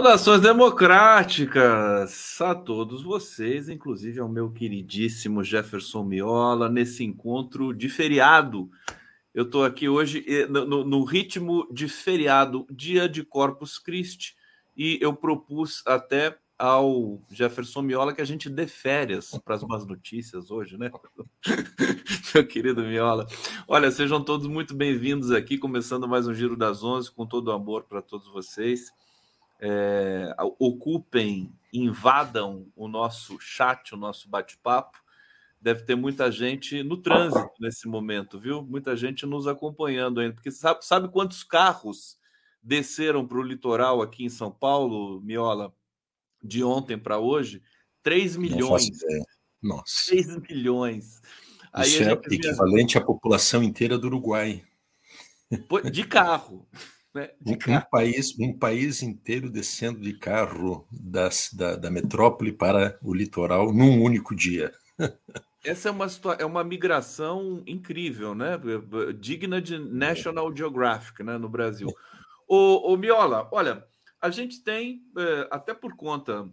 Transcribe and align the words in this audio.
Saudações 0.00 0.40
democráticas 0.40 2.40
a 2.40 2.54
todos 2.54 3.02
vocês, 3.02 3.68
inclusive 3.68 4.18
ao 4.18 4.30
meu 4.30 4.50
queridíssimo 4.50 5.44
Jefferson 5.44 6.02
Miola, 6.04 6.70
nesse 6.70 7.04
encontro 7.04 7.74
de 7.74 7.90
feriado. 7.90 8.70
Eu 9.34 9.44
estou 9.44 9.62
aqui 9.62 9.90
hoje 9.90 10.24
no, 10.48 10.84
no, 10.84 11.04
ritmo 11.04 11.68
de 11.70 11.86
feriado, 11.86 12.66
dia 12.70 13.06
de 13.06 13.22
Corpus 13.22 13.78
Christi, 13.78 14.34
e 14.74 14.98
eu 15.02 15.12
propus 15.12 15.82
até 15.86 16.34
ao 16.58 17.20
Jefferson 17.30 17.82
Miola 17.82 18.14
que 18.14 18.22
a 18.22 18.26
gente 18.26 18.48
dê 18.48 18.66
férias 18.66 19.38
para 19.44 19.56
as 19.56 19.62
más 19.62 19.86
notícias 19.86 20.50
hoje, 20.50 20.78
né? 20.78 20.90
Meu 22.34 22.46
querido 22.46 22.80
Miola. 22.80 23.26
Olha, 23.68 23.90
sejam 23.90 24.24
todos 24.24 24.46
muito 24.46 24.74
bem-vindos 24.74 25.30
aqui, 25.30 25.58
começando 25.58 26.08
mais 26.08 26.26
um 26.26 26.32
Giro 26.32 26.56
das 26.56 26.82
Onze, 26.82 27.10
com 27.10 27.26
todo 27.26 27.48
o 27.48 27.52
amor 27.52 27.82
para 27.82 28.00
todos 28.00 28.26
vocês 28.28 28.90
é, 29.60 30.34
ocupem, 30.58 31.52
invadam 31.72 32.66
o 32.74 32.88
nosso 32.88 33.38
chat, 33.38 33.94
o 33.94 33.96
nosso 33.96 34.28
bate-papo. 34.28 34.98
Deve 35.60 35.82
ter 35.82 35.94
muita 35.94 36.32
gente 36.32 36.82
no 36.82 36.96
trânsito 36.96 37.52
nesse 37.60 37.86
momento, 37.86 38.38
viu? 38.38 38.62
Muita 38.62 38.96
gente 38.96 39.26
nos 39.26 39.46
acompanhando 39.46 40.20
ainda, 40.20 40.34
porque 40.34 40.50
sabe, 40.50 40.84
sabe 40.84 41.08
quantos 41.10 41.44
carros 41.44 42.18
desceram 42.62 43.26
para 43.26 43.38
o 43.38 43.42
litoral 43.42 44.00
aqui 44.00 44.24
em 44.24 44.30
São 44.30 44.50
Paulo, 44.50 45.20
Miola, 45.20 45.74
de 46.42 46.64
ontem 46.64 46.98
para 46.98 47.18
hoje? 47.18 47.62
3 48.02 48.36
milhões. 48.36 48.88
Nossa. 49.62 50.06
3 50.06 50.38
milhões. 50.48 51.20
Isso 51.84 52.02
é 52.02 52.12
equivalente 52.12 52.96
à 52.96 53.00
população 53.00 53.62
inteira 53.62 53.98
do 53.98 54.06
Uruguai. 54.06 54.64
De 55.92 56.04
carro. 56.04 56.66
Né, 57.14 57.30
um, 57.44 57.52
um, 57.52 57.80
país, 57.90 58.38
um 58.38 58.56
país 58.56 59.02
inteiro 59.02 59.50
descendo 59.50 60.00
de 60.00 60.14
carro 60.14 60.86
das, 60.92 61.50
da, 61.52 61.74
da 61.74 61.90
metrópole 61.90 62.52
para 62.52 62.98
o 63.02 63.12
litoral 63.12 63.72
num 63.72 64.02
único 64.02 64.34
dia. 64.34 64.72
Essa 65.64 65.88
é 65.88 65.92
uma, 65.92 66.06
é 66.38 66.44
uma 66.44 66.64
migração 66.64 67.62
incrível, 67.66 68.34
né? 68.34 68.58
Digna 69.18 69.60
de 69.60 69.78
National 69.78 70.54
Geographic 70.56 71.22
né? 71.22 71.36
no 71.36 71.48
Brasil. 71.48 71.88
O, 72.48 72.92
o 72.92 72.96
Miola, 72.96 73.48
olha, 73.52 73.84
a 74.20 74.30
gente 74.30 74.62
tem, 74.62 75.02
é, 75.18 75.48
até 75.50 75.74
por 75.74 75.96
conta 75.96 76.48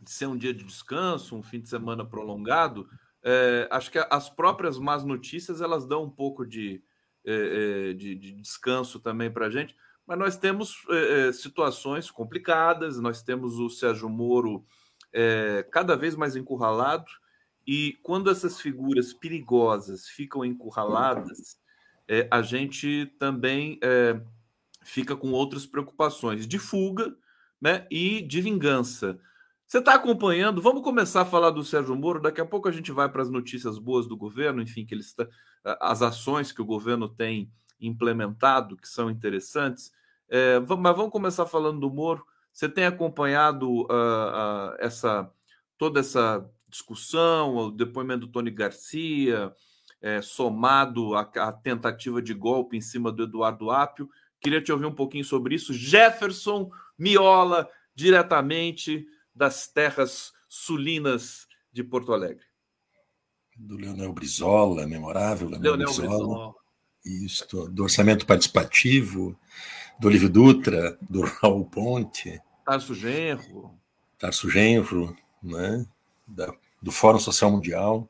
de 0.00 0.10
ser 0.10 0.26
um 0.26 0.36
dia 0.36 0.52
de 0.52 0.64
descanso, 0.64 1.36
um 1.36 1.42
fim 1.42 1.60
de 1.60 1.68
semana 1.68 2.04
prolongado, 2.04 2.88
é, 3.22 3.66
acho 3.70 3.90
que 3.90 3.98
as 4.10 4.28
próprias 4.28 4.78
más 4.78 5.04
notícias 5.04 5.62
elas 5.62 5.86
dão 5.86 6.04
um 6.04 6.10
pouco 6.10 6.44
de, 6.44 6.82
é, 7.24 7.90
é 7.90 7.92
de, 7.94 8.14
de 8.14 8.32
descanso 8.32 9.00
também 9.00 9.30
para 9.30 9.46
a 9.46 9.50
gente. 9.50 9.74
Mas 10.06 10.18
nós 10.18 10.36
temos 10.36 10.84
é, 10.90 11.32
situações 11.32 12.10
complicadas, 12.10 13.00
nós 13.00 13.22
temos 13.22 13.58
o 13.58 13.70
Sérgio 13.70 14.08
Moro 14.08 14.64
é, 15.12 15.66
cada 15.70 15.96
vez 15.96 16.14
mais 16.14 16.36
encurralado, 16.36 17.10
e 17.66 17.98
quando 18.02 18.30
essas 18.30 18.60
figuras 18.60 19.14
perigosas 19.14 20.06
ficam 20.06 20.44
encurraladas, 20.44 21.56
é, 22.06 22.28
a 22.30 22.42
gente 22.42 23.06
também 23.18 23.80
fica 24.82 25.16
com 25.16 25.32
outras 25.32 25.64
preocupações 25.64 26.46
de 26.46 26.58
fuga 26.58 27.16
né, 27.58 27.86
e 27.90 28.20
de 28.20 28.42
vingança. 28.42 29.18
Você 29.66 29.78
está 29.78 29.94
acompanhando? 29.94 30.60
Vamos 30.60 30.82
começar 30.82 31.22
a 31.22 31.24
falar 31.24 31.50
do 31.50 31.64
Sérgio 31.64 31.96
Moro. 31.96 32.20
Daqui 32.20 32.40
a 32.40 32.44
pouco 32.44 32.68
a 32.68 32.72
gente 32.72 32.92
vai 32.92 33.08
para 33.08 33.22
as 33.22 33.30
notícias 33.30 33.78
boas 33.78 34.06
do 34.06 34.16
governo, 34.16 34.60
enfim, 34.60 34.84
que 34.84 34.94
ele 34.94 35.00
está, 35.00 35.26
as 35.80 36.02
ações 36.02 36.52
que 36.52 36.60
o 36.60 36.66
governo 36.66 37.08
tem 37.08 37.50
implementado, 37.86 38.76
que 38.76 38.88
são 38.88 39.10
interessantes. 39.10 39.92
É, 40.28 40.58
mas 40.60 40.96
vamos 40.96 41.12
começar 41.12 41.46
falando 41.46 41.80
do 41.80 41.90
Moro. 41.90 42.24
Você 42.52 42.68
tem 42.68 42.84
acompanhado 42.84 43.68
uh, 43.68 43.86
uh, 43.86 44.76
essa 44.78 45.30
toda 45.76 46.00
essa 46.00 46.48
discussão, 46.68 47.56
o 47.56 47.70
depoimento 47.70 48.26
do 48.26 48.32
Tony 48.32 48.50
Garcia, 48.50 49.52
é, 50.00 50.20
somado 50.20 51.14
à, 51.14 51.52
tentativa 51.52 52.20
de 52.20 52.34
golpe 52.34 52.76
em 52.76 52.80
cima 52.80 53.10
do 53.10 53.24
Eduardo 53.24 53.70
Apio. 53.70 54.08
Queria 54.40 54.60
te 54.60 54.70
ouvir 54.70 54.86
um 54.86 54.94
pouquinho 54.94 55.24
sobre 55.24 55.54
isso. 55.54 55.72
Jefferson 55.72 56.70
Miola, 56.98 57.68
diretamente 57.94 59.06
das 59.34 59.66
terras 59.66 60.32
sulinas 60.48 61.46
de 61.72 61.82
Porto 61.82 62.12
Alegre. 62.12 62.44
Do 63.56 63.76
Leonel 63.76 64.12
Brizola, 64.12 64.86
memorável 64.86 65.48
Leonel, 65.48 65.76
Leonel 65.76 65.86
Brizola. 65.86 66.08
Brizola. 66.08 66.54
Isso, 67.04 67.68
do 67.68 67.82
orçamento 67.82 68.24
participativo, 68.24 69.38
do 69.98 70.08
Olívio 70.08 70.28
Dutra, 70.28 70.96
do 71.02 71.22
Raul 71.22 71.66
Ponte. 71.66 72.40
Tarso 72.64 72.94
Genro. 72.94 73.78
Tarso 74.18 74.48
Genro, 74.48 75.16
né? 75.42 75.84
Da, 76.26 76.52
do 76.80 76.90
Fórum 76.90 77.18
Social 77.18 77.50
Mundial. 77.50 78.08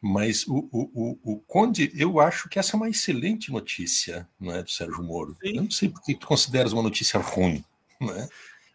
Mas 0.00 0.46
o, 0.46 0.68
o, 0.72 0.90
o, 0.94 1.32
o, 1.32 1.38
Conde, 1.40 1.90
eu 1.94 2.20
acho 2.20 2.48
que 2.48 2.58
essa 2.58 2.74
é 2.74 2.76
uma 2.76 2.88
excelente 2.88 3.50
notícia 3.50 4.28
não 4.38 4.54
é, 4.54 4.62
do 4.62 4.70
Sérgio 4.70 5.02
Moro. 5.02 5.36
Sim. 5.42 5.56
Eu 5.56 5.62
não 5.62 5.70
sei 5.70 5.88
porque 5.88 6.14
tu 6.14 6.26
consideras 6.26 6.72
uma 6.72 6.82
notícia 6.82 7.18
ruim. 7.18 7.64
Não 8.00 8.14
é? 8.14 8.28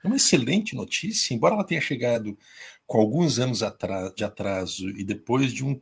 é 0.03 0.07
uma 0.07 0.15
excelente 0.15 0.75
notícia, 0.75 1.33
embora 1.33 1.55
ela 1.55 1.63
tenha 1.63 1.79
chegado 1.79 2.37
com 2.87 2.99
alguns 2.99 3.39
anos 3.39 3.61
de 4.15 4.23
atraso 4.23 4.89
e 4.89 5.03
depois 5.03 5.53
de 5.53 5.63
um, 5.63 5.79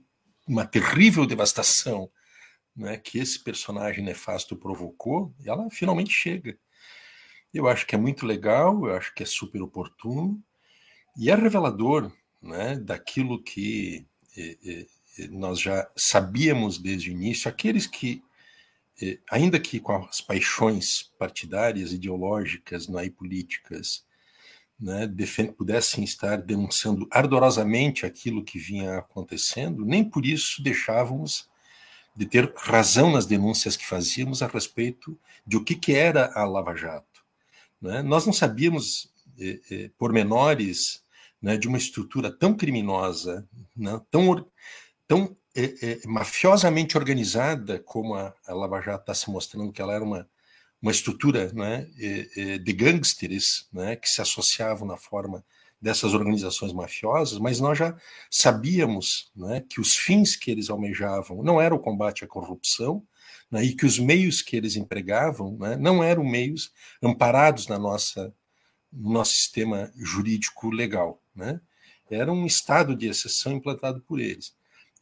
uma 0.48 0.66
terrível 0.66 1.26
devastação 1.26 2.10
né, 2.80 2.98
que 2.98 3.20
esse 3.20 3.38
personagem 3.44 4.04
nefasto 4.04 4.56
provocou, 4.56 5.34
ela 5.46 5.70
finalmente 5.70 6.12
chega. 6.12 6.58
Eu 7.54 7.68
acho 7.68 7.86
que 7.86 7.94
é 7.94 7.98
muito 7.98 8.26
legal, 8.26 8.88
eu 8.88 8.96
acho 8.96 9.14
que 9.14 9.22
é 9.22 9.26
super 9.26 9.62
oportuno 9.62 10.42
e 11.18 11.30
é 11.30 11.36
revelador 11.36 12.10
né, 12.42 12.78
daquilo 12.78 13.44
que 13.44 14.08
eh, 14.38 14.58
eh, 14.66 15.28
nós 15.30 15.60
já 15.60 15.90
sabíamos 15.94 16.78
desde 16.78 17.10
o 17.10 17.12
início. 17.12 17.50
Aqueles 17.50 17.86
que, 17.86 18.24
eh, 19.02 19.20
ainda 19.30 19.60
que 19.60 19.82
com 19.82 19.92
as 20.06 20.22
paixões 20.22 21.12
partidárias, 21.20 21.92
ideológicas 21.92 22.88
né, 22.88 23.06
e 23.06 23.10
políticas, 23.10 24.06
né, 24.80 25.06
pudessem 25.58 26.06
estar 26.06 26.38
denunciando 26.38 27.06
ardorosamente 27.12 28.06
aquilo 28.06 28.46
que 28.46 28.58
vinha 28.58 29.00
acontecendo, 29.00 29.84
nem 29.84 30.10
por 30.10 30.26
isso 30.26 30.64
deixávamos 30.64 31.50
de 32.20 32.26
ter 32.26 32.52
razão 32.58 33.10
nas 33.10 33.26
denúncias 33.26 33.78
que 33.78 33.88
fazíamos 33.88 34.42
a 34.42 34.48
respeito 34.48 35.18
de 35.48 35.56
o 35.56 35.64
que, 35.64 35.74
que 35.74 35.96
era 35.96 36.30
a 36.36 36.44
Lava 36.44 36.76
Jato. 36.76 37.24
Né? 37.82 38.02
Nós 38.02 38.26
não 38.26 38.34
sabíamos 38.34 39.10
eh, 39.40 39.62
eh, 39.72 39.92
pormenores 39.98 41.02
né, 41.42 41.56
de 41.56 41.66
uma 41.70 41.78
estrutura 41.78 42.30
tão 42.30 42.54
criminosa, 42.54 43.48
né, 43.74 44.02
tão, 44.12 44.46
tão 45.08 45.34
eh, 45.56 45.76
eh, 45.82 46.02
mafiosamente 46.08 46.98
organizada 46.98 47.80
como 47.80 48.16
a, 48.16 48.34
a 48.46 48.54
Lava 48.54 48.82
Jato 48.82 49.04
está 49.04 49.14
se 49.14 49.32
mostrando 49.32 49.72
que 49.72 49.82
ela 49.82 49.94
era 49.94 50.04
uma, 50.04 50.30
uma 50.82 50.92
estrutura 50.92 51.54
né, 51.54 51.88
eh, 51.98 52.28
eh, 52.36 52.58
de 52.58 52.74
gangsters 52.74 53.70
né, 53.72 53.96
que 53.96 54.10
se 54.10 54.22
associavam 54.22 54.86
na 54.86 54.98
forma 54.98 55.42
dessas 55.82 56.14
organizações 56.14 56.74
mafiosas, 56.74 57.40
mas 57.40 57.60
nós 57.60 57.78
já 57.78 57.96
sabíamos 58.30 59.32
né, 59.36 59.64
que 59.70 59.80
os 59.80 59.96
fins 59.96 60.36
que 60.36 60.52
eles 60.52 60.70
almejavam 60.70 61.42
não 61.42 61.62
era 61.62 61.74
o 61.74 61.80
combate 61.80 62.24
à 62.24 62.28
corrupção, 62.28 63.06
né, 63.50 63.64
e 63.64 63.76
que 63.76 63.86
os 63.86 63.98
meios 63.98 64.42
que 64.42 64.56
eles 64.56 64.76
empregavam 64.76 65.58
né, 65.58 65.78
não 65.78 66.04
eram 66.04 66.24
meios 66.24 66.72
amparados 67.02 67.68
na 67.68 67.80
nossa, 67.80 68.34
no 68.92 69.12
nosso 69.12 69.34
sistema 69.34 69.92
jurídico 69.96 70.70
legal. 70.70 71.22
Né? 71.34 71.62
Era 72.10 72.32
um 72.32 72.46
estado 72.46 72.96
de 72.96 73.08
exceção 73.08 73.54
implantado 73.54 74.02
por 74.02 74.20
eles. 74.20 74.54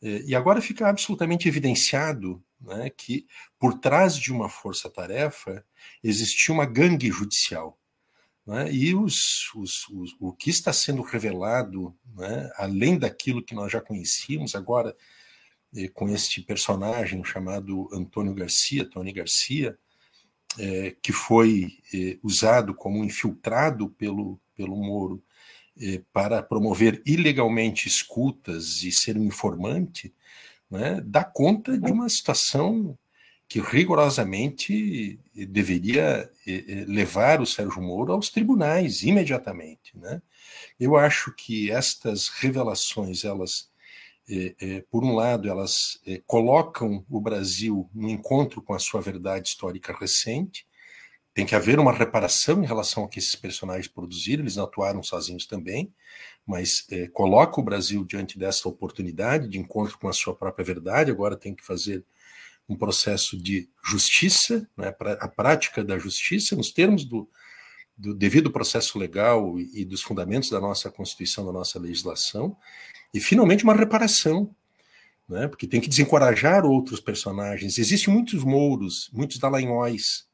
É, 0.01 0.21
e 0.21 0.35
agora 0.35 0.62
fica 0.62 0.88
absolutamente 0.88 1.47
evidenciado 1.47 2.44
né, 2.62 2.89
que, 2.89 3.25
por 3.59 3.79
trás 3.79 4.15
de 4.15 4.31
uma 4.31 4.47
força-tarefa, 4.47 5.63
existia 6.03 6.53
uma 6.53 6.65
gangue 6.65 7.12
judicial 7.12 7.76
né? 8.47 8.71
E 8.71 8.95
os, 8.95 9.53
os, 9.53 9.88
os, 9.89 10.15
o 10.21 10.31
que 10.31 10.49
está 10.49 10.71
sendo 10.71 11.01
revelado, 11.01 11.94
né? 12.15 12.49
além 12.55 12.97
daquilo 12.97 13.44
que 13.44 13.53
nós 13.53 13.69
já 13.69 13.81
conhecíamos, 13.81 14.55
agora 14.55 14.95
eh, 15.75 15.89
com 15.89 16.07
este 16.07 16.41
personagem 16.41 17.21
chamado 17.25 17.89
Antônio 17.91 18.33
Garcia, 18.33 18.89
Tony 18.89 19.11
Garcia, 19.11 19.77
eh, 20.57 20.95
que 21.03 21.11
foi 21.11 21.67
eh, 21.94 22.17
usado 22.23 22.73
como 22.73 23.03
infiltrado 23.03 23.89
pelo, 23.89 24.39
pelo 24.55 24.77
Moro 24.77 25.21
eh, 25.79 26.01
para 26.13 26.41
promover 26.41 27.01
ilegalmente 27.05 27.89
escutas 27.89 28.81
e 28.81 28.91
ser 28.93 29.17
um 29.17 29.25
informante, 29.25 30.13
né? 30.71 31.01
dá 31.05 31.25
conta 31.25 31.77
de 31.77 31.91
uma 31.91 32.07
situação 32.07 32.97
que 33.47 33.61
rigorosamente 33.61 35.19
deveria 35.33 36.29
eh, 36.45 36.65
eh, 36.67 36.85
levar 36.85 37.39
o 37.39 37.45
Sérgio 37.45 37.81
Moro 37.81 38.11
aos 38.11 38.29
tribunais 38.29 39.03
imediatamente. 39.03 39.97
Né? 39.97 40.21
Eu 40.79 40.97
acho 40.97 41.33
que 41.33 41.71
estas 41.71 42.27
revelações, 42.27 43.23
elas, 43.23 43.69
eh, 44.29 44.83
por 44.91 45.05
um 45.05 45.15
lado, 45.15 45.47
elas 45.49 46.01
colocam 46.25 47.05
o 47.09 47.21
Brasil 47.21 47.89
no 47.94 48.09
encontro 48.09 48.61
com 48.61 48.73
a 48.73 48.79
sua 48.79 48.99
verdade 48.99 49.47
histórica 49.47 49.95
recente, 49.97 50.67
tem 51.33 51.45
que 51.45 51.55
haver 51.55 51.79
uma 51.79 51.93
reparação 51.93 52.63
em 52.63 52.65
relação 52.65 53.03
ao 53.03 53.09
que 53.09 53.19
esses 53.19 53.35
personagens 53.35 53.88
produziram, 53.88 54.43
eles 54.43 54.55
não 54.55 54.63
atuaram 54.63 55.03
sozinhos 55.03 55.45
também, 55.45 55.93
mas 56.45 56.88
coloca 57.13 57.61
o 57.61 57.63
Brasil 57.63 58.03
diante 58.03 58.39
dessa 58.39 58.67
oportunidade 58.67 59.47
de 59.47 59.59
encontro 59.59 60.00
com 60.00 60.07
a 60.07 60.13
sua 60.13 60.35
própria 60.35 60.65
verdade, 60.65 61.11
agora 61.11 61.38
tem 61.38 61.53
que 61.53 61.63
fazer 61.63 62.03
um 62.67 62.75
processo 62.75 63.37
de 63.37 63.69
justiça, 63.83 64.67
né, 64.75 64.93
a 65.19 65.27
prática 65.27 65.83
da 65.83 65.97
justiça, 65.97 66.55
nos 66.55 66.71
termos 66.71 67.05
do, 67.05 67.29
do 67.97 68.13
devido 68.13 68.51
processo 68.51 68.99
legal 68.99 69.59
e, 69.59 69.81
e 69.81 69.85
dos 69.85 70.01
fundamentos 70.01 70.49
da 70.49 70.59
nossa 70.59 70.91
Constituição, 70.91 71.45
da 71.45 71.53
nossa 71.53 71.79
legislação, 71.79 72.57
e 73.13 73.19
finalmente 73.19 73.63
uma 73.63 73.73
reparação, 73.73 74.53
né, 75.27 75.47
porque 75.47 75.67
tem 75.67 75.81
que 75.81 75.89
desencorajar 75.89 76.65
outros 76.65 76.99
personagens. 76.99 77.77
Existem 77.77 78.13
muitos 78.13 78.43
mouros, 78.43 79.09
muitos 79.13 79.37
dalanhóis, 79.39 80.27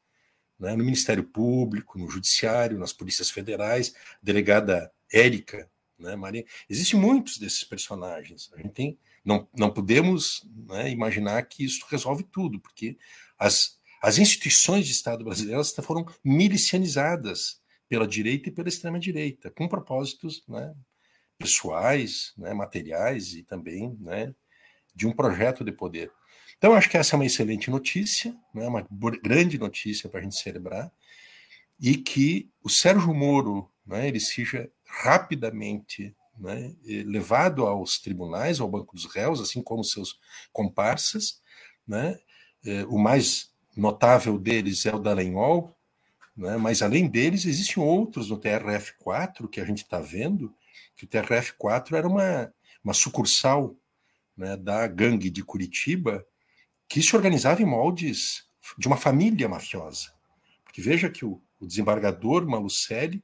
né, 0.58 0.76
no 0.76 0.84
Ministério 0.84 1.24
Público, 1.24 1.98
no 1.98 2.10
Judiciário, 2.10 2.78
nas 2.78 2.92
polícias 2.92 3.30
federais, 3.30 3.94
delegada 4.22 4.92
Érica, 5.12 5.68
né, 5.98 6.16
Maria. 6.16 6.44
Existem 6.68 6.98
muitos 6.98 7.38
desses 7.38 7.64
personagens. 7.64 8.50
A 8.54 8.56
gente 8.58 8.72
tem, 8.72 8.98
não, 9.24 9.48
não 9.56 9.70
podemos 9.70 10.46
né, 10.68 10.90
imaginar 10.90 11.42
que 11.44 11.64
isso 11.64 11.86
resolve 11.88 12.24
tudo, 12.24 12.60
porque 12.60 12.98
as, 13.38 13.78
as 14.02 14.18
instituições 14.18 14.86
de 14.86 14.92
Estado 14.92 15.24
brasileiras 15.24 15.74
foram 15.82 16.04
milicianizadas 16.22 17.60
pela 17.88 18.06
direita 18.06 18.48
e 18.48 18.52
pela 18.52 18.68
extrema-direita, 18.68 19.50
com 19.50 19.68
propósitos 19.68 20.42
né, 20.46 20.74
pessoais, 21.38 22.32
né, 22.36 22.52
materiais 22.52 23.34
e 23.34 23.42
também 23.42 23.96
né, 24.00 24.34
de 24.94 25.06
um 25.06 25.12
projeto 25.12 25.64
de 25.64 25.72
poder. 25.72 26.12
Então, 26.58 26.74
acho 26.74 26.88
que 26.88 26.96
essa 26.96 27.14
é 27.14 27.16
uma 27.16 27.26
excelente 27.26 27.70
notícia, 27.70 28.34
né, 28.54 28.66
uma 28.66 28.86
grande 29.22 29.58
notícia 29.58 30.08
para 30.08 30.20
a 30.20 30.22
gente 30.22 30.36
celebrar, 30.36 30.92
e 31.80 31.96
que 31.96 32.50
o 32.62 32.68
Sérgio 32.68 33.12
Moro 33.12 33.70
né, 33.86 34.08
ele 34.08 34.20
seja 34.20 34.70
rapidamente 34.84 36.14
né, 36.38 36.74
levado 36.84 37.66
aos 37.66 37.98
tribunais, 37.98 38.60
ao 38.60 38.68
banco 38.68 38.94
dos 38.94 39.06
réus, 39.06 39.40
assim 39.40 39.62
como 39.62 39.84
seus 39.84 40.18
comparsas. 40.52 41.40
Né, 41.86 42.18
é, 42.64 42.84
o 42.86 42.98
mais 42.98 43.52
notável 43.76 44.38
deles 44.38 44.86
é 44.86 44.94
o 44.94 44.98
Dallagnol, 44.98 45.76
né, 46.36 46.56
mas 46.56 46.82
além 46.82 47.08
deles 47.08 47.44
existem 47.44 47.82
outros 47.82 48.30
no 48.30 48.38
TRF4 48.38 49.48
que 49.48 49.60
a 49.60 49.64
gente 49.64 49.82
está 49.82 50.00
vendo, 50.00 50.54
que 50.96 51.04
o 51.04 51.08
TRF4 51.08 51.92
era 51.92 52.08
uma, 52.08 52.52
uma 52.82 52.94
sucursal 52.94 53.76
né, 54.36 54.56
da 54.56 54.86
gangue 54.86 55.30
de 55.30 55.44
Curitiba 55.44 56.24
que 56.88 57.02
se 57.02 57.14
organizava 57.16 57.62
em 57.62 57.66
moldes 57.66 58.44
de 58.78 58.86
uma 58.86 58.96
família 58.96 59.48
mafiosa. 59.48 60.12
Porque 60.64 60.80
veja 60.80 61.08
que 61.08 61.24
o, 61.24 61.40
o 61.60 61.66
desembargador 61.66 62.46
Malucelli 62.46 63.22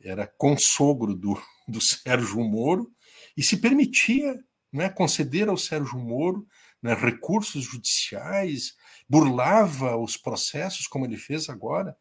era 0.00 0.26
consogro 0.26 1.14
do, 1.14 1.40
do 1.66 1.80
Sérgio 1.80 2.42
Moro 2.44 2.90
e 3.36 3.42
se 3.42 3.56
permitia 3.56 4.38
né, 4.72 4.88
conceder 4.88 5.48
ao 5.48 5.56
Sérgio 5.56 5.98
Moro 5.98 6.46
né, 6.82 6.94
recursos 6.94 7.64
judiciais, 7.64 8.74
burlava 9.08 9.96
os 9.96 10.16
processos, 10.16 10.86
como 10.86 11.04
ele 11.04 11.16
fez 11.16 11.48
agora, 11.48 11.96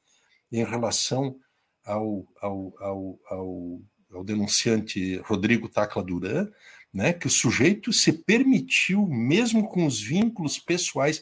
em 0.51 0.63
relação 0.63 1.37
ao, 1.83 2.27
ao, 2.41 2.73
ao, 2.79 3.19
ao, 3.29 3.81
ao 4.11 4.23
denunciante 4.23 5.17
Rodrigo 5.17 5.69
Tacla 5.69 6.03
Duran, 6.03 6.49
né, 6.93 7.13
que 7.13 7.27
o 7.27 7.31
sujeito 7.31 7.91
se 7.91 8.13
permitiu, 8.13 9.07
mesmo 9.07 9.67
com 9.67 9.85
os 9.85 9.99
vínculos 9.99 10.57
pessoais 10.57 11.21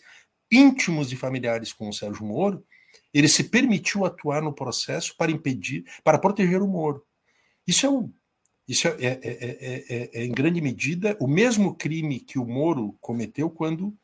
íntimos 0.52 1.12
e 1.12 1.16
familiares 1.16 1.74
com 1.74 1.90
o 1.90 1.94
Sérgio 1.94 2.26
Moro, 2.26 2.64
ele 3.14 3.28
se 3.28 3.46
permitiu 3.46 4.06
atuar 4.06 4.42
no 4.42 4.54
processo 4.54 5.16
para 5.18 5.32
impedir, 5.32 5.84
para 6.04 6.20
proteger 6.20 6.62
o 6.62 6.68
Moro. 6.68 7.04
Isso 7.66 7.86
é 7.86 7.90
um, 7.90 8.14
isso 8.68 8.88
é, 8.88 8.94
é, 9.00 9.20
é, 9.24 10.10
é, 10.14 10.26
em 10.26 10.32
grande 10.32 10.62
medida 10.62 11.18
o 11.20 11.28
mesmo 11.28 11.76
crime 11.76 12.20
que 12.20 12.40
o 12.40 12.46
Moro 12.46 12.96
cometeu 13.02 13.50
quando 13.50 13.96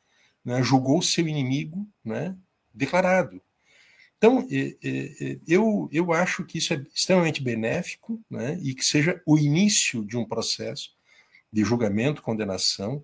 né, 0.44 0.62
julgou 0.62 1.02
seu 1.02 1.28
inimigo 1.28 1.88
né, 2.04 2.36
declarado. 2.74 3.42
Então, 4.18 4.46
eu, 5.48 5.88
eu 5.94 6.12
acho 6.12 6.44
que 6.44 6.58
isso 6.58 6.74
é 6.74 6.86
extremamente 6.94 7.42
benéfico 7.42 8.22
né, 8.30 8.60
e 8.62 8.76
que 8.76 8.84
seja 8.84 9.22
o 9.26 9.38
início 9.38 10.06
de 10.06 10.18
um 10.18 10.26
processo 10.26 10.94
de 11.52 11.64
julgamento, 11.64 12.22
condenação 12.22 13.02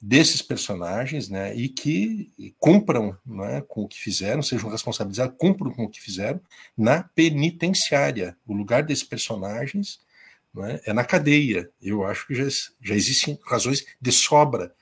desses 0.00 0.42
personagens, 0.42 1.28
né, 1.28 1.54
e 1.54 1.68
que 1.68 2.32
cumpram 2.58 3.16
né, 3.24 3.62
com 3.68 3.82
o 3.82 3.88
que 3.88 3.98
fizeram, 4.00 4.42
sejam 4.42 4.68
responsabilizados, 4.68 5.36
cumpram 5.38 5.70
com 5.70 5.84
o 5.84 5.88
que 5.88 6.00
fizeram 6.00 6.40
na 6.76 7.04
penitenciária. 7.04 8.36
O 8.44 8.52
lugar 8.52 8.82
desses 8.82 9.04
personagens 9.04 10.00
né, 10.54 10.80
é 10.84 10.92
na 10.92 11.04
cadeia. 11.04 11.70
Eu 11.80 12.04
acho 12.04 12.26
que 12.26 12.34
já, 12.34 12.44
já 12.80 12.94
existem 12.94 13.38
razões 13.46 13.84
de 14.00 14.12
sobra 14.12 14.74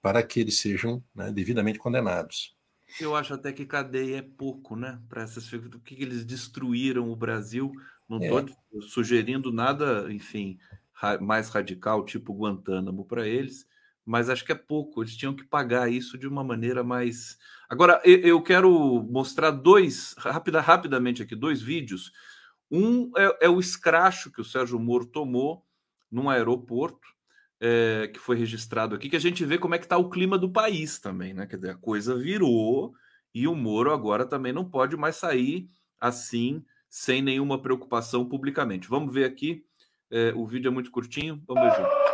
para 0.00 0.22
que 0.22 0.40
eles 0.40 0.58
sejam 0.58 1.02
né, 1.14 1.30
devidamente 1.30 1.78
condenados. 1.78 2.56
Eu 3.00 3.16
acho 3.16 3.34
até 3.34 3.52
que 3.52 3.64
cadeia 3.64 4.18
é 4.18 4.22
pouco, 4.22 4.76
né? 4.76 5.00
Para 5.08 5.22
essas 5.22 5.48
figuras, 5.48 5.80
que 5.84 5.94
eles 5.94 6.24
destruíram 6.24 7.10
o 7.10 7.16
Brasil. 7.16 7.72
Não 8.08 8.18
estou 8.18 8.40
é. 8.40 8.80
sugerindo 8.82 9.50
nada, 9.50 10.12
enfim, 10.12 10.58
mais 11.20 11.48
radical, 11.48 12.04
tipo 12.04 12.34
Guantánamo, 12.34 13.04
para 13.04 13.26
eles, 13.26 13.66
mas 14.04 14.28
acho 14.28 14.44
que 14.44 14.52
é 14.52 14.56
pouco. 14.56 15.02
Eles 15.02 15.16
tinham 15.16 15.34
que 15.34 15.44
pagar 15.44 15.90
isso 15.90 16.18
de 16.18 16.26
uma 16.26 16.44
maneira 16.44 16.84
mais. 16.84 17.38
Agora, 17.68 18.00
eu 18.04 18.42
quero 18.42 19.02
mostrar 19.10 19.50
dois, 19.50 20.14
rapida, 20.18 20.60
rapidamente 20.60 21.22
aqui, 21.22 21.34
dois 21.34 21.62
vídeos. 21.62 22.12
Um 22.72 23.12
é, 23.16 23.46
é 23.46 23.48
o 23.50 23.60
escracho 23.60 24.32
que 24.32 24.40
o 24.40 24.44
Sérgio 24.44 24.80
Moro 24.80 25.04
tomou 25.04 25.62
num 26.10 26.30
aeroporto, 26.30 27.06
é, 27.60 28.10
que 28.12 28.18
foi 28.18 28.36
registrado 28.36 28.94
aqui, 28.94 29.10
que 29.10 29.16
a 29.16 29.20
gente 29.20 29.44
vê 29.44 29.58
como 29.58 29.74
é 29.74 29.78
que 29.78 29.84
está 29.84 29.98
o 29.98 30.08
clima 30.08 30.38
do 30.38 30.50
país 30.50 30.98
também, 30.98 31.34
né? 31.34 31.46
Quer 31.46 31.56
dizer, 31.56 31.70
a 31.70 31.76
coisa 31.76 32.16
virou 32.16 32.94
e 33.34 33.46
o 33.46 33.54
Moro 33.54 33.92
agora 33.92 34.24
também 34.24 34.52
não 34.52 34.64
pode 34.64 34.96
mais 34.96 35.16
sair 35.16 35.68
assim, 36.00 36.64
sem 36.88 37.22
nenhuma 37.22 37.60
preocupação 37.60 38.28
publicamente. 38.28 38.88
Vamos 38.88 39.12
ver 39.12 39.26
aqui 39.26 39.64
é, 40.12 40.30
o 40.36 40.46
vídeo 40.46 40.68
é 40.68 40.70
muito 40.70 40.90
curtinho. 40.90 41.42
Vamos 41.46 41.62
ver 41.62 41.76
junto. 41.76 42.11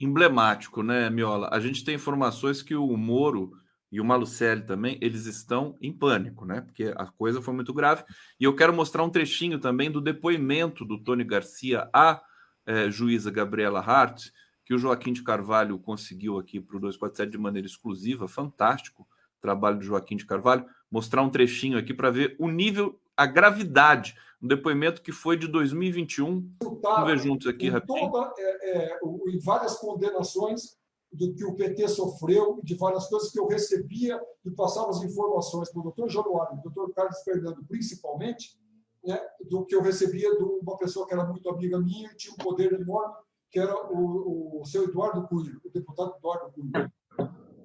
Emblemático, 0.00 0.82
né, 0.82 1.08
Miola? 1.10 1.48
A 1.52 1.60
gente 1.60 1.84
tem 1.84 1.94
informações 1.94 2.62
que 2.62 2.74
o 2.74 2.96
Moro 2.96 3.52
e 3.90 4.00
o 4.00 4.04
Malucelli 4.04 4.62
também, 4.62 4.98
eles 5.00 5.26
estão 5.26 5.76
em 5.80 5.92
pânico, 5.92 6.44
né? 6.44 6.60
Porque 6.62 6.92
a 6.96 7.06
coisa 7.06 7.40
foi 7.40 7.54
muito 7.54 7.72
grave. 7.72 8.02
E 8.40 8.44
eu 8.44 8.56
quero 8.56 8.72
mostrar 8.74 9.04
um 9.04 9.10
trechinho 9.10 9.58
também 9.60 9.90
do 9.90 10.00
depoimento 10.00 10.84
do 10.84 10.98
Tony 10.98 11.22
Garcia 11.22 11.88
à 11.92 12.20
é, 12.66 12.90
juíza 12.90 13.30
Gabriela 13.30 13.78
Hart, 13.78 14.30
que 14.64 14.74
o 14.74 14.78
Joaquim 14.78 15.12
de 15.12 15.22
Carvalho 15.22 15.78
conseguiu 15.78 16.38
aqui 16.38 16.60
para 16.60 16.76
o 16.76 16.80
247 16.80 17.30
de 17.30 17.38
maneira 17.38 17.68
exclusiva. 17.68 18.26
Fantástico 18.26 19.06
trabalho 19.44 19.76
do 19.76 19.84
Joaquim 19.84 20.16
de 20.16 20.24
Carvalho. 20.24 20.64
Mostrar 20.90 21.22
um 21.22 21.28
trechinho 21.28 21.76
aqui 21.76 21.92
para 21.92 22.10
ver 22.10 22.34
o 22.38 22.48
nível, 22.48 22.98
a 23.14 23.26
gravidade. 23.26 24.16
Um 24.44 24.46
depoimento 24.46 25.00
que 25.00 25.10
foi 25.10 25.38
de 25.38 25.48
2021. 25.48 26.56
Vamos 26.62 27.06
ver 27.06 27.18
juntos 27.18 27.46
aqui 27.46 27.70
rapidinho. 27.70 28.10
Toda, 28.12 28.30
é, 28.36 28.90
é, 28.90 29.00
em 29.28 29.38
várias 29.38 29.78
condenações 29.78 30.76
do 31.10 31.32
que 31.32 31.46
o 31.46 31.54
PT 31.54 31.88
sofreu, 31.88 32.60
de 32.62 32.74
várias 32.74 33.08
coisas 33.08 33.30
que 33.30 33.40
eu 33.40 33.46
recebia 33.46 34.20
e 34.44 34.50
passava 34.50 34.90
as 34.90 35.02
informações 35.02 35.70
para 35.70 35.80
o 35.80 35.84
doutor 35.84 36.10
Januário, 36.10 36.56
do 36.56 36.62
doutor 36.68 36.92
Carlos 36.92 37.22
Fernando, 37.22 37.64
principalmente, 37.66 38.60
né, 39.02 39.18
do 39.48 39.64
que 39.64 39.74
eu 39.74 39.80
recebia 39.80 40.36
de 40.36 40.44
uma 40.44 40.76
pessoa 40.76 41.06
que 41.06 41.14
era 41.14 41.24
muito 41.24 41.48
amiga 41.48 41.80
minha 41.80 42.10
e 42.12 42.16
tinha 42.16 42.34
um 42.34 42.36
poder 42.36 42.74
enorme, 42.74 43.14
que 43.50 43.58
era 43.58 43.74
o, 43.90 44.60
o 44.60 44.64
seu 44.66 44.84
Eduardo 44.84 45.26
Cunha, 45.26 45.58
o 45.64 45.70
deputado 45.70 46.16
Eduardo 46.18 46.52
Cunha. 46.52 46.92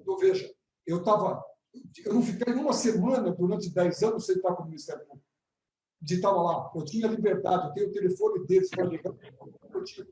Então, 0.00 0.16
veja, 0.16 0.50
eu 0.86 1.00
estava. 1.00 1.44
Eu 2.06 2.14
não 2.14 2.22
fiquei 2.22 2.54
uma 2.54 2.72
semana 2.72 3.30
durante 3.32 3.68
10 3.68 4.02
anos 4.02 4.24
sem 4.24 4.36
estar 4.36 4.54
com 4.54 4.62
o 4.62 4.66
Ministério 4.66 5.04
Público. 5.04 5.29
De 6.00 6.20
lá. 6.20 6.70
Eu 6.74 6.84
tinha 6.84 7.08
liberdade, 7.08 7.68
eu 7.68 7.74
tenho 7.74 7.88
o 7.88 7.92
telefone 7.92 8.46
deles 8.46 8.70
para 8.70 8.84
ligar. 8.84 9.12
Eu 9.72 9.84
tinha 9.84 10.06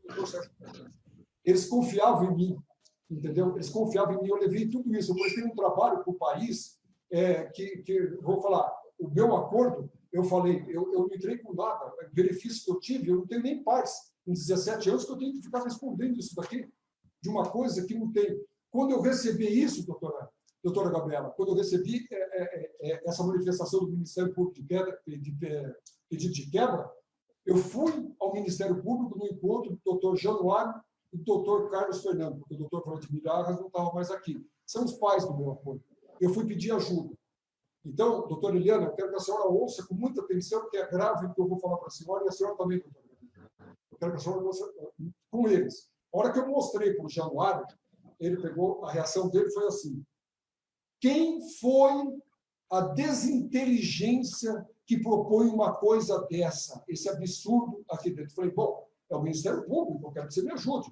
Eles 1.45 1.67
confiavam 1.67 2.33
em 2.33 2.37
mim 2.37 2.63
entendeu? 3.11 3.55
Eles 3.55 3.71
confiavam 3.71 4.15
em 4.15 4.23
mim, 4.23 4.29
eu 4.29 4.37
levei 4.37 4.69
tudo 4.69 4.95
isso. 4.95 5.13
Eu 5.13 5.17
prestei 5.17 5.45
um 5.45 5.55
trabalho 5.55 6.03
para 6.03 6.11
o 6.11 6.19
país 6.19 6.79
é, 7.11 7.45
que, 7.45 7.79
que, 7.79 8.07
vou 8.21 8.41
falar, 8.41 8.71
o 8.99 9.09
meu 9.09 9.35
acordo, 9.37 9.91
eu 10.13 10.25
falei, 10.25 10.65
eu, 10.69 10.93
eu 10.93 11.07
não 11.07 11.15
entrei 11.15 11.39
com 11.39 11.55
nada, 11.55 11.93
benefício 12.13 12.65
que 12.65 12.71
eu 12.71 12.81
tive, 12.81 13.11
eu 13.11 13.17
não 13.17 13.27
tenho 13.27 13.43
nem 13.43 13.63
paz 13.63 14.13
em 14.27 14.33
17 14.33 14.91
anos 14.91 15.05
que 15.05 15.13
eu 15.13 15.19
tenho 15.19 15.33
que 15.33 15.43
ficar 15.43 15.63
respondendo 15.63 16.19
isso 16.19 16.35
daqui. 16.35 16.69
de 17.21 17.29
uma 17.29 17.51
coisa 17.51 17.85
que 17.87 17.95
não 17.95 18.13
tem. 18.13 18.39
Quando 18.71 18.93
eu 18.93 19.01
recebi 19.01 19.47
isso, 19.47 19.87
doutora, 19.87 20.29
doutora 20.63 20.91
Gabriela, 20.91 21.31
quando 21.31 21.51
eu 21.51 21.55
recebi 21.55 22.07
é, 22.11 22.17
é, 22.17 22.73
é, 22.81 23.09
essa 23.09 23.25
manifestação 23.25 23.81
do 23.81 23.91
Ministério 23.91 24.35
Público 24.35 24.61
de, 24.61 24.67
quebra, 24.67 25.01
de, 25.07 25.37
pedido 26.09 26.35
de 26.35 26.51
quebra, 26.51 26.91
eu 27.47 27.57
fui 27.57 28.15
ao 28.21 28.33
Ministério 28.33 28.83
Público 28.83 29.19
no 29.19 29.27
encontro 29.27 29.71
do 29.71 29.81
doutor 29.85 30.17
Januário 30.17 30.75
e 31.13 31.17
do 31.17 31.25
doutor 31.25 31.71
Carlos 31.71 32.03
Fernando, 32.03 32.39
porque 32.39 32.55
o 32.55 32.59
doutor 32.59 32.85
Vladimir 32.85 33.27
Arras 33.27 33.59
não 33.59 33.69
estava 33.69 33.93
mais 33.93 34.11
aqui. 34.11 34.45
São 34.67 34.85
os 34.85 34.93
pais 34.95 35.25
do 35.25 35.37
meu 35.37 35.53
apoio. 35.53 35.83
Eu 36.21 36.35
fui 36.35 36.45
pedir 36.45 36.73
ajuda. 36.73 37.17
Então, 37.85 38.29
doutora 38.29 38.57
Eliana, 38.57 38.87
eu 38.87 38.95
quero 38.95 39.09
que 39.09 39.17
a 39.17 39.21
senhora 39.21 39.49
ouça 39.49 39.87
com 39.87 39.95
muita 39.95 40.21
atenção, 40.21 40.61
porque 40.61 40.77
é 40.77 40.91
grave 40.91 41.27
o 41.27 41.35
que 41.35 41.41
eu 41.41 41.49
vou 41.49 41.59
falar 41.59 41.79
para 41.79 41.87
a 41.87 41.91
senhora 41.91 42.25
e 42.25 42.29
a 42.29 42.33
senhora 42.33 42.57
também, 42.57 42.79
doutora. 42.79 43.07
Eu 43.91 43.99
quero 43.99 44.13
que 44.13 44.19
a 44.19 44.21
senhora 44.21 44.43
ouça 44.43 44.71
com 45.31 45.49
eles. 45.49 45.91
A 46.13 46.19
hora 46.19 46.33
que 46.33 46.39
eu 46.39 46.49
mostrei 46.49 46.95
para 46.95 47.07
o 47.07 47.09
Januário, 47.09 47.67
ele 48.21 48.41
pegou, 48.43 48.85
a 48.85 48.93
reação 48.93 49.31
dele 49.31 49.51
foi 49.51 49.67
assim: 49.67 50.05
quem 51.01 51.41
foi 51.61 52.21
a 52.71 52.81
desinteligência 52.89 54.67
que 54.87 54.99
propõe 55.03 55.49
uma 55.49 55.75
coisa 55.75 56.27
dessa, 56.31 56.83
esse 56.89 57.09
absurdo 57.09 57.85
aqui 57.91 58.11
dentro? 58.11 58.35
Falei, 58.35 58.51
bom, 58.51 58.87
é 59.11 59.17
o 59.17 59.23
Ministério 59.23 59.65
Público, 59.67 60.09
eu 60.09 60.13
quero 60.13 60.29
que 60.29 60.35
você 60.35 60.43
me 60.43 60.53
ajude. 60.53 60.91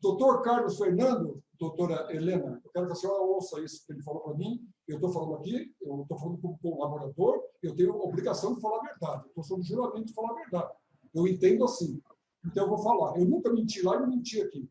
Doutor 0.00 0.42
Carlos 0.42 0.76
Fernando, 0.76 1.42
doutora 1.58 2.14
Helena, 2.14 2.60
eu 2.64 2.70
quero 2.70 2.86
que 2.86 2.92
a 2.92 2.96
senhora 2.96 3.22
ouça 3.22 3.60
isso 3.60 3.84
que 3.86 3.92
ele 3.92 4.02
falou 4.02 4.22
para 4.22 4.34
mim. 4.34 4.68
Eu 4.86 4.96
estou 4.96 5.10
falando 5.10 5.36
aqui, 5.36 5.74
eu 5.80 6.02
estou 6.02 6.18
falando 6.18 6.38
como 6.38 6.58
colaborador, 6.58 7.42
eu 7.62 7.74
tenho 7.74 7.92
a 7.92 8.04
obrigação 8.04 8.54
de 8.54 8.60
falar 8.60 8.78
a 8.78 8.88
verdade. 8.88 9.22
Eu 9.24 9.28
estou 9.28 9.44
sob 9.44 9.62
juramento 9.62 10.06
de 10.06 10.14
falar 10.14 10.32
a 10.32 10.34
verdade. 10.34 10.72
Eu 11.14 11.26
entendo 11.26 11.64
assim. 11.64 12.00
Então, 12.44 12.64
eu 12.64 12.68
vou 12.68 12.78
falar. 12.78 13.18
Eu 13.18 13.24
nunca 13.24 13.52
menti 13.52 13.82
lá 13.82 13.96
e 13.96 14.00
não 14.00 14.08
menti 14.08 14.40
aqui. 14.40 14.68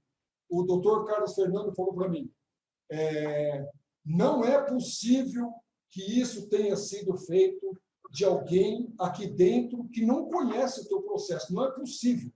O 0.50 0.64
doutor 0.64 1.06
Carlos 1.06 1.34
Fernando 1.34 1.74
falou 1.74 1.94
para 1.94 2.08
mim: 2.08 2.32
é, 2.90 3.68
não 4.06 4.44
é 4.44 4.62
possível 4.62 5.54
que 5.90 6.20
isso 6.20 6.48
tenha 6.50 6.76
sido 6.76 7.18
feito 7.18 7.78
de 8.12 8.24
alguém 8.24 8.94
aqui 9.00 9.28
dentro 9.28 9.88
que 9.90 10.06
não 10.06 10.30
conhece 10.30 10.82
o 10.82 10.88
teu 10.88 11.02
processo. 11.02 11.54
Não 11.54 11.66
é 11.66 11.72
possível. 11.72 12.32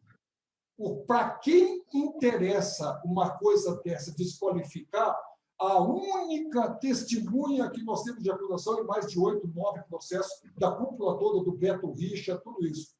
Para 1.05 1.31
quem 1.39 1.83
interessa 1.93 3.01
uma 3.03 3.37
coisa 3.37 3.79
dessa, 3.83 4.13
desqualificar, 4.15 5.17
a 5.59 5.81
única 5.81 6.73
testemunha 6.75 7.69
que 7.69 7.83
nós 7.83 8.03
temos 8.03 8.23
de 8.23 8.31
acusação 8.31 8.79
em 8.79 8.85
mais 8.85 9.07
de 9.07 9.19
oito, 9.19 9.45
nove 9.53 9.83
processos, 9.83 10.41
da 10.57 10.71
cúpula 10.71 11.19
toda 11.19 11.43
do 11.43 11.51
Beto 11.51 11.91
Richa, 11.91 12.37
tudo 12.37 12.65
isso 12.65 12.97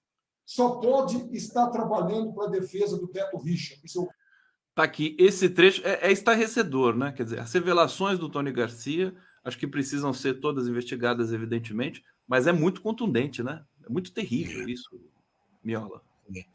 só 0.50 0.80
pode 0.80 1.30
estar 1.32 1.70
trabalhando 1.70 2.34
para 2.34 2.48
a 2.48 2.50
defesa 2.50 2.98
do 2.98 3.08
Beto 3.08 3.38
Richa. 3.38 3.80
Isso 3.84 4.02
é 4.02 4.08
Tá 4.80 4.86
aqui, 4.86 5.14
esse 5.20 5.50
trecho 5.50 5.86
é, 5.86 6.08
é 6.08 6.12
estarrecedor, 6.14 6.96
né? 6.96 7.12
Quer 7.12 7.24
dizer, 7.24 7.40
as 7.42 7.52
revelações 7.52 8.18
do 8.18 8.30
Tony 8.30 8.50
Garcia, 8.50 9.14
acho 9.44 9.58
que 9.58 9.68
precisam 9.68 10.14
ser 10.14 10.36
todas 10.36 10.70
investigadas, 10.70 11.34
evidentemente, 11.34 12.02
mas 12.26 12.48
é 12.48 12.54
muito 12.54 12.80
contundente, 12.82 13.44
né? 13.44 13.62
É 13.86 13.92
muito 13.92 14.14
terrível 14.14 14.62
é. 14.62 14.72
isso, 14.72 14.90
Miola. 15.62 16.02
É. 16.34 16.46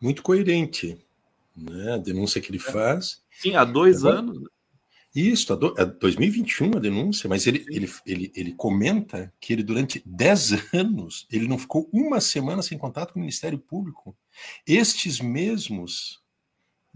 Muito 0.00 0.22
coerente, 0.22 0.96
né? 1.54 1.92
A 1.92 1.98
denúncia 1.98 2.40
que 2.40 2.50
ele 2.50 2.56
é. 2.56 2.72
faz. 2.72 3.22
Sim, 3.30 3.56
há 3.56 3.64
dois 3.64 4.04
é 4.04 4.08
anos. 4.08 4.38
Isso, 5.14 5.52
é 5.76 5.84
2021 5.84 6.78
a 6.78 6.80
denúncia, 6.80 7.28
mas 7.28 7.46
ele, 7.46 7.62
ele, 7.68 7.92
ele, 8.06 8.32
ele 8.34 8.52
comenta 8.54 9.30
que 9.38 9.52
ele, 9.52 9.62
durante 9.62 10.02
10 10.06 10.72
anos, 10.72 11.26
ele 11.30 11.46
não 11.46 11.58
ficou 11.58 11.90
uma 11.92 12.22
semana 12.22 12.62
sem 12.62 12.78
contato 12.78 13.12
com 13.12 13.18
o 13.18 13.22
Ministério 13.22 13.58
Público. 13.58 14.16
Estes 14.66 15.20
mesmos, 15.20 16.24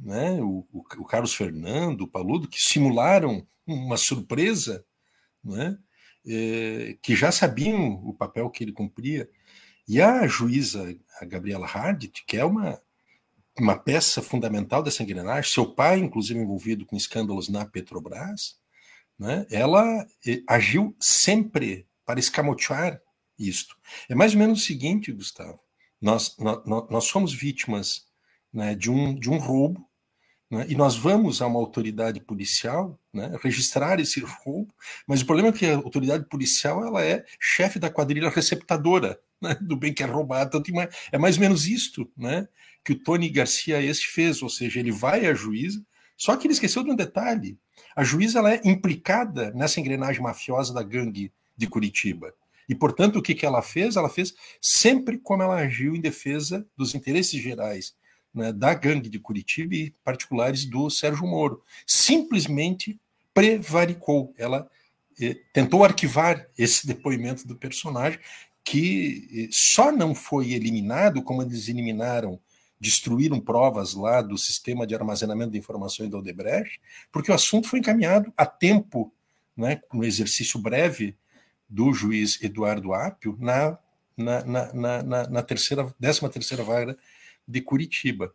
né, 0.01 0.41
o, 0.41 0.67
o, 0.73 1.05
Carlos 1.05 1.35
Fernando, 1.35 2.03
o 2.03 2.09
Paludo, 2.09 2.49
que 2.49 2.61
simularam 2.61 3.47
uma 3.67 3.97
surpresa, 3.97 4.85
né, 5.45 5.79
é, 6.27 6.97
que 7.03 7.15
já 7.15 7.31
sabiam 7.31 7.95
o 8.05 8.15
papel 8.15 8.49
que 8.51 8.65
ele 8.65 8.73
cumpria. 8.73 9.29
E 9.87 10.01
a 10.01 10.27
juíza, 10.27 10.97
a 11.21 11.25
Gabriela 11.25 11.67
Hardt, 11.67 12.25
que 12.27 12.37
é 12.37 12.45
uma 12.45 12.81
uma 13.59 13.77
peça 13.77 14.23
fundamental 14.23 14.83
dessa 14.83 15.03
engrenagem, 15.03 15.51
seu 15.51 15.67
pai, 15.67 15.99
inclusive, 15.99 16.41
envolvido 16.41 16.87
com 16.87 16.97
escândalos 16.97 17.49
na 17.49 17.67
Petrobras, 17.67 18.59
né, 19.19 19.47
ela 19.51 20.07
eh, 20.27 20.43
agiu 20.49 20.97
sempre 20.99 21.87
para 22.07 22.19
escamotear 22.19 23.01
isto. 23.39 23.77
É 24.09 24.15
mais 24.15 24.33
ou 24.33 24.39
menos 24.39 24.63
o 24.63 24.65
seguinte, 24.65 25.13
Gustavo: 25.13 25.61
nós, 26.01 26.37
nós, 26.39 26.89
nós 26.89 27.05
somos 27.05 27.33
vítimas 27.33 28.07
né, 28.53 28.75
de, 28.75 28.91
um, 28.91 29.15
de 29.15 29.29
um 29.29 29.37
roubo, 29.37 29.87
né, 30.51 30.67
e 30.69 30.75
nós 30.75 30.97
vamos 30.97 31.41
a 31.41 31.47
uma 31.47 31.61
autoridade 31.61 32.21
policial 32.21 32.99
né, 33.13 33.39
registrar 33.43 34.01
esse 34.01 34.21
roubo, 34.21 34.75
mas 35.07 35.23
o 35.23 35.27
problema 35.27 35.51
é 35.51 35.53
que 35.53 35.67
a 35.67 35.77
autoridade 35.77 36.25
policial 36.25 36.85
ela 36.85 37.05
é 37.05 37.25
chefe 37.39 37.79
da 37.79 37.89
quadrilha 37.89 38.29
receptadora 38.29 39.21
né, 39.41 39.57
do 39.61 39.77
bem 39.77 39.95
que 39.95 40.03
é 40.03 40.07
roubado. 40.07 40.63
é 41.13 41.19
mais 41.19 41.37
ou 41.37 41.41
menos 41.41 41.67
isto, 41.67 42.11
né? 42.17 42.49
que 42.85 42.93
o 42.93 42.99
Tony 42.99 43.29
Garcia 43.29 43.81
este 43.81 44.09
fez, 44.09 44.43
ou 44.43 44.49
seja, 44.49 44.81
ele 44.81 44.91
vai 44.91 45.27
à 45.27 45.35
juíza, 45.35 45.85
só 46.17 46.37
que 46.37 46.47
ele 46.47 46.55
esqueceu 46.55 46.83
de 46.83 46.91
um 46.91 46.97
detalhe. 46.97 47.59
A 47.95 48.03
juíza 48.03 48.39
ela 48.39 48.55
é 48.55 48.61
implicada 48.65 49.51
nessa 49.53 49.81
engrenagem 49.81 50.23
mafiosa 50.23 50.73
da 50.73 50.83
gangue 50.83 51.33
de 51.57 51.67
Curitiba. 51.67 52.35
E, 52.69 52.75
portanto, 52.75 53.17
o 53.17 53.23
que, 53.23 53.35
que 53.35 53.45
ela 53.45 53.63
fez? 53.63 53.97
Ela 53.97 54.09
fez 54.09 54.35
sempre 54.61 55.19
como 55.19 55.43
ela 55.43 55.57
agiu 55.57 55.95
em 55.95 56.01
defesa 56.01 56.67
dos 56.77 56.95
interesses 56.95 57.41
gerais 57.43 57.95
né, 58.35 58.53
da 58.53 58.75
gangue 58.75 59.09
de 59.09 59.19
Curitiba 59.19 59.75
e 59.75 59.95
particulares 60.05 60.65
do 60.65 60.89
Sérgio 60.89 61.27
Moro. 61.27 61.63
Simplesmente 61.87 63.01
prevaricou. 63.35 64.35
Ela 64.37 64.69
eh, 65.21 65.37
tentou 65.53 65.85
arquivar 65.85 66.47
esse 66.57 66.87
depoimento 66.87 67.47
do 67.47 67.57
personagem, 67.57 68.19
que 68.65 69.29
eh, 69.33 69.49
só 69.51 69.91
não 69.91 70.15
foi 70.15 70.53
eliminado, 70.53 71.23
como 71.23 71.43
eles 71.43 71.69
eliminaram 71.69 72.41
destruíram 72.81 73.39
provas 73.39 73.93
lá 73.93 74.23
do 74.23 74.39
sistema 74.39 74.87
de 74.87 74.95
armazenamento 74.95 75.53
de 75.53 75.59
informações 75.59 76.09
da 76.09 76.17
Odebrecht, 76.17 76.81
porque 77.13 77.31
o 77.31 77.35
assunto 77.35 77.69
foi 77.69 77.81
encaminhado 77.81 78.33
a 78.35 78.47
tempo, 78.47 79.13
né, 79.55 79.81
no 79.93 80.03
exercício 80.03 80.59
breve 80.59 81.15
do 81.69 81.93
juiz 81.93 82.43
Eduardo 82.43 82.95
Apio, 82.95 83.37
na, 83.39 83.79
na, 84.17 84.73
na, 84.73 85.03
na, 85.03 85.29
na 85.29 85.43
terceira, 85.43 85.95
13 86.01 86.29
terceira 86.31 86.65
vaga 86.65 86.97
de 87.47 87.61
Curitiba. 87.61 88.33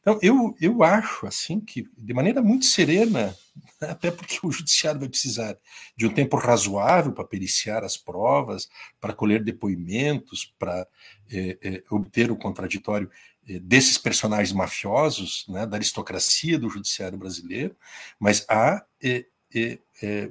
Então, 0.00 0.18
eu, 0.22 0.54
eu 0.60 0.82
acho 0.82 1.26
assim 1.26 1.60
que, 1.60 1.86
de 1.96 2.14
maneira 2.14 2.40
muito 2.40 2.64
serena, 2.64 3.36
até 3.80 4.10
porque 4.10 4.38
o 4.42 4.50
judiciário 4.50 5.00
vai 5.00 5.08
precisar 5.08 5.56
de 5.96 6.06
um 6.06 6.14
tempo 6.14 6.36
razoável 6.36 7.12
para 7.12 7.24
periciar 7.24 7.84
as 7.84 7.96
provas, 7.96 8.68
para 9.00 9.12
colher 9.12 9.42
depoimentos, 9.42 10.46
para 10.58 10.86
é, 11.30 11.58
é, 11.62 11.82
obter 11.90 12.30
o 12.30 12.36
contraditório 12.36 13.10
é, 13.46 13.58
desses 13.58 13.98
personagens 13.98 14.52
mafiosos, 14.52 15.44
né, 15.48 15.66
da 15.66 15.76
aristocracia 15.76 16.58
do 16.58 16.70
judiciário 16.70 17.18
brasileiro, 17.18 17.76
mas 18.18 18.46
há 18.48 18.84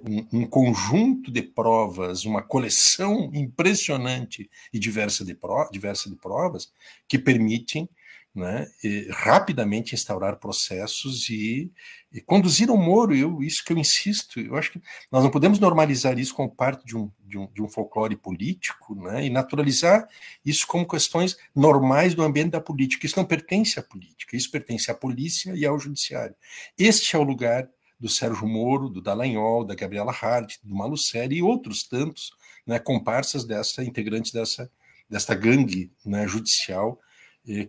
um, 0.08 0.42
um, 0.42 0.46
conjunto 0.46 1.32
de 1.32 1.42
provas, 1.42 2.24
uma 2.26 2.42
coleção 2.42 3.30
impressionante 3.34 4.50
e 4.72 4.80
diversa 4.80 5.26
de, 5.26 5.34
pro, 5.34 5.70
diversa 5.72 6.10
de 6.10 6.16
provas 6.16 6.72
que 7.08 7.18
permitem 7.20 7.90
né, 8.38 8.68
rapidamente 9.10 9.96
instaurar 9.96 10.38
processos 10.38 11.28
e, 11.30 11.72
e, 12.14 12.22
conduzir 12.22 12.70
ao 12.70 12.78
Moro. 12.78 13.16
Eu, 13.16 13.42
isso 13.42 13.66
que 13.66 13.74
eu 13.74 13.78
insisto, 13.78 14.40
eu 14.40 14.56
acho 14.56 14.74
que 14.74 14.82
nós 15.12 15.24
não 15.24 15.32
podemos 15.32 15.58
normalizar 15.60 16.20
isso 16.20 16.36
como 16.36 16.50
parte 16.50 16.86
de 16.86 16.96
um, 16.96 17.12
de 17.20 17.38
um, 17.38 17.48
de 17.48 17.62
um 17.62 17.68
folclore 17.68 18.16
político 18.16 18.94
né, 18.96 19.26
e 19.26 19.30
naturalizar 19.30 20.08
isso 20.46 20.68
como 20.68 20.88
questões 20.88 21.36
normais 21.56 22.14
do 22.14 22.22
ambiente 22.22 22.52
da 22.52 22.62
política. 22.62 23.08
Isso 23.08 23.18
não 23.18 23.26
pertence 23.26 23.80
à 23.80 23.84
política, 23.84 24.38
isso 24.38 24.52
pertence 24.52 24.92
à 24.92 24.94
polícia 24.94 25.54
e 25.56 25.66
ao 25.66 25.80
judiciário. 25.80 26.36
Este 26.78 27.16
é 27.16 27.20
o 27.20 27.24
lugar 27.24 27.68
do 28.00 28.08
Sérgio 28.08 28.48
Moro, 28.48 28.88
do 28.88 29.02
Dallagnol, 29.02 29.66
da 29.66 29.74
Gabriela 29.74 30.12
Hart, 30.12 30.58
do 30.64 30.76
Malucelli 30.76 31.38
e 31.38 31.42
outros 31.42 31.82
tantos 31.84 32.32
né, 32.68 32.78
comparsas 32.78 33.44
dessa, 33.46 33.84
integrantes 33.84 34.32
dessa, 34.32 34.70
desta 35.10 35.34
gangue 35.34 35.92
né, 36.06 36.28
judicial 36.28 37.00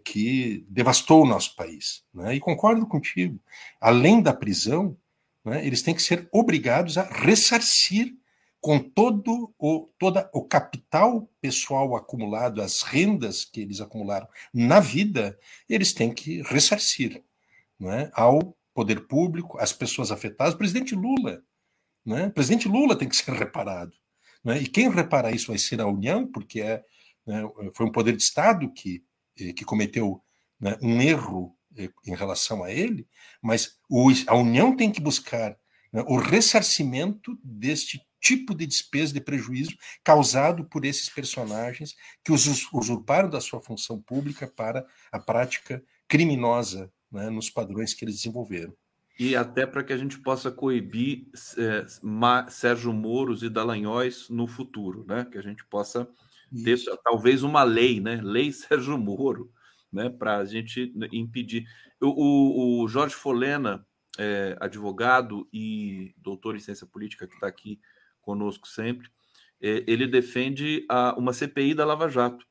que 0.04 0.66
devastou 0.68 1.23
o 1.23 1.26
nosso 1.26 1.54
país. 1.54 2.02
Né? 2.12 2.35
E 2.35 2.40
concordo 2.40 2.87
contigo. 2.87 3.40
Além 3.80 4.20
da 4.20 4.35
prisão, 4.35 4.97
né, 5.44 5.64
eles 5.66 5.82
têm 5.82 5.94
que 5.94 6.02
ser 6.02 6.28
obrigados 6.32 6.99
a 6.99 7.04
ressarcir 7.04 8.14
com 8.61 8.78
todo 8.78 9.54
o, 9.56 9.88
toda 9.99 10.28
o 10.35 10.42
capital 10.42 11.30
pessoal 11.40 11.94
acumulado, 11.94 12.61
as 12.61 12.82
rendas 12.82 13.44
que 13.44 13.61
eles 13.61 13.80
acumularam 13.80 14.26
na 14.52 14.80
vida, 14.80 15.38
eles 15.68 15.92
têm 15.92 16.12
que 16.12 16.42
ressarcir 16.42 17.23
né, 17.78 18.11
ao 18.12 18.56
poder 18.75 19.06
público, 19.06 19.58
às 19.58 19.73
pessoas 19.73 20.11
afetadas. 20.11 20.54
O 20.54 20.58
presidente 20.58 20.94
Lula, 20.94 21.42
né, 22.04 22.26
o 22.26 22.32
presidente 22.32 22.68
Lula 22.68 22.97
tem 22.97 23.08
que 23.08 23.16
ser 23.16 23.32
reparado. 23.32 23.97
Né, 24.44 24.61
e 24.61 24.66
quem 24.66 24.90
repara 24.90 25.30
isso 25.30 25.49
vai 25.49 25.58
ser 25.58 25.80
a 25.80 25.87
União, 25.87 26.26
porque 26.26 26.61
é, 26.61 26.82
né, 27.25 27.49
foi 27.75 27.87
um 27.87 27.92
poder 27.92 28.16
de 28.16 28.23
Estado 28.23 28.70
que 28.73 29.04
que 29.54 29.64
cometeu 29.64 30.23
né, 30.61 30.76
um 30.83 31.00
erro 31.00 31.57
eh, 31.76 31.90
em 32.07 32.14
relação 32.14 32.64
a 32.64 32.73
ele, 32.73 33.07
mas 33.40 33.78
o, 33.88 34.11
a 34.26 34.35
União 34.35 34.76
tem 34.76 34.90
que 34.90 35.00
buscar 35.00 35.57
né, 35.92 36.04
o 36.07 36.16
ressarcimento 36.16 37.38
deste 37.42 38.00
tipo 38.21 38.54
de 38.54 38.66
despesa 38.66 39.12
de 39.12 39.21
prejuízo 39.21 39.76
causado 40.02 40.64
por 40.64 40.85
esses 40.85 41.09
personagens 41.09 41.95
que 42.25 42.33
usurparam 42.33 43.30
da 43.30 43.40
sua 43.40 43.61
função 43.61 44.00
pública 44.00 44.47
para 44.47 44.85
a 45.12 45.18
prática 45.18 45.83
criminosa 46.09 46.92
né, 47.11 47.30
nos 47.30 47.49
padrões 47.49 47.95
que 47.95 48.04
eles 48.04 48.16
desenvolveram. 48.16 48.75
E 49.18 49.35
até 49.35 49.66
para 49.66 49.83
que 49.83 49.92
a 49.92 49.97
gente 49.97 50.18
possa 50.21 50.50
coibir 50.50 51.26
é, 51.57 51.85
Sérgio 52.50 52.92
Moros 52.92 53.42
e 53.42 53.49
Dallagnóis 53.49 54.28
no 54.28 54.47
futuro, 54.47 55.04
né? 55.09 55.26
Que 55.30 55.37
a 55.37 55.42
gente 55.42 55.64
possa 55.64 56.09
talvez 57.05 57.43
uma 57.43 57.62
lei, 57.62 58.00
né? 58.00 58.21
Lei 58.23 58.50
Sérgio 58.52 58.99
Moro, 58.99 59.50
né? 59.93 60.09
Para 60.09 60.38
a 60.38 60.45
gente 60.45 60.93
impedir. 61.12 61.67
O, 62.00 62.09
o, 62.09 62.83
o 62.83 62.88
Jorge 62.88 63.14
Folena, 63.14 63.85
é, 64.19 64.57
advogado 64.61 65.49
e 65.52 66.14
doutor 66.17 66.57
em 66.57 66.61
ciência 66.61 66.87
política, 66.87 67.26
que 67.26 67.35
está 67.35 67.47
aqui 67.47 67.81
conosco 68.21 68.69
sempre, 68.69 69.09
é, 69.61 69.85
ele 69.87 70.07
defende 70.07 70.85
a, 70.88 71.14
uma 71.19 71.33
CPI 71.33 71.75
da 71.75 71.85
Lava 71.85 72.09
Jato. 72.09 72.47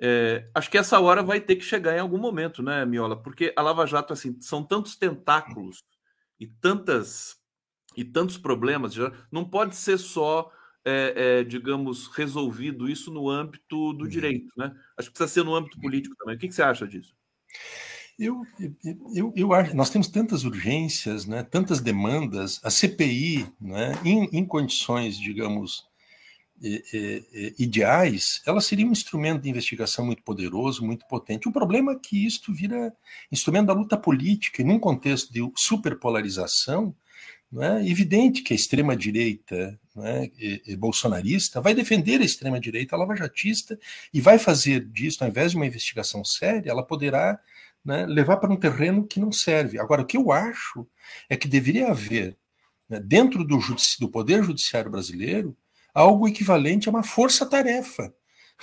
É, 0.00 0.48
acho 0.54 0.70
que 0.70 0.78
essa 0.78 1.00
hora 1.00 1.22
vai 1.22 1.40
ter 1.40 1.56
que 1.56 1.64
chegar 1.64 1.96
em 1.96 2.00
algum 2.00 2.18
momento, 2.18 2.62
né, 2.62 2.84
Miola? 2.84 3.20
Porque 3.20 3.52
a 3.56 3.62
Lava 3.62 3.86
Jato, 3.86 4.12
assim, 4.12 4.40
são 4.40 4.62
tantos 4.62 4.96
tentáculos 4.96 5.82
e 6.38 6.46
tantas 6.46 7.36
e 7.96 8.04
tantos 8.04 8.38
problemas, 8.38 8.94
já 8.94 9.12
não 9.30 9.44
pode 9.44 9.74
ser 9.74 9.98
só, 9.98 10.52
é, 10.84 11.40
é, 11.40 11.44
digamos, 11.44 12.06
resolvido 12.08 12.88
isso 12.88 13.10
no 13.10 13.28
âmbito 13.28 13.92
do 13.92 14.04
uhum. 14.04 14.08
direito, 14.08 14.52
né? 14.56 14.74
Acho 14.96 15.08
que 15.08 15.14
precisa 15.14 15.40
ser 15.40 15.44
no 15.44 15.54
âmbito 15.54 15.80
político 15.80 16.16
também. 16.16 16.36
O 16.36 16.38
que, 16.38 16.48
que 16.48 16.54
você 16.54 16.62
acha 16.62 16.86
disso? 16.86 17.14
Eu, 18.18 18.42
eu, 19.14 19.32
eu 19.36 19.52
acho, 19.52 19.76
nós 19.76 19.90
temos 19.90 20.08
tantas 20.08 20.42
urgências, 20.42 21.24
né, 21.24 21.44
tantas 21.44 21.80
demandas, 21.80 22.60
a 22.64 22.70
CPI, 22.70 23.46
né, 23.60 23.92
em, 24.04 24.24
em 24.32 24.44
condições, 24.44 25.16
digamos, 25.16 25.88
ideais, 27.58 28.42
ela 28.44 28.60
seria 28.60 28.86
um 28.86 28.92
instrumento 28.92 29.42
de 29.42 29.50
investigação 29.50 30.04
muito 30.04 30.22
poderoso, 30.22 30.84
muito 30.84 31.06
potente. 31.06 31.48
O 31.48 31.52
problema 31.52 31.92
é 31.92 31.96
que 31.96 32.26
isto 32.26 32.52
vira 32.52 32.92
instrumento 33.30 33.66
da 33.66 33.72
luta 33.72 33.96
política, 33.96 34.62
e 34.62 34.64
num 34.64 34.78
contexto 34.78 35.32
de 35.32 35.40
superpolarização, 35.56 36.94
não 37.50 37.62
é 37.62 37.88
evidente 37.88 38.42
que 38.42 38.52
a 38.52 38.56
extrema-direita 38.56 39.78
é, 39.96 40.30
e, 40.38 40.62
e 40.66 40.76
bolsonarista 40.76 41.60
vai 41.60 41.74
defender 41.74 42.20
a 42.20 42.24
extrema-direita 42.24 42.96
lavajatista 42.96 43.78
e 44.12 44.20
vai 44.20 44.38
fazer 44.38 44.84
disso, 44.84 45.24
ao 45.24 45.30
invés 45.30 45.52
de 45.52 45.56
uma 45.56 45.66
investigação 45.66 46.24
séria, 46.24 46.70
ela 46.70 46.86
poderá 46.86 47.40
né, 47.84 48.04
levar 48.06 48.36
para 48.36 48.52
um 48.52 48.56
terreno 48.56 49.06
que 49.06 49.18
não 49.18 49.32
serve. 49.32 49.78
Agora, 49.78 50.02
o 50.02 50.06
que 50.06 50.16
eu 50.16 50.30
acho 50.30 50.86
é 51.28 51.36
que 51.36 51.48
deveria 51.48 51.88
haver, 51.88 52.36
né, 52.88 53.00
dentro 53.00 53.42
do, 53.44 53.58
do 53.98 54.08
Poder 54.08 54.44
Judiciário 54.44 54.90
brasileiro, 54.90 55.56
algo 55.94 56.28
equivalente 56.28 56.88
a 56.88 56.92
uma 56.92 57.02
força-tarefa. 57.02 58.12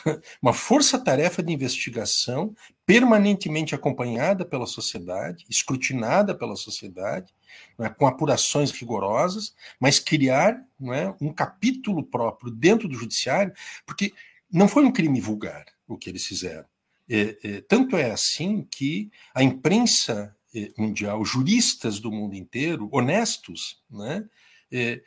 Uma 0.41 0.53
força-tarefa 0.53 1.41
de 1.41 1.53
investigação 1.53 2.55
permanentemente 2.85 3.73
acompanhada 3.73 4.45
pela 4.45 4.65
sociedade, 4.65 5.45
escrutinada 5.49 6.35
pela 6.35 6.55
sociedade, 6.55 7.33
é, 7.79 7.89
com 7.89 8.05
apurações 8.05 8.71
rigorosas, 8.71 9.55
mas 9.79 9.99
criar 9.99 10.61
é, 10.93 11.13
um 11.21 11.33
capítulo 11.33 12.03
próprio 12.03 12.51
dentro 12.51 12.87
do 12.87 12.95
judiciário, 12.95 13.53
porque 13.85 14.13
não 14.51 14.67
foi 14.67 14.85
um 14.85 14.91
crime 14.91 15.19
vulgar 15.19 15.65
o 15.87 15.97
que 15.97 16.09
eles 16.09 16.25
fizeram. 16.25 16.65
É, 17.09 17.37
é, 17.43 17.61
tanto 17.61 17.97
é 17.97 18.11
assim 18.11 18.67
que 18.69 19.11
a 19.33 19.43
imprensa 19.43 20.35
é, 20.53 20.71
mundial, 20.77 21.23
juristas 21.23 21.99
do 21.99 22.11
mundo 22.11 22.35
inteiro, 22.35 22.89
honestos, 22.91 23.83
né, 23.89 24.25
é, 24.71 25.01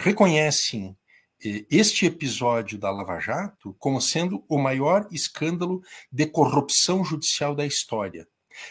reconhecem 0.00 0.96
este 1.40 2.06
episódio 2.06 2.78
da 2.78 2.90
Lava 2.90 3.20
Jato 3.20 3.74
como 3.78 4.00
sendo 4.00 4.44
o 4.48 4.58
maior 4.58 5.06
escândalo 5.10 5.82
de 6.10 6.26
corrupção 6.26 7.04
judicial 7.04 7.54
da 7.54 7.66
história. 7.66 8.26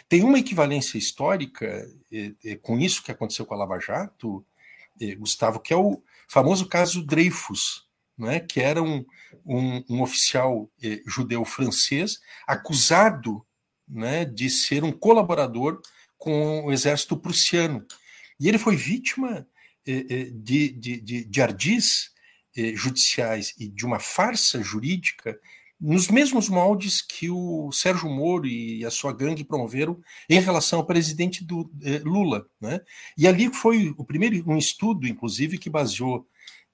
Tem 0.08 0.24
uma 0.24 0.38
equivalência 0.38 0.98
histórica 0.98 1.88
com 2.62 2.78
isso 2.78 3.02
que 3.02 3.12
aconteceu 3.12 3.46
com 3.46 3.54
a 3.54 3.58
Lava 3.58 3.78
Jato, 3.78 4.44
Gustavo, 5.18 5.60
que 5.60 5.72
é 5.72 5.76
o 5.76 6.02
famoso 6.28 6.66
caso 6.66 7.04
Dreyfus, 7.04 7.86
né, 8.18 8.40
que 8.40 8.60
era 8.60 8.82
um, 8.82 9.04
um, 9.44 9.84
um 9.88 10.02
oficial 10.02 10.68
judeu 11.06 11.44
francês 11.44 12.18
acusado 12.46 13.46
né, 13.86 14.24
de 14.24 14.50
ser 14.50 14.82
um 14.82 14.90
colaborador 14.90 15.80
com 16.18 16.64
o 16.64 16.72
exército 16.72 17.16
prussiano. 17.16 17.86
E 18.40 18.48
ele 18.48 18.58
foi 18.58 18.74
vítima 18.74 19.46
de, 19.84 20.70
de, 20.72 21.00
de, 21.00 21.24
de 21.24 21.42
ardis 21.42 22.10
judiciais 22.74 23.54
e 23.58 23.68
de 23.68 23.84
uma 23.84 23.98
farsa 23.98 24.62
jurídica 24.62 25.38
nos 25.80 26.08
mesmos 26.08 26.48
moldes 26.48 27.02
que 27.02 27.28
o 27.30 27.70
Sérgio 27.70 28.08
Moro 28.08 28.46
e 28.46 28.84
a 28.84 28.90
sua 28.90 29.12
gangue 29.12 29.44
promoveram 29.44 30.00
em 30.28 30.40
relação 30.40 30.78
ao 30.78 30.86
presidente 30.86 31.44
do, 31.44 31.70
eh, 31.82 32.00
Lula. 32.02 32.46
Né? 32.60 32.80
E 33.16 33.28
ali 33.28 33.52
foi 33.52 33.94
o 33.96 34.04
primeiro 34.04 34.42
um 34.50 34.56
estudo, 34.56 35.06
inclusive, 35.06 35.58
que 35.58 35.68
baseou 35.68 36.26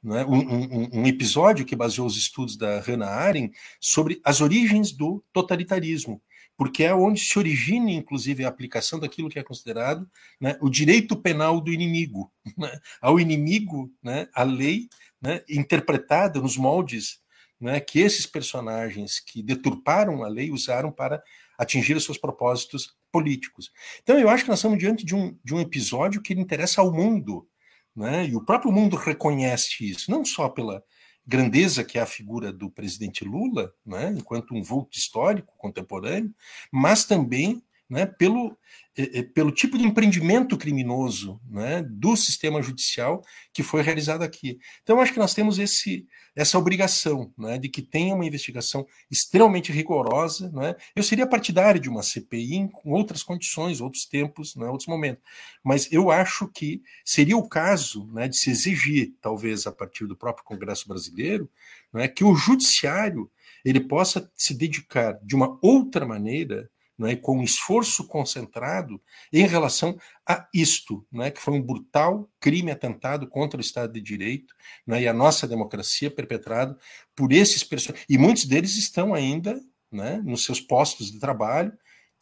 né, 0.03 0.25
um, 0.25 0.39
um, 0.39 1.01
um, 1.01 1.07
episódio 1.07 1.65
que 1.65 1.77
baseou 1.77 2.07
os 2.07 2.17
estudos 2.17 2.57
da 2.57 2.81
Hannah 2.81 3.11
Arendt 3.11 3.57
sobre 3.81 4.21
as 4.25 4.41
origens 4.41 4.93
do 4.93 5.25
totalitarismo, 5.33 6.21
porque 6.57 6.85
é 6.85 6.95
onde 6.95 7.21
se 7.21 7.39
origina, 7.39 7.91
inclusive, 7.91 8.45
a 8.45 8.49
aplicação 8.49 8.99
daquilo 8.99 9.29
que 9.29 9.39
é 9.39 9.43
considerado 9.43 10.09
né, 10.41 10.57
o 10.61 10.69
direito 10.69 11.17
penal 11.17 11.61
do 11.61 11.73
inimigo. 11.73 12.31
Né? 12.59 12.71
Ao 13.01 13.19
inimigo, 13.19 13.91
né, 14.03 14.29
a 14.35 14.43
lei 14.43 14.89
né, 15.23 15.43
interpretada 15.49 16.41
nos 16.41 16.57
moldes 16.57 17.21
né, 17.61 17.79
que 17.79 18.01
esses 18.01 18.27
personagens 18.27 19.21
que 19.21 19.41
deturparam 19.41 20.25
a 20.25 20.29
lei 20.29 20.51
usaram 20.51 20.91
para 20.91 21.23
atingir 21.57 21.97
os 21.97 22.05
seus 22.05 22.19
propósitos 22.19 22.97
políticos. 23.13 23.71
Então, 24.03 24.19
eu 24.19 24.29
acho 24.29 24.43
que 24.43 24.51
nós 24.51 24.59
estamos 24.59 24.79
diante 24.79 25.05
de 25.05 25.15
um, 25.15 25.39
de 25.45 25.55
um 25.55 25.61
episódio 25.61 26.21
que 26.21 26.35
interessa 26.35 26.81
ao 26.81 26.93
mundo, 26.93 27.49
né, 27.95 28.27
e 28.27 28.35
o 28.35 28.45
próprio 28.45 28.73
mundo 28.73 28.97
reconhece 28.97 29.89
isso, 29.89 30.11
não 30.11 30.25
só 30.25 30.49
pela 30.49 30.83
grandeza 31.25 31.85
que 31.85 31.99
é 31.99 32.03
a 32.03 32.07
figura 32.07 32.53
do 32.53 32.69
presidente 32.69 33.25
Lula, 33.25 33.73
né, 33.87 34.13
enquanto 34.17 34.55
um 34.55 34.63
vulto 34.63 34.99
histórico 34.99 35.55
contemporâneo, 35.57 36.35
mas 36.73 37.05
também 37.05 37.63
né, 37.93 38.07
pelo, 38.07 38.57
eh, 38.97 39.19
eh, 39.19 39.23
pelo 39.23 39.53
tipo 39.53 39.77
de 39.77 39.85
empreendimento 39.85 40.57
criminoso 40.57 41.39
né, 41.47 41.83
do 41.83 42.17
sistema 42.17 42.63
judicial 42.63 43.23
que 43.53 43.63
foi 43.63 43.83
realizado 43.83 44.23
aqui. 44.23 44.59
Então, 44.83 44.99
acho 44.99 45.13
que 45.13 45.19
nós 45.19 45.35
temos 45.35 45.59
esse, 45.59 46.07
essa 46.35 46.59
obrigação 46.59 47.31
né, 47.37 47.59
de 47.59 47.69
que 47.69 47.83
tenha 47.83 48.15
uma 48.15 48.25
investigação 48.25 48.87
extremamente 49.11 49.71
rigorosa. 49.71 50.51
Né. 50.55 50.75
Eu 50.97 51.03
seria 51.03 51.27
partidário 51.27 51.79
de 51.79 51.91
uma 51.91 52.03
CPI 52.03 52.71
com 52.73 52.93
outras 52.93 53.23
condições, 53.23 53.83
outros 53.83 54.07
tempos, 54.07 54.57
né, 54.57 54.67
outros 54.67 54.89
momentos. 54.89 55.23
Mas 55.63 55.93
eu 55.93 56.11
acho 56.11 56.49
que 56.49 56.83
seria 57.05 57.37
o 57.37 57.47
caso 57.47 58.07
né, 58.11 58.27
de 58.27 58.39
se 58.39 58.49
exigir, 58.49 59.13
talvez 59.21 59.67
a 59.67 59.73
partir 59.73 60.07
do 60.07 60.17
próprio 60.17 60.47
Congresso 60.47 60.89
brasileiro, 60.89 61.47
né, 61.93 62.09
que 62.09 62.25
o 62.25 62.35
judiciário 62.35 63.31
ele 63.63 63.81
possa 63.81 64.33
se 64.35 64.55
dedicar 64.55 65.19
de 65.23 65.37
uma 65.37 65.59
outra 65.61 66.07
maneira 66.07 66.71
né, 67.03 67.17
com 67.17 67.43
esforço 67.43 68.07
concentrado 68.07 69.03
em 69.33 69.45
relação 69.45 69.99
a 70.25 70.49
isto, 70.55 71.05
né, 71.11 71.33
que 71.33 71.41
foi 71.41 71.55
um 71.55 71.63
brutal 71.63 72.31
crime 72.39 72.71
atentado 72.71 73.27
contra 73.27 73.59
o 73.59 73.61
Estado 73.61 73.93
de 73.93 74.01
Direito 74.01 74.55
né, 74.87 75.03
e 75.03 75.09
a 75.09 75.13
nossa 75.13 75.49
democracia 75.49 76.11
perpetrado 76.11 76.79
por 77.17 77.33
esses 77.33 77.65
personagens. 77.65 78.07
E 78.09 78.17
muitos 78.17 78.45
deles 78.45 78.77
estão 78.77 79.13
ainda 79.13 79.61
né, 79.91 80.23
nos 80.25 80.45
seus 80.45 80.61
postos 80.61 81.11
de 81.11 81.19
trabalho, 81.19 81.73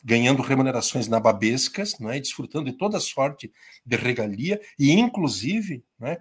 ganhando 0.02 0.40
remunerações 0.40 1.06
nababescas 1.08 1.98
né, 1.98 2.18
desfrutando 2.18 2.70
de 2.70 2.76
toda 2.78 2.98
sorte 2.98 3.52
de 3.84 3.96
regalia, 3.96 4.58
e 4.78 4.92
inclusive, 4.92 5.84
né, 5.98 6.16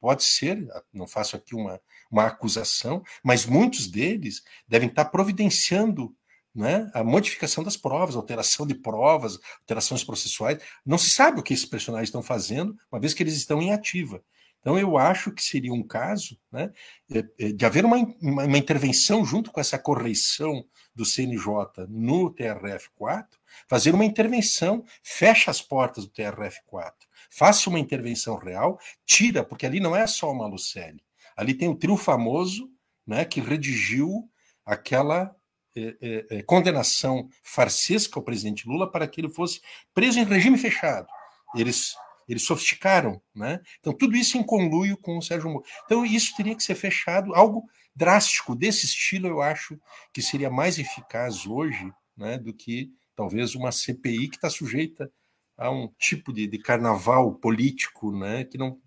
pode 0.00 0.22
ser, 0.22 0.64
não 0.92 1.08
faço 1.08 1.34
aqui 1.34 1.52
uma, 1.52 1.80
uma 2.08 2.26
acusação, 2.26 3.02
mas 3.24 3.44
muitos 3.44 3.88
deles 3.88 4.44
devem 4.68 4.88
estar 4.88 5.06
providenciando 5.06 6.14
né? 6.58 6.90
a 6.92 7.04
modificação 7.04 7.62
das 7.62 7.76
provas, 7.76 8.16
alteração 8.16 8.66
de 8.66 8.74
provas, 8.74 9.38
alterações 9.60 10.02
processuais. 10.02 10.58
Não 10.84 10.98
se 10.98 11.10
sabe 11.10 11.38
o 11.38 11.42
que 11.42 11.54
esses 11.54 11.64
personagens 11.64 12.08
estão 12.08 12.22
fazendo, 12.22 12.76
uma 12.90 13.00
vez 13.00 13.14
que 13.14 13.22
eles 13.22 13.36
estão 13.36 13.62
em 13.62 13.72
ativa. 13.72 14.22
Então, 14.60 14.76
eu 14.76 14.98
acho 14.98 15.30
que 15.30 15.40
seria 15.40 15.72
um 15.72 15.84
caso 15.84 16.36
né, 16.50 16.72
é, 17.14 17.24
é, 17.38 17.52
de 17.52 17.64
haver 17.64 17.84
uma, 17.84 17.96
uma, 18.20 18.44
uma, 18.44 18.58
intervenção 18.58 19.24
junto 19.24 19.52
com 19.52 19.60
essa 19.60 19.78
correção 19.78 20.64
do 20.92 21.04
CNJ 21.04 21.86
no 21.88 22.34
TRF4, 22.34 23.28
fazer 23.68 23.94
uma 23.94 24.04
intervenção, 24.04 24.84
fecha 25.00 25.48
as 25.48 25.62
portas 25.62 26.06
do 26.06 26.10
TRF4, 26.10 26.92
faça 27.30 27.70
uma 27.70 27.78
intervenção 27.78 28.36
real, 28.36 28.80
tira, 29.06 29.44
porque 29.44 29.64
ali 29.64 29.78
não 29.78 29.94
é 29.94 30.08
só 30.08 30.30
o 30.32 30.36
Malucelli, 30.36 31.04
ali 31.36 31.54
tem 31.54 31.68
o 31.68 31.76
trio 31.76 31.96
famoso 31.96 32.68
né, 33.06 33.24
que 33.24 33.40
redigiu 33.40 34.28
aquela 34.66 35.37
é, 35.76 35.96
é, 36.00 36.26
é, 36.38 36.42
condenação 36.42 37.28
farsesca 37.42 38.18
ao 38.18 38.24
presidente 38.24 38.66
Lula 38.66 38.90
para 38.90 39.06
que 39.06 39.20
ele 39.20 39.30
fosse 39.30 39.60
preso 39.94 40.18
em 40.18 40.24
regime 40.24 40.58
fechado. 40.58 41.06
Eles 41.54 41.94
eles 42.28 42.42
sofisticaram, 42.42 43.22
né? 43.34 43.58
Então 43.80 43.90
tudo 43.92 44.14
isso 44.14 44.36
em 44.36 44.42
conluio 44.42 44.98
com 44.98 45.16
o 45.16 45.22
Sérgio 45.22 45.48
Moro. 45.48 45.64
Então 45.86 46.04
isso 46.04 46.36
teria 46.36 46.54
que 46.54 46.62
ser 46.62 46.74
fechado, 46.74 47.34
algo 47.34 47.66
drástico 47.96 48.54
desse 48.54 48.84
estilo 48.84 49.26
eu 49.26 49.40
acho 49.40 49.80
que 50.12 50.20
seria 50.20 50.50
mais 50.50 50.78
eficaz 50.78 51.46
hoje, 51.46 51.90
né, 52.16 52.38
do 52.38 52.52
que 52.52 52.92
talvez 53.16 53.54
uma 53.54 53.72
CPI 53.72 54.28
que 54.28 54.36
está 54.36 54.50
sujeita 54.50 55.10
a 55.56 55.70
um 55.70 55.88
tipo 55.98 56.32
de, 56.32 56.46
de 56.46 56.58
carnaval 56.58 57.34
político, 57.34 58.12
né, 58.12 58.44
que 58.44 58.58
não 58.58 58.78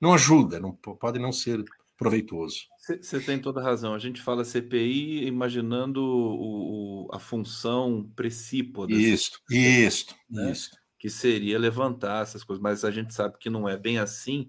não 0.00 0.12
ajuda, 0.12 0.60
não 0.60 0.72
pode 0.72 1.18
não 1.18 1.32
ser 1.32 1.64
proveitoso. 1.96 2.66
Você 2.84 3.18
tem 3.20 3.38
toda 3.38 3.60
a 3.60 3.64
razão. 3.64 3.94
A 3.94 3.98
gente 3.98 4.20
fala 4.20 4.44
CPI 4.44 5.26
imaginando 5.26 6.02
o, 6.02 7.06
o, 7.06 7.14
a 7.14 7.18
função 7.18 8.10
precípua. 8.14 8.86
Isso, 8.90 9.40
isso, 9.50 10.14
né? 10.28 10.52
isso. 10.52 10.70
Que 10.98 11.08
seria 11.08 11.58
levantar 11.58 12.22
essas 12.22 12.44
coisas, 12.44 12.62
mas 12.62 12.84
a 12.84 12.90
gente 12.90 13.14
sabe 13.14 13.38
que 13.38 13.48
não 13.48 13.66
é 13.66 13.76
bem 13.76 13.98
assim. 13.98 14.48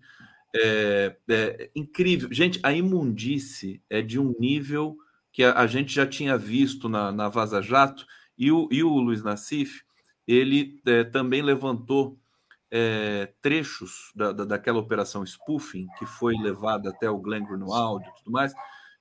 É, 0.53 1.15
é 1.29 1.71
incrível. 1.73 2.27
Gente, 2.31 2.59
a 2.61 2.73
imundice 2.73 3.81
é 3.89 4.01
de 4.01 4.19
um 4.19 4.33
nível 4.37 4.97
que 5.31 5.43
a, 5.43 5.59
a 5.59 5.67
gente 5.67 5.93
já 5.93 6.05
tinha 6.05 6.37
visto 6.37 6.89
na, 6.89 7.11
na 7.11 7.29
Vaza 7.29 7.61
Jato, 7.61 8.05
e 8.37 8.51
o, 8.51 8.67
e 8.71 8.83
o 8.83 8.89
Luiz 8.97 9.23
Nassif, 9.23 9.83
ele 10.27 10.81
é, 10.85 11.03
também 11.03 11.41
levantou 11.41 12.19
é, 12.77 13.31
trechos 13.41 14.11
da, 14.13 14.33
da, 14.33 14.43
daquela 14.43 14.79
operação 14.79 15.25
spoofing 15.25 15.87
que 15.97 16.05
foi 16.05 16.35
levada 16.35 16.89
até 16.89 17.09
o 17.09 17.17
Glenn 17.17 17.45
Greenwald 17.45 18.05
e 18.05 18.13
tudo 18.17 18.31
mais, 18.31 18.53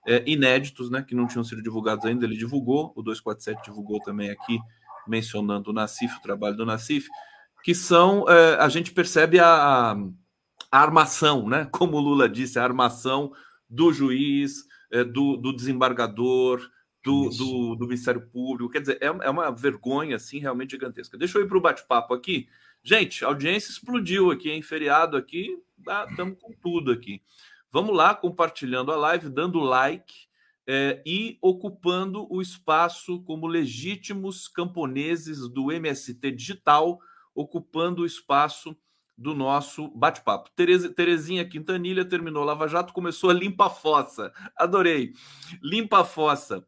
é, 0.07 0.23
inéditos, 0.31 0.89
né, 0.91 1.03
que 1.03 1.13
não 1.13 1.27
tinham 1.27 1.43
sido 1.43 1.61
divulgados 1.61 2.05
ainda. 2.05 2.25
Ele 2.25 2.37
divulgou, 2.37 2.93
o 2.95 3.03
247 3.03 3.65
divulgou 3.65 3.99
também 3.99 4.31
aqui, 4.31 4.61
mencionando 5.09 5.71
o 5.71 5.73
Nassif, 5.73 6.17
o 6.17 6.23
trabalho 6.23 6.57
do 6.57 6.65
Nassif, 6.65 7.09
que 7.65 7.75
são, 7.75 8.29
é, 8.29 8.55
a 8.61 8.69
gente 8.69 8.93
percebe 8.93 9.41
a, 9.41 9.97
a, 10.71 10.79
armação, 10.79 11.49
né, 11.49 11.67
como 11.73 11.97
o 11.97 12.01
Lula 12.01 12.29
disse, 12.29 12.61
a 12.61 12.63
armação 12.63 13.33
do 13.69 13.93
juiz, 13.93 14.65
é, 14.93 15.03
do, 15.03 15.37
do 15.37 15.53
desembargador, 15.53 16.61
do, 17.03 17.29
do, 17.31 17.75
do, 17.75 17.87
Ministério 17.87 18.25
Público. 18.31 18.71
Quer 18.71 18.81
dizer, 18.83 18.99
é, 19.01 19.07
é 19.07 19.31
uma 19.31 19.51
vergonha, 19.51 20.15
assim, 20.15 20.39
realmente 20.39 20.71
gigantesca. 20.71 21.19
Deixa 21.19 21.39
eu 21.39 21.43
ir 21.43 21.49
para 21.49 21.59
o 21.59 21.61
bate-papo 21.61 22.15
aqui. 22.15 22.47
Gente, 22.87 23.25
a 23.25 23.29
audiência 23.29 23.71
explodiu 23.71 24.31
aqui, 24.31 24.51
em 24.51 24.61
feriado 24.61 25.17
aqui, 25.17 25.59
estamos 26.11 26.39
com 26.39 26.53
tudo 26.53 26.93
aqui. 26.93 27.23
Vamos 27.73 27.97
lá, 27.97 28.15
compartilhando 28.15 28.93
a 28.93 28.97
live, 28.97 29.31
dando 29.31 29.59
like 29.59 30.15
é, 30.67 31.03
e 31.07 31.39
ocupando 31.41 32.31
o 32.31 32.43
espaço 32.43 33.23
como 33.23 33.47
legítimos 33.47 34.49
camponeses 34.49 35.49
do 35.49 35.73
MST 35.73 36.31
Digital, 36.33 37.01
ocupando 37.35 38.03
o 38.03 38.07
espaço 38.07 38.77
do 39.17 39.35
nosso 39.35 39.89
bate-papo. 39.97 40.51
Terezinha 40.55 41.49
Quintanilha 41.49 42.05
terminou 42.05 42.45
Lava 42.45 42.69
Jato, 42.69 42.93
começou 42.93 43.31
a 43.31 43.35
limpa 43.35 43.69
a 43.69 43.71
fossa. 43.71 44.31
Adorei. 44.55 45.15
Limpa 45.63 46.01
a 46.01 46.05
fossa. 46.05 46.67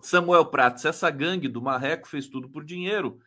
Samuel 0.00 0.46
Prates, 0.46 0.84
essa 0.84 1.10
gangue 1.10 1.48
do 1.48 1.60
Marreco 1.60 2.06
fez 2.06 2.28
tudo 2.28 2.48
por 2.48 2.64
dinheiro 2.64 3.18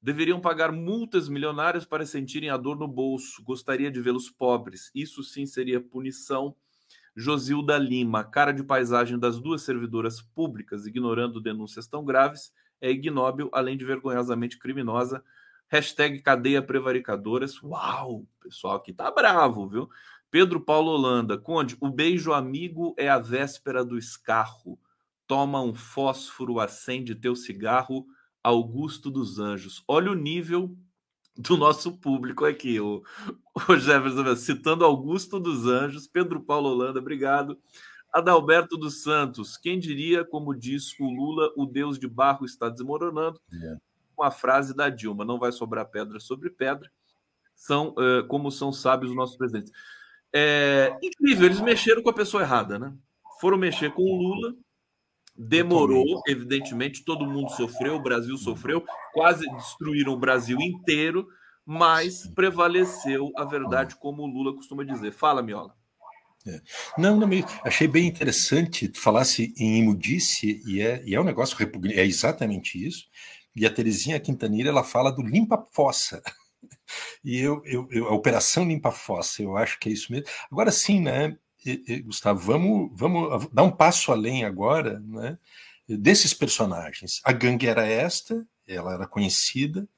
deveriam 0.00 0.40
pagar 0.40 0.72
multas 0.72 1.28
milionárias 1.28 1.84
para 1.84 2.06
sentirem 2.06 2.50
a 2.50 2.56
dor 2.56 2.76
no 2.76 2.86
bolso. 2.86 3.42
Gostaria 3.42 3.90
de 3.90 4.00
vê-los 4.00 4.30
pobres. 4.30 4.90
Isso 4.94 5.22
sim 5.22 5.44
seria 5.46 5.80
punição. 5.80 6.54
Josilda 7.16 7.76
Lima, 7.76 8.22
cara 8.22 8.52
de 8.52 8.62
paisagem 8.62 9.18
das 9.18 9.40
duas 9.40 9.62
servidoras 9.62 10.22
públicas, 10.22 10.86
ignorando 10.86 11.40
denúncias 11.40 11.88
tão 11.88 12.04
graves, 12.04 12.52
é 12.80 12.90
ignóbil, 12.90 13.50
além 13.52 13.76
de 13.76 13.84
vergonhosamente 13.84 14.56
criminosa. 14.56 15.24
Hashtag 15.66 16.22
cadeia 16.22 16.62
prevaricadoras. 16.62 17.60
Uau, 17.60 18.24
pessoal 18.40 18.76
aqui 18.76 18.92
tá 18.92 19.10
bravo, 19.10 19.68
viu? 19.68 19.88
Pedro 20.30 20.60
Paulo 20.60 20.92
Holanda, 20.92 21.36
Conde, 21.36 21.76
o 21.80 21.90
beijo 21.90 22.32
amigo 22.32 22.94
é 22.96 23.08
a 23.08 23.18
véspera 23.18 23.84
do 23.84 23.98
escarro. 23.98 24.78
Toma 25.26 25.60
um 25.60 25.74
fósforo, 25.74 26.60
acende 26.60 27.14
teu 27.14 27.34
cigarro 27.34 28.06
Augusto 28.48 29.10
dos 29.10 29.38
Anjos. 29.38 29.84
Olha 29.86 30.10
o 30.10 30.14
nível 30.14 30.74
do 31.36 31.56
nosso 31.56 31.92
público 31.98 32.46
aqui. 32.46 32.80
O, 32.80 33.02
o 33.68 33.76
Jefferson 33.76 34.34
citando 34.36 34.84
Augusto 34.84 35.38
dos 35.38 35.66
Anjos, 35.66 36.06
Pedro 36.06 36.40
Paulo 36.40 36.70
Holanda, 36.70 36.98
obrigado. 36.98 37.58
Adalberto 38.10 38.78
dos 38.78 39.02
Santos, 39.02 39.58
quem 39.58 39.78
diria, 39.78 40.24
como 40.24 40.54
diz 40.54 40.98
o 40.98 41.04
Lula, 41.04 41.52
o 41.56 41.66
Deus 41.66 41.98
de 41.98 42.08
barro 42.08 42.46
está 42.46 42.70
desmoronando? 42.70 43.38
É. 43.52 43.76
Com 44.16 44.22
a 44.22 44.30
frase 44.30 44.74
da 44.74 44.88
Dilma: 44.88 45.26
não 45.26 45.38
vai 45.38 45.52
sobrar 45.52 45.84
pedra 45.90 46.18
sobre 46.18 46.48
pedra. 46.48 46.90
São 47.54 47.90
uh, 47.90 48.26
como 48.28 48.50
são 48.50 48.72
sábios 48.72 49.10
os 49.10 49.16
nossos 49.16 49.36
presidentes. 49.36 49.72
É 50.32 50.96
incrível, 51.02 51.46
eles 51.46 51.60
mexeram 51.60 52.02
com 52.02 52.08
a 52.08 52.14
pessoa 52.14 52.42
errada, 52.42 52.78
né? 52.78 52.94
Foram 53.40 53.58
mexer 53.58 53.92
com 53.92 54.02
o 54.02 54.16
Lula, 54.16 54.54
Demorou, 55.38 56.20
evidentemente, 56.26 57.04
todo 57.04 57.24
mundo 57.24 57.50
sofreu, 57.50 57.94
o 57.94 58.02
Brasil 58.02 58.36
sofreu, 58.36 58.84
quase 59.12 59.48
destruíram 59.52 60.12
o 60.12 60.18
Brasil 60.18 60.58
inteiro, 60.60 61.28
mas 61.64 62.26
prevaleceu 62.26 63.30
a 63.36 63.44
verdade, 63.44 63.94
como 63.96 64.22
o 64.22 64.26
Lula 64.26 64.52
costuma 64.52 64.84
dizer. 64.84 65.12
Fala, 65.12 65.40
Miola. 65.40 65.76
É. 66.44 66.60
Não, 66.96 67.16
não, 67.16 67.28
achei 67.62 67.86
bem 67.86 68.06
interessante 68.06 68.88
tu 68.88 69.00
falasse 69.00 69.52
em 69.56 69.78
imudice, 69.78 70.60
e 70.66 70.80
é, 70.80 71.02
e 71.04 71.14
é 71.14 71.20
um 71.20 71.24
negócio 71.24 71.56
repugnante, 71.56 72.00
é 72.00 72.04
exatamente 72.04 72.84
isso. 72.84 73.06
E 73.54 73.66
a 73.66 73.72
Terezinha 73.72 74.18
Quintanilha, 74.18 74.70
ela 74.70 74.82
fala 74.82 75.12
do 75.12 75.22
limpa-fossa. 75.22 76.20
E 77.22 77.38
eu, 77.38 77.62
eu, 77.66 77.86
eu, 77.90 78.08
a 78.08 78.14
operação 78.14 78.66
limpa-fossa, 78.66 79.42
eu 79.42 79.56
acho 79.56 79.78
que 79.78 79.90
é 79.90 79.92
isso 79.92 80.10
mesmo. 80.10 80.26
Agora 80.50 80.72
sim, 80.72 81.00
né? 81.00 81.36
Gustavo, 82.04 82.40
vamos, 82.40 82.90
vamos 82.94 83.48
dar 83.52 83.62
um 83.62 83.70
passo 83.70 84.12
além 84.12 84.44
agora 84.44 85.00
né, 85.00 85.38
desses 85.88 86.32
personagens. 86.32 87.20
A 87.24 87.32
gangue 87.32 87.66
era 87.66 87.86
esta, 87.86 88.46
ela 88.66 88.94
era 88.94 89.06
conhecida, 89.06 89.88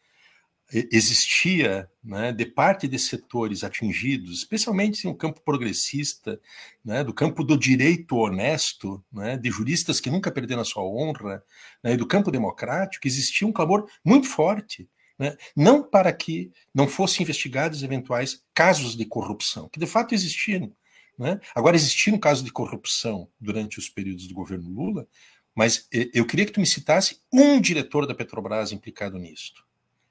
existia, 0.72 1.90
né, 2.02 2.32
de 2.32 2.46
parte 2.46 2.86
de 2.86 2.98
setores 2.98 3.64
atingidos, 3.64 4.38
especialmente 4.38 5.04
no 5.04 5.14
campo 5.14 5.40
progressista, 5.40 6.40
né, 6.84 7.02
do 7.02 7.12
campo 7.12 7.42
do 7.42 7.58
direito 7.58 8.16
honesto, 8.16 9.04
né, 9.12 9.36
de 9.36 9.50
juristas 9.50 10.00
que 10.00 10.10
nunca 10.10 10.30
perderam 10.30 10.62
a 10.62 10.64
sua 10.64 10.84
honra, 10.84 11.42
né, 11.82 11.94
e 11.94 11.96
do 11.96 12.06
campo 12.06 12.30
democrático, 12.30 13.06
existia 13.06 13.46
um 13.46 13.52
clamor 13.52 13.88
muito 14.04 14.28
forte, 14.28 14.88
né, 15.18 15.36
não 15.56 15.82
para 15.82 16.12
que 16.12 16.52
não 16.72 16.86
fossem 16.86 17.24
investigados 17.24 17.82
eventuais 17.82 18.44
casos 18.54 18.96
de 18.96 19.04
corrupção, 19.04 19.68
que 19.68 19.80
de 19.80 19.86
fato 19.86 20.14
existiam, 20.14 20.72
né? 21.20 21.38
Agora, 21.54 21.76
existia 21.76 22.14
um 22.14 22.18
caso 22.18 22.42
de 22.42 22.50
corrupção 22.50 23.28
durante 23.38 23.78
os 23.78 23.90
períodos 23.90 24.26
do 24.26 24.34
governo 24.34 24.70
Lula, 24.70 25.06
mas 25.54 25.86
eu 26.14 26.24
queria 26.24 26.46
que 26.46 26.52
tu 26.52 26.60
me 26.60 26.66
citasse 26.66 27.20
um 27.30 27.60
diretor 27.60 28.06
da 28.06 28.14
Petrobras 28.14 28.72
implicado 28.72 29.18
nisto. 29.18 29.62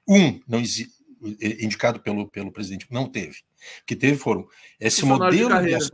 Um, 0.08 0.40
não 0.46 0.60
indicado 0.60 2.00
pelo, 2.00 2.28
pelo 2.28 2.52
presidente, 2.52 2.86
não 2.90 3.08
teve. 3.08 3.38
O 3.82 3.86
que 3.86 3.96
teve 3.96 4.16
foram 4.16 4.48
esse 4.78 5.04
modelo 5.04 5.60
de, 5.60 5.76
de 5.76 5.88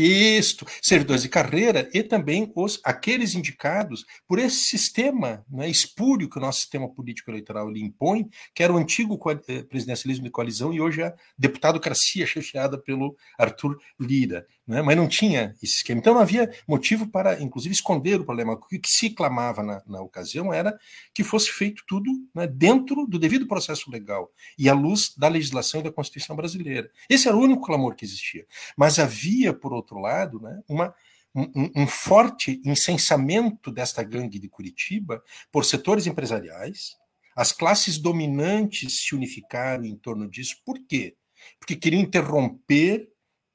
isto, 0.00 0.66
servidores 0.82 1.22
de 1.22 1.28
carreira 1.28 1.88
e 1.92 2.02
também 2.02 2.52
os 2.54 2.80
aqueles 2.84 3.34
indicados 3.34 4.04
por 4.26 4.38
esse 4.38 4.56
sistema 4.56 5.44
né, 5.50 5.68
espúrio 5.68 6.28
que 6.28 6.38
o 6.38 6.40
nosso 6.40 6.60
sistema 6.60 6.88
político 6.88 7.30
eleitoral 7.30 7.70
lhe 7.70 7.82
impõe, 7.82 8.28
que 8.54 8.62
era 8.62 8.72
o 8.72 8.76
antigo 8.76 9.18
eh, 9.48 9.62
presidencialismo 9.62 10.24
de 10.24 10.30
coalizão 10.30 10.72
e 10.72 10.80
hoje 10.80 11.02
é 11.02 11.06
a 11.06 11.14
deputadocracia 11.38 12.26
chefiada 12.26 12.78
pelo 12.78 13.16
Arthur 13.38 13.78
Lira 13.98 14.46
né? 14.66 14.82
mas 14.82 14.96
não 14.96 15.06
tinha 15.06 15.54
esse 15.62 15.76
esquema. 15.76 16.00
Então 16.00 16.14
não 16.14 16.20
havia 16.20 16.52
motivo 16.66 17.06
para, 17.06 17.40
inclusive, 17.40 17.72
esconder 17.72 18.20
o 18.20 18.24
problema. 18.24 18.54
O 18.54 18.58
que 18.58 18.80
se 18.84 19.10
clamava 19.10 19.62
na, 19.62 19.82
na 19.86 20.00
ocasião 20.00 20.52
era 20.52 20.76
que 21.14 21.22
fosse 21.22 21.50
feito 21.50 21.84
tudo 21.86 22.10
né, 22.34 22.46
dentro 22.46 23.06
do 23.06 23.18
devido 23.18 23.46
processo 23.46 23.90
legal 23.90 24.30
e 24.58 24.68
à 24.68 24.74
luz 24.74 25.14
da 25.16 25.28
legislação 25.28 25.80
e 25.80 25.84
da 25.84 25.92
Constituição 25.92 26.34
brasileira. 26.34 26.90
Esse 27.08 27.28
era 27.28 27.36
o 27.36 27.40
único 27.40 27.62
clamor 27.62 27.94
que 27.94 28.04
existia. 28.04 28.44
Mas 28.76 28.98
havia, 28.98 29.54
por 29.54 29.72
outro 29.72 30.00
lado, 30.00 30.40
né, 30.40 30.60
uma, 30.68 30.92
um, 31.34 31.70
um 31.82 31.86
forte 31.86 32.60
incensamento 32.64 33.70
desta 33.70 34.02
gangue 34.02 34.38
de 34.38 34.48
Curitiba 34.48 35.22
por 35.52 35.64
setores 35.64 36.06
empresariais. 36.06 36.96
As 37.36 37.52
classes 37.52 37.98
dominantes 37.98 39.02
se 39.02 39.14
unificaram 39.14 39.84
em 39.84 39.96
torno 39.96 40.28
disso. 40.28 40.56
Por 40.64 40.78
quê? 40.88 41.14
Porque 41.60 41.76
queriam 41.76 42.00
interromper 42.00 43.08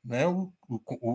né, 0.04 0.28
o, 0.28 0.52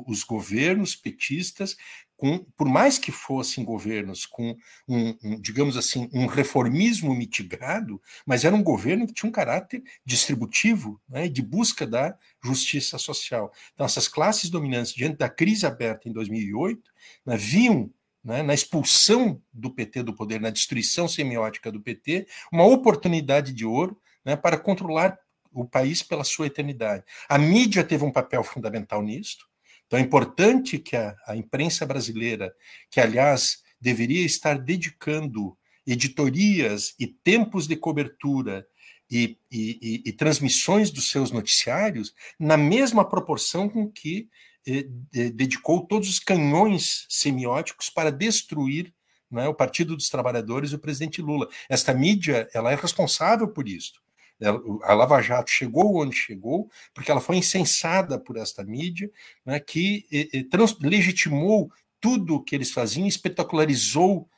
os 0.07 0.25
governos 0.25 0.97
petistas, 0.97 1.77
com, 2.17 2.39
por 2.57 2.67
mais 2.67 2.99
que 2.99 3.13
fossem 3.13 3.65
governos 3.65 4.25
com, 4.25 4.57
um, 4.89 5.17
um, 5.23 5.41
digamos 5.41 5.77
assim, 5.77 6.09
um 6.13 6.27
reformismo 6.27 7.15
mitigado, 7.15 8.01
mas 8.25 8.45
era 8.45 8.55
um 8.55 8.63
governo 8.63 9.07
que 9.07 9.13
tinha 9.13 9.29
um 9.29 9.33
caráter 9.33 9.83
distributivo, 10.05 11.01
né, 11.09 11.29
de 11.29 11.43
busca 11.43 11.87
da 11.87 12.17
justiça 12.43 12.99
social. 12.99 13.53
Então, 13.75 13.85
essas 13.85 14.09
classes 14.09 14.49
dominantes, 14.49 14.95
diante 14.95 15.19
da 15.19 15.29
crise 15.29 15.67
aberta 15.67 16.09
em 16.09 16.13
2008, 16.13 16.91
né, 17.25 17.37
viam 17.37 17.91
né, 18.25 18.43
na 18.43 18.55
expulsão 18.55 19.41
do 19.53 19.71
PT 19.71 20.03
do 20.03 20.15
poder, 20.15 20.41
na 20.41 20.51
destruição 20.51 21.07
semiótica 21.07 21.71
do 21.71 21.81
PT, 21.81 22.27
uma 22.51 22.65
oportunidade 22.65 23.53
de 23.53 23.65
ouro 23.65 24.01
né, 24.25 24.35
para 24.35 24.59
controlar 24.59 25.17
o 25.63 25.69
país 25.69 26.03
pela 26.03 26.25
sua 26.25 26.47
eternidade. 26.47 27.05
A 27.29 27.39
mídia 27.39 27.83
teve 27.83 28.05
um 28.05 28.13
papel 28.13 28.45
fundamental 28.45 29.03
nisto. 29.03 29.47
Então 29.87 29.99
é 29.99 30.03
importante 30.03 30.79
que 30.79 30.97
a, 30.97 31.17
a 31.27 31.37
imprensa 31.37 31.87
brasileira, 31.87 32.55
que 32.91 33.01
aliás 33.01 33.63
deveria 33.81 34.25
estar 34.25 34.59
dedicando 34.59 35.57
editorias 35.87 36.95
e 36.99 37.07
tempos 37.07 37.67
de 37.67 37.77
cobertura 37.77 38.67
e, 39.11 39.39
e, 39.51 39.79
e, 39.81 40.03
e, 40.07 40.13
transmissões 40.13 40.91
dos 40.91 41.11
seus 41.11 41.31
noticiários 41.31 42.13
na 42.39 42.57
mesma 42.57 43.09
proporção 43.09 43.69
com 43.69 43.89
que 43.89 44.29
eh, 44.67 44.83
dedicou 45.31 45.87
todos 45.87 46.09
os 46.09 46.19
canhões 46.19 47.07
semióticos 47.09 47.89
para 47.89 48.11
destruir 48.11 48.93
né, 49.31 49.47
o 49.47 49.55
Partido 49.55 49.97
dos 49.97 50.09
Trabalhadores 50.09 50.73
e 50.73 50.75
o 50.75 50.81
presidente 50.81 51.23
Lula. 51.23 51.49
Esta 51.69 51.95
mídia 51.95 52.49
ela 52.53 52.73
é 52.73 52.75
responsável 52.75 53.47
por 53.47 53.69
isso. 53.69 54.05
A 54.83 54.93
Lava 54.93 55.23
Jato 55.23 55.51
chegou 55.51 56.03
onde 56.03 56.15
chegou, 56.15 56.71
porque 56.93 57.11
ela 57.11 57.21
foi 57.21 57.37
incensada 57.37 58.19
por 58.19 58.37
esta 58.37 58.63
mídia, 58.63 59.11
né, 59.45 59.59
que 59.59 60.05
trans, 60.51 60.79
legitimou 60.81 61.71
tudo 62.01 62.37
o 62.37 62.43
que 62.43 62.55
eles 62.55 62.71
faziam, 62.71 63.07
espetacularizou 63.07 64.29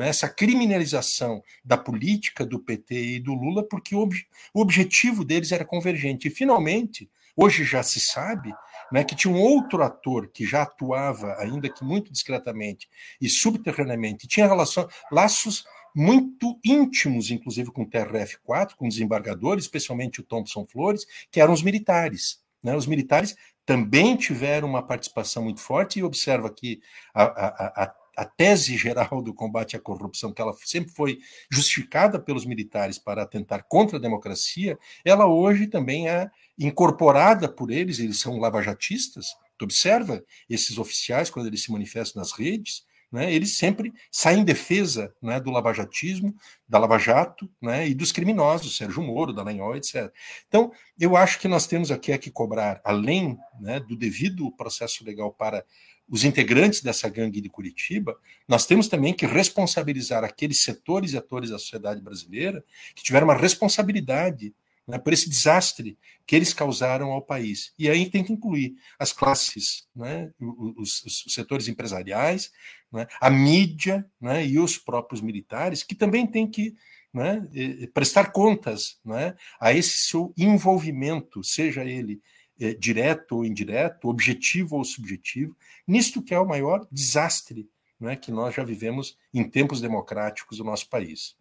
é, 0.00 0.08
essa 0.08 0.28
criminalização 0.28 1.42
da 1.64 1.76
política 1.76 2.44
do 2.44 2.58
PT 2.58 3.16
e 3.16 3.20
do 3.20 3.34
Lula, 3.34 3.66
porque 3.66 3.94
o, 3.94 4.00
ob, 4.00 4.14
o 4.52 4.60
objetivo 4.60 5.24
deles 5.24 5.52
era 5.52 5.64
convergente. 5.64 6.28
E, 6.28 6.30
finalmente, 6.30 7.08
hoje 7.36 7.64
já 7.64 7.82
se 7.82 8.00
sabe 8.00 8.52
né, 8.90 9.04
que 9.04 9.14
tinha 9.14 9.32
um 9.32 9.40
outro 9.40 9.82
ator 9.82 10.28
que 10.28 10.46
já 10.46 10.62
atuava, 10.62 11.36
ainda 11.38 11.68
que 11.68 11.84
muito 11.84 12.12
discretamente 12.12 12.88
e 13.20 13.28
subterraneamente, 13.28 14.26
tinha 14.26 14.46
relação, 14.46 14.88
laços 15.10 15.64
muito 15.94 16.58
íntimos, 16.64 17.30
inclusive 17.30 17.70
com 17.70 17.82
o 17.82 17.88
TRF-4, 17.88 18.74
com 18.76 18.88
desembargadores, 18.88 19.64
especialmente 19.64 20.20
o 20.20 20.24
Thompson 20.24 20.64
Flores, 20.64 21.06
que 21.30 21.40
eram 21.40 21.52
os 21.52 21.62
militares. 21.62 22.42
Né? 22.62 22.74
Os 22.74 22.86
militares 22.86 23.36
também 23.64 24.16
tiveram 24.16 24.68
uma 24.68 24.82
participação 24.82 25.44
muito 25.44 25.60
forte, 25.60 25.98
e 25.98 26.02
observa 26.02 26.50
que 26.50 26.80
a, 27.14 27.22
a, 27.22 27.84
a, 27.84 27.94
a 28.16 28.24
tese 28.24 28.76
geral 28.76 29.22
do 29.22 29.32
combate 29.32 29.76
à 29.76 29.80
corrupção, 29.80 30.32
que 30.32 30.42
ela 30.42 30.54
sempre 30.64 30.92
foi 30.92 31.18
justificada 31.50 32.18
pelos 32.18 32.44
militares 32.44 32.98
para 32.98 33.22
atentar 33.22 33.64
contra 33.68 33.96
a 33.96 34.00
democracia, 34.00 34.78
ela 35.04 35.26
hoje 35.26 35.66
também 35.66 36.08
é 36.08 36.30
incorporada 36.58 37.48
por 37.48 37.70
eles, 37.70 37.98
eles 37.98 38.20
são 38.20 38.38
lavajatistas. 38.38 39.26
Tu 39.56 39.64
observa 39.64 40.22
esses 40.48 40.78
oficiais, 40.78 41.30
quando 41.30 41.46
eles 41.46 41.62
se 41.62 41.72
manifestam 41.72 42.20
nas 42.20 42.32
redes, 42.32 42.84
né, 43.14 43.32
eles 43.32 43.56
sempre 43.56 43.94
saem 44.10 44.40
em 44.40 44.44
defesa 44.44 45.14
né, 45.22 45.38
do 45.38 45.52
lavajatismo, 45.52 46.34
da 46.68 46.80
Lava 46.80 46.98
Jato 46.98 47.48
né, 47.62 47.88
e 47.88 47.94
dos 47.94 48.10
criminosos, 48.10 48.76
Sérgio 48.76 49.04
Moro, 49.04 49.32
Dallagnol, 49.32 49.76
etc. 49.76 50.12
Então, 50.48 50.72
eu 50.98 51.16
acho 51.16 51.38
que 51.38 51.46
nós 51.46 51.64
temos 51.64 51.92
aqui 51.92 52.10
é 52.10 52.18
que 52.18 52.28
cobrar, 52.28 52.80
além 52.84 53.38
né, 53.60 53.78
do 53.78 53.94
devido 53.94 54.50
processo 54.56 55.04
legal 55.04 55.32
para 55.32 55.64
os 56.08 56.24
integrantes 56.24 56.82
dessa 56.82 57.08
gangue 57.08 57.40
de 57.40 57.48
Curitiba, 57.48 58.18
nós 58.48 58.66
temos 58.66 58.88
também 58.88 59.14
que 59.14 59.26
responsabilizar 59.26 60.24
aqueles 60.24 60.64
setores 60.64 61.12
e 61.12 61.16
atores 61.16 61.50
da 61.50 61.58
sociedade 61.58 62.02
brasileira 62.02 62.64
que 62.96 63.04
tiveram 63.04 63.28
uma 63.28 63.36
responsabilidade 63.36 64.52
né, 64.86 64.98
por 64.98 65.12
esse 65.12 65.28
desastre 65.28 65.98
que 66.26 66.36
eles 66.36 66.52
causaram 66.52 67.10
ao 67.10 67.22
país. 67.22 67.72
E 67.78 67.88
aí 67.88 68.08
tem 68.08 68.22
que 68.22 68.32
incluir 68.32 68.74
as 68.98 69.12
classes, 69.12 69.86
né, 69.94 70.30
os, 70.38 71.02
os, 71.04 71.24
setores 71.28 71.68
empresariais, 71.68 72.50
né, 72.92 73.06
a 73.20 73.30
mídia 73.30 74.06
né, 74.20 74.46
e 74.46 74.58
os 74.58 74.78
próprios 74.78 75.20
militares, 75.20 75.82
que 75.82 75.94
também 75.94 76.26
têm 76.26 76.46
que 76.46 76.74
né, 77.12 77.42
prestar 77.92 78.32
contas 78.32 78.98
né, 79.04 79.34
a 79.60 79.72
esse 79.72 79.98
seu 79.98 80.32
envolvimento, 80.36 81.42
seja 81.44 81.84
ele 81.84 82.20
é, 82.58 82.74
direto 82.74 83.36
ou 83.36 83.44
indireto, 83.44 84.08
objetivo 84.08 84.76
ou 84.76 84.84
subjetivo, 84.84 85.56
nisto 85.86 86.22
que 86.22 86.34
é 86.34 86.38
o 86.38 86.46
maior 86.46 86.86
desastre 86.90 87.68
que 88.20 88.30
nós 88.30 88.54
já 88.54 88.62
vivemos 88.62 89.16
em 89.32 89.48
tempos 89.48 89.80
democráticos 89.80 90.58
do 90.58 90.64
nosso 90.64 90.90
país. 90.90 91.36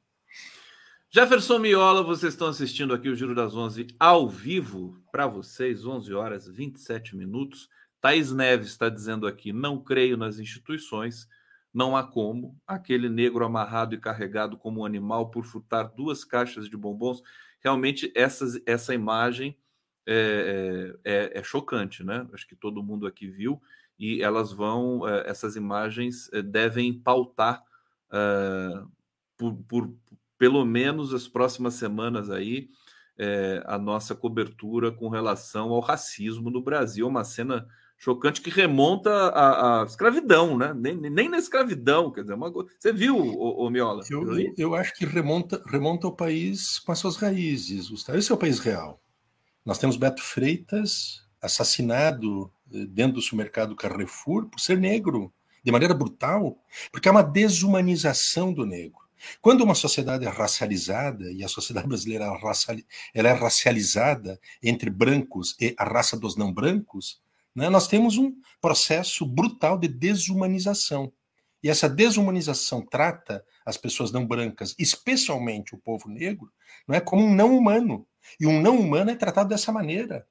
Jefferson 1.16 1.60
Miola, 1.60 2.02
vocês 2.02 2.34
estão 2.34 2.48
assistindo 2.48 2.92
aqui 2.92 3.08
o 3.08 3.16
Giro 3.16 3.36
das 3.36 3.56
11 3.56 3.86
ao 4.00 4.28
vivo 4.28 5.00
para 5.12 5.28
vocês, 5.28 5.86
11 5.86 6.12
horas 6.12 6.48
27 6.48 7.16
minutos. 7.16 7.70
Thaís 8.02 8.32
Neves 8.32 8.70
está 8.70 8.90
dizendo 8.90 9.28
aqui: 9.28 9.54
não 9.54 9.80
creio 9.80 10.18
nas 10.18 10.40
instituições, 10.40 11.28
não 11.72 11.96
há 11.96 12.04
como. 12.04 12.60
Aquele 12.66 13.10
negro 13.10 13.46
amarrado 13.46 13.94
e 13.94 14.00
carregado 14.00 14.58
como 14.58 14.82
um 14.82 14.86
animal 14.86 15.30
por 15.30 15.46
furtar 15.46 15.84
duas 15.84 16.26
caixas 16.26 16.68
de 16.68 16.76
bombons. 16.76 17.22
Realmente, 17.64 18.12
essas, 18.16 18.60
essa 18.66 18.92
imagem 18.92 19.56
é, 20.08 20.96
é, 21.06 21.14
é, 21.14 21.40
é 21.42 21.44
chocante, 21.44 22.04
né? 22.04 22.28
Acho 22.34 22.48
que 22.48 22.56
todo 22.56 22.82
mundo 22.82 23.06
aqui 23.06 23.28
viu, 23.28 23.62
e 24.00 24.24
elas 24.24 24.52
vão, 24.52 25.08
é, 25.08 25.30
essas 25.30 25.56
imagens 25.56 26.28
é, 26.34 26.42
devem 26.42 26.92
pautar. 26.92 27.64
Uh, 28.10 28.92
por, 29.38 29.56
por, 29.68 29.94
pelo 30.44 30.66
menos 30.66 31.14
as 31.14 31.26
próximas 31.26 31.76
semanas 31.76 32.30
aí, 32.30 32.68
é, 33.18 33.64
a 33.66 33.78
nossa 33.78 34.14
cobertura 34.14 34.92
com 34.92 35.08
relação 35.08 35.70
ao 35.70 35.80
racismo 35.80 36.50
no 36.50 36.62
Brasil. 36.62 37.08
Uma 37.08 37.24
cena 37.24 37.66
chocante 37.98 38.42
que 38.42 38.50
remonta 38.50 39.10
à, 39.10 39.84
à 39.84 39.86
escravidão, 39.86 40.58
né? 40.58 40.74
Nem, 40.76 40.98
nem, 40.98 41.30
na 41.30 41.38
escravidão, 41.38 42.12
quer 42.12 42.24
dizer, 42.24 42.34
uma... 42.34 42.52
você 42.52 42.92
viu, 42.92 43.18
o, 43.18 43.66
o 43.66 43.70
Miola? 43.70 44.04
Eu, 44.10 44.38
eu, 44.38 44.54
eu, 44.58 44.76
acho 44.76 44.94
que 44.96 45.06
remonta, 45.06 45.64
remonta 45.66 46.08
ao 46.08 46.14
país 46.14 46.78
com 46.78 46.92
as 46.92 47.00
suas 47.00 47.16
raízes, 47.16 47.88
Gustavo. 47.88 48.20
Esse 48.20 48.30
é 48.30 48.36
o 48.36 48.38
país 48.38 48.60
real. 48.60 49.02
Nós 49.66 49.78
temos 49.78 49.96
Beto 49.96 50.22
Freitas 50.22 51.26
assassinado 51.42 52.52
eh, 52.70 52.86
dentro 52.90 53.14
do 53.14 53.22
supermercado 53.22 53.78
Carrefour 53.78 54.50
por 54.50 54.60
ser 54.60 54.78
negro, 54.78 55.34
de 55.64 55.72
maneira 55.72 55.94
brutal, 55.94 56.58
porque 56.92 57.08
é 57.08 57.12
uma 57.12 57.24
desumanização 57.24 58.54
do 58.54 58.66
negro. 58.66 59.03
Quando 59.42 59.64
uma 59.64 59.76
sociedade 59.76 60.26
é 60.26 60.30
racializada, 60.30 61.32
e 61.32 61.44
a 61.44 61.48
sociedade 61.48 61.88
brasileira 61.88 62.26
ela 63.14 63.30
é 63.30 63.34
racializada 63.34 64.40
entre 64.62 64.90
brancos 64.90 65.56
e 65.60 65.74
a 65.78 65.84
raça 65.84 66.18
dos 66.18 66.36
não 66.36 66.54
brancos, 66.54 67.22
né, 67.56 67.70
nós 67.70 67.88
temos 67.88 68.18
um 68.18 68.34
processo 68.62 69.26
brutal 69.26 69.78
de 69.78 69.88
desumanização. 69.88 71.12
E 71.62 71.70
essa 71.70 71.88
desumanização 71.88 72.82
trata 72.82 73.46
as 73.66 73.78
pessoas 73.78 74.12
não 74.12 74.26
brancas, 74.26 74.76
especialmente 74.78 75.74
o 75.74 75.78
povo 75.78 76.10
negro, 76.10 76.52
não 76.88 76.96
é 76.96 77.00
como 77.00 77.24
um 77.24 77.34
não 77.34 77.58
humano. 77.58 78.06
E 78.40 78.46
um 78.46 78.62
não 78.62 78.78
humano 78.78 79.12
é 79.12 79.16
tratado 79.16 79.50
dessa 79.50 79.72
maneira. 79.72 80.28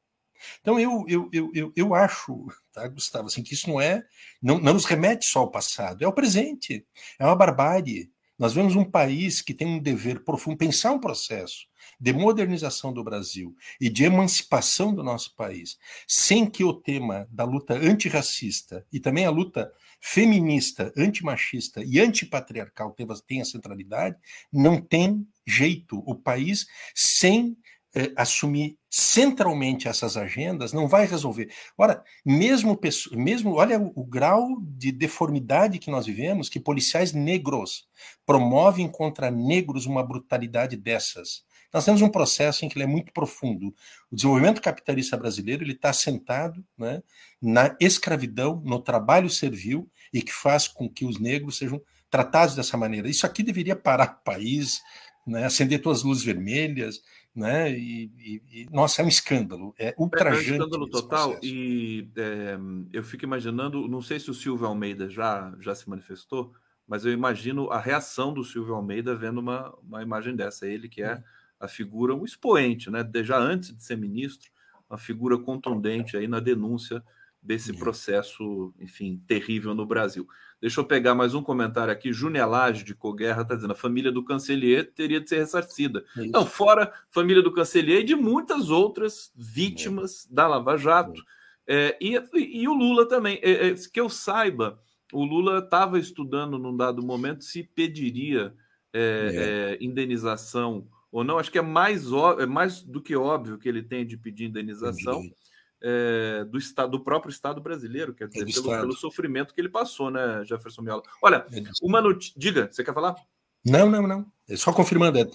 Então 0.61 0.79
eu, 0.79 1.05
eu, 1.09 1.31
eu, 1.33 1.51
eu, 1.55 1.73
eu 1.75 1.95
acho, 1.95 2.47
tá, 2.73 2.87
Gustavo, 2.89 3.29
assim, 3.29 3.43
que 3.43 3.55
isso 3.55 3.69
não 3.69 3.81
é, 3.81 4.05
não, 4.43 4.59
não 4.59 4.75
nos 4.75 4.85
remete 4.85 5.25
só 5.25 5.41
ao 5.41 5.51
passado, 5.51 6.03
é 6.03 6.05
ao 6.05 6.13
presente, 6.13 6.85
é 7.19 7.25
uma 7.25 7.37
barbárie. 7.37 8.11
Nós 8.43 8.55
vemos 8.55 8.75
um 8.75 8.85
país 8.85 9.41
que 9.41 9.55
tem 9.55 9.69
um 9.69 9.79
dever 9.79 10.25
profundo, 10.25 10.57
pensar 10.57 10.91
um 10.91 10.99
processo 10.99 11.69
de 12.01 12.13
modernização 12.13 12.93
do 12.93 13.05
Brasil 13.05 13.55
e 13.81 13.89
de 13.89 14.03
emancipação 14.03 14.93
do 14.93 15.01
nosso 15.01 15.37
país, 15.37 15.79
sem 16.09 16.51
que 16.51 16.65
o 16.65 16.75
tema 16.75 17.29
da 17.31 17.45
luta 17.45 17.75
antirracista 17.75 18.85
e 18.93 18.99
também 18.99 19.27
a 19.27 19.31
luta 19.31 19.73
feminista, 20.01 20.93
antimachista 20.97 21.85
e 21.85 22.01
antipatriarcal 22.01 22.97
tenha 23.25 23.45
centralidade, 23.45 24.17
não 24.53 24.81
tem 24.81 25.25
jeito. 25.47 26.03
O 26.05 26.17
país 26.17 26.67
sem 26.97 27.57
eh, 27.95 28.13
assumir 28.17 28.79
centralmente 28.89 29.89
essas 29.89 30.17
agendas 30.17 30.73
não 30.73 30.89
vai 30.89 31.07
resolver. 31.07 31.51
Ora, 31.77 32.03
mesmo, 32.25 32.79
mesmo 33.13 33.55
olha 33.55 33.79
o, 33.79 33.93
o, 33.95 34.05
grau 34.05 34.59
de 34.61 34.91
deformidade 34.91 35.79
que 35.79 35.91
nós 35.91 36.07
vivemos, 36.07 36.49
que 36.49 36.61
policiais 36.61 37.13
negros 37.13 37.87
promovem 38.25 38.89
contra 38.89 39.31
negros 39.31 39.87
uma 39.87 40.03
brutalidade 40.03 40.77
dessas. 40.77 41.45
Nós 41.73 41.85
temos 41.85 42.03
um 42.03 42.09
processo 42.09 42.65
em 42.65 42.69
que 42.69 42.77
ele 42.77 42.85
é 42.85 42.87
muito 42.87 43.13
profundo. 43.13 43.75
O 44.11 44.17
desenvolvimento 44.17 44.61
capitalista 44.61 45.17
brasileiro 45.17 45.65
ele 45.65 45.73
está 45.73 45.89
assentado 45.91 46.63
né, 46.77 47.03
na 47.41 47.75
escravidão, 47.81 48.61
no 48.65 48.79
trabalho 48.79 49.31
servil 49.31 49.91
e 50.13 50.21
que 50.21 50.33
faz 50.33 50.69
com 50.69 50.89
que 50.89 51.07
os 51.07 51.19
negros 51.19 51.57
sejam 51.57 51.81
tratados 52.11 52.55
dessa 52.55 52.77
maneira. 52.77 53.09
Isso 53.09 53.25
aqui 53.25 53.43
deveria 53.43 53.75
parar 53.75 54.19
o 54.21 54.25
país, 54.25 54.83
né, 55.27 55.47
acender 55.47 55.81
todas 55.81 56.01
as 56.01 56.05
luzes 56.05 56.23
vermelhas, 56.23 57.01
né? 57.35 57.71
E, 57.71 58.13
e, 58.19 58.43
e, 58.53 58.69
nossa, 58.71 59.01
é 59.01 59.05
um 59.05 59.09
escândalo, 59.09 59.75
é 59.79 59.95
ultrajante. 59.97 60.49
É 60.49 60.53
um 60.53 60.55
escândalo 60.57 60.89
total. 60.89 61.31
Processo. 61.31 61.55
E 61.55 62.11
é, 62.17 62.59
eu 62.93 63.03
fico 63.03 63.25
imaginando, 63.25 63.89
não 63.89 64.03
sei 64.03 64.21
se 64.21 64.31
o 64.31 64.35
Silvio 64.35 64.67
Almeida 64.67 65.09
já, 65.09 65.55
já 65.59 65.75
se 65.75 65.89
manifestou, 65.89 66.55
mas 66.87 67.05
eu 67.05 67.13
imagino 67.13 67.71
a 67.71 67.81
reação 67.81 68.35
do 68.35 68.45
Silvio 68.45 68.75
Almeida 68.75 69.15
vendo 69.15 69.39
uma, 69.39 69.75
uma 69.83 70.03
imagem 70.03 70.37
dessa. 70.37 70.67
Ele 70.67 70.89
que 70.89 71.03
é 71.03 71.23
a 71.59 71.67
figura, 71.67 72.15
um 72.15 72.25
expoente, 72.25 72.91
né? 72.91 73.09
Já 73.23 73.39
antes 73.39 73.75
de 73.75 73.83
ser 73.83 73.97
ministro, 73.97 74.51
uma 74.91 74.99
figura 74.99 75.39
contundente 75.39 76.17
aí 76.17 76.29
na 76.29 76.41
denúncia 76.41 77.03
desse 77.41 77.73
processo, 77.73 78.75
enfim, 78.79 79.23
terrível 79.27 79.75
no 79.75 79.87
Brasil. 79.87 80.29
Deixa 80.63 80.79
eu 80.79 80.85
pegar 80.85 81.13
mais 81.13 81.35
um 81.35 81.43
comentário 81.43 81.93
aqui. 81.93 82.13
Junelage 82.13 82.85
de 82.85 82.95
Coguerra 82.95 83.43
está 83.43 83.57
dizendo: 83.57 83.73
a 83.73 83.77
família 83.77 84.13
do 84.13 84.25
Cancelier 84.25 84.93
teria 84.95 85.21
de 85.21 85.29
ser 85.29 85.39
ressarcida. 85.39 86.05
É 86.17 86.29
Não, 86.29 86.47
fora 86.47 86.93
família 87.11 87.43
do 87.43 87.53
Cancelier 87.53 88.03
e 88.03 88.05
de 88.05 88.15
muitas 88.15 88.71
outras 88.71 89.33
vítimas 89.35 90.25
é. 90.31 90.35
da 90.37 90.47
Lava 90.47 90.77
Jato. 90.77 91.21
É, 91.67 91.99
e, 92.01 92.15
e, 92.37 92.69
o 92.69 92.75
Lula 92.75 93.09
também. 93.09 93.41
É, 93.43 93.71
é, 93.71 93.75
que 93.93 94.01
eu 94.01 94.09
saiba, 94.09 94.79
o 95.13 95.25
Lula 95.25 95.59
estava 95.59 95.99
estudando 95.99 96.57
num 96.61 96.77
dado 96.77 97.03
momento 97.03 97.43
se 97.43 97.65
pediria 97.65 98.55
é, 98.93 99.77
indenização 99.81 100.87
ou 101.11 101.25
não. 101.25 101.41
Acho 101.41 101.51
que 101.51 101.59
é 101.59 101.63
mais, 101.63 102.07
é 102.39 102.47
mais 102.47 102.85
do 102.85 103.03
que 103.03 103.17
óbvio 103.17 103.59
que 103.59 103.69
ele 103.69 103.83
tem 103.83 104.07
de 104.07 104.17
pedir 104.17 104.45
indenização. 104.45 105.19
Entendi 105.25 105.42
é, 105.83 106.45
do 106.45 106.59
estado 106.59 106.93
do 106.93 107.01
próprio 107.05 107.31
Estado 107.31 107.61
brasileiro, 107.61 108.15
quer 108.15 108.29
dizer, 108.29 108.49
é 108.49 108.53
pelo, 108.53 108.69
pelo, 108.69 108.93
sofrimento 108.93 109.53
que 109.53 109.61
ele 109.61 109.69
passou, 109.69 110.11
né, 110.11 110.45
Jefferson 110.45 110.83
Miola? 110.83 111.03
Olha, 111.21 111.45
é 111.53 111.63
uma 111.83 112.01
notícia. 112.01 112.35
Diga, 112.37 112.69
você 112.71 112.85
quer 112.85 112.95
falar? 112.95 113.17
Não, 113.65 113.91
não, 113.91 114.07
não. 114.07 114.27
É 114.49 114.57
só 114.57 114.73
confirmando. 114.73 115.19
É, 115.19 115.29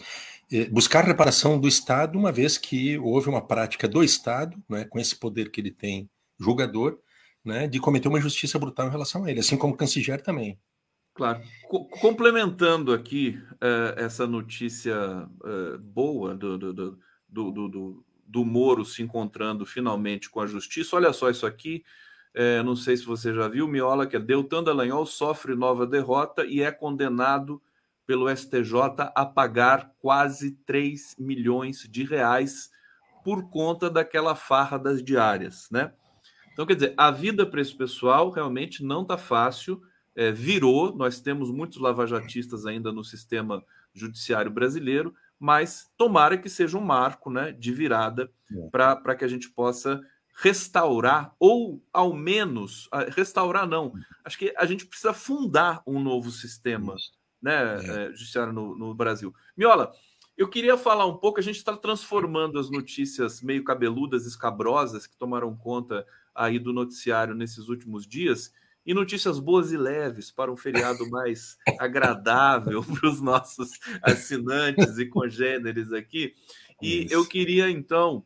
é, 0.52 0.66
buscar 0.70 1.04
reparação 1.04 1.60
do 1.60 1.68
Estado, 1.68 2.18
uma 2.18 2.32
vez 2.32 2.58
que 2.58 2.98
houve 2.98 3.30
uma 3.30 3.46
prática 3.46 3.88
do 3.88 4.04
Estado, 4.04 4.58
né, 4.70 4.86
com 4.86 4.98
esse 4.98 5.16
poder 5.16 5.52
que 5.52 5.60
ele 5.60 5.72
tem, 5.72 6.10
julgador, 6.40 6.98
né, 7.44 7.68
de 7.68 7.80
cometer 7.80 8.08
uma 8.08 8.20
injustiça 8.20 8.58
brutal 8.58 8.88
em 8.88 8.92
relação 8.92 9.26
a 9.26 9.32
ele, 9.32 9.42
assim 9.42 9.58
como 9.58 9.74
o 9.74 9.78
Canciller 9.78 10.22
também. 10.22 10.58
Claro. 11.14 11.42
Co 11.68 11.86
complementando 12.00 12.94
aqui 12.94 13.40
uh, 13.54 13.98
essa 13.98 14.28
notícia 14.28 14.96
uh, 14.96 15.78
boa 15.80 16.36
do, 16.36 16.58
do, 16.58 16.74
do, 17.28 17.52
do, 17.52 18.06
do 18.28 18.44
Moro 18.44 18.84
se 18.84 19.02
encontrando 19.02 19.66
finalmente 19.66 20.30
com 20.30 20.42
a 20.42 20.48
justiça. 20.48 20.96
Olha 20.96 21.14
só 21.14 21.30
isso 21.30 21.46
aqui. 21.46 21.84
É, 22.34 22.62
não 22.62 22.76
sei 22.76 22.98
se 22.98 23.06
você 23.06 23.34
já 23.34 23.48
viu, 23.48 23.68
Miola, 23.68 24.06
que 24.06 24.16
é 24.16 24.20
Deltan 24.20 24.64
Dallagnol 24.64 25.06
sofre 25.06 25.56
nova 25.56 25.88
derrota 25.88 26.46
e 26.46 26.62
é 26.62 26.72
condenado 26.72 27.62
pelo 28.06 28.30
STJ 28.30 29.12
a 29.16 29.26
pagar 29.26 29.92
quase 30.00 30.52
3 30.66 31.16
milhões 31.18 31.88
de 31.90 32.04
reais 32.04 32.70
por 33.24 33.50
conta 33.50 33.90
daquela 33.90 34.36
farra 34.36 34.78
das 34.78 35.04
diárias, 35.04 35.68
né? 35.72 35.92
Então, 36.54 36.66
quer 36.66 36.76
dizer, 36.76 36.94
a 36.96 37.12
vida 37.12 37.46
para 37.46 37.62
esse 37.62 37.76
pessoal 37.76 38.32
realmente 38.32 38.84
não 38.84 39.02
está 39.02 39.18
fácil, 39.18 39.82
é, 40.16 40.32
virou, 40.32 40.96
nós 40.96 41.20
temos 41.20 41.52
muitos 41.52 41.78
lavajatistas 41.78 42.66
ainda 42.66 42.92
no 42.92 43.04
sistema 43.04 43.64
judiciário 43.94 44.50
brasileiro, 44.50 45.14
mas 45.40 45.92
tomara 45.98 46.38
que 46.38 46.50
seja 46.50 46.78
um 46.78 46.82
marco 46.82 47.30
né, 47.30 47.52
de 47.52 47.72
virada 47.72 48.32
é. 48.52 48.70
para 48.70 49.16
que 49.16 49.26
a 49.26 49.28
gente 49.28 49.50
possa 49.50 50.02
restaurar, 50.40 51.36
ou 51.40 51.84
ao 51.92 52.14
menos, 52.14 52.88
ah, 52.92 53.06
restaurar 53.10 53.68
não, 53.68 53.92
acho 54.24 54.38
que 54.38 54.54
a 54.56 54.66
gente 54.66 54.86
precisa 54.86 55.14
fundar 55.14 55.82
um 55.86 56.00
novo 56.00 56.30
sistema 56.30 56.96
né, 57.42 57.76
é. 57.76 58.06
é. 58.06 58.12
judiciário 58.12 58.54
no, 58.54 58.78
no 58.78 58.94
Brasil. 58.94 59.34
Miola, 59.56 59.92
eu 60.38 60.48
queria 60.48 60.78
falar 60.78 61.08
um 61.08 61.18
pouco, 61.18 61.40
a 61.40 61.44
gente 61.44 61.58
está 61.58 61.76
transformando 61.76 62.60
as 62.60 62.70
notícias 62.70 63.42
meio 63.42 63.64
cabeludas, 63.64 64.28
escabrosas, 64.28 65.08
que 65.08 65.18
tomaram 65.18 65.56
conta 65.56 66.06
aí 66.36 66.60
do 66.60 66.72
noticiário 66.72 67.34
nesses 67.34 67.68
últimos 67.68 68.06
dias, 68.06 68.54
e 68.88 68.94
notícias 68.94 69.38
boas 69.38 69.74
e 69.74 69.78
leves 69.78 70.32
para 70.32 70.50
um 70.50 70.56
feriado 70.56 71.10
mais 71.10 71.58
agradável 71.78 72.82
para 72.96 73.10
os 73.10 73.20
nossos 73.20 73.72
assinantes 74.02 74.98
e 74.98 75.06
congêneres 75.06 75.92
aqui. 75.92 76.34
E 76.82 77.04
Isso. 77.04 77.14
eu 77.14 77.26
queria, 77.28 77.70
então, 77.70 78.26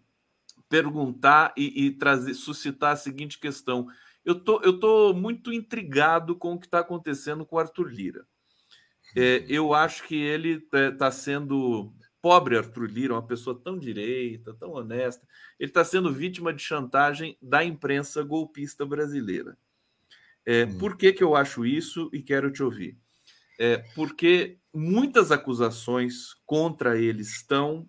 perguntar 0.69 1.51
e, 1.57 1.87
e, 1.87 1.91
trazer, 1.91 2.35
suscitar 2.35 2.93
a 2.93 2.95
seguinte 2.95 3.39
questão. 3.39 3.87
Eu 4.23 4.35
tô, 4.35 4.61
eu 4.61 4.79
tô 4.79 5.13
muito 5.15 5.51
intrigado 5.51 6.35
com 6.35 6.53
o 6.53 6.59
que 6.59 6.67
está 6.67 6.81
acontecendo 6.81 7.43
com 7.43 7.55
o 7.55 7.59
Arthur 7.59 7.87
Lira. 7.91 8.27
É, 9.17 9.43
eu 9.49 9.73
acho 9.73 10.03
que 10.03 10.15
ele 10.15 10.57
está 10.57 10.91
tá 10.91 11.11
sendo 11.11 11.91
pobre 12.21 12.55
Arthur 12.55 12.85
Lira, 12.85 13.15
uma 13.15 13.25
pessoa 13.25 13.59
tão 13.59 13.79
direita, 13.79 14.53
tão 14.53 14.73
honesta, 14.73 15.27
ele 15.59 15.71
está 15.71 15.83
sendo 15.83 16.13
vítima 16.13 16.53
de 16.53 16.61
chantagem 16.61 17.35
da 17.41 17.65
imprensa 17.65 18.21
golpista 18.21 18.85
brasileira. 18.85 19.57
É, 20.51 20.65
hum. 20.65 20.77
Por 20.77 20.97
que, 20.97 21.13
que 21.13 21.23
eu 21.23 21.33
acho 21.33 21.65
isso 21.65 22.09
e 22.11 22.21
quero 22.21 22.51
te 22.51 22.61
ouvir? 22.61 22.97
É, 23.57 23.77
porque 23.95 24.57
muitas 24.73 25.31
acusações 25.31 26.33
contra 26.45 26.99
ele 26.99 27.21
estão 27.21 27.87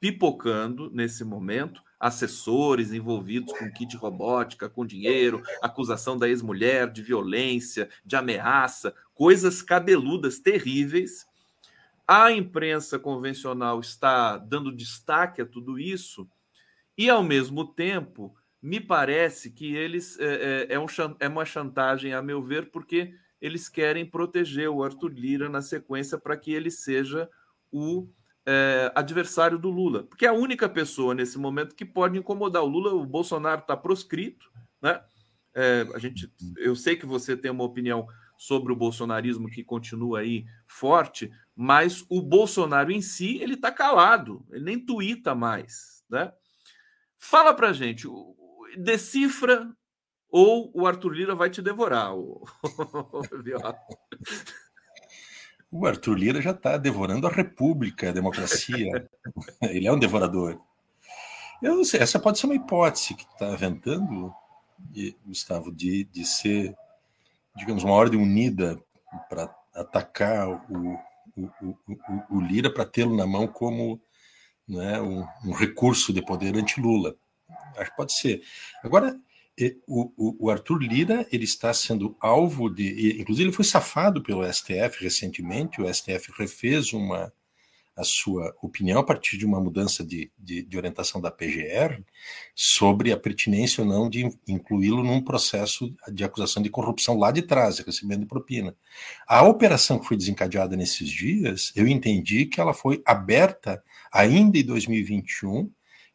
pipocando 0.00 0.90
nesse 0.90 1.22
momento, 1.22 1.80
assessores 2.00 2.92
envolvidos 2.92 3.56
com 3.56 3.70
kit 3.70 3.96
robótica, 3.96 4.68
com 4.68 4.84
dinheiro, 4.84 5.40
acusação 5.62 6.18
da 6.18 6.28
ex-mulher 6.28 6.90
de 6.90 7.00
violência, 7.00 7.88
de 8.04 8.16
ameaça, 8.16 8.92
coisas 9.14 9.62
cabeludas 9.62 10.40
terríveis. 10.40 11.24
A 12.08 12.32
imprensa 12.32 12.98
convencional 12.98 13.78
está 13.78 14.36
dando 14.36 14.74
destaque 14.74 15.42
a 15.42 15.46
tudo 15.46 15.78
isso 15.78 16.28
e, 16.98 17.08
ao 17.08 17.22
mesmo 17.22 17.64
tempo, 17.64 18.34
me 18.62 18.80
parece 18.80 19.50
que 19.50 19.74
eles 19.74 20.18
é, 20.18 20.66
é, 20.70 20.74
é, 20.74 20.78
um, 20.78 20.86
é 21.18 21.28
uma 21.28 21.44
chantagem, 21.44 22.12
a 22.12 22.20
meu 22.20 22.42
ver, 22.42 22.70
porque 22.70 23.14
eles 23.40 23.68
querem 23.68 24.04
proteger 24.04 24.68
o 24.68 24.82
Arthur 24.82 25.12
Lira 25.12 25.48
na 25.48 25.62
sequência 25.62 26.18
para 26.18 26.36
que 26.36 26.52
ele 26.52 26.70
seja 26.70 27.28
o 27.72 28.08
é, 28.44 28.92
adversário 28.94 29.58
do 29.58 29.70
Lula. 29.70 30.04
Porque 30.04 30.26
é 30.26 30.28
a 30.28 30.34
única 30.34 30.68
pessoa 30.68 31.14
nesse 31.14 31.38
momento 31.38 31.74
que 31.74 31.84
pode 31.84 32.18
incomodar 32.18 32.62
o 32.62 32.68
Lula. 32.68 32.92
O 32.92 33.06
Bolsonaro 33.06 33.62
está 33.62 33.76
proscrito, 33.76 34.50
né? 34.82 35.00
É, 35.54 35.86
a 35.94 35.98
gente, 35.98 36.32
eu 36.58 36.76
sei 36.76 36.96
que 36.96 37.06
você 37.06 37.36
tem 37.36 37.50
uma 37.50 37.64
opinião 37.64 38.06
sobre 38.38 38.72
o 38.72 38.76
bolsonarismo 38.76 39.50
que 39.50 39.64
continua 39.64 40.20
aí 40.20 40.46
forte, 40.66 41.30
mas 41.54 42.04
o 42.08 42.22
Bolsonaro 42.22 42.90
em 42.90 43.02
si 43.02 43.38
ele 43.38 43.54
está 43.54 43.70
calado, 43.70 44.46
ele 44.50 44.64
nem 44.64 44.78
tuita 44.78 45.34
mais, 45.34 46.04
né? 46.08 46.32
Fala 47.18 47.52
para 47.52 47.72
gente, 47.72 48.08
decifra 48.76 49.72
ou 50.30 50.70
o 50.74 50.86
Arthur 50.86 51.12
Lira 51.12 51.34
vai 51.34 51.50
te 51.50 51.60
devorar. 51.60 52.16
O, 52.16 52.46
o 55.70 55.86
Arthur 55.86 56.14
Lira 56.14 56.40
já 56.40 56.52
está 56.52 56.76
devorando 56.76 57.26
a 57.26 57.30
República, 57.30 58.08
a 58.08 58.12
democracia. 58.12 59.08
Ele 59.62 59.88
é 59.88 59.92
um 59.92 59.98
devorador. 59.98 60.60
Eu 61.60 61.76
não 61.76 61.84
sei, 61.84 62.00
essa 62.00 62.18
pode 62.18 62.38
ser 62.38 62.46
uma 62.46 62.54
hipótese 62.54 63.14
que 63.14 63.24
está 63.24 63.52
aventando, 63.52 64.34
Gustavo, 65.26 65.70
de, 65.70 66.04
de 66.04 66.24
ser, 66.24 66.74
digamos, 67.54 67.84
uma 67.84 67.92
ordem 67.92 68.18
unida 68.18 68.82
para 69.28 69.54
atacar 69.74 70.48
o, 70.48 70.98
o, 71.36 71.50
o, 71.60 71.76
o 72.30 72.40
Lira, 72.40 72.72
para 72.72 72.86
tê-lo 72.86 73.14
na 73.14 73.26
mão 73.26 73.46
como 73.46 74.00
né, 74.66 75.02
um, 75.02 75.26
um 75.44 75.52
recurso 75.52 76.14
de 76.14 76.24
poder 76.24 76.56
anti-Lula 76.56 77.14
acho 77.76 77.90
que 77.90 77.96
pode 77.96 78.12
ser. 78.12 78.42
Agora, 78.82 79.18
o, 79.86 80.46
o, 80.46 80.50
Arthur 80.50 80.78
Lira 80.78 81.26
ele 81.30 81.44
está 81.44 81.72
sendo 81.74 82.16
alvo 82.20 82.70
de, 82.70 83.20
inclusive 83.20 83.48
ele 83.48 83.56
foi 83.56 83.64
safado 83.64 84.22
pelo 84.22 84.50
STF 84.50 85.02
recentemente. 85.02 85.80
O 85.80 85.92
STF 85.92 86.32
refez 86.36 86.92
uma 86.92 87.32
a 87.96 88.04
sua 88.04 88.56
opinião 88.62 89.00
a 89.00 89.04
partir 89.04 89.36
de 89.36 89.44
uma 89.44 89.60
mudança 89.60 90.04
de, 90.04 90.32
de, 90.38 90.62
de 90.62 90.76
orientação 90.76 91.20
da 91.20 91.30
PGR 91.30 92.02
sobre 92.54 93.12
a 93.12 93.16
pertinência 93.16 93.82
ou 93.82 93.88
não 93.88 94.08
de 94.08 94.26
incluí-lo 94.48 95.02
num 95.02 95.20
processo 95.20 95.94
de 96.10 96.24
acusação 96.24 96.62
de 96.62 96.70
corrupção 96.70 97.18
lá 97.18 97.30
de 97.30 97.42
trás, 97.42 97.78
recebendo 97.78 98.26
propina. 98.26 98.74
A 99.26 99.42
operação 99.42 99.98
que 99.98 100.06
foi 100.06 100.16
desencadeada 100.16 100.76
nesses 100.76 101.08
dias, 101.08 101.72
eu 101.76 101.86
entendi 101.86 102.46
que 102.46 102.60
ela 102.60 102.72
foi 102.72 103.02
aberta 103.04 103.82
ainda 104.10 104.56
em 104.56 104.64
2021 104.64 105.70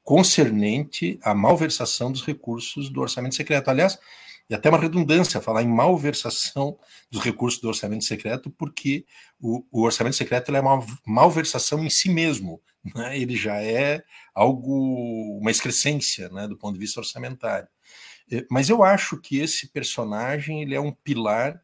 concernente 0.06 1.20
à 1.24 1.34
malversação 1.34 2.12
dos 2.12 2.24
recursos 2.24 2.89
do 2.89 3.01
orçamento 3.01 3.34
secreto. 3.34 3.70
Aliás, 3.70 3.99
e 4.47 4.53
até 4.53 4.70
uma 4.70 4.80
redundância 4.80 5.41
falar 5.41 5.64
em 5.64 5.68
malversação 5.68 6.78
dos 7.10 7.24
recursos 7.24 7.60
do 7.60 7.68
orçamento 7.68 8.06
secreto, 8.06 8.51
porque 8.51 9.03
o, 9.41 9.66
o 9.72 9.82
orçamento 9.82 10.16
secreto 10.16 10.56
é 10.56 10.62
uma 10.62 10.86
malversação 11.06 11.84
em 11.84 11.89
si 11.89 12.10
mesmo. 12.10 12.62
Né? 12.93 13.18
Ele 13.20 13.36
já 13.36 13.60
é 13.60 14.03
algo, 14.36 15.39
uma 15.39 15.49
excrescência 15.49 16.30
né, 16.30 16.47
do 16.47 16.56
ponto 16.56 16.74
de 16.76 16.80
vista 16.80 16.99
orçamentário. 16.99 17.68
É, 18.32 18.45
mas 18.49 18.70
eu 18.70 18.84
acho 18.84 19.18
que 19.18 19.39
esse 19.39 19.70
personagem 19.70 20.62
ele 20.62 20.76
é 20.76 20.80
um 20.80 20.91
pilar 20.91 21.60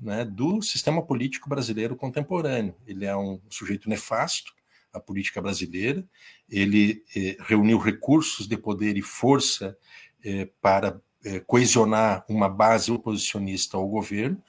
né, 0.00 0.24
do 0.24 0.60
sistema 0.60 1.00
político 1.06 1.48
brasileiro 1.48 1.94
contemporâneo. 1.94 2.74
Ele 2.84 3.04
é 3.04 3.16
um 3.16 3.40
sujeito 3.48 3.88
nefasto, 3.88 4.55
a 4.96 5.00
política 5.00 5.40
brasileira. 5.40 6.04
Ele 6.48 7.02
eh, 7.14 7.36
reuniu 7.40 7.78
recursos 7.78 8.48
de 8.48 8.56
poder 8.56 8.96
e 8.96 9.02
força 9.02 9.76
eh, 10.24 10.48
para 10.60 11.00
eh, 11.24 11.40
coesionar 11.40 12.24
uma 12.28 12.48
base 12.48 12.90
oposicionista 12.90 13.76
ao 13.76 13.88
governo, 13.88 14.42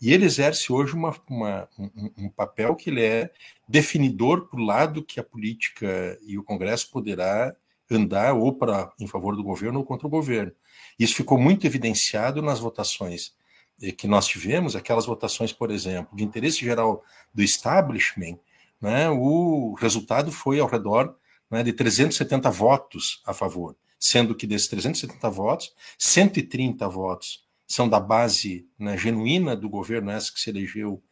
e 0.00 0.12
ele 0.12 0.24
exerce 0.24 0.72
hoje 0.72 0.92
uma, 0.92 1.14
uma, 1.28 1.68
um, 1.78 2.10
um, 2.18 2.28
papel 2.28 2.74
que 2.74 2.90
ele 2.90 3.02
é 3.02 3.30
definidor 3.68 4.48
para 4.48 4.60
o 4.60 4.64
lado 4.64 5.04
que 5.04 5.18
a 5.18 5.24
política 5.24 6.18
e 6.22 6.36
o 6.36 6.42
Congresso 6.42 6.90
poderá 6.90 7.54
andar 7.90 8.34
ou 8.34 8.52
para 8.52 8.92
em 8.98 9.06
favor 9.06 9.36
do 9.36 9.42
governo 9.42 9.78
ou 9.78 9.84
contra 9.84 10.06
o 10.06 10.10
governo. 10.10 10.52
Isso 10.98 11.14
ficou 11.14 11.38
muito 11.38 11.66
evidenciado 11.66 12.42
nas 12.42 12.58
votações 12.58 13.34
eh, 13.80 13.92
que 13.92 14.06
nós 14.06 14.26
tivemos, 14.26 14.76
aquelas 14.76 15.06
votações, 15.06 15.52
por 15.52 15.70
exemplo, 15.70 16.14
de 16.16 16.24
interesse 16.24 16.58
geral 16.58 17.04
do 17.32 17.42
establishment, 17.42 18.38
né, 18.84 19.08
o 19.08 19.72
resultado 19.80 20.30
foi 20.30 20.60
ao 20.60 20.68
redor 20.68 21.16
né, 21.50 21.62
de 21.62 21.72
370 21.72 22.50
votos 22.50 23.22
a 23.24 23.32
favor, 23.32 23.74
sendo 23.98 24.34
que 24.34 24.46
desses 24.46 24.68
370 24.68 25.30
votos, 25.30 25.72
130 25.98 26.86
votos 26.86 27.46
são 27.66 27.88
da 27.88 27.98
base 27.98 28.68
né, 28.78 28.94
genuína 28.98 29.56
do 29.56 29.70
governo, 29.70 30.10
essa 30.10 30.30
que 30.30 30.38
se 30.38 30.50
elegeu 30.50 31.02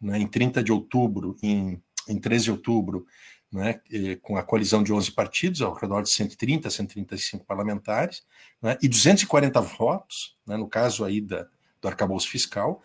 né, 0.00 0.18
em 0.18 0.26
30 0.26 0.64
de 0.64 0.72
outubro, 0.72 1.36
em, 1.40 1.80
em 2.08 2.18
13 2.18 2.46
de 2.46 2.50
outubro, 2.50 3.06
né, 3.52 3.80
com 4.20 4.36
a 4.36 4.42
coalizão 4.42 4.82
de 4.82 4.92
11 4.92 5.12
partidos, 5.12 5.62
ao 5.62 5.74
redor 5.74 6.02
de 6.02 6.10
130, 6.10 6.68
135 6.68 7.44
parlamentares, 7.44 8.24
né, 8.60 8.76
e 8.82 8.88
240 8.88 9.60
votos, 9.60 10.36
né, 10.44 10.56
no 10.56 10.68
caso 10.68 11.04
aí 11.04 11.20
da, 11.20 11.46
do 11.80 11.86
arcabouço 11.86 12.28
fiscal, 12.28 12.82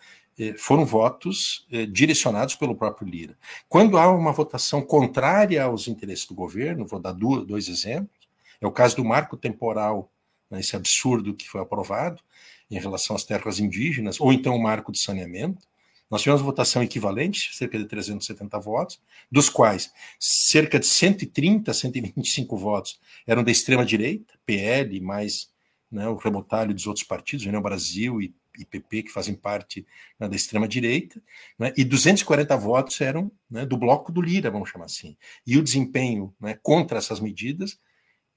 foram 0.56 0.84
votos 0.84 1.66
eh, 1.70 1.86
direcionados 1.86 2.54
pelo 2.54 2.76
próprio 2.76 3.08
Lira. 3.08 3.36
Quando 3.68 3.98
há 3.98 4.10
uma 4.10 4.32
votação 4.32 4.80
contrária 4.80 5.64
aos 5.64 5.88
interesses 5.88 6.26
do 6.26 6.34
governo, 6.34 6.86
vou 6.86 7.00
dar 7.00 7.12
dois 7.12 7.68
exemplos, 7.68 8.28
é 8.60 8.66
o 8.66 8.72
caso 8.72 8.96
do 8.96 9.04
marco 9.04 9.36
temporal, 9.36 10.10
né, 10.50 10.60
esse 10.60 10.76
absurdo 10.76 11.34
que 11.34 11.48
foi 11.48 11.60
aprovado 11.60 12.22
em 12.70 12.78
relação 12.78 13.16
às 13.16 13.24
terras 13.24 13.58
indígenas, 13.58 14.20
ou 14.20 14.32
então 14.32 14.54
o 14.54 14.62
marco 14.62 14.92
de 14.92 14.98
saneamento, 14.98 15.66
nós 16.10 16.22
tivemos 16.22 16.40
votação 16.40 16.82
equivalente, 16.82 17.54
cerca 17.54 17.78
de 17.78 17.84
370 17.84 18.58
votos, 18.58 19.00
dos 19.30 19.50
quais 19.50 19.92
cerca 20.18 20.78
de 20.78 20.86
130, 20.86 21.72
125 21.72 22.56
votos 22.56 22.98
eram 23.26 23.44
da 23.44 23.50
extrema-direita, 23.50 24.34
PL, 24.46 25.00
mais 25.00 25.50
né, 25.90 26.08
o 26.08 26.16
rebotalho 26.16 26.72
dos 26.72 26.86
outros 26.86 27.04
partidos, 27.04 27.44
União 27.44 27.60
Brasil 27.60 28.22
e, 28.22 28.34
e 28.58 28.64
PP, 28.64 29.04
que 29.04 29.12
fazem 29.12 29.34
parte 29.34 29.86
né, 30.18 30.28
da 30.28 30.36
extrema-direita, 30.36 31.22
né, 31.58 31.72
e 31.76 31.84
240 31.84 32.56
votos 32.56 33.00
eram 33.00 33.30
né, 33.50 33.64
do 33.64 33.76
bloco 33.76 34.12
do 34.12 34.20
Lira, 34.20 34.50
vamos 34.50 34.70
chamar 34.70 34.86
assim. 34.86 35.16
E 35.46 35.56
o 35.56 35.62
desempenho 35.62 36.34
né, 36.40 36.58
contra 36.62 36.98
essas 36.98 37.20
medidas 37.20 37.78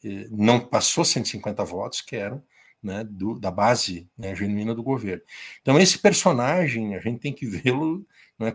eh, 0.03 0.27
não 0.29 0.59
passou 0.59 1.03
150 1.03 1.63
votos, 1.65 2.01
que 2.01 2.15
eram 2.15 2.43
né, 2.81 3.03
do, 3.03 3.39
da 3.39 3.51
base 3.51 4.09
né, 4.17 4.35
genuína 4.35 4.73
do 4.73 4.83
governo. 4.83 5.23
Então, 5.61 5.79
esse 5.79 5.99
personagem, 5.99 6.95
a 6.95 6.99
gente 6.99 7.19
tem 7.19 7.33
que 7.33 7.45
vê-lo 7.47 8.05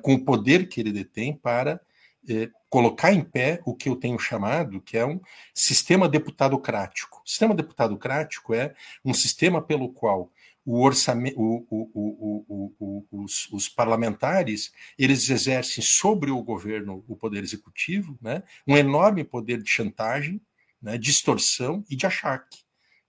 com 0.02 0.14
o 0.14 0.24
poder 0.24 0.68
que 0.68 0.80
ele 0.80 0.92
detém 0.92 1.32
para 1.32 1.80
eh, 2.28 2.50
colocar 2.68 3.12
em 3.12 3.22
pé 3.22 3.60
o 3.64 3.74
que 3.74 3.88
eu 3.88 3.94
tenho 3.94 4.18
chamado, 4.18 4.80
que 4.80 4.98
é 4.98 5.06
um 5.06 5.20
sistema 5.54 6.08
deputadocrático. 6.08 7.22
O 7.24 7.28
sistema 7.28 7.54
deputadocrático 7.54 8.52
é 8.52 8.74
um 9.04 9.14
sistema 9.14 9.62
pelo 9.62 9.92
qual 9.92 10.30
o 10.66 10.82
orçamento, 10.82 11.40
o, 11.40 11.66
o, 11.70 12.74
o, 12.78 13.06
os, 13.10 13.48
os, 13.52 13.68
parlamentares 13.68 14.72
eles 14.98 15.30
exercem 15.30 15.82
sobre 15.82 16.30
o 16.30 16.42
governo, 16.42 17.04
o 17.06 17.16
poder 17.16 17.42
executivo, 17.42 18.18
né, 18.20 18.42
um 18.66 18.76
enorme 18.76 19.22
poder 19.22 19.62
de 19.62 19.70
chantagem, 19.70 20.40
né, 20.82 20.98
distorção 20.98 21.84
e 21.88 21.96
de 21.96 22.04
achaque. 22.04 22.58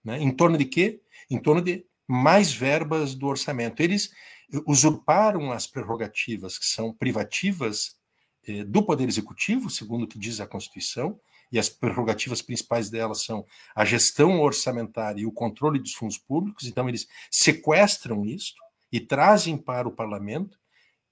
Né, 0.04 0.18
em 0.18 0.30
torno 0.30 0.56
de 0.56 0.64
quê? 0.64 1.02
em 1.30 1.38
torno 1.38 1.60
de 1.60 1.84
mais 2.06 2.52
verbas 2.52 3.14
do 3.14 3.26
orçamento. 3.26 3.80
Eles 3.82 4.10
usurparam 4.66 5.52
as 5.52 5.66
prerrogativas 5.66 6.58
que 6.58 6.64
são 6.64 6.92
privativas 6.92 7.96
eh, 8.46 8.64
do 8.64 8.82
Poder 8.82 9.06
Executivo, 9.06 9.68
segundo 9.68 10.04
o 10.04 10.08
que 10.08 10.18
diz 10.18 10.40
a 10.40 10.46
Constituição, 10.46 11.20
e 11.50 11.58
as 11.58 11.68
prerrogativas 11.68 12.42
principais 12.42 12.90
delas 12.90 13.24
são 13.24 13.44
a 13.74 13.84
gestão 13.84 14.40
orçamentária 14.40 15.20
e 15.20 15.26
o 15.26 15.32
controle 15.32 15.78
dos 15.78 15.94
fundos 15.94 16.18
públicos, 16.18 16.66
então 16.66 16.88
eles 16.88 17.06
sequestram 17.30 18.24
isso 18.24 18.54
e 18.92 19.00
trazem 19.00 19.56
para 19.56 19.88
o 19.88 19.92
parlamento, 19.92 20.58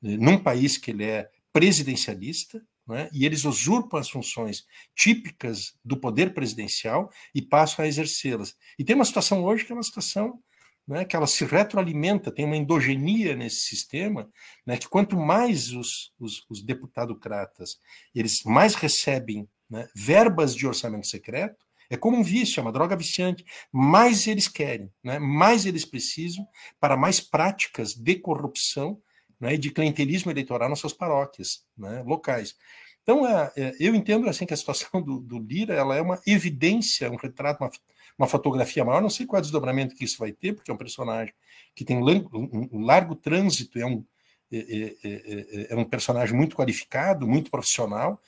eh, 0.05 0.16
num 0.16 0.39
país 0.39 0.76
que 0.76 0.91
ele 0.91 1.05
é 1.05 1.30
presidencialista, 1.53 2.62
né, 2.87 3.09
e 3.12 3.26
eles 3.26 3.45
usurpam 3.45 3.99
as 3.99 4.09
funções 4.09 4.64
típicas 4.95 5.74
do 5.84 5.97
poder 5.97 6.32
presidencial 6.32 7.11
e 7.34 7.43
passam 7.43 7.84
a 7.84 7.89
exercê-las. 7.89 8.55
E 8.78 8.84
tem 8.84 8.95
uma 8.95 9.05
situação 9.05 9.45
hoje 9.45 9.64
que 9.64 9.72
é 9.72 9.74
uma 9.74 9.82
situação 9.82 10.41
né, 10.87 11.05
que 11.05 11.16
ela 11.16 11.26
se 11.26 11.45
retroalimenta, 11.45 12.30
tem 12.30 12.45
uma 12.45 12.57
endogenia 12.57 13.34
nesse 13.34 13.62
sistema, 13.62 14.30
né, 14.64 14.76
que 14.76 14.89
quanto 14.89 15.16
mais 15.16 15.72
os, 15.72 16.12
os, 16.18 16.45
os 16.49 16.62
deputadocratas 16.62 17.80
eles 18.14 18.45
mais 18.45 18.74
recebem 18.74 19.49
né, 19.68 19.88
verbas 19.94 20.54
de 20.54 20.66
orçamento 20.66 21.06
secreto, 21.06 21.64
é 21.88 21.96
como 21.96 22.16
um 22.16 22.22
vício, 22.22 22.58
é 22.58 22.62
uma 22.62 22.72
droga 22.72 22.96
viciante. 22.96 23.44
Mais 23.72 24.26
eles 24.26 24.48
querem, 24.48 24.90
né, 25.02 25.18
mais 25.18 25.66
eles 25.66 25.84
precisam 25.84 26.46
para 26.80 26.96
mais 26.96 27.20
práticas 27.20 27.94
de 27.94 28.16
corrupção 28.16 29.00
né, 29.40 29.54
e 29.54 29.58
de 29.58 29.70
clientelismo 29.70 30.30
eleitoral 30.30 30.68
nas 30.68 30.78
suas 30.78 30.92
paróquias 30.92 31.64
né, 31.76 32.02
locais. 32.02 32.54
Então, 33.02 33.24
é, 33.24 33.52
é, 33.56 33.72
eu 33.78 33.94
entendo 33.94 34.28
assim 34.28 34.44
que 34.44 34.52
a 34.52 34.56
situação 34.56 35.00
do, 35.00 35.20
do, 35.20 35.38
Lira 35.38 35.74
ela 35.74 35.94
é 35.94 36.02
uma 36.02 36.20
evidência, 36.26 37.08
um 37.08 37.16
retrato, 37.16 37.62
uma, 37.62 37.70
uma, 38.18 38.26
fotografia 38.26 38.84
maior. 38.84 39.00
Não 39.00 39.10
sei 39.10 39.26
qual 39.26 39.38
é 39.38 39.40
o 39.40 39.42
desdobramento 39.42 39.94
que 39.94 40.04
isso 40.04 40.18
vai 40.18 40.32
ter, 40.32 40.54
porque 40.54 40.72
é 40.72 40.74
um 40.74 40.78
personagem 40.78 41.32
que 41.72 41.84
tem 41.84 41.96
um, 41.98 42.68
um 42.72 42.80
largo 42.80 43.14
trânsito, 43.14 43.78
é 43.78 43.86
um, 43.86 44.04
é, 44.53 44.59
é, 44.59 44.97
é, 45.03 45.66
é, 45.70 45.76
um 45.76 45.84
personagem 45.84 46.36
muito 46.36 46.57
qualificado, 46.57 47.26
muito 47.26 47.51
profissional. 47.51 48.20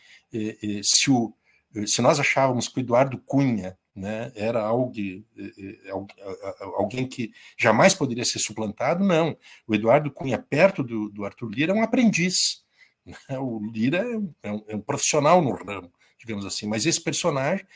se, 0.83 1.11
o, 1.11 1.33
se 1.87 2.03
nós 2.03 2.19
achávamos 2.19 2.69
que 2.69 2.79
o 2.79 2.81
Eduardo 2.81 3.19
Cunha 3.19 3.79
né, 3.95 4.33
era 4.35 4.63
alguém, 4.63 5.25
alguém 6.77 7.07
que 7.07 7.33
jamais 7.57 7.95
poderia 7.95 8.25
ser 8.25 8.39
suplantado, 8.39 9.05
não. 9.05 9.37
O 9.67 9.75
Eduardo 9.75 10.11
Cunha, 10.11 10.39
perto 10.39 10.83
do, 10.83 11.09
do 11.09 11.25
Arthur 11.25 11.51
Lira, 11.51 11.73
é 11.73 11.77
um 11.77 11.83
aprendiz. 11.83 12.65
Né? 13.05 13.39
O 13.39 13.61
Lira 13.73 13.99
é 14.43 14.51
um, 14.51 14.65
é 14.69 14.77
um, 14.77 14.81
profissional 14.81 15.41
no 15.41 15.53
ramo, 15.53 15.93
digamos 16.19 16.45
assim, 16.45 16.67
mas 16.67 16.85
esse 16.85 17.01
personagem, 17.01 17.67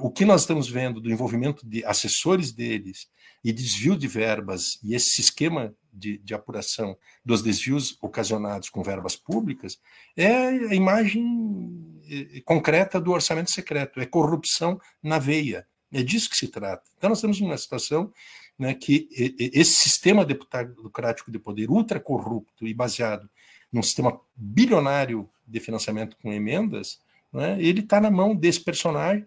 o 0.00 0.10
que 0.10 0.24
nós 0.24 0.42
estamos 0.42 0.68
vendo 0.68 1.00
do 1.00 1.10
envolvimento 1.10 1.66
de 1.66 1.84
assessores 1.84 2.52
deles 2.52 3.08
e 3.44 3.52
desvio 3.52 3.96
de 3.96 4.06
verbas 4.06 4.78
e 4.82 4.94
esse 4.94 5.20
esquema 5.20 5.74
de, 5.92 6.18
de 6.18 6.34
apuração 6.34 6.96
dos 7.24 7.42
desvios 7.42 7.96
ocasionados 8.00 8.70
com 8.70 8.82
verbas 8.82 9.14
públicas 9.14 9.78
é 10.16 10.32
a 10.32 10.74
imagem 10.74 12.00
eh, 12.08 12.40
concreta 12.44 13.00
do 13.00 13.12
orçamento 13.12 13.50
secreto, 13.50 14.00
é 14.00 14.06
corrupção 14.06 14.80
na 15.02 15.18
veia. 15.18 15.66
É 15.92 16.02
disso 16.02 16.30
que 16.30 16.36
se 16.36 16.48
trata. 16.48 16.82
Então, 16.96 17.10
nós 17.10 17.20
temos 17.20 17.40
uma 17.40 17.56
situação 17.58 18.10
né, 18.58 18.72
que 18.72 19.08
esse 19.38 19.72
sistema 19.72 20.24
deputadocrático 20.24 21.30
de 21.30 21.38
poder 21.38 21.68
ultra 21.68 22.00
corrupto 22.00 22.66
e 22.66 22.72
baseado 22.72 23.28
num 23.70 23.82
sistema 23.82 24.18
bilionário 24.34 25.28
de 25.46 25.60
financiamento 25.60 26.16
com 26.22 26.32
emendas, 26.32 27.00
né, 27.32 27.60
ele 27.60 27.80
está 27.80 28.00
na 28.00 28.10
mão 28.10 28.34
desse 28.34 28.60
personagem 28.60 29.26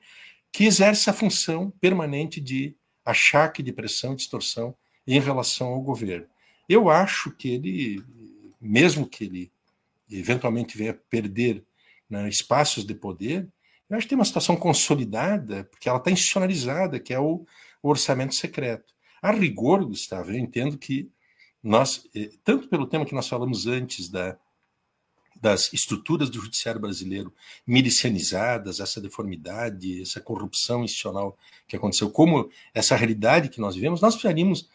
que 0.52 0.66
exerce 0.66 1.10
a 1.10 1.14
função 1.14 1.72
permanente 1.82 2.40
de 2.40 2.76
achaque 3.04 3.62
de 3.62 3.72
pressão 3.72 4.14
e 4.14 4.16
distorção 4.16 4.76
em 5.06 5.20
relação 5.20 5.68
ao 5.68 5.82
governo. 5.82 6.28
Eu 6.68 6.90
acho 6.90 7.32
que 7.32 7.50
ele, 7.50 8.04
mesmo 8.60 9.08
que 9.08 9.26
ele 9.26 9.52
eventualmente 10.12 10.78
venha 10.78 10.94
perder 10.94 11.64
né, 12.10 12.28
espaços 12.30 12.86
de 12.86 12.94
poder, 12.94 13.48
eu 13.90 13.98
acho 13.98 14.06
que 14.06 14.10
tem 14.10 14.18
uma 14.18 14.26
situação 14.26 14.56
consolidada, 14.56 15.66
porque 15.66 15.88
ela 15.88 16.00
está 16.00 16.10
institucionalizada, 16.10 17.00
que 17.00 17.14
é 17.14 17.20
o, 17.20 17.46
o, 17.82 17.90
orçamento 17.90 18.34
secreto. 18.34 18.94
A 19.22 19.32
rigor, 19.32 19.86
Gustavo, 19.86 20.32
eu 20.32 20.38
entendo 20.38 20.78
que 20.78 21.10
nós, 21.62 22.08
eh, 22.16 22.32
tanto 22.44 22.68
pelo 22.68 22.88
tema 22.88 23.06
que 23.06 23.14
nós 23.14 23.28
falamos 23.28 23.68
antes 23.68 24.10
da, 24.10 24.38
das 25.40 25.72
estruturas 25.74 26.30
do 26.30 26.42
judiciário 26.42 26.82
brasileiro 26.82 27.34
milicianizadas, 27.66 28.80
essa 28.80 29.02
deformidade, 29.02 30.02
essa 30.02 30.20
corrupção 30.20 30.84
institucional 30.84 31.38
que 31.68 31.76
aconteceu, 31.76 32.10
como 32.10 32.50
essa 32.74 32.96
realidade 32.96 33.50
que 33.50 33.62
nós 33.62 33.76
vivemos, 33.76 34.02
nós 34.02 34.16
precisaríamos 34.16 34.70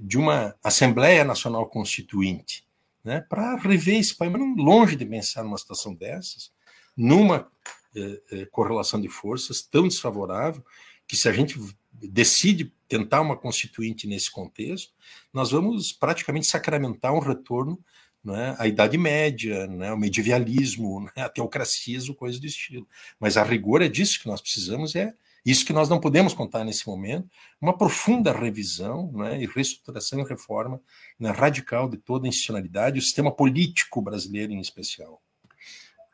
de 0.00 0.16
uma 0.16 0.54
Assembleia 0.62 1.24
Nacional 1.24 1.66
Constituinte, 1.66 2.64
né, 3.02 3.20
para 3.20 3.56
rever 3.56 3.98
esse 3.98 4.14
país, 4.16 4.32
longe 4.56 4.94
de 4.96 5.04
pensar 5.04 5.42
numa 5.42 5.58
situação 5.58 5.94
dessas, 5.94 6.52
numa 6.96 7.50
eh, 7.94 8.46
correlação 8.50 9.00
de 9.00 9.08
forças 9.08 9.60
tão 9.60 9.88
desfavorável 9.88 10.64
que 11.06 11.16
se 11.16 11.28
a 11.28 11.32
gente 11.32 11.58
decide 11.92 12.72
tentar 12.88 13.20
uma 13.20 13.36
constituinte 13.36 14.06
nesse 14.06 14.30
contexto, 14.30 14.92
nós 15.32 15.50
vamos 15.50 15.92
praticamente 15.92 16.46
sacramentar 16.46 17.12
um 17.12 17.18
retorno 17.18 17.78
né, 18.24 18.54
à 18.58 18.66
Idade 18.66 18.96
Média, 18.96 19.66
né, 19.66 19.88
ao 19.90 19.96
medievalismo, 19.96 21.00
né, 21.00 21.22
à 21.22 21.28
teocracismo, 21.28 22.14
coisas 22.14 22.40
do 22.40 22.46
estilo. 22.46 22.88
Mas 23.18 23.36
a 23.36 23.42
rigor 23.42 23.82
é 23.82 23.88
disso 23.88 24.20
que 24.20 24.28
nós 24.28 24.40
precisamos, 24.40 24.94
é 24.94 25.14
isso 25.44 25.66
que 25.66 25.72
nós 25.72 25.88
não 25.88 26.00
podemos 26.00 26.34
contar 26.34 26.64
nesse 26.64 26.86
momento, 26.86 27.28
uma 27.60 27.76
profunda 27.76 28.32
revisão 28.32 29.10
né, 29.12 29.42
e 29.42 29.46
reestruturação 29.46 30.20
e 30.20 30.24
reforma 30.24 30.80
né, 31.18 31.30
radical 31.30 31.88
de 31.88 31.96
toda 31.96 32.26
a 32.26 32.28
institucionalidade, 32.28 32.98
o 32.98 33.02
sistema 33.02 33.34
político 33.34 34.00
brasileiro 34.00 34.52
em 34.52 34.60
especial. 34.60 35.20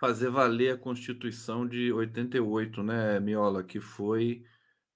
Fazer 0.01 0.31
valer 0.31 0.75
a 0.75 0.79
Constituição 0.79 1.67
de 1.67 1.93
88, 1.93 2.83
né, 2.83 3.21
Miola, 3.21 3.65
que 3.65 3.81
foi 3.81 4.45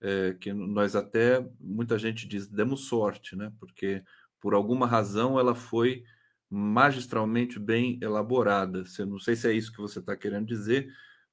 é, 0.02 0.34
que 0.38 0.52
nós 0.52 0.96
até, 0.96 1.46
muita 1.60 1.96
gente 1.96 2.26
diz, 2.26 2.48
demos 2.48 2.86
sorte, 2.86 3.36
né? 3.36 3.52
Porque 3.60 4.02
por 4.40 4.52
alguma 4.52 4.84
razão 4.84 5.38
ela 5.38 5.54
foi 5.54 6.02
magistralmente 6.50 7.58
bem 7.58 7.98
elaborada. 8.02 8.82
Eu 8.98 9.06
não 9.06 9.20
sei 9.20 9.36
se 9.36 9.48
é 9.48 9.52
isso 9.52 9.72
que 9.72 9.80
você 9.80 10.00
está 10.00 10.16
querendo 10.16 10.46
dizer, 10.46 10.92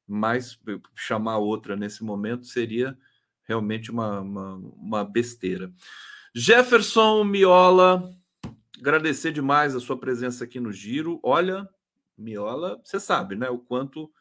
mas 0.10 0.60
chamar 0.96 1.38
outra 1.38 1.76
nesse 1.76 2.04
momento 2.04 2.46
seria 2.46 2.98
realmente 3.44 3.92
uma, 3.92 4.20
uma, 4.20 4.56
uma 4.56 5.04
besteira. 5.06 5.72
Jefferson 6.34 7.24
Miola, 7.24 8.14
agradecer 8.78 9.32
demais 9.32 9.76
a 9.76 9.80
sua 9.80 10.00
presença 10.00 10.44
aqui 10.44 10.60
no 10.60 10.72
Giro. 10.72 11.20
Olha, 11.24 11.68
Miola, 12.18 12.80
você 12.84 13.00
sabe, 13.00 13.36
né? 13.36 13.50
O 13.50 13.60
quanto 13.60 14.12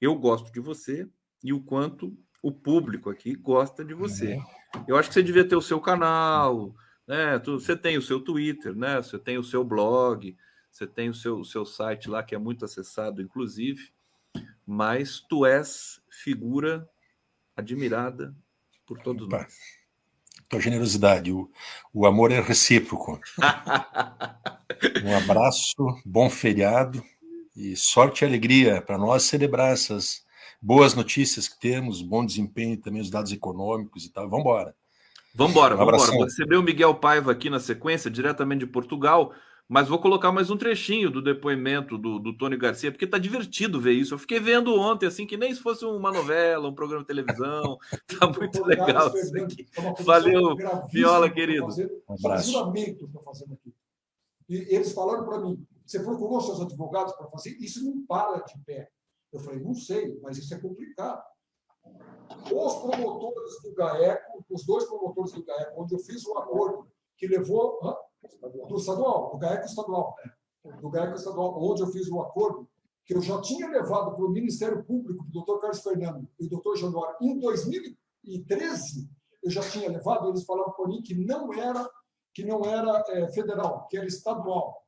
eu 0.00 0.14
gosto 0.14 0.52
de 0.52 0.60
você 0.60 1.08
e 1.42 1.52
o 1.52 1.62
quanto 1.62 2.16
o 2.42 2.52
público 2.52 3.10
aqui 3.10 3.34
gosta 3.34 3.84
de 3.84 3.94
você. 3.94 4.32
É. 4.32 4.40
Eu 4.86 4.96
acho 4.96 5.08
que 5.08 5.14
você 5.14 5.22
devia 5.22 5.46
ter 5.46 5.56
o 5.56 5.62
seu 5.62 5.80
canal, 5.80 6.74
né? 7.06 7.38
Você 7.38 7.76
tem 7.76 7.98
o 7.98 8.02
seu 8.02 8.20
Twitter, 8.20 8.74
né? 8.74 8.96
Você 8.96 9.18
tem 9.18 9.38
o 9.38 9.44
seu 9.44 9.64
blog, 9.64 10.36
você 10.70 10.86
tem 10.86 11.08
o 11.08 11.14
seu, 11.14 11.40
o 11.40 11.44
seu 11.44 11.64
site 11.64 12.08
lá 12.08 12.22
que 12.22 12.34
é 12.34 12.38
muito 12.38 12.64
acessado, 12.64 13.20
inclusive. 13.20 13.92
Mas 14.66 15.20
tu 15.20 15.46
és 15.46 16.00
figura 16.10 16.88
admirada 17.56 18.34
por 18.86 18.98
todos 19.00 19.26
Opa. 19.26 19.38
nós. 19.38 19.54
Tua 20.48 20.60
generosidade, 20.60 21.30
o, 21.30 21.50
o 21.92 22.06
amor 22.06 22.32
é 22.32 22.40
recíproco. 22.40 23.20
um 25.04 25.16
abraço, 25.16 25.74
bom 26.04 26.30
feriado 26.30 27.04
e 27.54 27.76
sorte 27.76 28.22
e 28.22 28.26
alegria 28.26 28.80
para 28.80 28.96
nós 28.96 29.24
celebrar 29.24 29.72
essas 29.72 30.24
boas 30.60 30.94
notícias 30.94 31.48
que 31.48 31.58
temos, 31.58 32.00
bom 32.00 32.24
desempenho 32.24 32.76
também, 32.76 33.00
os 33.00 33.10
dados 33.10 33.32
econômicos 33.32 34.06
e 34.06 34.12
tal. 34.12 34.28
Vamos 34.28 34.44
embora. 34.44 34.74
Vamos 35.34 35.52
embora, 35.52 35.76
vamos 35.76 35.94
embora. 35.94 36.12
Vou 36.12 36.24
receber 36.24 36.56
o 36.56 36.62
Miguel 36.62 36.94
Paiva 36.94 37.30
aqui 37.30 37.50
na 37.50 37.60
sequência, 37.60 38.10
diretamente 38.10 38.64
de 38.64 38.72
Portugal, 38.72 39.34
mas 39.68 39.86
vou 39.86 39.98
colocar 39.98 40.32
mais 40.32 40.50
um 40.50 40.56
trechinho 40.56 41.10
do 41.10 41.20
depoimento 41.20 41.98
do, 41.98 42.18
do 42.18 42.34
Tony 42.36 42.56
Garcia, 42.56 42.90
porque 42.90 43.06
tá 43.06 43.18
divertido 43.18 43.78
ver 43.78 43.92
isso. 43.92 44.14
Eu 44.14 44.18
fiquei 44.18 44.40
vendo 44.40 44.74
ontem, 44.74 45.06
assim, 45.06 45.26
que 45.26 45.36
nem 45.36 45.54
se 45.54 45.60
fosse 45.60 45.84
uma 45.84 46.10
novela, 46.10 46.66
um 46.66 46.74
programa 46.74 47.02
de 47.02 47.08
televisão. 47.08 47.78
Tá 48.18 48.26
muito 48.26 48.64
legal 48.64 49.14
isso 49.14 49.36
aqui. 49.36 49.66
Valeu, 50.00 50.56
Viola, 50.90 51.30
querido. 51.30 51.66
Um 52.08 52.14
abraço. 52.14 52.50
juramento 52.50 53.04
estou 53.04 53.22
fazendo 53.22 53.52
aqui. 53.52 53.72
E 54.48 54.74
eles 54.74 54.92
falaram 54.92 55.24
para 55.24 55.38
mim: 55.40 55.62
você 55.84 56.00
procurou 56.00 56.40
seus 56.40 56.60
advogados 56.60 57.12
para 57.14 57.28
fazer? 57.28 57.50
Isso 57.60 57.84
não 57.84 58.04
para 58.06 58.40
de 58.40 58.58
pé. 58.64 58.88
Eu 59.32 59.40
falei, 59.40 59.60
não 59.60 59.74
sei, 59.74 60.18
mas 60.22 60.38
isso 60.38 60.54
é 60.54 60.58
complicado. 60.58 61.22
Os 62.44 62.74
promotores 62.76 63.62
do 63.62 63.74
GAECO, 63.74 64.44
os 64.50 64.64
dois 64.64 64.84
promotores 64.84 65.32
do 65.32 65.44
GAECO, 65.44 65.82
onde 65.82 65.94
eu 65.94 65.98
fiz 65.98 66.26
um 66.26 66.38
acordo 66.38 66.88
que 67.16 67.26
levou 67.26 67.78
hã? 67.84 67.94
Do 68.68 68.76
estadual, 68.76 69.30
do 69.32 69.38
GAECO 69.38 69.66
estadual, 69.66 70.14
do 70.80 70.90
GAECO 70.90 71.14
estadual, 71.14 71.62
onde 71.62 71.82
eu 71.82 71.86
fiz 71.88 72.10
um 72.10 72.20
acordo 72.20 72.68
que 73.04 73.14
eu 73.14 73.22
já 73.22 73.40
tinha 73.40 73.68
levado 73.68 74.14
para 74.14 74.24
o 74.24 74.30
Ministério 74.30 74.84
Público, 74.84 75.24
do 75.28 75.42
Dr. 75.42 75.60
Carlos 75.60 75.80
Fernando 75.80 76.28
e 76.38 76.46
do 76.46 76.58
Dr. 76.58 76.76
Januário, 76.76 77.16
em 77.22 77.38
2013, 77.38 79.10
eu 79.42 79.50
já 79.50 79.62
tinha 79.62 79.90
levado, 79.90 80.28
eles 80.28 80.44
falaram 80.44 80.72
para 80.72 80.88
mim 80.88 81.00
que 81.02 81.14
não 81.14 81.52
era 81.54 81.88
que 82.34 82.44
não 82.44 82.64
era 82.64 83.02
é, 83.08 83.26
federal, 83.32 83.88
que 83.88 83.96
era 83.96 84.06
estadual 84.06 84.86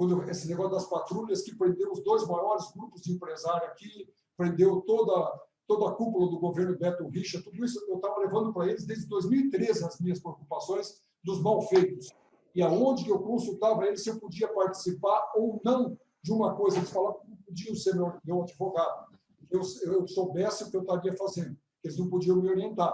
quando 0.00 0.22
esse 0.30 0.48
negócio 0.48 0.72
das 0.72 0.88
patrulhas 0.88 1.42
que 1.42 1.54
prendeu 1.54 1.92
os 1.92 2.02
dois 2.02 2.26
maiores 2.26 2.72
grupos 2.72 3.02
de 3.02 3.12
empresários 3.12 3.68
aqui, 3.70 4.08
prendeu 4.34 4.80
toda, 4.80 5.30
toda 5.66 5.90
a 5.90 5.94
cúpula 5.94 6.30
do 6.30 6.38
governo 6.38 6.78
Beto 6.78 7.06
Richa, 7.08 7.42
tudo 7.42 7.62
isso 7.62 7.78
eu 7.86 7.96
estava 7.96 8.18
levando 8.20 8.50
para 8.50 8.66
eles 8.66 8.86
desde 8.86 9.06
2013 9.06 9.84
as 9.84 10.00
minhas 10.00 10.18
preocupações 10.18 11.02
dos 11.22 11.42
malfeitos. 11.42 12.08
E 12.54 12.62
aonde 12.62 13.08
eu 13.08 13.20
consultava 13.20 13.86
eles 13.86 14.02
se 14.02 14.10
eu 14.10 14.18
podia 14.18 14.48
participar 14.48 15.32
ou 15.36 15.60
não 15.64 15.98
de 16.22 16.32
uma 16.32 16.54
coisa, 16.54 16.78
eles 16.78 16.90
falavam 16.90 17.20
que 17.20 17.30
não 17.30 17.36
podiam 17.36 17.74
ser 17.74 17.94
meu, 17.94 18.12
meu 18.24 18.42
advogado, 18.42 19.10
eu, 19.50 19.62
eu 19.84 20.06
soubesse 20.06 20.64
o 20.64 20.70
que 20.70 20.76
eu 20.76 20.82
estaria 20.82 21.16
fazendo, 21.16 21.56
eles 21.82 21.96
não 21.96 22.08
podiam 22.08 22.36
me 22.36 22.48
orientar. 22.48 22.92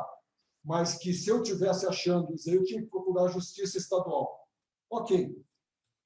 Mas 0.65 0.99
que 0.99 1.13
se 1.13 1.31
eu 1.31 1.43
tivesse 1.43 1.87
achando 1.87 2.35
isso, 2.35 2.51
eu 2.51 2.65
tinha 2.65 2.83
que 2.83 2.89
procurar 2.89 3.25
a 3.25 3.29
justiça 3.29 3.79
estadual. 3.79 4.47
Ok, 4.91 5.37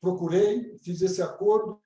procurei, 0.01 0.76
fiz 0.78 1.01
esse 1.01 1.22
acordo. 1.22 1.80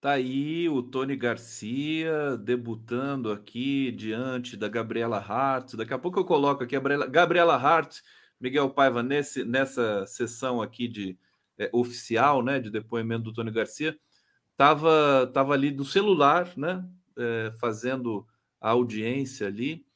Tá 0.00 0.12
aí 0.12 0.68
o 0.68 0.82
Tony 0.82 1.16
Garcia 1.16 2.36
debutando 2.36 3.32
aqui 3.32 3.90
diante 3.90 4.56
da 4.56 4.68
Gabriela 4.68 5.16
Hart. 5.16 5.74
Daqui 5.74 5.94
a 5.94 5.98
pouco 5.98 6.20
eu 6.20 6.24
coloco 6.24 6.62
aqui 6.62 6.76
a 6.76 7.06
Gabriela 7.06 7.56
Hart, 7.56 8.00
Miguel 8.44 8.68
Paiva, 8.68 9.02
nesse, 9.02 9.42
nessa 9.42 10.04
sessão 10.06 10.60
aqui 10.60 10.86
de 10.86 11.16
é, 11.58 11.70
oficial, 11.72 12.42
né, 12.42 12.60
de 12.60 12.70
depoimento 12.70 13.24
do 13.24 13.32
Tony 13.32 13.50
Garcia, 13.50 13.96
estava 14.52 15.26
tava 15.32 15.54
ali 15.54 15.70
do 15.70 15.82
celular, 15.82 16.52
né, 16.54 16.84
é, 17.16 17.52
fazendo 17.58 18.26
a 18.60 18.70
audiência 18.70 19.46
ali. 19.46 19.86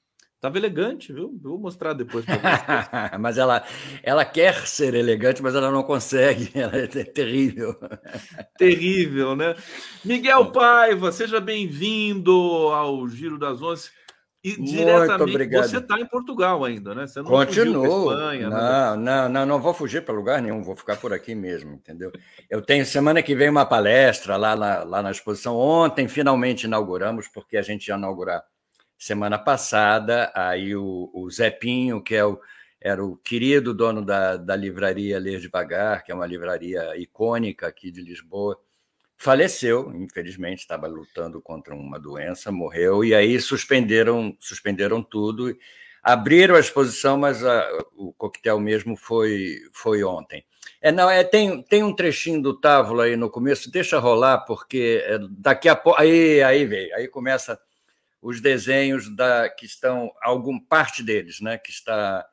Tava 0.40 0.57
elegante, 0.57 1.12
viu? 1.12 1.36
Vou 1.42 1.59
mostrar 1.59 1.92
depois 1.92 2.24
para 2.24 2.36
você. 2.36 3.18
mas 3.18 3.36
ela, 3.36 3.66
ela 4.03 4.24
quer 4.24 4.66
ser 4.66 4.94
elegante, 4.94 5.42
mas 5.42 5.55
ela 5.55 5.70
não 5.70 5.82
consegue. 5.82 6.51
Ela 6.55 6.76
é 6.76 6.86
terrível. 6.86 7.76
terrível, 8.57 9.34
né? 9.34 9.57
Miguel 10.05 10.53
Paiva, 10.53 11.11
seja 11.11 11.40
bem-vindo 11.40 12.32
ao 12.72 13.09
Giro 13.09 13.36
das 13.36 13.61
Onze. 13.61 13.90
E 14.43 14.57
Muito 14.57 14.70
diretamente 14.70 15.30
obrigado. 15.30 15.68
você 15.68 15.78
está 15.78 15.99
em 15.99 16.07
Portugal 16.07 16.64
ainda, 16.64 16.95
né? 16.95 17.07
Você 17.07 17.20
não 17.20 17.26
Continuo. 17.26 18.12
Espanha, 18.12 18.49
não, 18.49 18.97
não, 18.97 19.28
não, 19.28 19.47
não 19.47 19.61
vou 19.61 19.74
fugir 19.74 20.05
para 20.05 20.14
lugar 20.14 20.41
nenhum, 20.41 20.62
vou 20.62 20.76
ficar 20.76 20.97
por 20.97 21.12
aqui 21.12 21.34
mesmo, 21.34 21.72
entendeu? 21.72 22.12
Eu 22.49 22.62
tenho 22.62 22.86
semana 22.86 23.20
que 23.20 23.34
vem 23.34 23.49
uma 23.49 23.66
palestra 23.66 24.36
lá 24.36 24.55
na, 24.55 24.84
lá 24.84 25.03
na 25.03 25.11
exposição. 25.11 25.57
Ontem 25.57 26.07
finalmente 26.07 26.64
inauguramos, 26.64 27.26
porque 27.26 27.57
a 27.57 27.62
gente 27.62 27.89
ia 27.89 27.97
inaugurar 27.97 28.45
semana 28.97 29.39
passada, 29.39 30.30
aí 30.34 30.74
o, 30.74 31.11
o 31.12 31.28
Zé 31.30 31.51
Pinho, 31.51 32.03
que 32.03 32.14
é 32.14 32.24
o, 32.24 32.41
era 32.80 33.05
o 33.05 33.16
querido 33.16 33.74
dono 33.74 34.05
da, 34.05 34.36
da 34.36 34.55
livraria 34.55 35.18
Ler 35.18 35.41
Devagar, 35.41 36.05
que 36.05 36.12
é 36.12 36.14
uma 36.14 36.26
livraria 36.26 36.97
icônica 36.97 37.66
aqui 37.66 37.91
de 37.91 38.03
Lisboa, 38.03 38.59
faleceu, 39.18 39.92
infelizmente, 39.96 40.60
estava 40.60 40.86
lutando 40.86 41.42
contra 41.42 41.74
uma 41.74 41.98
doença, 41.98 42.52
morreu, 42.52 43.04
e 43.04 43.12
aí 43.12 43.40
suspenderam, 43.40 44.34
suspenderam 44.38 45.02
tudo, 45.02 45.58
abriram 46.00 46.54
a 46.54 46.60
exposição, 46.60 47.18
mas 47.18 47.44
a, 47.44 47.68
o 47.96 48.12
coquetel 48.12 48.60
mesmo 48.60 48.96
foi, 48.96 49.58
foi 49.72 50.04
ontem. 50.04 50.44
É, 50.80 50.92
não, 50.92 51.10
é, 51.10 51.24
tem, 51.24 51.60
tem 51.64 51.82
um 51.82 51.94
trechinho 51.94 52.40
do 52.40 52.58
Távola 52.58 53.04
aí 53.04 53.16
no 53.16 53.28
começo, 53.28 53.70
deixa 53.72 53.98
rolar, 53.98 54.38
porque 54.46 55.02
é, 55.04 55.18
daqui 55.30 55.68
a 55.68 55.74
pouco. 55.74 56.00
Aí, 56.00 56.40
aí 56.40 56.64
veio, 56.64 56.94
aí 56.94 57.08
começa 57.08 57.60
os 58.22 58.40
desenhos 58.40 59.14
da 59.14 59.48
que 59.48 59.66
estão 59.66 60.12
algum 60.22 60.60
parte 60.60 61.02
deles, 61.02 61.40
né, 61.40 61.58
que 61.58 61.70
está 61.70 62.24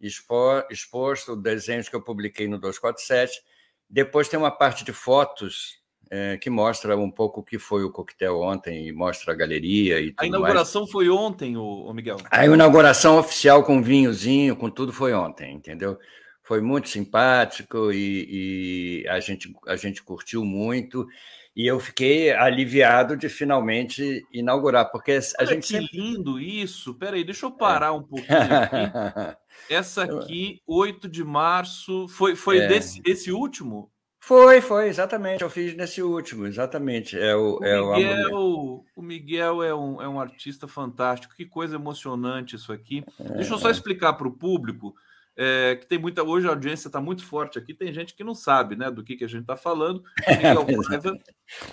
expo, 0.00 0.64
exposto, 0.70 1.34
desenhos 1.34 1.88
que 1.88 1.96
eu 1.96 2.02
publiquei 2.02 2.46
no 2.46 2.58
247. 2.58 3.42
Depois 3.88 4.28
tem 4.28 4.38
uma 4.38 4.52
parte 4.52 4.84
de 4.84 4.92
fotos 4.92 5.79
é, 6.10 6.36
que 6.36 6.50
mostra 6.50 6.96
um 6.96 7.10
pouco 7.10 7.40
o 7.40 7.44
que 7.44 7.58
foi 7.58 7.84
o 7.84 7.92
coquetel 7.92 8.40
ontem 8.40 8.88
e 8.88 8.92
mostra 8.92 9.32
a 9.32 9.36
galeria 9.36 10.00
e 10.00 10.12
A 10.16 10.26
inauguração 10.26 10.82
mais. 10.82 10.92
foi 10.92 11.08
ontem, 11.08 11.56
o 11.56 11.92
Miguel. 11.92 12.16
A 12.30 12.44
inauguração 12.44 13.18
oficial 13.18 13.62
com 13.62 13.80
vinhozinho, 13.80 14.56
com 14.56 14.68
tudo 14.68 14.92
foi 14.92 15.14
ontem, 15.14 15.54
entendeu? 15.54 15.96
Foi 16.42 16.60
muito 16.60 16.88
simpático 16.88 17.92
e, 17.92 19.04
e 19.04 19.08
a 19.08 19.20
gente 19.20 19.54
a 19.68 19.76
gente 19.76 20.02
curtiu 20.02 20.44
muito. 20.44 21.06
E 21.54 21.66
eu 21.66 21.78
fiquei 21.78 22.32
aliviado 22.32 23.16
de 23.16 23.28
finalmente 23.28 24.24
inaugurar, 24.32 24.90
porque 24.90 25.12
a 25.12 25.20
Olha 25.40 25.46
gente 25.46 25.66
que 25.66 25.80
sempre... 25.80 25.96
lindo 25.96 26.40
isso. 26.40 26.94
Peraí, 26.94 27.22
deixa 27.22 27.46
eu 27.46 27.50
parar 27.50 27.88
é. 27.88 27.90
um 27.90 28.02
pouquinho 28.02 28.28
aqui. 28.32 29.36
Essa 29.68 30.04
aqui, 30.04 30.60
8 30.66 31.08
de 31.08 31.22
março, 31.22 32.08
foi, 32.08 32.34
foi 32.34 32.58
é. 32.58 32.66
desse 32.66 33.00
esse 33.04 33.30
último? 33.30 33.90
Foi, 34.22 34.60
foi, 34.60 34.88
exatamente. 34.88 35.42
Eu 35.42 35.48
fiz 35.48 35.74
nesse 35.74 36.02
último, 36.02 36.46
exatamente. 36.46 37.18
É 37.18 37.34
o, 37.34 37.58
o 37.58 37.64
é 37.64 37.80
Miguel, 37.80 38.36
o, 38.36 38.84
o 38.94 39.02
Miguel 39.02 39.62
é 39.62 39.74
um, 39.74 40.02
é 40.02 40.08
um 40.08 40.20
artista 40.20 40.68
fantástico. 40.68 41.34
Que 41.34 41.46
coisa 41.46 41.76
emocionante 41.76 42.54
isso 42.54 42.72
aqui. 42.72 43.02
É. 43.18 43.36
Deixa 43.36 43.54
eu 43.54 43.58
só 43.58 43.70
explicar 43.70 44.12
para 44.12 44.28
o 44.28 44.32
público 44.32 44.94
é, 45.36 45.76
que 45.76 45.86
tem 45.86 45.98
muita. 45.98 46.22
Hoje 46.22 46.46
a 46.46 46.50
audiência 46.50 46.88
está 46.88 47.00
muito 47.00 47.24
forte 47.24 47.58
aqui, 47.58 47.72
tem 47.72 47.92
gente 47.94 48.14
que 48.14 48.22
não 48.22 48.34
sabe 48.34 48.76
né, 48.76 48.90
do 48.90 49.02
que, 49.02 49.16
que 49.16 49.24
a 49.24 49.28
gente 49.28 49.42
está 49.42 49.56
falando. 49.56 50.04
Miguel 50.28 50.66
Paiva 50.84 51.18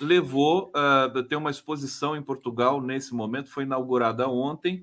levou, 0.00 0.72
uh, 0.74 1.22
tem 1.24 1.36
uma 1.36 1.50
exposição 1.50 2.16
em 2.16 2.22
Portugal 2.22 2.80
nesse 2.80 3.14
momento, 3.14 3.50
foi 3.50 3.64
inaugurada 3.64 4.26
ontem. 4.26 4.82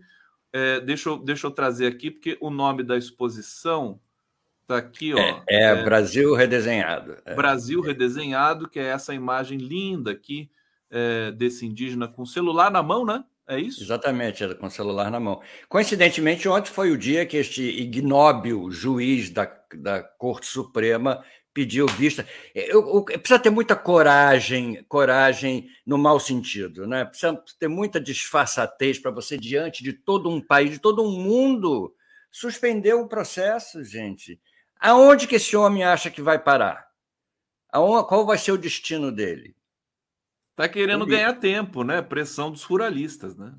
É, 0.54 0.80
deixa, 0.80 1.10
eu, 1.10 1.18
deixa 1.18 1.48
eu 1.48 1.52
trazer 1.52 1.88
aqui, 1.88 2.12
porque 2.12 2.38
o 2.40 2.52
nome 2.52 2.84
da 2.84 2.96
exposição 2.96 4.00
está 4.66 4.78
aqui, 4.78 5.14
ó. 5.14 5.20
É, 5.20 5.44
é, 5.48 5.64
é, 5.64 5.84
Brasil 5.84 6.34
Redesenhado. 6.34 7.18
É. 7.24 7.36
Brasil 7.36 7.82
Redesenhado, 7.82 8.68
que 8.68 8.80
é 8.80 8.88
essa 8.88 9.14
imagem 9.14 9.58
linda 9.58 10.12
aqui 10.12 10.50
é, 10.90 11.32
desse 11.32 11.66
indígena 11.66 12.08
com 12.08 12.26
celular 12.26 12.72
na 12.72 12.84
mão, 12.84 13.06
né? 13.06 13.24
É 13.48 13.60
isso? 13.60 13.84
Exatamente, 13.84 14.44
era 14.44 14.56
com 14.56 14.66
o 14.66 14.72
celular 14.72 15.12
na 15.12 15.20
mão. 15.20 15.40
Coincidentemente, 15.70 16.50
ontem 16.50 16.72
foi 16.72 16.92
o 16.92 16.98
dia 16.98 17.28
que 17.28 17.38
este 17.38 17.62
ignóbil 17.62 18.72
juiz 18.72 19.30
da, 19.30 19.48
da 19.76 20.02
Corte 20.02 20.48
Suprema 20.48 21.24
pediu 21.54 21.86
vista. 21.86 22.28
Eu, 22.56 22.82
eu, 22.96 23.04
precisa 23.04 23.38
ter 23.38 23.52
muita 23.52 23.76
coragem, 23.76 24.84
coragem 24.90 25.70
no 25.86 25.96
mau 25.96 26.20
sentido, 26.20 26.88
né? 26.88 27.06
Precisa 27.06 27.40
ter 27.60 27.68
muita 27.68 28.00
disfarçatez 28.00 28.98
para 28.98 29.12
você, 29.12 29.38
diante 29.38 29.84
de 29.84 29.94
todo 29.94 30.28
um 30.28 30.42
país, 30.42 30.72
de 30.72 30.80
todo 30.80 31.04
um 31.04 31.12
mundo, 31.12 31.94
suspender 32.32 32.96
um 32.96 33.08
processo, 33.08 33.84
gente. 33.84 34.42
Aonde 34.86 35.26
que 35.26 35.38
esse 35.38 35.58
homem 35.58 35.84
acha 35.84 36.12
que 36.12 36.22
vai 36.22 36.38
parar? 36.38 36.88
Aonde, 37.74 38.08
qual 38.08 38.24
vai 38.24 38.38
ser 38.38 38.52
o 38.52 38.58
destino 38.58 39.12
dele? 39.12 39.56
Está 40.52 40.70
querendo 40.70 41.08
ganhar 41.08 41.34
tempo, 41.34 41.84
né? 41.84 42.04
Pressão 42.04 42.52
dos 42.52 42.62
ruralistas, 42.62 43.36
né? 43.36 43.52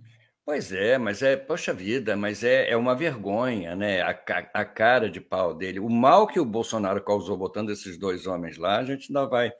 Pois 0.44 0.70
é, 0.70 0.96
mas 0.96 1.22
é, 1.22 1.36
poxa 1.36 1.74
vida, 1.74 2.16
mas 2.16 2.44
é, 2.44 2.70
é 2.70 2.76
uma 2.76 2.94
vergonha, 2.94 3.74
né? 3.74 4.02
A, 4.02 4.10
a, 4.10 4.64
cara 4.64 5.10
de 5.10 5.20
pau 5.20 5.52
dele. 5.52 5.80
O 5.80 5.90
mal 5.90 6.28
que 6.28 6.38
o 6.38 6.44
Bolsonaro 6.44 7.02
causou 7.02 7.36
botando 7.36 7.70
esses 7.70 7.98
dois 7.98 8.28
homens 8.28 8.56
lá, 8.56 8.78
a 8.78 8.84
gente 8.84 9.08
ainda 9.08 9.26
vai 9.26 9.52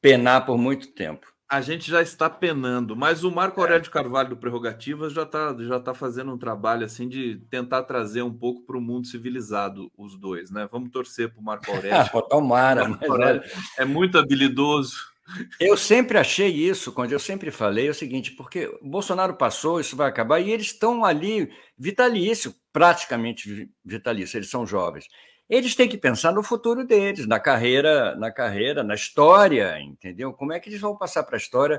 penar 0.00 0.46
por 0.46 0.56
muito 0.56 0.94
tempo. 0.94 1.31
A 1.52 1.60
gente 1.60 1.90
já 1.90 2.00
está 2.00 2.30
penando, 2.30 2.96
mas 2.96 3.24
o 3.24 3.30
Marco 3.30 3.60
é. 3.60 3.62
Aurélio 3.62 3.82
de 3.82 3.90
Carvalho 3.90 4.30
do 4.30 4.36
Prerrogativas 4.36 5.12
já 5.12 5.24
está 5.24 5.54
já 5.60 5.78
tá 5.78 5.92
fazendo 5.92 6.32
um 6.32 6.38
trabalho 6.38 6.86
assim 6.86 7.06
de 7.06 7.36
tentar 7.50 7.82
trazer 7.82 8.22
um 8.22 8.32
pouco 8.32 8.62
para 8.62 8.78
o 8.78 8.80
mundo 8.80 9.06
civilizado 9.06 9.92
os 9.96 10.18
dois, 10.18 10.50
né? 10.50 10.66
Vamos 10.70 10.90
torcer 10.90 11.30
para 11.30 11.40
o 11.40 11.44
Marco 11.44 11.68
Aurélio. 11.70 12.10
Tomara, 12.28 12.88
Marco 12.88 13.12
Aurélio 13.12 13.42
é 13.78 13.84
muito 13.84 14.18
habilidoso 14.18 15.12
eu 15.58 15.76
sempre 15.76 16.18
achei 16.18 16.48
isso, 16.48 16.92
quando 16.92 17.12
eu 17.12 17.18
sempre 17.18 17.50
falei 17.50 17.88
o 17.88 17.94
seguinte, 17.94 18.32
porque 18.32 18.66
o 18.80 18.88
Bolsonaro 18.88 19.34
passou, 19.34 19.80
isso 19.80 19.96
vai 19.96 20.08
acabar, 20.08 20.40
e 20.40 20.50
eles 20.50 20.66
estão 20.66 21.04
ali 21.04 21.50
vitalício, 21.78 22.54
praticamente 22.72 23.70
vitalício, 23.84 24.36
eles 24.36 24.50
são 24.50 24.66
jovens. 24.66 25.06
Eles 25.52 25.74
têm 25.74 25.86
que 25.86 25.98
pensar 25.98 26.32
no 26.32 26.42
futuro 26.42 26.82
deles, 26.82 27.26
na 27.26 27.38
carreira, 27.38 28.16
na 28.16 28.30
carreira, 28.30 28.82
na 28.82 28.94
história, 28.94 29.78
entendeu? 29.78 30.32
Como 30.32 30.50
é 30.50 30.58
que 30.58 30.70
eles 30.70 30.80
vão 30.80 30.96
passar 30.96 31.24
para 31.24 31.36
a 31.36 31.38
história 31.38 31.78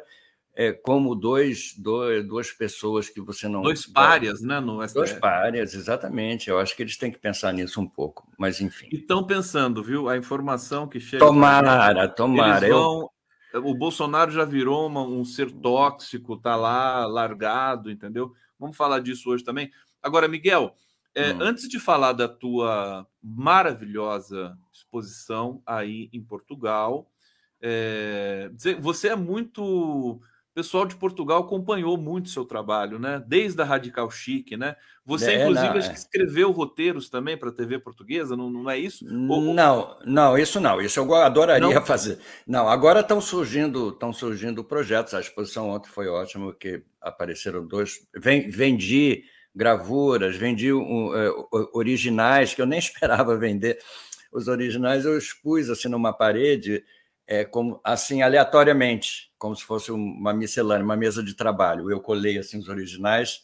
é, 0.55 0.71
como 0.71 1.15
dois, 1.15 1.73
dois, 1.75 2.23
duas 2.23 2.51
pessoas 2.51 3.09
que 3.09 3.19
você 3.19 3.47
não. 3.47 3.63
Dois 3.63 3.87
párias, 3.87 4.43
né? 4.43 4.59
No 4.59 4.79
STF. 4.83 4.93
Dois 4.93 5.13
párias, 5.13 5.73
exatamente. 5.73 6.51
Eu 6.51 6.59
acho 6.59 6.75
que 6.75 6.83
eles 6.83 6.95
têm 6.97 7.11
que 7.11 7.17
pensar 7.17 7.51
nisso 7.51 7.81
um 7.81 7.87
pouco, 7.87 8.31
mas 8.37 8.61
enfim. 8.61 8.89
E 8.91 8.97
estão 8.97 9.25
pensando, 9.25 9.81
viu? 9.81 10.07
A 10.07 10.15
informação 10.15 10.87
que 10.87 10.99
chega. 10.99 11.25
Tomara, 11.25 12.07
tomara. 12.07 12.67
Eles 12.67 12.77
vão, 12.77 13.09
o 13.55 13.73
Bolsonaro 13.73 14.29
já 14.29 14.45
virou 14.45 14.85
uma, 14.85 15.01
um 15.01 15.25
ser 15.25 15.51
tóxico, 15.51 16.37
tá 16.37 16.55
lá 16.55 17.07
largado, 17.07 17.89
entendeu? 17.89 18.33
Vamos 18.59 18.77
falar 18.77 18.99
disso 18.99 19.31
hoje 19.31 19.43
também. 19.43 19.71
Agora, 19.99 20.27
Miguel, 20.27 20.75
é, 21.15 21.33
hum. 21.33 21.37
antes 21.41 21.67
de 21.67 21.79
falar 21.79 22.13
da 22.13 22.27
tua 22.27 23.07
maravilhosa 23.21 24.57
exposição 24.71 25.61
aí 25.65 26.09
em 26.11 26.21
Portugal, 26.21 27.09
é, 27.61 28.49
você 28.79 29.09
é 29.09 29.15
muito 29.15 30.21
o 30.53 30.61
pessoal 30.61 30.85
de 30.85 30.95
Portugal 30.95 31.41
acompanhou 31.41 31.97
muito 31.97 32.29
seu 32.29 32.45
trabalho, 32.45 32.99
né? 32.99 33.23
Desde 33.25 33.59
a 33.59 33.65
Radical 33.65 34.11
Chic, 34.11 34.51
né? 34.51 34.75
Você, 35.03 35.31
é, 35.31 35.41
inclusive, 35.41 35.67
não, 35.67 35.77
é. 35.77 35.93
escreveu 35.93 36.51
roteiros 36.51 37.09
também 37.09 37.35
para 37.35 37.49
a 37.49 37.51
TV 37.51 37.79
portuguesa, 37.79 38.37
não, 38.37 38.51
não 38.51 38.69
é 38.69 38.77
isso? 38.77 39.03
Não, 39.03 39.97
não, 40.05 40.37
isso 40.37 40.59
não. 40.59 40.79
Isso 40.79 40.99
eu 40.99 41.15
adoraria 41.15 41.73
não. 41.73 41.83
fazer. 41.83 42.19
Não, 42.45 42.69
agora 42.69 42.99
estão 42.99 43.19
surgindo, 43.19 43.89
estão 43.89 44.13
surgindo 44.13 44.63
projetos. 44.63 45.15
A 45.15 45.21
exposição 45.21 45.71
ontem 45.71 45.89
foi 45.89 46.07
ótima, 46.07 46.45
porque 46.45 46.83
apareceram 47.01 47.65
dois. 47.65 48.07
Vendi 48.15 49.23
gravuras, 49.55 50.35
vendi 50.35 50.73
um, 50.73 51.07
uh, 51.07 51.69
originais 51.73 52.53
que 52.53 52.61
eu 52.61 52.65
nem 52.65 52.79
esperava 52.79 53.37
vender. 53.37 53.79
Os 54.31 54.47
originais 54.47 55.05
eu 55.05 55.17
expus 55.17 55.69
assim 55.69 55.87
numa 55.87 56.11
parede 56.11 56.83
é, 57.27 57.45
como, 57.45 57.79
assim, 57.83 58.21
aleatoriamente, 58.21 59.31
como 59.37 59.55
se 59.55 59.63
fosse 59.63 59.91
uma 59.91 60.33
miscelânea, 60.33 60.83
uma 60.83 60.97
mesa 60.97 61.23
de 61.23 61.33
trabalho. 61.35 61.89
Eu 61.89 61.99
colei 61.99 62.37
assim, 62.37 62.57
os 62.57 62.67
originais 62.67 63.41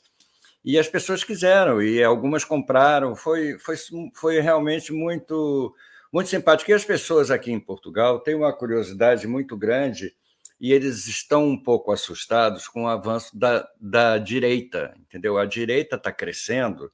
e 0.63 0.77
as 0.77 0.87
pessoas 0.87 1.23
quiseram, 1.23 1.81
e 1.81 2.03
algumas 2.03 2.43
compraram. 2.43 3.15
Foi, 3.15 3.57
foi, 3.59 3.75
foi 4.13 4.39
realmente 4.41 4.91
muito, 4.91 5.73
muito 6.11 6.29
simpático. 6.29 6.71
E 6.71 6.73
as 6.73 6.83
pessoas 6.83 7.31
aqui 7.31 7.51
em 7.51 7.59
Portugal 7.59 8.19
têm 8.19 8.35
uma 8.35 8.51
curiosidade 8.51 9.27
muito 9.27 9.55
grande 9.55 10.13
e 10.59 10.73
eles 10.73 11.07
estão 11.07 11.47
um 11.47 11.61
pouco 11.61 11.91
assustados 11.91 12.67
com 12.67 12.83
o 12.83 12.87
avanço 12.87 13.37
da, 13.37 13.67
da 13.79 14.17
direita, 14.17 14.93
entendeu? 14.99 15.37
A 15.37 15.45
direita 15.45 15.95
está 15.95 16.11
crescendo 16.11 16.91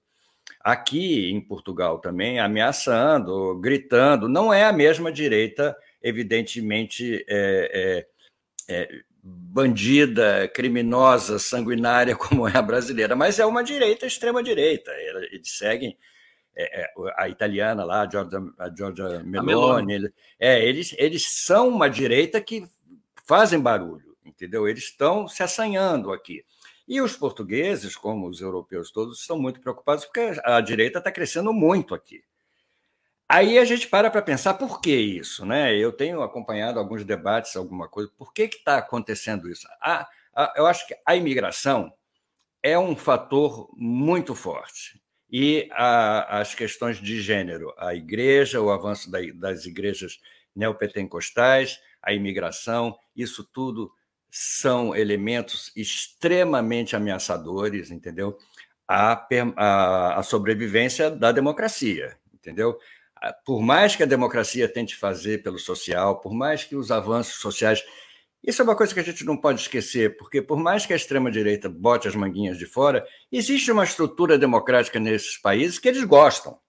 aqui 0.60 1.30
em 1.32 1.42
Portugal 1.42 2.00
também, 2.00 2.40
ameaçando, 2.40 3.60
gritando. 3.60 4.30
Não 4.30 4.54
é 4.54 4.66
a 4.66 4.74
mesma 4.74 5.12
direita 5.12 5.76
evidentemente 6.06 7.26
é, 7.28 8.06
é, 8.70 8.76
é, 8.76 8.90
bandida, 9.24 10.48
criminosa, 10.50 11.40
sanguinária 11.40 12.14
como 12.16 12.48
é 12.48 12.56
a 12.56 12.62
brasileira, 12.62 13.16
mas 13.16 13.40
é 13.40 13.46
uma 13.46 13.64
direita, 13.64 14.06
extrema-direita. 14.06 14.92
Eles 15.32 15.58
seguem 15.58 15.98
é, 16.56 16.82
é, 16.82 16.94
a 17.18 17.28
italiana 17.28 17.84
lá, 17.84 18.04
a 18.04 18.10
Giorgia, 18.10 18.40
a 18.60 18.70
Giorgia 18.70 19.24
Meloni. 19.24 19.88
Meloni. 19.88 20.14
É, 20.40 20.64
eles, 20.64 20.94
eles 21.00 21.26
são 21.26 21.70
uma 21.70 21.90
direita 21.90 22.40
que 22.40 22.68
fazem 23.26 23.60
barulho, 23.60 24.16
entendeu? 24.24 24.68
Eles 24.68 24.86
estão 24.86 25.28
se 25.28 25.44
assanhando 25.44 26.12
aqui. 26.12 26.46
E 26.88 27.02
os 27.02 27.16
portugueses, 27.16 27.96
como 27.96 28.28
os 28.28 28.42
europeus 28.42 28.92
todos, 28.92 29.20
estão 29.20 29.40
muito 29.40 29.60
preocupados 29.60 30.06
porque 30.06 30.40
a 30.44 30.62
direita 30.62 31.00
está 31.00 31.12
crescendo 31.12 31.52
muito 31.52 31.96
aqui. 31.96 32.24
Aí 33.28 33.58
a 33.58 33.66
gente 33.66 33.88
para 33.88 34.12
para 34.12 34.22
pensar 34.22 34.54
por 34.54 34.80
que 34.80 34.96
isso, 34.96 35.46
né? 35.48 35.76
Eu 35.76 35.92
tenho 35.92 36.22
acompanhado 36.22 36.78
alguns 36.78 37.04
debates, 37.04 37.56
alguma 37.56 37.88
coisa. 37.88 38.12
Por 38.16 38.32
que 38.32 38.44
está 38.44 38.78
acontecendo 38.78 39.50
isso? 39.50 39.68
A, 39.82 40.08
a, 40.36 40.54
eu 40.56 40.68
acho 40.68 40.86
que 40.88 40.96
a 41.04 41.16
imigração 41.16 41.92
é 42.62 42.78
um 42.78 42.96
fator 42.96 43.68
muito 43.76 44.36
forte 44.36 45.02
e 45.28 45.68
a, 45.72 46.40
as 46.40 46.54
questões 46.54 46.98
de 46.98 47.20
gênero, 47.20 47.74
a 47.80 47.96
igreja, 47.96 48.62
o 48.62 48.70
avanço 48.70 49.10
da, 49.10 49.20
das 49.34 49.66
igrejas 49.66 50.20
neopentecostais, 50.56 51.80
a 52.06 52.14
imigração, 52.14 52.98
isso 53.16 53.44
tudo 53.44 53.92
são 54.30 54.96
elementos 54.96 55.72
extremamente 55.76 56.96
ameaçadores, 56.96 57.90
entendeu? 57.90 58.38
A, 58.88 59.28
a, 59.56 60.20
a 60.20 60.24
sobrevivência 60.24 61.10
da 61.10 61.32
democracia, 61.32 62.18
entendeu? 62.34 62.78
por 63.46 63.62
mais 63.62 63.96
que 63.96 64.04
a 64.04 64.06
democracia 64.06 64.68
tente 64.68 64.96
fazer 64.96 65.42
pelo 65.42 65.58
social, 65.58 66.20
por 66.20 66.34
mais 66.34 66.64
que 66.64 66.76
os 66.76 66.92
avanços 66.92 67.36
sociais. 67.36 67.84
Isso 68.44 68.62
é 68.62 68.66
uma 68.66 68.76
coisa 68.76 68.94
que 68.94 69.00
a 69.00 69.04
gente 69.04 69.26
não 69.26 69.38
pode 69.38 69.62
esquecer, 69.62 70.18
porque 70.18 70.42
por 70.42 70.58
mais 70.58 70.86
que 70.86 70.94
a 70.94 70.96
extrema-direita 70.96 71.68
bote 71.68 72.08
as 72.08 72.16
manguinhas 72.16 72.58
de 72.58 72.66
fora, 72.66 73.06
existe 73.32 73.72
uma 73.72 73.84
estrutura 73.84 74.38
democrática 74.38 75.00
nesses 75.00 75.38
países 75.38 75.80
que 75.80 75.88
eles 75.88 76.04
gostam. 76.04 76.60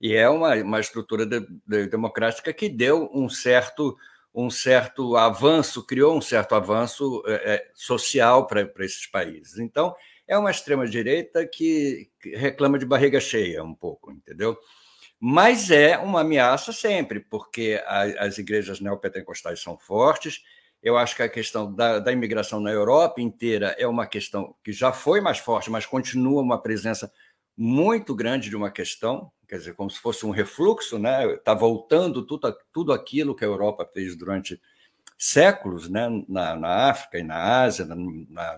E 0.00 0.14
é 0.14 0.28
uma, 0.28 0.54
uma 0.56 0.80
estrutura 0.80 1.26
de, 1.26 1.40
de, 1.66 1.86
democrática 1.88 2.52
que 2.52 2.68
deu 2.68 3.10
um 3.12 3.28
certo, 3.28 3.96
um 4.34 4.50
certo 4.50 5.16
avanço, 5.16 5.84
criou 5.84 6.16
um 6.16 6.20
certo 6.20 6.54
avanço 6.54 7.22
é, 7.26 7.54
é 7.54 7.70
social 7.74 8.46
para 8.46 8.70
esses 8.80 9.06
países. 9.06 9.58
Então, 9.58 9.94
é 10.26 10.38
uma 10.38 10.50
extrema-direita 10.50 11.46
que 11.46 12.08
reclama 12.34 12.78
de 12.78 12.86
barriga 12.86 13.20
cheia 13.20 13.64
um 13.64 13.74
pouco, 13.74 14.12
entendeu? 14.12 14.56
mas 15.20 15.70
é 15.70 15.98
uma 15.98 16.22
ameaça 16.22 16.72
sempre, 16.72 17.20
porque 17.20 17.80
a, 17.84 18.24
as 18.24 18.38
igrejas 18.38 18.80
neopentecostais 18.80 19.60
são 19.60 19.76
fortes. 19.76 20.42
Eu 20.82 20.96
acho 20.96 21.14
que 21.14 21.22
a 21.22 21.28
questão 21.28 21.70
da, 21.74 21.98
da, 21.98 22.10
imigração 22.10 22.58
na 22.58 22.70
Europa 22.70 23.20
inteira 23.20 23.76
é 23.78 23.86
uma 23.86 24.06
questão 24.06 24.56
que 24.64 24.72
já 24.72 24.92
foi 24.92 25.20
mais 25.20 25.36
forte, 25.36 25.70
mas 25.70 25.84
continua 25.84 26.40
uma 26.40 26.60
presença 26.60 27.12
muito 27.56 28.14
grande 28.14 28.48
de 28.48 28.56
uma 28.56 28.70
questão, 28.70 29.30
quer 29.48 29.58
dizer, 29.58 29.74
como 29.74 29.90
se 29.90 29.98
fosse 29.98 30.24
um 30.24 30.30
refluxo, 30.30 30.98
né? 30.98 31.34
Está 31.34 31.54
voltando 31.54 32.24
tudo, 32.24 32.56
tudo 32.72 32.92
aquilo 32.92 33.34
que 33.34 33.44
a 33.44 33.48
Europa 33.48 33.88
fez 33.92 34.16
durante 34.16 34.60
séculos, 35.18 35.88
né? 35.88 36.08
Na, 36.28 36.56
na 36.56 36.90
África 36.90 37.18
e 37.18 37.22
na 37.22 37.62
Ásia, 37.62 37.84
na, 37.84 37.96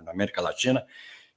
na 0.01 0.11
América 0.11 0.41
Latina. 0.41 0.85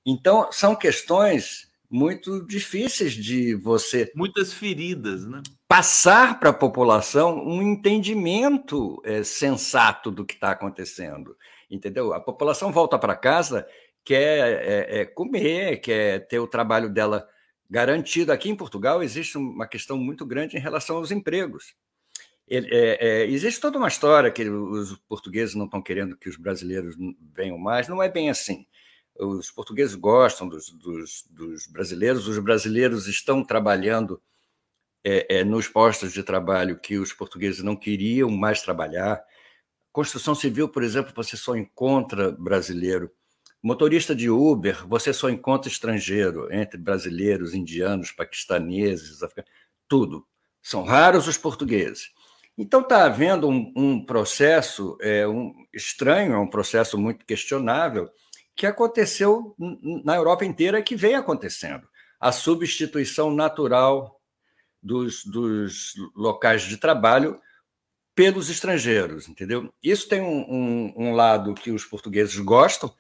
Então, 0.06 0.52
são 0.52 0.76
questões 0.76 1.72
muito 1.90 2.46
difíceis 2.46 3.14
de 3.14 3.56
você. 3.56 4.12
Muitas 4.16 4.54
feridas, 4.54 5.26
né? 5.26 5.42
Passar 5.68 6.40
para 6.40 6.50
a 6.50 6.54
população 6.54 7.38
um 7.38 7.62
entendimento 7.62 9.02
é, 9.04 9.24
sensato 9.24 10.12
do 10.12 10.26
que 10.26 10.34
está 10.34 10.52
acontecendo. 10.52 11.36
Entendeu? 11.70 12.14
A 12.14 12.20
população 12.20 12.72
volta 12.72 13.00
para 13.00 13.16
casa, 13.16 13.68
quer 14.04 14.62
é, 14.64 15.02
é, 15.02 15.06
comer, 15.06 15.78
quer 15.78 16.28
ter 16.28 16.40
o 16.40 16.48
trabalho 16.48 16.90
dela 16.90 17.28
garantido. 17.70 18.32
Aqui 18.32 18.50
em 18.50 18.56
Portugal 18.56 19.02
existe 19.02 19.38
uma 19.38 19.68
questão 19.68 19.98
muito 19.98 20.26
grande 20.26 20.58
em 20.58 20.60
relação 20.60 20.98
aos 20.98 21.12
empregos. 21.12 21.76
É, 22.48 22.58
é, 23.00 23.26
existe 23.26 23.60
toda 23.60 23.78
uma 23.80 23.88
história 23.88 24.32
que 24.32 24.48
os 24.48 24.96
portugueses 25.08 25.56
não 25.56 25.66
estão 25.66 25.82
querendo 25.82 26.16
que 26.16 26.30
os 26.30 26.38
brasileiros 26.38 26.96
venham 27.34 27.58
mais, 27.58 27.88
não 27.88 28.04
é 28.04 28.08
bem 28.08 28.30
assim 28.30 28.68
Os 29.18 29.50
portugueses 29.50 29.96
gostam 29.96 30.48
dos, 30.48 30.70
dos, 30.70 31.24
dos 31.28 31.66
brasileiros, 31.66 32.28
os 32.28 32.38
brasileiros 32.38 33.08
estão 33.08 33.44
trabalhando 33.44 34.22
é, 35.04 35.38
é, 35.38 35.44
nos 35.44 35.68
postos 35.68 36.14
de 36.14 36.22
trabalho 36.22 36.80
que 36.80 37.00
os 37.00 37.14
portugueses 37.14 37.64
não 37.64 37.76
queriam 37.76 38.30
mais 38.30 38.62
trabalhar. 38.62 39.24
Construção 39.92 40.36
civil, 40.36 40.70
por 40.70 40.84
exemplo, 40.84 41.14
você 41.16 41.38
só 41.38 41.56
encontra 41.56 42.32
brasileiro. 42.32 43.12
Motorista 43.66 44.16
de 44.16 44.30
Uber, 44.30 44.88
você 44.88 45.12
só 45.12 45.28
encontra 45.28 45.72
estrangeiro, 45.72 46.54
entre 46.54 46.78
brasileiros, 46.78 47.56
indianos, 47.56 48.12
paquistaneses, 48.12 49.24
africanos, 49.24 49.50
tudo. 49.88 50.24
São 50.62 50.84
raros 50.84 51.28
os 51.28 51.36
portugueses. 51.36 52.12
Então 52.56 52.82
está 52.82 53.06
havendo 53.06 53.50
um, 53.50 53.74
um 53.76 54.06
processo 54.06 54.96
é, 55.02 55.28
um, 55.28 55.52
estranho, 55.74 56.34
é 56.34 56.38
um 56.38 56.48
processo 56.48 56.96
muito 56.96 57.26
questionável, 57.26 58.08
que 58.56 58.68
aconteceu 58.68 59.56
na 59.58 60.16
Europa 60.16 60.46
inteira 60.46 60.78
e 60.78 60.84
que 60.84 60.96
vem 60.96 61.16
acontecendo. 61.16 61.88
A 62.20 62.32
substituição 62.32 63.34
natural 63.34 64.22
dos, 64.80 65.26
dos 65.26 65.96
locais 66.16 66.62
de 66.62 66.78
trabalho 66.78 67.42
pelos 68.16 68.50
estrangeiros, 68.50 69.28
entendeu? 69.28 69.72
Isso 69.84 70.08
tem 70.08 70.22
um, 70.22 70.46
um, 70.50 70.94
um, 70.96 71.14
lado 71.14 71.54
que 71.54 71.70
os 71.70 71.84
portugueses 71.84 72.38
gostam, 72.40 72.92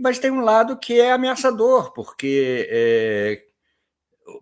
mas 0.00 0.18
tem 0.18 0.30
um 0.30 0.42
lado 0.42 0.76
que 0.76 1.00
é 1.00 1.10
ameaçador, 1.10 1.92
porque 1.94 2.68
é, 2.70 3.42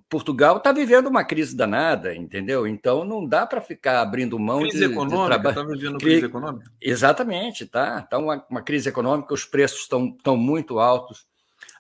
Portugal 0.09 0.57
está 0.57 0.73
vivendo 0.73 1.07
uma 1.07 1.25
crise 1.25 1.57
danada, 1.57 2.15
entendeu? 2.15 2.67
Então 2.67 3.05
não 3.05 3.25
dá 3.25 3.47
para 3.47 3.61
ficar 3.61 4.01
abrindo 4.01 4.37
mão 4.39 4.61
crise 4.61 4.79
de, 4.79 4.85
econômica, 4.85 5.37
de 5.37 5.43
trabalho. 5.43 5.61
Está 5.61 5.63
vivendo 5.63 5.99
crise 5.99 6.27
econômica? 6.27 6.73
Exatamente, 6.81 7.67
tá. 7.67 8.01
Está 8.01 8.19
uma, 8.19 8.45
uma 8.51 8.63
crise 8.63 8.89
econômica, 8.89 9.33
os 9.33 9.45
preços 9.45 9.83
estão 9.83 10.11
tão 10.11 10.37
muito 10.37 10.81
altos. 10.81 11.25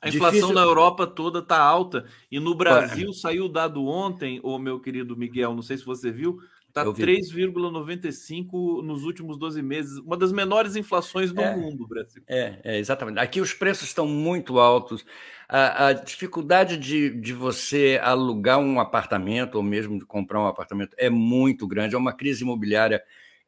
A 0.01 0.09
inflação 0.09 0.32
Difícil... 0.32 0.55
na 0.55 0.62
Europa 0.62 1.07
toda 1.07 1.40
está 1.40 1.59
alta. 1.59 2.07
E 2.30 2.38
no 2.38 2.55
Brasil 2.55 3.12
saiu 3.12 3.47
o 3.47 3.49
dado 3.49 3.84
ontem, 3.86 4.40
o 4.42 4.57
meu 4.57 4.78
querido 4.78 5.16
Miguel, 5.16 5.55
não 5.55 5.62
sei 5.62 5.76
se 5.76 5.84
você 5.84 6.12
viu, 6.12 6.38
está 6.81 6.85
3,95 6.85 8.83
nos 8.83 9.05
últimos 9.05 9.39
12 9.39 9.62
meses, 9.62 9.99
uma 9.99 10.16
das 10.16 10.33
menores 10.33 10.77
inflações 10.77 11.33
do 11.33 11.41
é, 11.41 11.57
mundo, 11.57 11.87
Brasil. 11.87 12.22
É, 12.27 12.59
é, 12.62 12.79
exatamente. 12.79 13.18
Aqui 13.18 13.41
os 13.41 13.55
preços 13.55 13.89
estão 13.89 14.07
muito 14.07 14.59
altos. 14.59 15.05
A, 15.49 15.87
a, 15.87 15.93
dificuldade 15.93 16.77
de, 16.77 17.11
de 17.11 17.33
você 17.33 17.99
alugar 18.03 18.59
um 18.59 18.79
apartamento 18.81 19.55
ou 19.55 19.62
mesmo 19.62 19.99
de 19.99 20.05
comprar 20.05 20.41
um 20.41 20.47
apartamento 20.47 20.95
é 20.99 21.09
muito 21.09 21.66
grande, 21.66 21.95
é 21.95 21.99
uma 21.99 22.12
crise 22.12 22.43
imobiliária 22.43 23.03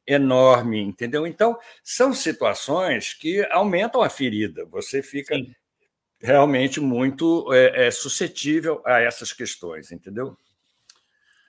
enorme, 0.07 0.81
entendeu? 0.81 1.27
Então, 1.27 1.59
são 1.83 2.15
situações 2.15 3.13
que 3.13 3.47
aumentam 3.51 4.03
a 4.03 4.09
ferida. 4.09 4.65
Você 4.67 5.03
fica 5.03 5.35
Sim. 5.35 5.53
realmente 6.19 6.81
muito 6.81 7.53
é, 7.53 7.89
é, 7.89 7.91
suscetível 7.91 8.81
a 8.87 9.01
essas 9.01 9.35
questões, 9.35 9.93
entendeu? 9.93 10.35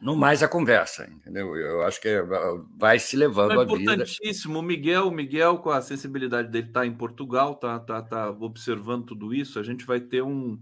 No 0.02 0.16
mais 0.16 0.42
a 0.42 0.48
conversa, 0.48 1.10
entendeu? 1.10 1.56
Eu 1.56 1.82
acho 1.84 2.00
que 2.00 2.08
é, 2.08 2.24
vai 2.78 2.98
se 3.00 3.18
levando 3.18 3.52
é 3.52 3.56
a 3.56 3.66
vida. 3.66 3.94
Importantíssimo. 3.94 4.60
O 4.60 4.62
Miguel, 4.62 5.08
o 5.08 5.12
Miguel, 5.12 5.58
com 5.58 5.70
a 5.70 5.82
sensibilidade 5.82 6.50
dele, 6.50 6.68
está 6.68 6.86
em 6.86 6.94
Portugal, 6.94 7.54
está 7.54 7.80
tá, 7.80 8.02
tá 8.02 8.30
observando 8.30 9.06
tudo 9.06 9.34
isso. 9.34 9.60
A 9.60 9.64
gente 9.64 9.86
vai 9.86 10.00
ter 10.00 10.22
um, 10.22 10.60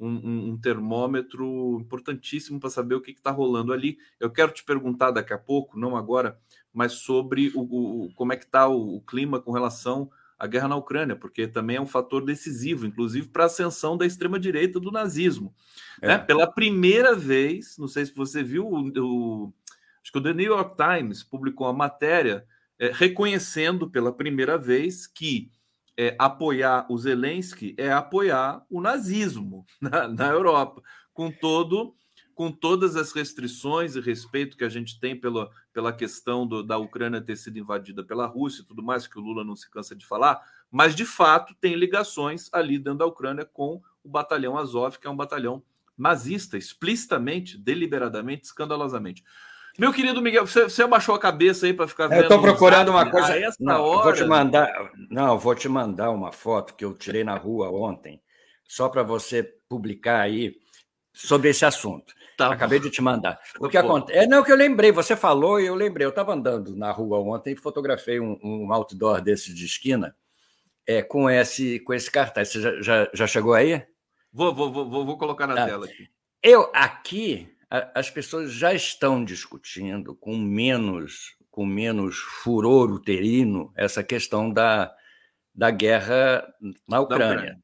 um, 0.00 0.50
um 0.50 0.56
termômetro 0.56 1.78
importantíssimo 1.80 2.58
para 2.58 2.70
saber 2.70 2.94
o 2.94 3.00
que 3.00 3.10
está 3.10 3.30
rolando 3.30 3.72
ali. 3.72 3.98
Eu 4.18 4.30
quero 4.30 4.52
te 4.52 4.64
perguntar 4.64 5.10
daqui 5.10 5.32
a 5.32 5.38
pouco, 5.38 5.78
não 5.78 5.96
agora, 5.96 6.38
mas 6.72 6.92
sobre 6.92 7.52
o, 7.54 7.60
o 8.06 8.14
como 8.14 8.32
é 8.32 8.36
que 8.36 8.44
está 8.44 8.68
o, 8.68 8.96
o 8.96 9.00
clima 9.02 9.40
com 9.40 9.52
relação 9.52 10.10
a 10.38 10.46
guerra 10.46 10.68
na 10.68 10.76
Ucrânia, 10.76 11.16
porque 11.16 11.48
também 11.48 11.76
é 11.76 11.80
um 11.80 11.86
fator 11.86 12.24
decisivo, 12.24 12.86
inclusive 12.86 13.28
para 13.28 13.44
a 13.44 13.46
ascensão 13.46 13.96
da 13.96 14.06
extrema-direita 14.06 14.78
do 14.78 14.92
nazismo. 14.92 15.52
É. 16.00 16.08
Né? 16.08 16.18
Pela 16.18 16.46
primeira 16.46 17.14
vez, 17.14 17.76
não 17.76 17.88
sei 17.88 18.06
se 18.06 18.14
você 18.14 18.42
viu, 18.42 18.66
o, 18.66 19.52
acho 20.02 20.12
que 20.12 20.18
o 20.18 20.22
The 20.22 20.32
New 20.32 20.46
York 20.46 20.76
Times 20.76 21.24
publicou 21.24 21.66
uma 21.66 21.72
matéria 21.72 22.44
é, 22.78 22.92
reconhecendo 22.92 23.90
pela 23.90 24.12
primeira 24.12 24.56
vez 24.56 25.06
que 25.06 25.50
é, 25.96 26.14
apoiar 26.16 26.86
o 26.88 26.96
Zelensky 26.96 27.74
é 27.76 27.90
apoiar 27.90 28.64
o 28.70 28.80
nazismo 28.80 29.66
na, 29.82 30.06
na 30.06 30.28
Europa, 30.28 30.80
com 31.12 31.32
todo 31.32 31.96
com 32.38 32.52
todas 32.52 32.94
as 32.94 33.10
restrições 33.10 33.96
e 33.96 34.00
respeito 34.00 34.56
que 34.56 34.62
a 34.62 34.68
gente 34.68 35.00
tem 35.00 35.18
pela, 35.18 35.50
pela 35.72 35.92
questão 35.92 36.46
do, 36.46 36.62
da 36.62 36.78
Ucrânia 36.78 37.20
ter 37.20 37.34
sido 37.34 37.58
invadida 37.58 38.04
pela 38.04 38.26
Rússia 38.26 38.62
e 38.62 38.64
tudo 38.64 38.80
mais, 38.80 39.08
que 39.08 39.18
o 39.18 39.20
Lula 39.20 39.42
não 39.42 39.56
se 39.56 39.68
cansa 39.68 39.92
de 39.96 40.06
falar, 40.06 40.40
mas 40.70 40.94
de 40.94 41.04
fato 41.04 41.52
tem 41.60 41.74
ligações 41.74 42.48
ali 42.52 42.78
dentro 42.78 43.00
da 43.00 43.06
Ucrânia 43.06 43.44
com 43.44 43.82
o 44.04 44.08
batalhão 44.08 44.56
Azov, 44.56 44.98
que 45.00 45.08
é 45.08 45.10
um 45.10 45.16
batalhão 45.16 45.60
nazista, 45.98 46.56
explicitamente, 46.56 47.58
deliberadamente, 47.58 48.44
escandalosamente. 48.44 49.24
Meu 49.76 49.92
querido 49.92 50.22
Miguel, 50.22 50.46
você, 50.46 50.62
você 50.62 50.84
abaixou 50.84 51.16
a 51.16 51.18
cabeça 51.18 51.66
aí 51.66 51.74
para 51.74 51.88
ficar 51.88 52.06
vendo. 52.06 52.18
Eu 52.18 52.22
estou 52.22 52.40
procurando 52.40 52.90
uma 52.90 53.10
coisa. 53.10 53.36
essa 53.36 53.56
não, 53.58 53.82
hora... 53.82 54.04
Vou 54.04 54.12
te 54.12 54.24
mandar. 54.24 54.92
Não, 55.10 55.36
vou 55.36 55.56
te 55.56 55.68
mandar 55.68 56.10
uma 56.10 56.30
foto 56.30 56.76
que 56.76 56.84
eu 56.84 56.94
tirei 56.94 57.24
na 57.24 57.36
rua 57.36 57.68
ontem, 57.68 58.22
só 58.62 58.88
para 58.88 59.02
você 59.02 59.42
publicar 59.68 60.20
aí 60.20 60.54
sobre 61.12 61.48
esse 61.50 61.64
assunto. 61.64 62.16
Tá 62.38 62.52
Acabei 62.52 62.78
de 62.78 62.88
te 62.88 63.02
mandar. 63.02 63.40
O 63.58 63.68
que 63.68 63.76
acontece? 63.76 64.16
É 64.16 64.24
não 64.24 64.44
que 64.44 64.52
eu 64.52 64.56
lembrei, 64.56 64.92
você 64.92 65.16
falou 65.16 65.60
e 65.60 65.66
eu 65.66 65.74
lembrei. 65.74 66.06
Eu 66.06 66.10
estava 66.10 66.32
andando 66.32 66.76
na 66.76 66.92
rua 66.92 67.18
ontem 67.18 67.52
e 67.52 67.56
fotografei 67.56 68.20
um, 68.20 68.38
um 68.40 68.72
outdoor 68.72 69.20
desse 69.20 69.52
de 69.52 69.64
esquina 69.64 70.14
é, 70.86 71.02
com, 71.02 71.28
esse, 71.28 71.80
com 71.80 71.92
esse 71.92 72.08
cartaz. 72.08 72.50
Você 72.50 72.60
já, 72.60 72.80
já, 72.80 73.10
já 73.12 73.26
chegou 73.26 73.54
aí? 73.54 73.84
Vou, 74.32 74.54
vou, 74.54 74.72
vou, 74.72 75.04
vou 75.04 75.18
colocar 75.18 75.48
na 75.48 75.56
tá. 75.56 75.66
tela 75.66 75.86
aqui. 75.86 76.08
Eu 76.40 76.70
aqui 76.72 77.52
as 77.68 78.08
pessoas 78.08 78.52
já 78.52 78.72
estão 78.72 79.24
discutindo 79.24 80.14
com 80.14 80.36
menos 80.38 81.36
com 81.50 81.66
menos 81.66 82.18
furor 82.18 82.88
uterino 82.88 83.72
essa 83.74 84.04
questão 84.04 84.48
da, 84.48 84.94
da 85.52 85.72
guerra 85.72 86.46
na 86.86 87.00
Ucrânia. 87.00 87.58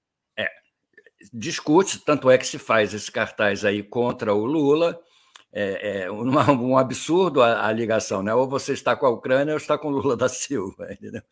Discute, 1.33 1.99
tanto 1.99 2.31
é 2.31 2.39
que 2.39 2.47
se 2.47 2.59
faz 2.59 2.95
esse 2.95 3.11
cartaz 3.11 3.65
aí 3.65 3.83
contra 3.83 4.35
o 4.35 4.45
Lula. 4.45 5.01
É, 5.53 6.03
é 6.03 6.11
um, 6.11 6.25
um, 6.73 6.77
absurdo 6.79 7.41
a, 7.41 7.67
a, 7.67 7.73
ligação, 7.73 8.23
né? 8.23 8.35
Ou 8.35 8.49
você 8.49 8.73
está 8.73 8.97
com 8.97 9.07
a 9.07 9.11
Ucrânia 9.11 9.55
ou 9.55 9.59
está 9.59 9.79
com 9.79 9.89
o 9.89 9.91
Lula 9.91 10.17
da 10.17 10.29
Silva. 10.29 10.89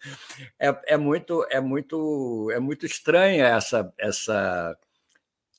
É, 0.58 0.94
é, 0.94 0.96
muito, 0.96 1.44
é 1.50 1.60
muito, 1.60 2.48
é 2.52 2.60
muito 2.60 2.86
estranha 2.86 3.46
essa, 3.46 3.92
essa, 3.98 4.78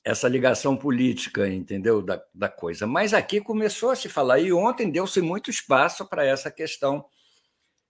essa 0.02 0.28
ligação 0.28 0.76
política, 0.76 1.46
entendeu, 1.46 2.00
da, 2.00 2.22
da 2.34 2.48
coisa. 2.48 2.86
Mas 2.86 3.12
aqui 3.12 3.40
começou 3.40 3.90
a 3.90 3.96
se 3.96 4.08
falar 4.08 4.38
e 4.38 4.52
ontem 4.52 4.90
deu-se 4.90 5.20
muito 5.20 5.50
espaço 5.50 6.06
para 6.08 6.24
essa 6.24 6.50
questão 6.50 7.04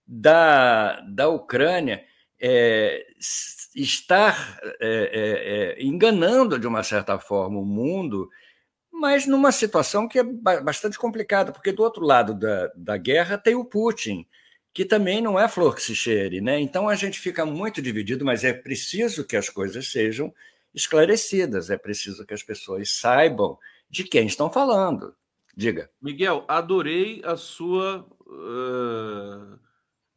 da, 0.05 0.99
da 1.01 1.29
Ucrânia 1.29 2.03
é, 2.39 3.05
estar 3.75 4.59
é, 4.79 5.75
é, 5.77 5.83
enganando, 5.83 6.57
de 6.57 6.65
uma 6.65 6.81
certa 6.81 7.19
forma, 7.19 7.59
o 7.59 7.65
mundo, 7.65 8.29
mas 8.91 9.27
numa 9.27 9.51
situação 9.51 10.07
que 10.07 10.19
é 10.19 10.23
bastante 10.23 10.97
complicada, 10.97 11.51
porque 11.51 11.73
do 11.73 11.83
outro 11.83 12.05
lado 12.05 12.33
da, 12.33 12.71
da 12.75 12.97
guerra 12.97 13.37
tem 13.37 13.53
o 13.53 13.65
Putin, 13.65 14.25
que 14.73 14.85
também 14.85 15.21
não 15.21 15.37
é 15.37 15.47
flor 15.49 15.75
que 15.75 15.81
se 15.81 15.93
cheire. 15.93 16.39
Né? 16.39 16.59
Então 16.59 16.87
a 16.87 16.95
gente 16.95 17.19
fica 17.19 17.45
muito 17.45 17.81
dividido, 17.81 18.23
mas 18.23 18.45
é 18.45 18.53
preciso 18.53 19.25
que 19.25 19.35
as 19.35 19.49
coisas 19.49 19.91
sejam 19.91 20.33
esclarecidas, 20.73 21.69
é 21.69 21.77
preciso 21.77 22.25
que 22.25 22.33
as 22.33 22.43
pessoas 22.43 22.91
saibam 22.91 23.57
de 23.89 24.05
quem 24.05 24.25
estão 24.25 24.49
falando. 24.49 25.13
Diga. 25.55 25.89
Miguel, 26.01 26.43
adorei 26.47 27.21
a 27.23 27.35
sua. 27.35 28.05
Uh 28.25 29.65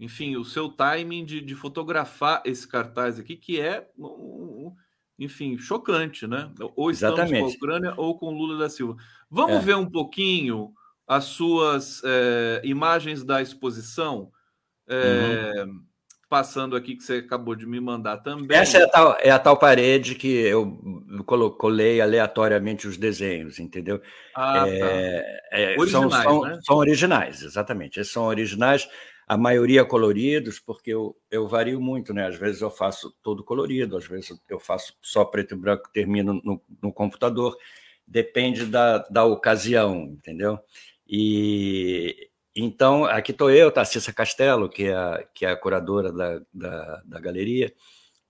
enfim, 0.01 0.37
o 0.37 0.45
seu 0.45 0.69
timing 0.69 1.25
de, 1.25 1.41
de 1.41 1.55
fotografar 1.55 2.41
esse 2.45 2.67
cartaz 2.67 3.19
aqui, 3.19 3.37
que 3.37 3.61
é, 3.61 3.89
enfim, 5.19 5.59
chocante, 5.59 6.27
né? 6.27 6.51
Ou 6.77 6.91
estamos 6.91 7.19
Exatamente. 7.19 7.41
com 7.41 7.47
a 7.47 7.55
Ucrânia 7.55 7.95
ou 7.97 8.19
com 8.19 8.31
Lula 8.31 8.59
da 8.59 8.71
Silva. 8.71 8.97
Vamos 9.29 9.57
é. 9.57 9.61
ver 9.61 9.77
um 9.77 9.91
pouquinho 9.91 10.73
as 11.07 11.25
suas 11.25 12.01
é, 12.05 12.61
imagens 12.63 13.25
da 13.25 13.43
exposição, 13.43 14.31
é, 14.87 15.65
uhum. 15.65 15.81
passando 16.29 16.77
aqui 16.77 16.95
que 16.95 17.03
você 17.03 17.15
acabou 17.15 17.57
de 17.57 17.67
me 17.67 17.81
mandar 17.81 18.19
também. 18.19 18.57
Essa 18.57 18.79
é 18.79 18.83
a 18.85 18.89
tal, 18.89 19.17
é 19.19 19.31
a 19.31 19.39
tal 19.39 19.57
parede 19.57 20.15
que 20.15 20.29
eu 20.29 20.79
colei 21.59 22.01
aleatoriamente 22.01 22.87
os 22.87 22.97
desenhos, 22.97 23.59
entendeu? 23.59 24.01
Ah, 24.37 24.61
tá. 24.61 24.69
É, 24.71 25.75
originais, 25.79 26.13
são, 26.13 26.23
são, 26.23 26.43
né? 26.43 26.59
são 26.63 26.77
originais, 26.77 27.43
exatamente. 27.43 27.99
Esses 27.99 28.13
são 28.13 28.25
originais 28.25 28.89
a 29.29 29.37
maioria 29.37 29.85
coloridos, 29.85 30.59
porque 30.59 30.91
eu, 30.91 31.15
eu 31.31 31.47
vario 31.47 31.79
muito, 31.79 32.15
né? 32.15 32.27
Às 32.27 32.37
vezes 32.37 32.63
eu 32.63 32.71
faço 32.71 33.15
todo 33.23 33.45
colorido, 33.45 33.99
às 33.99 34.07
vezes 34.07 34.41
eu 34.49 34.59
faço 34.59 34.97
só 35.03 35.23
preto 35.23 35.55
e 35.55 35.59
branco, 35.59 35.91
termino 35.93 36.41
no, 36.43 36.63
no 36.81 36.91
computador, 36.91 37.55
depende 38.07 38.65
da, 38.65 38.99
da 39.11 39.27
ocasião, 39.27 40.05
entendeu? 40.05 40.59
E 41.07 42.31
então, 42.57 43.05
aqui 43.05 43.33
estou 43.33 43.51
eu, 43.51 43.71
Tarcissa 43.71 44.13
Castelo, 44.15 44.69
que 44.69 44.85
é 44.85 44.97
a, 44.97 45.25
que 45.35 45.45
é 45.45 45.51
a 45.51 45.57
curadora 45.57 46.11
da, 46.11 46.41
da, 46.53 47.03
da 47.05 47.21
galeria, 47.21 47.73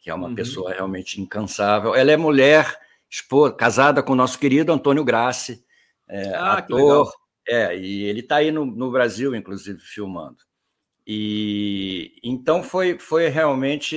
que 0.00 0.10
é 0.10 0.14
uma 0.14 0.28
uhum. 0.28 0.34
pessoa 0.34 0.72
realmente 0.72 1.20
incansável. 1.20 1.94
Ela 1.94 2.10
é 2.10 2.16
mulher, 2.16 2.76
esposa, 3.08 3.54
casada 3.54 4.02
com 4.02 4.14
o 4.14 4.16
nosso 4.16 4.36
querido 4.36 4.72
Antônio 4.72 5.04
Grassi, 5.04 5.64
é, 6.08 6.34
ah, 6.34 6.54
ator. 6.54 7.10
É, 7.48 7.78
e 7.78 8.02
ele 8.02 8.20
está 8.20 8.36
aí 8.36 8.50
no, 8.50 8.66
no 8.66 8.90
Brasil, 8.90 9.34
inclusive, 9.34 9.78
filmando. 9.78 10.47
E 11.10 12.20
então 12.22 12.62
foi, 12.62 12.98
foi 12.98 13.28
realmente 13.28 13.96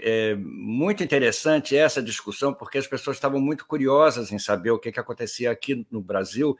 é, 0.00 0.36
muito 0.36 1.02
interessante 1.02 1.76
essa 1.76 2.00
discussão, 2.00 2.54
porque 2.54 2.78
as 2.78 2.86
pessoas 2.86 3.16
estavam 3.16 3.40
muito 3.40 3.66
curiosas 3.66 4.30
em 4.30 4.38
saber 4.38 4.70
o 4.70 4.78
que, 4.78 4.92
que 4.92 5.00
acontecia 5.00 5.50
aqui 5.50 5.84
no 5.90 6.00
Brasil, 6.00 6.56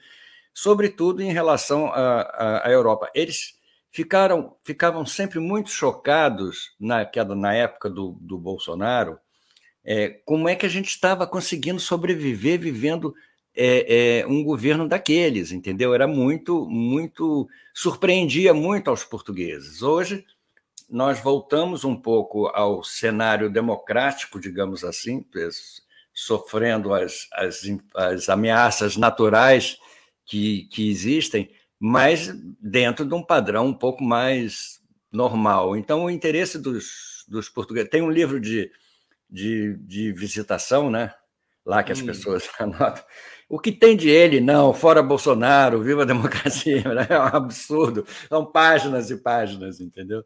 sobretudo 0.52 1.22
em 1.22 1.32
relação 1.32 1.86
à, 1.94 2.64
Europa. 2.66 3.08
Eles 3.14 3.56
ficaram 3.92 4.56
ficavam 4.64 5.06
sempre 5.06 5.38
muito 5.38 5.70
chocados 5.70 6.74
na, 6.80 7.08
na 7.36 7.54
época 7.54 7.88
do, 7.88 8.18
do 8.20 8.36
Bolsonaro, 8.36 9.20
é, 9.84 10.08
como 10.24 10.48
é 10.48 10.56
que 10.56 10.66
a 10.66 10.68
gente 10.68 10.88
estava 10.88 11.28
conseguindo 11.28 11.78
sobreviver 11.78 12.58
vivendo 12.58 13.14
é, 13.54 14.20
é, 14.20 14.26
um 14.26 14.42
governo 14.42 14.88
daqueles, 14.88 15.52
entendeu? 15.52 15.94
Era 15.94 16.06
muito, 16.06 16.66
muito, 16.68 17.48
surpreendia 17.74 18.54
muito 18.54 18.88
aos 18.88 19.04
portugueses. 19.04 19.82
Hoje 19.82 20.24
nós 20.88 21.20
voltamos 21.20 21.84
um 21.84 21.96
pouco 21.96 22.48
ao 22.48 22.84
cenário 22.84 23.50
democrático, 23.50 24.38
digamos 24.38 24.84
assim, 24.84 25.24
sofrendo 26.12 26.92
as, 26.92 27.28
as, 27.32 27.62
as 27.94 28.28
ameaças 28.28 28.96
naturais 28.96 29.78
que, 30.26 30.64
que 30.70 30.90
existem, 30.90 31.50
mas 31.80 32.30
dentro 32.60 33.06
de 33.06 33.14
um 33.14 33.22
padrão 33.22 33.66
um 33.66 33.74
pouco 33.74 34.04
mais 34.04 34.82
normal. 35.10 35.76
Então, 35.76 36.04
o 36.04 36.10
interesse 36.10 36.58
dos, 36.58 37.24
dos 37.28 37.48
portugueses. 37.48 37.90
Tem 37.90 38.02
um 38.02 38.10
livro 38.10 38.40
de, 38.40 38.70
de, 39.28 39.76
de 39.78 40.12
visitação, 40.12 40.90
né? 40.90 41.14
Lá 41.64 41.82
que 41.82 41.92
as 41.92 42.00
hum. 42.00 42.06
pessoas 42.06 42.48
anotam. 42.58 43.04
O 43.48 43.58
que 43.58 43.70
tem 43.70 43.96
de 43.96 44.08
ele, 44.08 44.40
não, 44.40 44.72
fora 44.72 45.02
Bolsonaro, 45.02 45.82
viva 45.82 46.02
a 46.02 46.06
democracia, 46.06 46.82
é 47.08 47.18
um 47.18 47.36
absurdo. 47.36 48.04
São 48.28 48.46
páginas 48.46 49.10
e 49.10 49.16
páginas, 49.16 49.80
entendeu? 49.80 50.24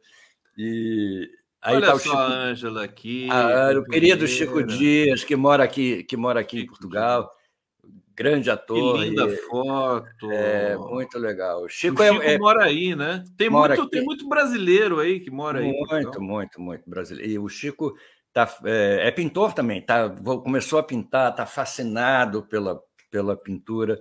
E 0.57 1.29
aí 1.61 1.77
Olha 1.77 1.87
tá 1.89 1.95
o 1.95 1.99
só 1.99 2.05
Chico, 2.05 2.17
a 2.17 2.27
Ângela 2.27 2.85
aqui. 2.85 3.29
A, 3.31 3.79
o 3.79 3.85
querido 3.85 4.27
Chico 4.29 4.63
Dias, 4.63 5.25
que 5.25 5.35
mora 5.35 5.65
aqui, 5.65 6.05
que 6.05 6.17
mora 6.17 6.41
aqui 6.41 6.61
em 6.61 6.67
Portugal 6.67 7.31
grande 8.17 8.51
ator. 8.51 8.99
Que 8.99 9.05
linda 9.05 9.27
e, 9.27 9.37
foto. 9.37 10.33
É, 10.33 10.75
muito 10.77 11.19
legal. 11.19 11.65
O 11.65 11.69
Chico, 11.69 12.01
o 12.01 12.05
Chico 12.05 12.23
é, 12.23 12.35
é, 12.35 12.39
mora 12.39 12.65
aí, 12.65 12.97
né? 12.97 13.23
Tem 13.37 13.51
muito, 13.51 13.89
tem 13.91 14.03
muito 14.03 14.27
brasileiro 14.27 14.99
aí 14.99 15.21
que 15.21 15.31
mora 15.31 15.61
muito, 15.61 15.95
aí. 15.95 16.03
Muito, 16.03 16.23
muito, 16.23 16.61
muito 16.61 16.89
brasileiro. 16.89 17.31
E 17.31 17.39
o 17.39 17.49
Chico 17.49 17.95
tá, 18.37 18.55
é, 18.67 19.09
é, 19.09 19.11
pintor 19.11 19.55
também, 19.55 19.81
tá, 19.81 20.11
começou 20.11 20.79
a 20.79 20.83
pintar, 20.83 21.31
está 21.31 21.47
fascinado 21.47 22.43
pela, 22.43 22.79
pela 23.11 23.35
pintura 23.35 23.99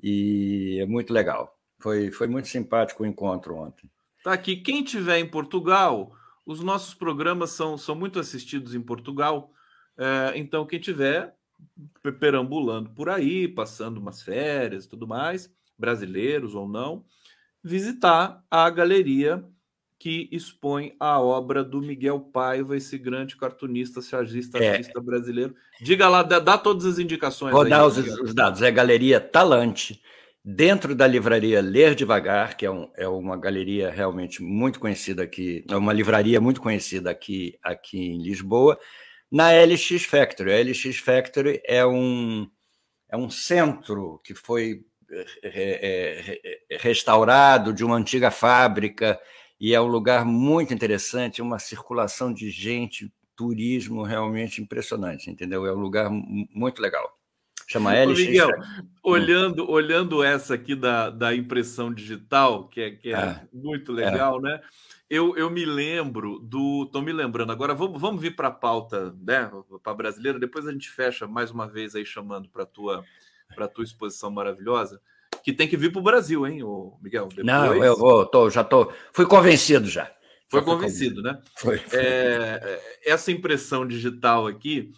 e 0.00 0.78
é 0.80 0.86
muito 0.86 1.12
legal. 1.12 1.58
Foi, 1.80 2.12
foi 2.12 2.28
muito 2.28 2.46
simpático 2.46 3.02
o 3.02 3.06
encontro 3.06 3.56
ontem. 3.56 3.90
Tá 4.22 4.32
aqui. 4.32 4.58
Quem 4.58 4.84
tiver 4.84 5.18
em 5.18 5.28
Portugal, 5.28 6.12
os 6.46 6.60
nossos 6.60 6.94
programas 6.94 7.50
são, 7.50 7.76
são 7.76 7.96
muito 7.96 8.20
assistidos 8.20 8.76
em 8.76 8.80
Portugal. 8.80 9.50
É, 9.98 10.38
então, 10.38 10.64
quem 10.64 10.78
tiver, 10.78 11.34
perambulando 12.20 12.90
por 12.90 13.10
aí, 13.10 13.48
passando 13.48 13.98
umas 13.98 14.22
férias 14.22 14.84
e 14.84 14.88
tudo 14.88 15.04
mais, 15.04 15.52
brasileiros 15.76 16.54
ou 16.54 16.68
não, 16.68 17.04
visitar 17.60 18.40
a 18.48 18.70
galeria 18.70 19.44
que 20.04 20.28
expõe 20.30 20.94
a 21.00 21.18
obra 21.18 21.64
do 21.64 21.80
Miguel 21.80 22.20
Paiva, 22.20 22.76
esse 22.76 22.98
grande 22.98 23.38
cartunista, 23.38 24.02
chargista, 24.02 24.58
é. 24.58 24.72
artista 24.72 25.00
brasileiro. 25.00 25.56
Diga 25.80 26.10
lá, 26.10 26.22
dá, 26.22 26.38
dá 26.38 26.58
todas 26.58 26.84
as 26.84 26.98
indicações. 26.98 27.52
Vou 27.52 27.62
aí, 27.62 27.70
dar 27.70 27.86
os, 27.86 27.96
os, 27.96 28.34
dados. 28.34 28.60
É 28.60 28.68
a 28.68 28.70
Galeria 28.70 29.18
Talante, 29.18 30.02
dentro 30.44 30.94
da 30.94 31.06
livraria 31.06 31.62
Ler 31.62 31.94
Devagar, 31.94 32.54
que 32.54 32.66
é, 32.66 32.70
um, 32.70 32.90
é, 32.98 33.08
uma 33.08 33.34
galeria 33.38 33.90
realmente 33.90 34.42
muito 34.42 34.78
conhecida 34.78 35.22
aqui, 35.22 35.64
é 35.66 35.74
uma 35.74 35.94
livraria 35.94 36.38
muito 36.38 36.60
conhecida 36.60 37.10
aqui, 37.10 37.58
aqui 37.62 37.98
em 37.98 38.22
Lisboa 38.22 38.78
na 39.32 39.52
LX 39.52 40.04
Factory. 40.04 40.52
A 40.52 40.62
LX 40.62 40.98
Factory 40.98 41.62
é 41.64 41.86
um, 41.86 42.46
é 43.08 43.16
um 43.16 43.30
centro 43.30 44.20
que 44.22 44.34
foi 44.34 44.82
é, 45.42 46.38
é, 46.70 46.76
restaurado 46.76 47.72
de 47.72 47.82
uma 47.82 47.96
antiga 47.96 48.30
fábrica 48.30 49.18
e 49.64 49.72
é 49.72 49.80
um 49.80 49.86
lugar 49.86 50.26
muito 50.26 50.74
interessante, 50.74 51.40
uma 51.40 51.58
circulação 51.58 52.34
de 52.34 52.50
gente, 52.50 53.10
turismo 53.34 54.02
realmente 54.02 54.60
impressionante, 54.60 55.30
entendeu? 55.30 55.64
É 55.64 55.72
um 55.72 55.80
lugar 55.80 56.10
muito 56.10 56.82
legal. 56.82 57.18
Chama 57.66 57.94
LX. 57.94 58.18
Miguel, 58.18 58.50
olhando, 59.02 59.70
olhando 59.70 60.22
essa 60.22 60.52
aqui 60.52 60.74
da, 60.74 61.08
da 61.08 61.34
impressão 61.34 61.94
digital, 61.94 62.68
que 62.68 62.78
é, 62.78 62.90
que 62.90 63.08
é 63.08 63.14
ah, 63.16 63.42
muito 63.50 63.90
legal, 63.90 64.38
é. 64.40 64.42
né? 64.42 64.60
eu, 65.08 65.34
eu 65.34 65.48
me 65.48 65.64
lembro 65.64 66.38
do. 66.40 66.84
Estou 66.84 67.00
me 67.00 67.14
lembrando 67.14 67.50
agora, 67.50 67.72
vamos, 67.74 67.98
vamos 67.98 68.20
vir 68.20 68.36
para 68.36 68.48
a 68.48 68.50
pauta, 68.52 69.14
né? 69.18 69.50
Para 69.82 69.94
brasileira, 69.94 70.38
depois 70.38 70.66
a 70.66 70.72
gente 70.72 70.90
fecha 70.90 71.26
mais 71.26 71.50
uma 71.50 71.66
vez 71.66 71.94
aí 71.94 72.04
chamando 72.04 72.50
para 72.50 72.64
a 72.64 72.66
tua, 72.66 73.02
tua 73.74 73.84
exposição 73.84 74.30
maravilhosa, 74.30 75.00
que 75.44 75.52
tem 75.52 75.68
que 75.68 75.76
vir 75.76 75.92
para 75.92 76.00
o 76.00 76.04
Brasil, 76.04 76.46
hein, 76.46 76.64
o 76.64 76.98
Miguel? 77.00 77.28
Depois... 77.28 77.46
Não, 77.46 77.72
eu 77.74 77.96
vou, 77.96 78.26
tô, 78.26 78.50
já 78.50 78.64
tô. 78.64 78.90
Fui 79.12 79.26
convencido 79.26 79.88
já. 79.88 80.10
Foi 80.48 80.62
convencido, 80.62 81.22
né? 81.22 81.38
Foi. 81.56 81.78
foi. 81.78 81.98
É, 82.00 82.80
essa 83.04 83.30
impressão 83.30 83.86
digital 83.86 84.46
aqui. 84.46 84.90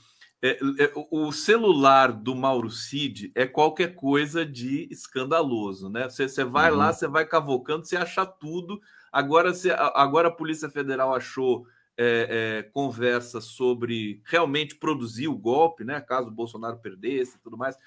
É, 0.42 0.58
é, 0.78 0.92
o 1.10 1.32
celular 1.32 2.12
do 2.12 2.34
Mauro 2.34 2.70
Cid 2.70 3.32
é 3.34 3.46
qualquer 3.46 3.94
coisa 3.94 4.44
de 4.44 4.86
escandaloso, 4.90 5.88
né? 5.88 6.08
Você, 6.08 6.44
vai 6.44 6.70
uhum. 6.70 6.76
lá, 6.76 6.92
você 6.92 7.08
vai 7.08 7.24
cavocando, 7.24 7.86
você 7.86 7.96
acha 7.96 8.24
tudo, 8.24 8.78
Agora, 9.16 9.54
se, 9.54 9.70
agora 9.70 10.28
a 10.28 10.30
Polícia 10.30 10.68
Federal 10.68 11.14
achou 11.14 11.66
é, 11.96 12.58
é, 12.58 12.62
conversa 12.64 13.40
sobre 13.40 14.20
realmente 14.26 14.74
produzir 14.74 15.26
o 15.26 15.34
golpe, 15.38 15.84
né? 15.84 16.02
Caso 16.02 16.28
o 16.28 16.34
Bolsonaro 16.34 16.76
perdesse 16.76 17.36
e 17.36 17.40
tudo 17.40 17.56
mais. 17.56 17.78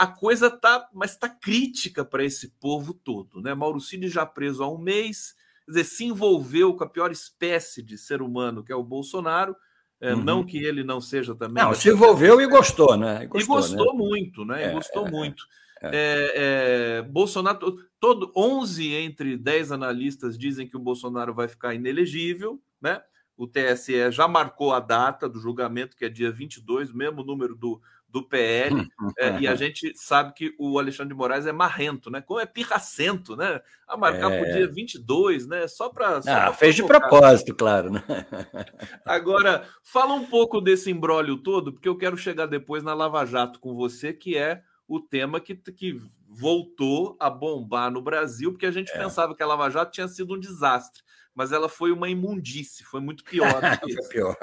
A 0.00 0.06
coisa 0.06 0.50
tá, 0.50 0.88
mas 0.94 1.10
está 1.10 1.28
crítica 1.28 2.02
para 2.02 2.24
esse 2.24 2.48
povo 2.58 2.94
todo, 2.94 3.38
né? 3.42 3.52
Mauro 3.52 3.78
Cid 3.78 4.08
já 4.08 4.24
preso 4.24 4.64
há 4.64 4.72
um 4.72 4.78
mês, 4.78 5.34
quer 5.66 5.72
dizer, 5.72 5.84
se 5.84 6.06
envolveu 6.06 6.74
com 6.74 6.82
a 6.84 6.88
pior 6.88 7.12
espécie 7.12 7.82
de 7.82 7.98
ser 7.98 8.22
humano, 8.22 8.64
que 8.64 8.72
é 8.72 8.74
o 8.74 8.82
Bolsonaro. 8.82 9.54
É, 10.00 10.14
uhum. 10.14 10.24
Não 10.24 10.42
que 10.42 10.56
ele 10.56 10.82
não 10.82 11.02
seja 11.02 11.34
também. 11.34 11.62
Não, 11.62 11.74
se 11.74 11.90
envolveu 11.90 12.40
e 12.40 12.46
gostou, 12.46 12.96
né? 12.96 13.24
E 13.24 13.26
gostou, 13.26 13.58
e 13.58 13.60
gostou 13.60 13.92
né? 13.92 13.98
muito, 13.98 14.44
né? 14.46 14.64
É, 14.64 14.70
e 14.70 14.72
gostou 14.72 15.06
é, 15.06 15.10
muito. 15.10 15.44
É. 15.82 15.90
é, 15.92 16.32
é, 16.34 17.02
Bolsonaro, 17.02 17.76
todo 18.00 18.32
11 18.34 18.94
entre 18.94 19.36
10 19.36 19.70
analistas 19.70 20.38
dizem 20.38 20.66
que 20.66 20.78
o 20.78 20.80
Bolsonaro 20.80 21.34
vai 21.34 21.46
ficar 21.46 21.74
inelegível, 21.74 22.58
né? 22.80 23.02
O 23.36 23.46
TSE 23.46 24.10
já 24.10 24.26
marcou 24.26 24.72
a 24.72 24.80
data 24.80 25.28
do 25.28 25.38
julgamento, 25.38 25.94
que 25.94 26.06
é 26.06 26.08
dia 26.08 26.32
22, 26.32 26.90
mesmo 26.90 27.22
número 27.22 27.54
do, 27.54 27.80
do 28.10 28.22
PL, 28.22 28.88
é, 29.18 29.38
e 29.40 29.46
a 29.46 29.54
gente 29.56 29.92
sabe 29.96 30.34
que 30.34 30.54
o 30.58 30.78
Alexandre 30.78 31.14
de 31.14 31.18
Moraes 31.18 31.46
é 31.46 31.52
marrento, 31.52 32.10
né? 32.10 32.20
Como 32.20 32.40
é 32.40 32.46
pirracento, 32.46 33.36
né? 33.36 33.60
A 33.86 33.96
marcar 33.96 34.32
é... 34.32 34.40
para 34.40 34.50
o 34.50 34.52
dia 34.52 34.66
22, 34.66 35.46
né? 35.46 35.68
Só 35.68 35.88
para. 35.88 36.20
Ah, 36.26 36.52
fez 36.52 36.74
de 36.74 36.82
propósito, 36.82 37.54
claro, 37.54 37.90
né? 37.90 38.02
Agora, 39.06 39.64
fala 39.82 40.14
um 40.14 40.26
pouco 40.26 40.60
desse 40.60 40.90
embrólio 40.90 41.36
todo, 41.36 41.72
porque 41.72 41.88
eu 41.88 41.96
quero 41.96 42.16
chegar 42.16 42.46
depois 42.46 42.82
na 42.82 42.94
Lava 42.94 43.24
Jato 43.24 43.60
com 43.60 43.74
você, 43.74 44.12
que 44.12 44.36
é 44.36 44.62
o 44.88 44.98
tema 44.98 45.40
que, 45.40 45.54
que 45.54 45.96
voltou 46.28 47.16
a 47.20 47.30
bombar 47.30 47.90
no 47.92 48.02
Brasil, 48.02 48.50
porque 48.52 48.66
a 48.66 48.72
gente 48.72 48.90
é. 48.90 48.98
pensava 48.98 49.34
que 49.36 49.42
a 49.42 49.46
Lava 49.46 49.70
Jato 49.70 49.92
tinha 49.92 50.08
sido 50.08 50.34
um 50.34 50.40
desastre, 50.40 51.02
mas 51.34 51.52
ela 51.52 51.68
foi 51.68 51.92
uma 51.92 52.08
imundície, 52.08 52.84
foi 52.84 53.00
muito 53.00 53.24
pior 53.24 53.60
isso. 53.86 54.08
pior. 54.08 54.36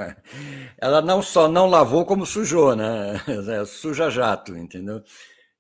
Ela 0.78 1.02
não 1.02 1.22
só 1.22 1.48
não 1.48 1.68
lavou, 1.68 2.06
como 2.06 2.26
sujou, 2.26 2.76
né? 2.76 3.22
É, 3.50 3.66
suja 3.66 4.10
jato, 4.10 4.58
entendeu? 4.58 5.04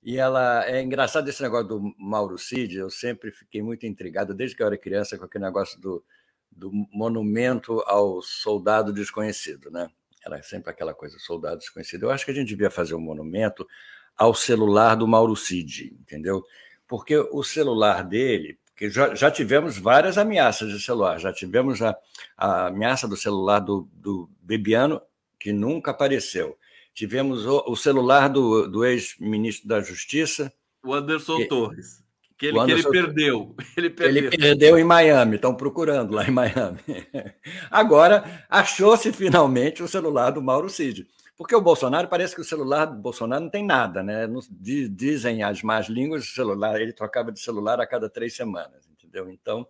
E 0.03 0.17
ela 0.17 0.65
é 0.65 0.81
engraçado 0.81 1.27
esse 1.27 1.41
negócio 1.41 1.67
do 1.67 1.93
Mauro 1.97 2.37
Cid, 2.37 2.77
eu 2.77 2.89
sempre 2.89 3.31
fiquei 3.31 3.61
muito 3.61 3.85
intrigado, 3.85 4.33
desde 4.33 4.55
que 4.55 4.63
eu 4.63 4.67
era 4.67 4.77
criança, 4.77 5.17
com 5.17 5.25
aquele 5.25 5.43
negócio 5.43 5.79
do, 5.81 6.03
do 6.51 6.71
monumento 6.91 7.81
ao 7.85 8.21
soldado 8.21 8.93
desconhecido, 8.93 9.69
né? 9.69 9.89
Era 10.25 10.41
sempre 10.43 10.71
aquela 10.71 10.93
coisa, 10.93 11.17
soldado 11.19 11.59
desconhecido. 11.59 12.03
Eu 12.03 12.11
acho 12.11 12.25
que 12.25 12.31
a 12.31 12.33
gente 12.33 12.47
devia 12.47 12.69
fazer 12.69 12.95
um 12.95 13.01
monumento 13.01 13.67
ao 14.15 14.33
celular 14.33 14.95
do 14.95 15.07
Mauro 15.07 15.35
Cid, 15.35 15.95
entendeu? 15.99 16.43
Porque 16.87 17.17
o 17.17 17.43
celular 17.43 18.03
dele, 18.03 18.57
que 18.77 18.91
já, 18.91 19.15
já 19.15 19.31
tivemos 19.31 19.75
várias 19.79 20.19
ameaças 20.19 20.71
de 20.71 20.79
celular, 20.79 21.19
já 21.19 21.33
tivemos 21.33 21.81
a, 21.81 21.97
a 22.37 22.67
ameaça 22.67 23.07
do 23.07 23.17
celular 23.17 23.59
do, 23.59 23.89
do 23.91 24.29
Bebiano, 24.39 25.01
que 25.39 25.51
nunca 25.51 25.89
apareceu. 25.89 26.55
Tivemos 26.93 27.45
o, 27.45 27.63
o 27.67 27.75
celular 27.75 28.29
do, 28.29 28.67
do 28.67 28.85
ex-ministro 28.85 29.67
da 29.67 29.81
Justiça. 29.81 30.53
O 30.83 30.93
Anderson 30.93 31.37
que, 31.37 31.45
Torres. 31.45 32.03
Que 32.37 32.45
ele, 32.45 32.65
que 32.65 32.71
ele 32.71 32.83
perdeu. 32.83 33.55
Ele 33.75 33.89
perdeu. 33.89 34.17
Ele 34.17 34.37
perdeu 34.37 34.77
em 34.77 34.83
Miami, 34.83 35.37
estão 35.37 35.55
procurando 35.55 36.13
lá 36.13 36.27
em 36.27 36.31
Miami. 36.31 36.79
Agora, 37.71 38.45
achou-se 38.47 39.11
finalmente 39.11 39.81
o 39.81 39.87
celular 39.87 40.29
do 40.29 40.41
Mauro 40.41 40.69
Cid. 40.69 41.07
Porque 41.37 41.55
o 41.55 41.61
Bolsonaro 41.61 42.07
parece 42.07 42.33
que 42.33 42.41
o 42.41 42.43
celular 42.43 42.85
do 42.85 42.95
Bolsonaro 42.95 43.43
não 43.43 43.49
tem 43.49 43.63
nada, 43.63 44.01
né? 44.01 44.27
Dizem 44.49 45.43
as 45.43 45.61
más 45.61 45.87
línguas, 45.87 46.23
o 46.23 46.33
celular, 46.33 46.81
ele 46.81 46.91
trocava 46.91 47.31
de 47.31 47.39
celular 47.39 47.79
a 47.79 47.85
cada 47.85 48.09
três 48.09 48.35
semanas, 48.35 48.89
entendeu? 48.89 49.29
Então, 49.29 49.67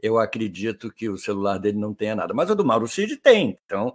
eu 0.00 0.18
acredito 0.18 0.92
que 0.92 1.08
o 1.08 1.16
celular 1.16 1.58
dele 1.58 1.78
não 1.78 1.94
tenha 1.94 2.14
nada. 2.14 2.34
Mas 2.34 2.50
o 2.50 2.54
do 2.54 2.66
Mauro 2.66 2.86
Cid 2.86 3.16
tem. 3.16 3.58
Então, 3.64 3.94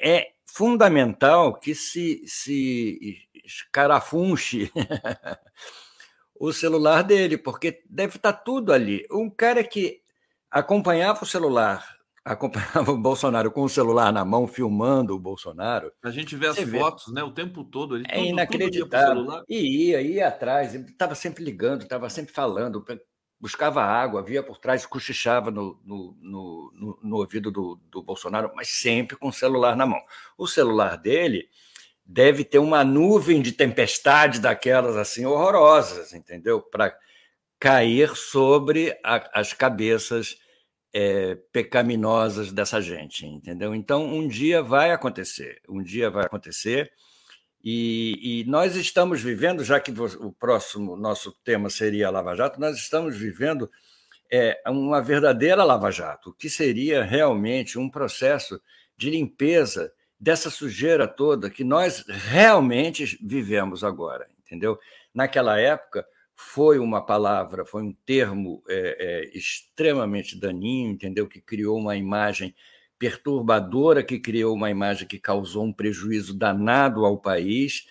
é 0.00 0.32
fundamental 0.46 1.58
que 1.58 1.74
se, 1.74 2.22
se 2.26 3.26
escarafunche 3.44 4.70
o 6.38 6.52
celular 6.52 7.02
dele, 7.02 7.36
porque 7.36 7.82
deve 7.90 8.16
estar 8.16 8.32
tudo 8.32 8.72
ali. 8.72 9.04
Um 9.10 9.28
cara 9.28 9.64
que 9.64 10.00
acompanhava 10.48 11.24
o 11.24 11.26
celular, 11.26 11.98
acompanhava 12.24 12.92
o 12.92 12.98
Bolsonaro 12.98 13.50
com 13.50 13.62
o 13.62 13.68
celular 13.68 14.12
na 14.12 14.24
mão, 14.24 14.46
filmando 14.46 15.14
o 15.14 15.18
Bolsonaro. 15.18 15.92
A 16.02 16.10
gente 16.10 16.36
vê 16.36 16.46
as 16.46 16.58
fotos, 16.58 17.06
vê. 17.06 17.14
né, 17.14 17.22
o 17.22 17.32
tempo 17.32 17.64
todo. 17.64 17.96
Ele, 17.96 18.04
é 18.08 18.14
tudo, 18.14 18.26
inacreditável. 18.26 19.24
Tudo 19.24 19.44
e 19.48 19.88
ia, 19.88 20.00
ia 20.00 20.28
atrás, 20.28 20.74
estava 20.74 21.14
sempre 21.14 21.44
ligando, 21.44 21.82
estava 21.82 22.08
sempre 22.08 22.32
falando, 22.32 22.84
buscava 23.40 23.82
água, 23.82 24.22
via 24.22 24.42
por 24.42 24.58
trás, 24.58 24.86
cochichava 24.86 25.50
no, 25.50 25.80
no, 25.84 26.16
no, 26.20 26.98
no 27.02 27.16
ouvido 27.16 27.50
do, 27.50 27.80
do 27.90 28.02
Bolsonaro, 28.02 28.52
mas 28.54 28.68
sempre 28.68 29.16
com 29.16 29.28
o 29.28 29.32
celular 29.32 29.76
na 29.76 29.84
mão. 29.84 30.00
O 30.38 30.46
celular 30.46 30.96
dele 30.96 31.48
deve 32.04 32.44
ter 32.44 32.58
uma 32.58 32.84
nuvem 32.84 33.42
de 33.42 33.52
tempestade 33.52 34.40
daquelas 34.40 34.96
assim 34.96 35.24
horrorosas, 35.24 36.12
entendeu? 36.12 36.60
Para 36.60 36.96
cair 37.58 38.14
sobre 38.16 38.96
a, 39.04 39.40
as 39.40 39.52
cabeças 39.52 40.36
é, 40.92 41.36
pecaminosas 41.52 42.52
dessa 42.52 42.80
gente, 42.80 43.26
entendeu? 43.26 43.74
Então, 43.74 44.04
um 44.06 44.28
dia 44.28 44.62
vai 44.62 44.92
acontecer, 44.92 45.60
um 45.68 45.82
dia 45.82 46.10
vai 46.10 46.26
acontecer. 46.26 46.92
E, 47.64 48.40
e, 48.42 48.44
nós 48.44 48.76
estamos 48.76 49.22
vivendo, 49.22 49.64
já 49.64 49.80
que 49.80 49.92
o 49.92 50.32
próximo 50.32 50.96
nosso 50.96 51.32
tema 51.44 51.70
seria 51.70 52.10
Lava 52.10 52.34
Jato, 52.34 52.60
nós 52.60 52.76
estamos 52.76 53.16
vivendo 53.16 53.70
é, 54.30 54.60
uma 54.66 55.00
verdadeira 55.00 55.62
Lava 55.62 55.90
Jato, 55.90 56.34
que 56.38 56.50
seria 56.50 57.04
realmente 57.04 57.78
um 57.78 57.88
processo 57.88 58.60
de 58.96 59.10
limpeza 59.10 59.92
dessa 60.18 60.50
sujeira 60.50 61.06
toda 61.08 61.50
que 61.50 61.64
nós 61.64 62.04
realmente 62.06 63.18
vivemos 63.22 63.82
agora, 63.82 64.28
entendeu? 64.44 64.78
Naquela 65.14 65.58
época 65.58 66.06
foi 66.42 66.78
uma 66.78 67.04
palavra, 67.04 67.64
foi 67.64 67.82
um 67.82 67.92
termo 68.04 68.62
é, 68.68 68.96
é, 68.98 69.36
extremamente 69.36 70.38
daninho, 70.38 70.90
entendeu? 70.90 71.28
Que 71.28 71.40
criou 71.40 71.78
uma 71.78 71.96
imagem 71.96 72.54
perturbadora, 72.98 74.02
que 74.02 74.18
criou 74.18 74.54
uma 74.54 74.70
imagem 74.70 75.08
que 75.08 75.18
causou 75.18 75.64
um 75.64 75.72
prejuízo 75.72 76.34
danado 76.34 77.04
ao 77.04 77.18
país 77.18 77.86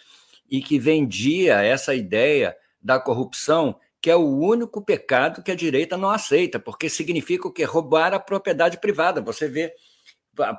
e 0.49 0.61
que 0.61 0.77
vendia 0.77 1.61
essa 1.61 1.95
ideia 1.95 2.55
da 2.81 2.99
corrupção 2.99 3.79
que 4.01 4.09
é 4.09 4.15
o 4.15 4.39
único 4.39 4.83
pecado 4.83 5.43
que 5.43 5.51
a 5.51 5.55
direita 5.55 5.95
não 5.95 6.09
aceita, 6.09 6.59
porque 6.59 6.89
significa 6.89 7.47
o 7.47 7.51
que 7.51 7.63
roubar 7.63 8.13
a 8.15 8.19
propriedade 8.19 8.79
privada. 8.79 9.21
Você 9.21 9.47
vê 9.47 9.73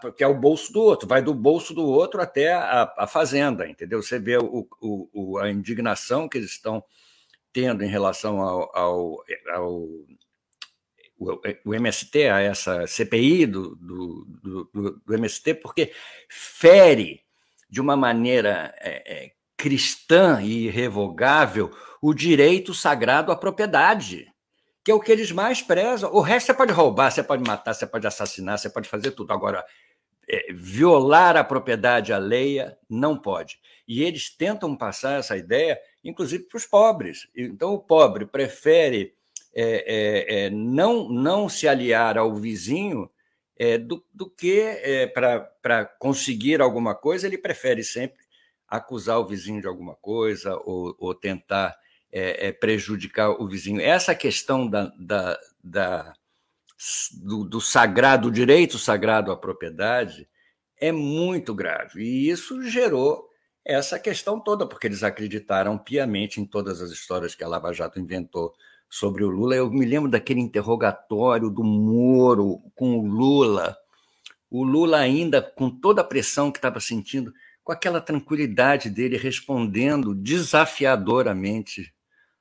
porque 0.00 0.22
é 0.22 0.26
o 0.26 0.38
bolso 0.38 0.72
do 0.72 0.80
outro, 0.80 1.08
vai 1.08 1.22
do 1.22 1.34
bolso 1.34 1.74
do 1.74 1.84
outro 1.84 2.20
até 2.20 2.52
a, 2.52 2.92
a 2.98 3.06
fazenda, 3.06 3.66
entendeu? 3.66 4.02
Você 4.02 4.18
vê 4.18 4.36
o, 4.36 4.68
o, 4.80 5.38
a 5.38 5.50
indignação 5.50 6.28
que 6.28 6.38
eles 6.38 6.50
estão 6.50 6.84
tendo 7.52 7.84
em 7.84 7.88
relação 7.88 8.40
ao, 8.40 8.76
ao, 8.76 9.24
ao 9.54 9.88
o, 11.64 11.74
MST, 11.74 12.28
a 12.28 12.40
essa 12.40 12.86
CPI 12.86 13.46
do, 13.46 13.76
do, 13.76 14.24
do, 14.72 15.02
do, 15.06 15.14
MST, 15.14 15.54
porque 15.54 15.92
fere 16.28 17.20
de 17.70 17.80
uma 17.80 17.96
maneira 17.96 18.74
é, 18.80 19.24
é, 19.24 19.32
cristã 19.56 20.42
e 20.42 20.66
irrevogável 20.66 21.70
o 22.00 22.12
direito 22.12 22.74
sagrado 22.74 23.30
à 23.30 23.36
propriedade 23.36 24.32
que 24.84 24.90
é 24.90 24.94
o 24.94 25.00
que 25.00 25.12
eles 25.12 25.30
mais 25.30 25.62
prezam. 25.62 26.12
O 26.12 26.20
resto 26.20 26.46
você 26.46 26.54
pode 26.54 26.72
roubar, 26.72 27.10
você 27.10 27.22
pode 27.22 27.46
matar, 27.46 27.74
você 27.74 27.86
pode 27.86 28.06
assassinar, 28.06 28.58
você 28.58 28.68
pode 28.68 28.88
fazer 28.88 29.12
tudo. 29.12 29.32
Agora, 29.32 29.64
é, 30.28 30.52
violar 30.52 31.36
a 31.36 31.44
propriedade 31.44 32.12
alheia 32.12 32.76
não 32.88 33.16
pode. 33.16 33.58
E 33.86 34.02
eles 34.02 34.34
tentam 34.34 34.76
passar 34.76 35.18
essa 35.18 35.36
ideia, 35.36 35.78
inclusive 36.04 36.44
para 36.44 36.56
os 36.56 36.66
pobres. 36.66 37.28
Então, 37.34 37.74
o 37.74 37.78
pobre 37.78 38.26
prefere 38.26 39.14
é, 39.54 39.64
é, 39.64 40.44
é 40.46 40.50
não, 40.50 41.08
não 41.08 41.48
se 41.48 41.68
aliar 41.68 42.16
ao 42.16 42.34
vizinho 42.34 43.10
é, 43.56 43.78
do, 43.78 44.04
do, 44.12 44.28
que 44.28 44.60
é, 44.60 45.06
para 45.06 45.84
conseguir 45.98 46.60
alguma 46.60 46.94
coisa, 46.94 47.26
ele 47.26 47.38
prefere 47.38 47.84
sempre 47.84 48.22
acusar 48.66 49.18
o 49.18 49.26
vizinho 49.26 49.60
de 49.60 49.66
alguma 49.66 49.94
coisa 49.94 50.56
ou, 50.64 50.96
ou 50.98 51.14
tentar 51.14 51.76
é, 52.10 52.50
prejudicar 52.52 53.30
o 53.30 53.46
vizinho. 53.46 53.80
Essa 53.80 54.14
questão 54.14 54.68
da, 54.68 54.92
da, 54.98 55.38
da 55.62 56.14
do, 57.12 57.44
do, 57.44 57.60
sagrado, 57.60 58.28
do 58.28 58.34
direito 58.34 58.78
sagrado 58.78 59.30
à 59.30 59.36
propriedade, 59.36 60.28
é 60.80 60.90
muito 60.90 61.54
grave. 61.54 62.02
E 62.02 62.28
isso 62.28 62.62
gerou 62.64 63.28
essa 63.64 63.98
questão 63.98 64.40
toda, 64.40 64.66
porque 64.66 64.86
eles 64.86 65.02
acreditaram 65.02 65.78
piamente 65.78 66.40
em 66.40 66.44
todas 66.44 66.82
as 66.82 66.90
histórias 66.90 67.34
que 67.34 67.44
a 67.44 67.48
Lava 67.48 67.72
Jato 67.72 68.00
inventou 68.00 68.52
sobre 68.88 69.24
o 69.24 69.30
Lula. 69.30 69.54
Eu 69.54 69.70
me 69.70 69.86
lembro 69.86 70.10
daquele 70.10 70.40
interrogatório 70.40 71.48
do 71.48 71.62
Moro 71.62 72.60
com 72.74 72.98
o 72.98 73.06
Lula. 73.06 73.76
O 74.50 74.64
Lula, 74.64 74.98
ainda 74.98 75.40
com 75.40 75.70
toda 75.70 76.02
a 76.02 76.04
pressão 76.04 76.50
que 76.50 76.58
estava 76.58 76.80
sentindo, 76.80 77.32
com 77.64 77.72
aquela 77.72 78.00
tranquilidade 78.00 78.90
dele 78.90 79.16
respondendo 79.16 80.14
desafiadoramente 80.14 81.94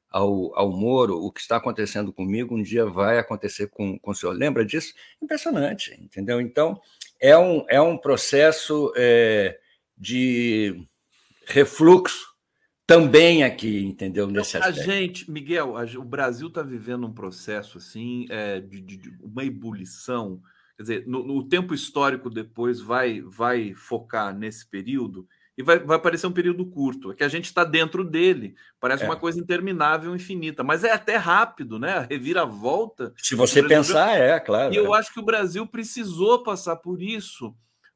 ao, 0.09 0.53
ao 0.57 0.71
Moro, 0.71 1.23
o 1.23 1.31
que 1.31 1.39
está 1.39 1.55
acontecendo 1.55 2.11
comigo 2.11 2.55
um 2.55 2.61
dia 2.61 2.85
vai 2.85 3.17
acontecer 3.17 3.67
com, 3.67 3.97
com 3.99 4.11
o 4.11 4.15
senhor. 4.15 4.33
Lembra 4.33 4.65
disso? 4.65 4.93
Impressionante, 5.21 5.97
entendeu? 6.01 6.41
Então, 6.41 6.81
é 7.19 7.37
um, 7.37 7.63
é 7.69 7.79
um 7.79 7.97
processo 7.97 8.91
é, 8.97 9.57
de 9.97 10.85
refluxo 11.45 12.31
também 12.85 13.43
aqui, 13.43 13.85
entendeu? 13.85 14.27
Nesse 14.27 14.57
aspecto. 14.57 14.79
A 14.79 14.83
gente, 14.83 15.31
Miguel, 15.31 15.77
a, 15.77 15.83
o 15.97 16.03
Brasil 16.03 16.47
está 16.47 16.61
vivendo 16.61 17.07
um 17.07 17.13
processo 17.13 17.77
assim 17.77 18.25
é, 18.29 18.59
de, 18.59 18.81
de, 18.81 18.97
de, 18.97 19.17
uma 19.21 19.45
ebulição. 19.45 20.41
Quer 20.75 20.83
dizer, 20.83 21.07
no, 21.07 21.25
no 21.25 21.47
tempo 21.47 21.73
histórico 21.73 22.29
depois 22.29 22.81
vai, 22.81 23.21
vai 23.21 23.73
focar 23.73 24.35
nesse 24.37 24.67
período 24.69 25.27
e 25.57 25.63
vai, 25.63 25.79
vai 25.79 25.99
parecer 25.99 26.27
um 26.27 26.31
período 26.31 26.65
curto, 26.65 27.11
é 27.11 27.15
que 27.15 27.23
a 27.23 27.29
gente 27.29 27.45
está 27.45 27.63
dentro 27.63 28.03
dele, 28.03 28.55
parece 28.79 29.03
é. 29.03 29.05
uma 29.05 29.15
coisa 29.15 29.39
interminável, 29.39 30.15
infinita, 30.15 30.63
mas 30.63 30.83
é 30.83 30.91
até 30.91 31.17
rápido, 31.17 31.77
né? 31.77 31.93
A 31.93 32.01
reviravolta. 32.01 33.13
Se 33.17 33.35
você 33.35 33.61
pensar, 33.61 34.17
é, 34.17 34.39
claro. 34.39 34.73
E 34.73 34.77
eu 34.77 34.93
é. 34.93 34.99
acho 34.99 35.13
que 35.13 35.19
o 35.19 35.25
Brasil 35.25 35.67
precisou 35.67 36.43
passar 36.43 36.77
por 36.77 37.01
isso, 37.01 37.55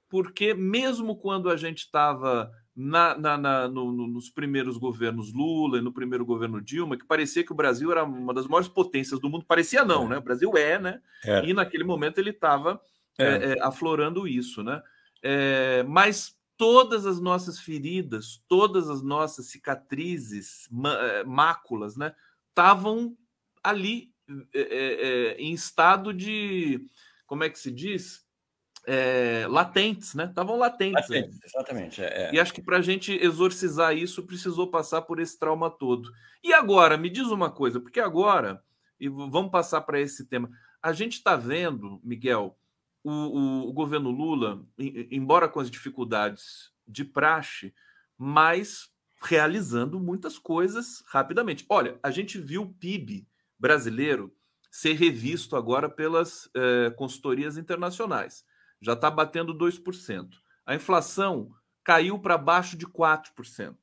porque 0.09 0.53
mesmo 0.53 1.17
quando 1.17 1.49
a 1.49 1.57
gente 1.57 1.79
estava 1.79 2.51
na, 2.75 3.17
na, 3.17 3.37
na 3.37 3.67
no, 3.67 3.91
no, 3.91 4.07
nos 4.07 4.29
primeiros 4.29 4.77
governos 4.77 5.31
Lula 5.31 5.77
e 5.77 5.81
no 5.81 5.93
primeiro 5.93 6.25
governo 6.25 6.61
Dilma, 6.61 6.97
que 6.97 7.05
parecia 7.05 7.43
que 7.43 7.51
o 7.51 7.55
Brasil 7.55 7.91
era 7.91 8.03
uma 8.03 8.33
das 8.33 8.47
maiores 8.47 8.67
potências 8.67 9.19
do 9.19 9.29
mundo, 9.29 9.45
parecia 9.45 9.85
não, 9.85 10.05
é. 10.05 10.09
né? 10.09 10.17
O 10.17 10.21
Brasil 10.21 10.51
é, 10.57 10.77
né? 10.77 11.01
É. 11.23 11.45
E 11.45 11.53
naquele 11.53 11.83
momento 11.83 12.17
ele 12.17 12.31
estava 12.31 12.81
é. 13.17 13.53
é. 13.53 13.61
aflorando 13.61 14.27
isso, 14.27 14.63
né? 14.63 14.81
mas 15.87 16.37
todas 16.55 17.07
as 17.07 17.19
nossas 17.19 17.59
feridas, 17.59 18.43
todas 18.47 18.91
as 18.91 19.01
nossas 19.01 19.47
cicatrizes, 19.47 20.69
máculas, 21.25 21.97
né, 21.97 22.13
estavam 22.49 23.17
ali 23.63 24.13
é, 24.53 24.61
é, 24.61 25.35
em 25.37 25.53
estado 25.53 26.13
de, 26.13 26.87
como 27.25 27.43
é 27.43 27.49
que 27.49 27.59
se 27.59 27.71
diz? 27.71 28.24
É, 28.87 29.47
latentes, 29.49 30.13
né? 30.13 30.25
Estavam 30.25 30.57
latentes. 30.57 31.09
latentes 31.09 31.39
exatamente. 31.43 32.01
E 32.31 32.39
acho 32.39 32.53
que 32.53 32.61
para 32.61 32.77
a 32.77 32.81
gente 32.81 33.11
exorcizar 33.13 33.95
isso, 33.95 34.23
precisou 34.23 34.69
passar 34.69 35.01
por 35.01 35.19
esse 35.19 35.37
trauma 35.39 35.69
todo. 35.69 36.11
E 36.43 36.53
agora, 36.53 36.97
me 36.97 37.09
diz 37.09 37.27
uma 37.27 37.49
coisa, 37.49 37.79
porque 37.79 37.99
agora, 37.99 38.61
e 38.99 39.09
vamos 39.09 39.49
passar 39.49 39.81
para 39.81 39.99
esse 39.99 40.25
tema, 40.25 40.49
a 40.81 40.93
gente 40.93 41.13
está 41.13 41.35
vendo, 41.35 41.99
Miguel, 42.03 42.55
o, 43.03 43.11
o, 43.11 43.69
o 43.69 43.73
governo 43.73 44.11
Lula, 44.11 44.63
embora 44.77 45.47
com 45.49 45.59
as 45.59 45.69
dificuldades 45.69 46.71
de 46.87 47.03
praxe, 47.03 47.73
mas 48.17 48.89
realizando 49.21 49.99
muitas 49.99 50.37
coisas 50.37 51.03
rapidamente. 51.07 51.65
Olha, 51.69 51.99
a 52.03 52.11
gente 52.11 52.39
viu 52.39 52.63
o 52.63 52.73
PIB 52.73 53.27
brasileiro 53.57 54.33
ser 54.69 54.93
revisto 54.93 55.55
agora 55.55 55.89
pelas 55.89 56.49
eh, 56.53 56.91
consultorias 56.97 57.57
internacionais. 57.57 58.43
Já 58.81 58.93
está 58.93 59.09
batendo 59.09 59.53
2%. 59.53 60.27
A 60.65 60.75
inflação 60.75 61.51
caiu 61.83 62.19
para 62.19 62.37
baixo 62.37 62.75
de 62.77 62.85
4%. 62.85 63.75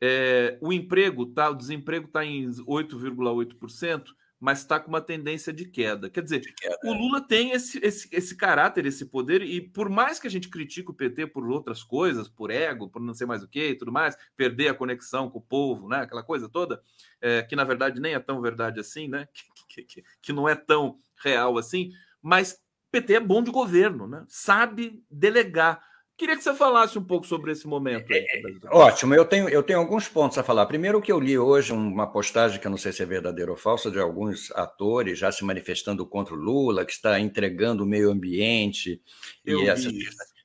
É, 0.00 0.58
o 0.60 0.72
emprego, 0.72 1.26
tá, 1.26 1.50
o 1.50 1.54
desemprego 1.54 2.06
está 2.06 2.24
em 2.24 2.46
8,8%, 2.48 4.04
mas 4.38 4.58
está 4.58 4.78
com 4.78 4.88
uma 4.88 5.00
tendência 5.00 5.52
de 5.52 5.64
queda. 5.64 6.10
Quer 6.10 6.22
dizer, 6.22 6.40
queda. 6.54 6.78
o 6.84 6.92
é. 6.92 6.98
Lula 6.98 7.20
tem 7.26 7.52
esse, 7.52 7.78
esse, 7.82 8.08
esse 8.12 8.36
caráter, 8.36 8.84
esse 8.84 9.06
poder, 9.06 9.40
e 9.40 9.60
por 9.60 9.88
mais 9.88 10.20
que 10.20 10.26
a 10.26 10.30
gente 10.30 10.50
critique 10.50 10.90
o 10.90 10.94
PT 10.94 11.28
por 11.28 11.48
outras 11.48 11.82
coisas, 11.82 12.28
por 12.28 12.50
ego, 12.50 12.90
por 12.90 13.00
não 13.00 13.14
sei 13.14 13.26
mais 13.26 13.42
o 13.42 13.48
que 13.48 13.70
e 13.70 13.74
tudo 13.74 13.90
mais, 13.90 14.16
perder 14.36 14.68
a 14.68 14.74
conexão 14.74 15.30
com 15.30 15.38
o 15.38 15.42
povo, 15.42 15.88
né? 15.88 16.00
aquela 16.00 16.22
coisa 16.22 16.48
toda, 16.48 16.82
é, 17.20 17.42
que 17.42 17.56
na 17.56 17.64
verdade 17.64 18.00
nem 18.00 18.12
é 18.12 18.20
tão 18.20 18.42
verdade 18.42 18.78
assim, 18.78 19.08
né? 19.08 19.26
que, 19.68 19.82
que, 19.82 20.04
que 20.20 20.32
não 20.32 20.46
é 20.46 20.54
tão 20.54 20.98
real 21.16 21.56
assim, 21.56 21.90
mas 22.20 22.62
PT 22.94 23.14
é 23.14 23.20
bom 23.20 23.42
de 23.42 23.50
governo, 23.50 24.06
né? 24.06 24.24
sabe 24.28 25.02
delegar. 25.10 25.82
Queria 26.16 26.36
que 26.36 26.44
você 26.44 26.54
falasse 26.54 26.96
um 26.96 27.02
pouco 27.02 27.26
sobre 27.26 27.50
esse 27.50 27.66
momento. 27.66 28.12
Aí, 28.12 28.24
é, 28.24 28.68
ótimo, 28.70 29.16
eu 29.16 29.24
tenho, 29.24 29.48
eu 29.48 29.64
tenho 29.64 29.80
alguns 29.80 30.08
pontos 30.08 30.38
a 30.38 30.44
falar. 30.44 30.64
Primeiro, 30.66 31.02
que 31.02 31.10
eu 31.10 31.18
li 31.18 31.36
hoje 31.36 31.72
uma 31.72 32.06
postagem 32.06 32.60
que 32.60 32.66
eu 32.68 32.70
não 32.70 32.78
sei 32.78 32.92
se 32.92 33.02
é 33.02 33.06
verdadeira 33.06 33.50
ou 33.50 33.56
falsa, 33.56 33.90
de 33.90 33.98
alguns 33.98 34.52
atores 34.52 35.18
já 35.18 35.32
se 35.32 35.44
manifestando 35.44 36.06
contra 36.06 36.32
o 36.32 36.38
Lula, 36.38 36.84
que 36.84 36.92
está 36.92 37.18
entregando 37.18 37.82
o 37.82 37.86
meio 37.86 38.12
ambiente 38.12 39.02
eu 39.44 39.62
e 39.62 39.68
essas 39.68 39.92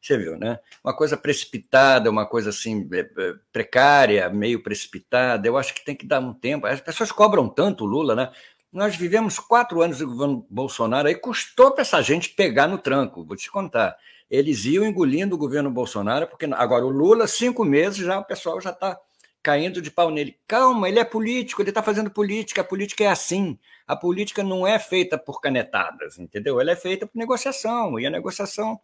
Você 0.01 0.17
viu, 0.17 0.39
né? 0.39 0.57
Uma 0.83 0.95
coisa 0.95 1.15
precipitada, 1.15 2.09
uma 2.09 2.25
coisa 2.25 2.49
assim 2.49 2.89
é, 2.91 3.01
é, 3.01 3.33
precária, 3.53 4.27
meio 4.27 4.63
precipitada. 4.63 5.47
Eu 5.47 5.55
acho 5.55 5.75
que 5.75 5.85
tem 5.85 5.95
que 5.95 6.07
dar 6.07 6.19
um 6.19 6.33
tempo. 6.33 6.65
As 6.65 6.81
pessoas 6.81 7.11
cobram 7.11 7.47
tanto 7.47 7.83
o 7.83 7.87
Lula, 7.87 8.15
né? 8.15 8.31
Nós 8.71 8.95
vivemos 8.95 9.39
quatro 9.39 9.81
anos 9.81 9.99
do 9.99 10.07
governo 10.07 10.45
Bolsonaro, 10.49 11.07
aí 11.07 11.15
custou 11.15 11.71
para 11.71 11.81
essa 11.81 12.01
gente 12.01 12.29
pegar 12.29 12.67
no 12.67 12.77
tranco, 12.77 13.25
vou 13.25 13.35
te 13.35 13.49
contar 13.49 13.97
eles 14.29 14.63
iam 14.65 14.85
engolindo 14.85 15.35
o 15.35 15.39
governo 15.39 15.71
Bolsonaro, 15.71 16.27
porque 16.27 16.45
agora 16.53 16.85
o 16.85 16.89
Lula, 16.89 17.25
cinco 17.27 17.65
meses, 17.65 17.97
já 17.97 18.19
o 18.19 18.25
pessoal 18.25 18.61
já 18.61 18.69
está 18.69 18.99
caindo 19.41 19.81
de 19.81 19.89
pau 19.89 20.11
nele. 20.11 20.37
Calma, 20.45 20.87
ele 20.87 20.99
é 20.99 21.03
político, 21.03 21.61
ele 21.61 21.69
está 21.69 21.81
fazendo 21.81 22.11
política, 22.11 22.61
a 22.61 22.63
política 22.63 23.03
é 23.05 23.07
assim. 23.07 23.57
A 23.87 23.95
política 23.95 24.43
não 24.43 24.67
é 24.67 24.77
feita 24.77 25.17
por 25.17 25.41
canetadas, 25.41 26.19
entendeu? 26.19 26.61
Ela 26.61 26.71
é 26.71 26.75
feita 26.75 27.07
por 27.07 27.17
negociação, 27.17 27.99
e 27.99 28.05
a 28.05 28.09
negociação 28.09 28.79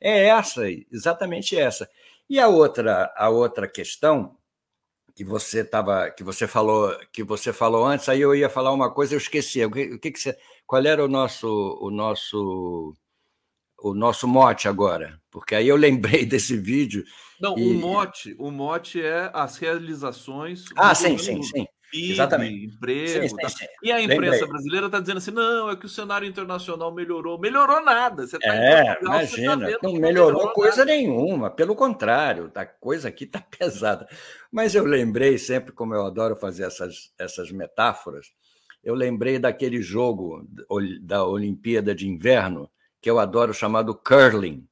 é 0.00 0.26
essa, 0.26 0.62
exatamente 0.92 1.58
essa. 1.58 1.88
E 2.30 2.38
a 2.38 2.46
outra, 2.46 3.12
a 3.16 3.28
outra 3.28 3.66
questão 3.66 4.36
que 5.14 5.24
você 5.24 5.64
tava, 5.64 6.10
que 6.10 6.24
você 6.24 6.46
falou, 6.46 6.96
que 7.12 7.22
você 7.22 7.52
falou 7.52 7.84
antes, 7.84 8.08
aí 8.08 8.20
eu 8.20 8.34
ia 8.34 8.50
falar 8.50 8.72
uma 8.72 8.90
coisa, 8.92 9.14
eu 9.14 9.18
esqueci. 9.18 9.64
O 9.64 9.70
que, 9.70 9.94
o 9.94 9.98
que, 9.98 10.10
que 10.10 10.18
você, 10.18 10.36
qual 10.66 10.84
era 10.84 11.04
o 11.04 11.08
nosso, 11.08 11.78
o 11.80 11.90
nosso 11.90 12.94
o 13.84 13.94
nosso 13.94 14.26
mote 14.26 14.66
agora, 14.66 15.20
porque 15.30 15.54
aí 15.54 15.68
eu 15.68 15.76
lembrei 15.76 16.24
desse 16.24 16.56
vídeo. 16.56 17.04
Não, 17.40 17.58
e... 17.58 17.70
o 17.70 17.74
mote, 17.74 18.34
o 18.38 18.50
mote 18.50 19.00
é 19.00 19.30
as 19.34 19.58
realizações. 19.58 20.64
Ah, 20.76 20.94
sim, 20.94 21.18
sim, 21.18 21.42
sim. 21.42 21.66
PIB, 21.94 22.12
Exatamente. 22.12 22.66
emprego. 22.66 23.28
Sim, 23.28 23.36
tá. 23.36 23.48
sim, 23.48 23.56
sim. 23.58 23.66
E 23.82 23.92
a 23.92 24.00
imprensa 24.00 24.32
Lembrei. 24.32 24.48
brasileira 24.48 24.86
está 24.86 25.00
dizendo 25.00 25.18
assim: 25.18 25.30
não, 25.30 25.70
é 25.70 25.76
que 25.76 25.86
o 25.86 25.88
cenário 25.88 26.26
internacional 26.26 26.92
melhorou. 26.92 27.38
Melhorou 27.38 27.84
nada. 27.84 28.26
Você 28.26 28.38
tá 28.38 28.52
é, 28.52 28.94
tá 28.96 29.00
imagina, 29.00 29.70
tá 29.70 29.78
não 29.82 29.92
melhorou, 29.92 30.32
melhorou 30.32 30.52
coisa 30.52 30.84
nenhuma. 30.84 31.50
Pelo 31.50 31.76
contrário, 31.76 32.50
a 32.54 32.66
coisa 32.66 33.08
aqui 33.08 33.24
está 33.24 33.40
pesada. 33.56 34.08
Mas 34.50 34.74
eu 34.74 34.84
lembrei 34.84 35.38
sempre, 35.38 35.72
como 35.72 35.94
eu 35.94 36.04
adoro 36.04 36.34
fazer 36.34 36.64
essas, 36.64 37.12
essas 37.16 37.52
metáforas, 37.52 38.32
eu 38.82 38.94
lembrei 38.94 39.38
daquele 39.38 39.80
jogo 39.80 40.46
da 41.00 41.24
Olimpíada 41.24 41.94
de 41.94 42.08
Inverno, 42.08 42.68
que 43.00 43.08
eu 43.08 43.18
adoro, 43.18 43.54
chamado 43.54 43.94
curling, 43.94 44.66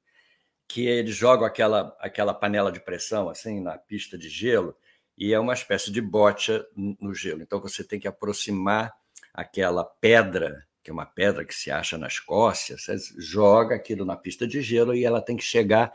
que 0.67 0.87
eles 0.87 1.15
jogam 1.15 1.47
aquela, 1.47 1.97
aquela 2.01 2.35
panela 2.35 2.73
de 2.73 2.81
pressão 2.81 3.29
assim 3.29 3.61
na 3.61 3.79
pista 3.79 4.19
de 4.19 4.29
gelo 4.29 4.75
e 5.23 5.33
é 5.33 5.39
uma 5.39 5.53
espécie 5.55 5.93
de 5.93 6.01
bocha 6.01 6.67
no 6.77 7.15
gelo. 7.15 7.43
Então 7.43 7.61
você 7.61 7.85
tem 7.85 8.01
que 8.01 8.09
aproximar 8.09 8.93
aquela 9.33 9.85
pedra, 9.85 10.67
que 10.83 10.91
é 10.91 10.93
uma 10.93 11.07
pedra 11.07 11.45
que 11.45 11.55
se 11.55 11.71
acha 11.71 11.97
na 11.97 12.09
Escócia, 12.09 12.77
você 12.77 12.97
joga 13.19 13.77
aquilo 13.77 14.05
na 14.05 14.17
pista 14.17 14.49
de 14.49 14.61
gelo 14.61 14.93
e 14.93 15.05
ela 15.05 15.23
tem 15.23 15.37
que 15.37 15.45
chegar 15.45 15.93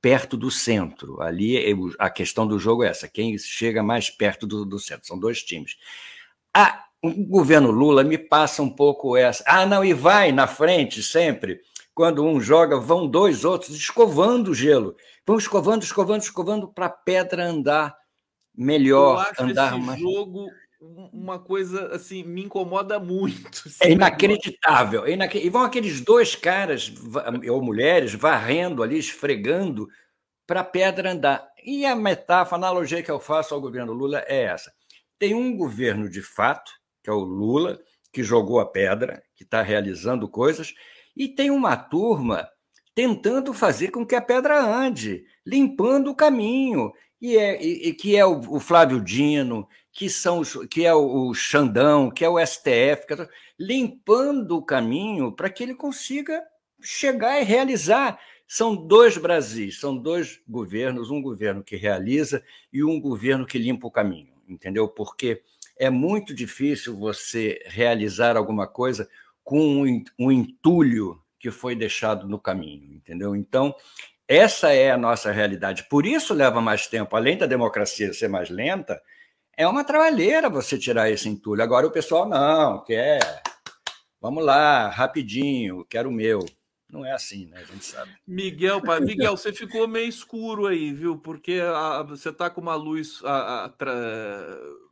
perto 0.00 0.34
do 0.34 0.50
centro. 0.50 1.20
Ali 1.20 1.62
a 1.98 2.08
questão 2.08 2.46
do 2.46 2.58
jogo 2.58 2.82
é 2.82 2.88
essa: 2.88 3.06
quem 3.06 3.36
chega 3.36 3.82
mais 3.82 4.08
perto 4.08 4.46
do, 4.46 4.64
do 4.64 4.78
centro. 4.78 5.06
São 5.06 5.18
dois 5.18 5.42
times. 5.42 5.76
Ah, 6.54 6.86
o 7.02 7.10
governo 7.26 7.70
Lula 7.70 8.02
me 8.02 8.16
passa 8.16 8.62
um 8.62 8.70
pouco 8.70 9.14
essa. 9.14 9.44
Ah, 9.46 9.66
não, 9.66 9.84
e 9.84 9.92
vai 9.92 10.32
na 10.32 10.46
frente 10.46 11.02
sempre 11.02 11.60
quando 11.92 12.24
um 12.24 12.40
joga, 12.40 12.80
vão 12.80 13.06
dois 13.06 13.44
outros 13.44 13.76
escovando 13.76 14.52
o 14.52 14.54
gelo. 14.54 14.96
Vão 15.26 15.36
escovando, 15.36 15.82
escovando, 15.82 16.22
escovando 16.22 16.66
para 16.66 16.86
a 16.86 16.90
pedra 16.90 17.44
andar 17.44 17.99
melhor, 18.54 19.32
andar 19.38 19.76
esse 19.76 19.86
mais. 19.86 20.00
jogo 20.00 20.48
uma 20.80 21.38
coisa 21.38 21.94
assim 21.94 22.22
me 22.24 22.44
incomoda 22.44 22.98
muito. 22.98 23.68
É 23.82 23.90
inacreditável. 23.90 25.04
É 25.04 25.12
inac... 25.12 25.36
E 25.36 25.50
vão 25.50 25.62
aqueles 25.62 26.00
dois 26.00 26.34
caras 26.34 26.92
ou 27.50 27.62
mulheres 27.62 28.14
varrendo 28.14 28.82
ali, 28.82 28.98
esfregando 28.98 29.88
para 30.46 30.60
a 30.60 30.64
pedra 30.64 31.12
andar. 31.12 31.46
E 31.64 31.84
a 31.84 31.94
metáfora, 31.94 32.56
a 32.56 32.66
analogia 32.66 33.02
que 33.02 33.10
eu 33.10 33.20
faço 33.20 33.54
ao 33.54 33.60
governo 33.60 33.92
Lula 33.92 34.24
é 34.26 34.44
essa: 34.44 34.72
tem 35.18 35.34
um 35.34 35.54
governo 35.54 36.08
de 36.08 36.22
fato, 36.22 36.72
que 37.02 37.10
é 37.10 37.12
o 37.12 37.18
Lula, 37.18 37.78
que 38.12 38.22
jogou 38.22 38.58
a 38.58 38.66
pedra, 38.66 39.22
que 39.36 39.44
está 39.44 39.62
realizando 39.62 40.28
coisas, 40.28 40.74
e 41.14 41.28
tem 41.28 41.50
uma 41.50 41.76
turma 41.76 42.48
tentando 42.94 43.52
fazer 43.52 43.90
com 43.90 44.04
que 44.04 44.14
a 44.14 44.20
pedra 44.20 44.60
ande, 44.60 45.24
limpando 45.46 46.10
o 46.10 46.16
caminho, 46.16 46.90
e 47.20 47.36
é, 47.36 47.62
e, 47.62 47.92
que 47.92 48.16
é 48.16 48.24
o, 48.24 48.40
o, 48.56 48.58
Flávio 48.58 49.00
Dino, 49.00 49.68
que, 49.92 50.08
são 50.08 50.38
os, 50.38 50.54
que 50.70 50.86
é 50.86 50.94
o, 50.94 51.28
o 51.28 51.34
Xandão, 51.34 52.10
que 52.10 52.24
é 52.24 52.28
o 52.28 52.44
STF, 52.44 53.04
é, 53.12 53.28
limpando 53.58 54.56
o 54.56 54.64
caminho 54.64 55.30
para 55.32 55.50
que 55.50 55.62
ele 55.62 55.74
consiga 55.74 56.42
chegar 56.80 57.40
e 57.40 57.44
realizar. 57.44 58.18
São 58.46 58.74
dois 58.74 59.16
Brasis, 59.16 59.78
são 59.78 59.96
dois 59.96 60.40
governos, 60.48 61.10
um 61.10 61.20
governo 61.20 61.62
que 61.62 61.76
realiza 61.76 62.42
e 62.72 62.82
um 62.82 63.00
governo 63.00 63.46
que 63.46 63.58
limpa 63.58 63.86
o 63.86 63.92
caminho, 63.92 64.32
entendeu? 64.48 64.88
Porque 64.88 65.42
é 65.78 65.88
muito 65.88 66.34
difícil 66.34 66.96
você 66.96 67.62
realizar 67.66 68.36
alguma 68.36 68.66
coisa 68.66 69.08
com 69.44 69.84
um 70.18 70.32
entulho 70.32 71.22
que 71.38 71.50
foi 71.50 71.74
deixado 71.74 72.28
no 72.28 72.38
caminho, 72.38 72.92
entendeu? 72.92 73.34
Então, 73.34 73.74
essa 74.30 74.72
é 74.72 74.92
a 74.92 74.96
nossa 74.96 75.32
realidade. 75.32 75.88
Por 75.90 76.06
isso 76.06 76.32
leva 76.32 76.60
mais 76.60 76.86
tempo, 76.86 77.16
além 77.16 77.36
da 77.36 77.46
democracia 77.46 78.12
ser 78.12 78.28
mais 78.28 78.48
lenta, 78.48 79.02
é 79.56 79.66
uma 79.66 79.82
trabalheira 79.82 80.48
você 80.48 80.78
tirar 80.78 81.10
esse 81.10 81.28
entulho. 81.28 81.60
Agora 81.64 81.84
o 81.84 81.90
pessoal 81.90 82.28
não 82.28 82.84
quer. 82.84 83.42
Vamos 84.20 84.44
lá, 84.44 84.88
rapidinho, 84.88 85.84
quero 85.84 86.10
o 86.10 86.12
meu. 86.12 86.46
Não 86.88 87.04
é 87.04 87.10
assim, 87.10 87.46
né? 87.46 87.58
A 87.58 87.64
gente 87.64 87.84
sabe. 87.84 88.12
Miguel, 88.24 88.80
Miguel, 89.02 89.36
você 89.36 89.52
ficou 89.52 89.88
meio 89.88 90.08
escuro 90.08 90.68
aí, 90.68 90.92
viu? 90.92 91.18
Porque 91.18 91.60
a, 91.60 92.04
você 92.04 92.28
está 92.28 92.48
com 92.48 92.60
uma 92.60 92.76
luz 92.76 93.20
a, 93.24 93.64
a, 93.64 93.68
tra... 93.68 93.92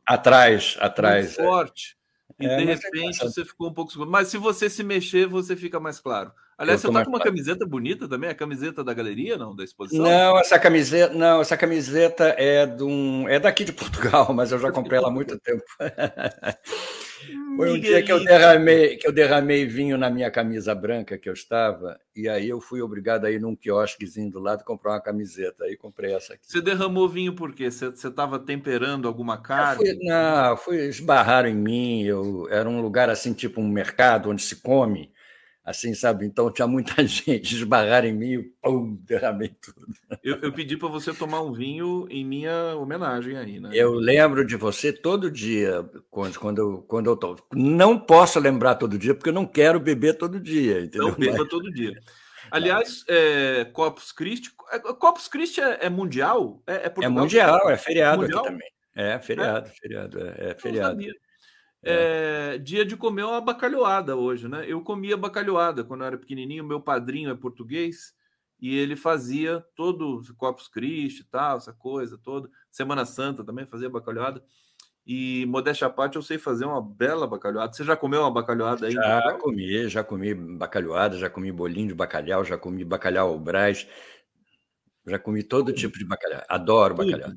atrás, 0.05 0.75
atrás. 0.81 1.39
É. 1.39 1.43
Forte. 1.45 1.95
E 2.37 2.45
é, 2.45 2.57
de 2.57 2.63
é 2.63 2.75
repente 2.75 3.21
é 3.21 3.25
você 3.25 3.45
ficou 3.45 3.69
um 3.69 3.73
pouco 3.73 3.89
escuro. 3.89 4.11
Mas 4.11 4.27
se 4.27 4.37
você 4.37 4.69
se 4.69 4.83
mexer, 4.83 5.27
você 5.27 5.55
fica 5.55 5.79
mais 5.79 5.97
claro. 5.97 6.33
Aliás, 6.59 6.81
você 6.81 6.91
tá 6.91 7.05
com 7.05 7.11
uma 7.11 7.21
camiseta 7.21 7.65
bonita 7.65 8.05
também? 8.05 8.29
A 8.29 8.35
camiseta 8.35 8.83
da 8.83 8.93
galeria, 8.93 9.37
não? 9.37 9.55
Da 9.55 9.63
exposição? 9.63 10.03
Não, 10.03 10.37
essa 10.37 10.59
camiseta, 10.59 11.13
não, 11.13 11.39
essa 11.39 11.55
camiseta 11.55 12.35
é 12.37 12.65
de 12.65 12.83
um, 12.83 13.29
é 13.29 13.39
daqui 13.39 13.63
de 13.63 13.71
Portugal, 13.71 14.31
mas 14.35 14.51
eu 14.51 14.59
já 14.59 14.69
comprei 14.69 14.97
ela 14.97 15.07
há 15.07 15.11
muito 15.11 15.39
tempo. 15.39 15.63
Foi 17.55 17.71
um 17.71 17.79
dia 17.79 18.03
que 18.03 18.11
eu 18.11 18.21
derramei, 18.21 18.97
que 18.97 19.07
eu 19.07 19.11
derramei 19.11 19.65
vinho 19.65 19.97
na 19.97 20.09
minha 20.09 20.29
camisa 20.29 20.75
branca 20.75 21.17
que 21.17 21.29
eu 21.29 21.33
estava, 21.33 21.97
e 22.13 22.27
aí 22.27 22.49
eu 22.49 22.59
fui 22.59 22.81
obrigado 22.81 23.23
a 23.23 23.31
ir 23.31 23.39
num 23.39 23.55
quiosquezinho 23.55 24.29
do 24.29 24.39
lado 24.39 24.65
comprar 24.65 24.91
uma 24.91 25.01
camiseta. 25.01 25.63
Aí 25.63 25.77
comprei 25.77 26.13
essa 26.13 26.33
aqui. 26.33 26.43
Você 26.45 26.61
derramou 26.61 27.07
vinho 27.07 27.33
por 27.33 27.53
quê? 27.53 27.71
Você 27.71 27.87
estava 27.87 28.37
temperando 28.37 29.07
alguma 29.07 29.41
carne? 29.41 29.87
Eu 29.87 29.95
fui, 29.95 30.05
não, 30.05 30.57
fui, 30.57 30.85
esbarraram 30.87 31.47
em 31.47 31.55
mim. 31.55 32.03
Eu, 32.03 32.47
era 32.49 32.67
um 32.67 32.81
lugar 32.81 33.09
assim, 33.09 33.31
tipo 33.31 33.61
um 33.61 33.69
mercado 33.69 34.29
onde 34.29 34.41
se 34.41 34.57
come 34.57 35.09
assim, 35.63 35.93
sabe? 35.93 36.25
Então 36.25 36.51
tinha 36.51 36.67
muita 36.67 36.95
gente 37.05 37.55
esbarrar 37.55 38.05
em 38.05 38.13
mim, 38.13 38.51
pum, 38.61 38.97
derramei 39.03 39.49
tudo. 39.49 39.87
Eu, 40.23 40.37
eu 40.41 40.51
pedi 40.51 40.77
para 40.77 40.89
você 40.89 41.13
tomar 41.13 41.41
um 41.41 41.53
vinho 41.53 42.07
em 42.09 42.25
minha 42.25 42.75
homenagem 42.75 43.37
aí, 43.37 43.59
né? 43.59 43.69
Eu 43.73 43.93
lembro 43.93 44.45
de 44.45 44.55
você 44.55 44.91
todo 44.91 45.29
dia, 45.29 45.87
quando, 46.09 46.39
quando, 46.39 46.57
eu, 46.59 46.81
quando 46.87 47.09
eu 47.09 47.17
tô. 47.17 47.37
Não 47.53 47.99
posso 47.99 48.39
lembrar 48.39 48.75
todo 48.75 48.97
dia, 48.97 49.13
porque 49.13 49.29
eu 49.29 49.33
não 49.33 49.45
quero 49.45 49.79
beber 49.79 50.17
todo 50.17 50.39
dia, 50.39 50.81
entendeu? 50.81 51.09
Não 51.09 51.15
beba 51.15 51.47
todo 51.47 51.71
dia. 51.71 51.93
Aliás, 52.51 53.03
é, 53.07 53.65
Corpus 53.65 54.11
Christi. 54.11 54.51
É, 54.71 54.79
Corpus 54.79 55.27
Christi 55.27 55.61
é, 55.61 55.85
é 55.85 55.89
mundial? 55.89 56.61
É, 56.65 56.87
é, 56.87 56.93
é 57.03 57.09
mundial, 57.09 57.69
é 57.69 57.77
feriado 57.77 58.21
mundial? 58.23 58.39
aqui 58.39 58.49
também. 58.49 58.69
É 58.95 59.19
feriado, 59.19 59.67
é? 59.67 59.71
feriado, 59.71 60.19
é, 60.19 60.49
é 60.49 60.55
feriado. 60.55 61.01
É. 61.83 62.53
é, 62.55 62.57
dia 62.57 62.85
de 62.85 62.97
comer 62.97 63.23
uma 63.23 63.39
bacalhoada 63.39 64.15
hoje, 64.15 64.47
né? 64.47 64.65
Eu 64.67 64.81
comia 64.81 65.15
bacalhoada 65.15 65.83
quando 65.83 66.01
eu 66.01 66.07
era 66.07 66.17
pequenininho. 66.17 66.63
Meu 66.63 66.81
padrinho 66.81 67.29
é 67.29 67.35
português 67.35 68.13
e 68.59 68.77
ele 68.77 68.95
fazia 68.95 69.65
todo 69.75 70.21
Corpus 70.37 70.67
Christi 70.67 71.21
e 71.21 71.25
tal, 71.25 71.57
essa 71.57 71.71
coisa 71.71 72.17
toda. 72.17 72.49
Semana 72.69 73.05
Santa 73.05 73.43
também 73.43 73.65
fazia 73.65 73.89
bacalhoada. 73.89 74.43
E 75.05 75.45
modéstia 75.47 75.87
à 75.87 75.89
parte, 75.89 76.17
eu 76.17 76.21
sei 76.21 76.37
fazer 76.37 76.65
uma 76.65 76.81
bela 76.81 77.25
bacalhoada. 77.25 77.73
Você 77.73 77.83
já 77.83 77.95
comeu 77.95 78.21
uma 78.21 78.31
bacalhoada 78.31 78.85
aí? 78.85 78.93
Já 78.93 79.37
comi, 79.39 79.87
já 79.87 80.03
comi 80.03 80.35
bacalhoada, 80.35 81.17
já 81.17 81.29
comi 81.29 81.51
bolinho 81.51 81.87
de 81.87 81.95
bacalhau, 81.95 82.43
já 82.43 82.57
comi 82.57 82.83
bacalhau 82.83 83.29
ao 83.29 83.39
brás, 83.39 83.87
já 85.07 85.17
comi 85.17 85.41
todo 85.41 85.73
tipo 85.73 85.97
de 85.97 86.05
bacalhau. 86.05 86.43
Adoro 86.47 86.95
bacalhau. 86.95 87.31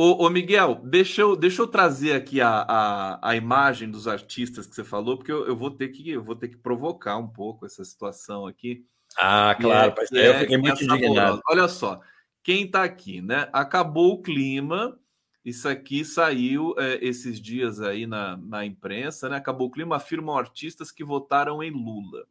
Ô, 0.00 0.24
ô, 0.24 0.30
Miguel, 0.30 0.76
deixa 0.84 1.22
eu, 1.22 1.34
deixa 1.34 1.60
eu 1.60 1.66
trazer 1.66 2.12
aqui 2.12 2.40
a, 2.40 2.64
a, 2.68 3.30
a 3.30 3.34
imagem 3.34 3.90
dos 3.90 4.06
artistas 4.06 4.64
que 4.64 4.72
você 4.72 4.84
falou, 4.84 5.16
porque 5.16 5.32
eu, 5.32 5.44
eu, 5.44 5.56
vou 5.56 5.72
ter 5.72 5.88
que, 5.88 6.08
eu 6.08 6.22
vou 6.22 6.36
ter 6.36 6.46
que 6.46 6.56
provocar 6.56 7.16
um 7.16 7.26
pouco 7.26 7.66
essa 7.66 7.84
situação 7.84 8.46
aqui. 8.46 8.86
Ah, 9.18 9.56
claro, 9.60 9.92
é, 10.12 10.28
eu 10.28 10.34
fiquei 10.34 10.54
é, 10.54 10.58
muito 10.58 10.84
indignado. 10.84 11.40
Olha 11.48 11.66
só, 11.66 12.00
quem 12.44 12.62
está 12.66 12.84
aqui, 12.84 13.20
né? 13.20 13.48
Acabou 13.52 14.12
o 14.12 14.22
clima, 14.22 14.96
isso 15.44 15.68
aqui 15.68 16.04
saiu 16.04 16.76
é, 16.78 17.04
esses 17.04 17.40
dias 17.40 17.80
aí 17.80 18.06
na, 18.06 18.36
na 18.36 18.64
imprensa, 18.64 19.28
né? 19.28 19.34
Acabou 19.34 19.66
o 19.66 19.70
clima, 19.72 19.96
afirmam 19.96 20.38
artistas 20.38 20.92
que 20.92 21.02
votaram 21.02 21.60
em 21.60 21.72
Lula. 21.72 22.20
Hum. 22.20 22.24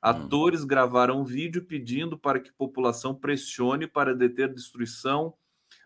Atores 0.00 0.64
hum. 0.64 0.66
gravaram 0.66 1.20
um 1.20 1.24
vídeo 1.24 1.66
pedindo 1.66 2.16
para 2.16 2.40
que 2.40 2.48
a 2.48 2.54
população 2.56 3.14
pressione 3.14 3.86
para 3.86 4.14
deter 4.14 4.50
destruição 4.50 5.34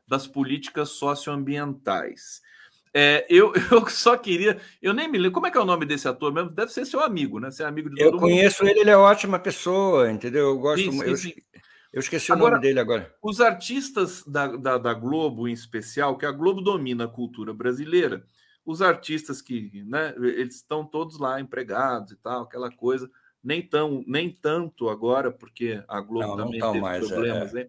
das 0.06 0.26
políticas 0.26 0.90
socioambientais. 0.90 2.42
É, 2.96 3.26
eu, 3.28 3.52
eu 3.72 3.86
só 3.88 4.16
queria. 4.16 4.58
Eu 4.80 4.94
nem 4.94 5.10
me 5.10 5.18
lembro. 5.18 5.32
Como 5.32 5.46
é 5.48 5.50
que 5.50 5.58
é 5.58 5.60
o 5.60 5.64
nome 5.64 5.84
desse 5.84 6.06
ator 6.06 6.32
mesmo? 6.32 6.50
Deve 6.50 6.72
ser 6.72 6.86
seu 6.86 7.00
amigo, 7.00 7.40
né? 7.40 7.50
Ser 7.50 7.64
amigo 7.64 7.90
de 7.90 7.96
todo 7.96 8.14
Eu 8.14 8.20
conheço 8.20 8.62
mundo. 8.62 8.70
ele, 8.70 8.80
ele 8.80 8.90
é 8.90 8.96
ótima 8.96 9.38
pessoa, 9.38 10.08
entendeu? 10.10 10.50
Eu 10.50 10.58
gosto. 10.58 10.92
Sim, 10.92 11.02
eu, 11.02 11.16
sim. 11.16 11.34
eu, 11.92 11.98
esqueci 11.98 12.30
agora, 12.30 12.46
o 12.46 12.50
nome 12.52 12.62
dele 12.62 12.78
agora. 12.78 13.12
Os 13.20 13.40
artistas 13.40 14.22
da, 14.24 14.46
da, 14.46 14.78
da, 14.78 14.94
Globo, 14.94 15.48
em 15.48 15.52
especial, 15.52 16.16
que 16.16 16.24
a 16.24 16.30
Globo 16.30 16.60
domina 16.60 17.04
a 17.04 17.08
cultura 17.08 17.52
brasileira, 17.52 18.24
os 18.64 18.80
artistas 18.80 19.42
que, 19.42 19.82
né, 19.84 20.14
eles 20.16 20.56
estão 20.56 20.84
todos 20.84 21.18
lá 21.18 21.40
empregados 21.40 22.12
e 22.12 22.16
tal, 22.16 22.44
aquela 22.44 22.70
coisa. 22.70 23.10
Nem, 23.42 23.60
tão, 23.60 24.02
nem 24.06 24.30
tanto 24.30 24.88
agora, 24.88 25.30
porque 25.30 25.82
a 25.86 26.00
Globo 26.00 26.28
não, 26.28 26.44
também 26.44 26.60
não 26.60 26.72
teve 26.72 26.82
mais, 26.82 27.06
problemas, 27.06 27.50
é. 27.50 27.54
né? 27.54 27.68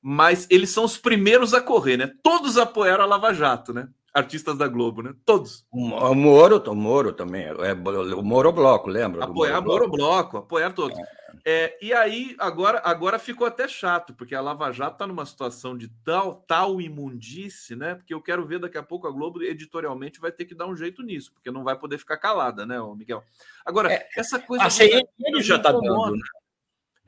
Mas 0.00 0.46
eles 0.50 0.70
são 0.70 0.84
os 0.84 0.96
primeiros 0.96 1.54
a 1.54 1.60
correr, 1.60 1.96
né? 1.96 2.12
Todos 2.22 2.56
apoiaram 2.56 3.04
a 3.04 3.06
Lava 3.06 3.32
Jato, 3.32 3.72
né? 3.72 3.88
Artistas 4.12 4.56
da 4.56 4.66
Globo, 4.66 5.02
né? 5.02 5.14
Todos. 5.24 5.66
O 5.70 6.14
Moro, 6.14 6.62
o 6.66 6.74
Moro 6.74 7.12
também, 7.12 7.44
é, 7.44 7.72
o 8.14 8.22
Moro 8.22 8.52
Bloco, 8.52 8.88
lembra? 8.88 9.24
Apoiar 9.24 9.60
Moro, 9.60 9.86
Moro 9.86 9.90
Bloco, 9.90 10.36
apoiar 10.38 10.72
todos. 10.72 10.98
É. 10.98 11.18
É, 11.44 11.78
e 11.80 11.92
aí, 11.92 12.34
agora, 12.38 12.80
agora 12.84 13.18
ficou 13.18 13.46
até 13.46 13.68
chato, 13.68 14.14
porque 14.14 14.34
a 14.34 14.40
Lava 14.40 14.72
Jato 14.72 14.94
está 14.94 15.06
numa 15.06 15.24
situação 15.26 15.76
de 15.76 15.88
tal, 16.04 16.44
tal 16.46 16.80
imundice, 16.80 17.76
né? 17.76 17.94
Porque 17.94 18.12
eu 18.12 18.20
quero 18.20 18.46
ver 18.46 18.58
daqui 18.58 18.78
a 18.78 18.82
pouco 18.82 19.06
a 19.06 19.10
Globo 19.10 19.42
editorialmente 19.42 20.20
vai 20.20 20.32
ter 20.32 20.44
que 20.44 20.54
dar 20.54 20.66
um 20.66 20.76
jeito 20.76 21.02
nisso, 21.02 21.32
porque 21.32 21.50
não 21.50 21.64
vai 21.64 21.78
poder 21.78 21.98
ficar 21.98 22.16
calada, 22.16 22.66
né, 22.66 22.76
Miguel? 22.96 23.22
Agora, 23.64 23.92
é, 23.92 24.08
essa 24.16 24.38
coisa. 24.38 24.64
A 24.64 24.70
CNN 24.70 25.06
já 25.40 25.56
está 25.56 25.72
dando, 25.72 26.16
né? 26.16 26.22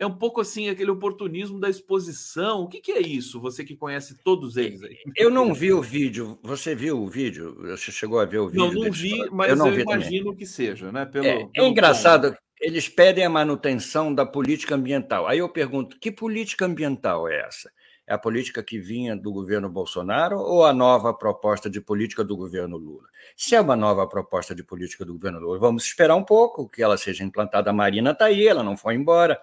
É 0.01 0.07
um 0.07 0.17
pouco 0.17 0.41
assim 0.41 0.71
aquele 0.71 0.91
oportunismo 0.91 1.61
da 1.61 1.69
exposição. 1.69 2.63
O 2.63 2.69
que, 2.69 2.81
que, 2.81 2.93
é 2.93 3.01
isso? 3.01 3.39
Você 3.39 3.63
que 3.63 3.77
conhece 3.77 4.17
todos 4.25 4.57
eles 4.57 4.83
aí. 4.83 4.97
Eu 5.15 5.29
não 5.29 5.53
vi 5.53 5.75
o 5.75 5.83
vídeo. 5.83 6.39
Você 6.43 6.75
viu 6.75 7.03
o 7.03 7.07
vídeo? 7.07 7.55
Você 7.61 7.93
chegou 7.93 8.19
a 8.19 8.25
ver 8.25 8.39
o 8.39 8.49
vídeo? 8.49 8.73
Não, 8.73 8.73
não 8.73 8.91
vi, 8.91 9.29
mas 9.31 9.51
eu, 9.51 9.57
não 9.57 9.69
eu 9.69 9.75
vi 9.75 9.83
imagino 9.83 10.25
também. 10.25 10.37
que 10.39 10.47
seja, 10.47 10.91
né? 10.91 11.05
Pelo, 11.05 11.27
é, 11.27 11.47
pelo 11.53 11.67
é 11.67 11.69
engraçado. 11.69 12.35
Eles 12.59 12.89
pedem 12.89 13.27
a 13.27 13.31
manutenção 13.31 14.15
da 14.15 14.25
política 14.25 14.75
ambiental. 14.75 15.27
Aí 15.27 15.39
eu 15.39 15.51
pergunto: 15.51 15.99
que 16.01 16.11
política 16.11 16.65
ambiental 16.65 17.29
é 17.29 17.39
essa? 17.47 17.71
É 18.07 18.15
a 18.15 18.19
política 18.19 18.63
que 18.63 18.79
vinha 18.79 19.15
do 19.15 19.31
governo 19.31 19.69
Bolsonaro 19.69 20.39
ou 20.39 20.65
a 20.65 20.73
nova 20.73 21.13
proposta 21.13 21.69
de 21.69 21.79
política 21.79 22.25
do 22.25 22.39
governo 22.39 22.79
Lula? 22.79 23.07
Se 23.37 23.55
é 23.55 23.61
uma 23.61 23.77
nova 23.77 24.07
proposta 24.09 24.55
de 24.55 24.65
política 24.65 25.05
do 25.05 25.13
governo 25.13 25.41
Lula, 25.41 25.59
vamos 25.59 25.85
esperar 25.85 26.17
um 26.17 26.25
pouco 26.25 26.67
que 26.71 26.83
ela 26.83 26.97
seja 26.97 27.23
implantada. 27.23 27.69
A 27.69 27.75
Marina 27.75 28.13
está 28.13 28.25
aí, 28.25 28.49
ela 28.49 28.63
não 28.63 28.79
foi 28.79 28.95
embora. 28.95 29.39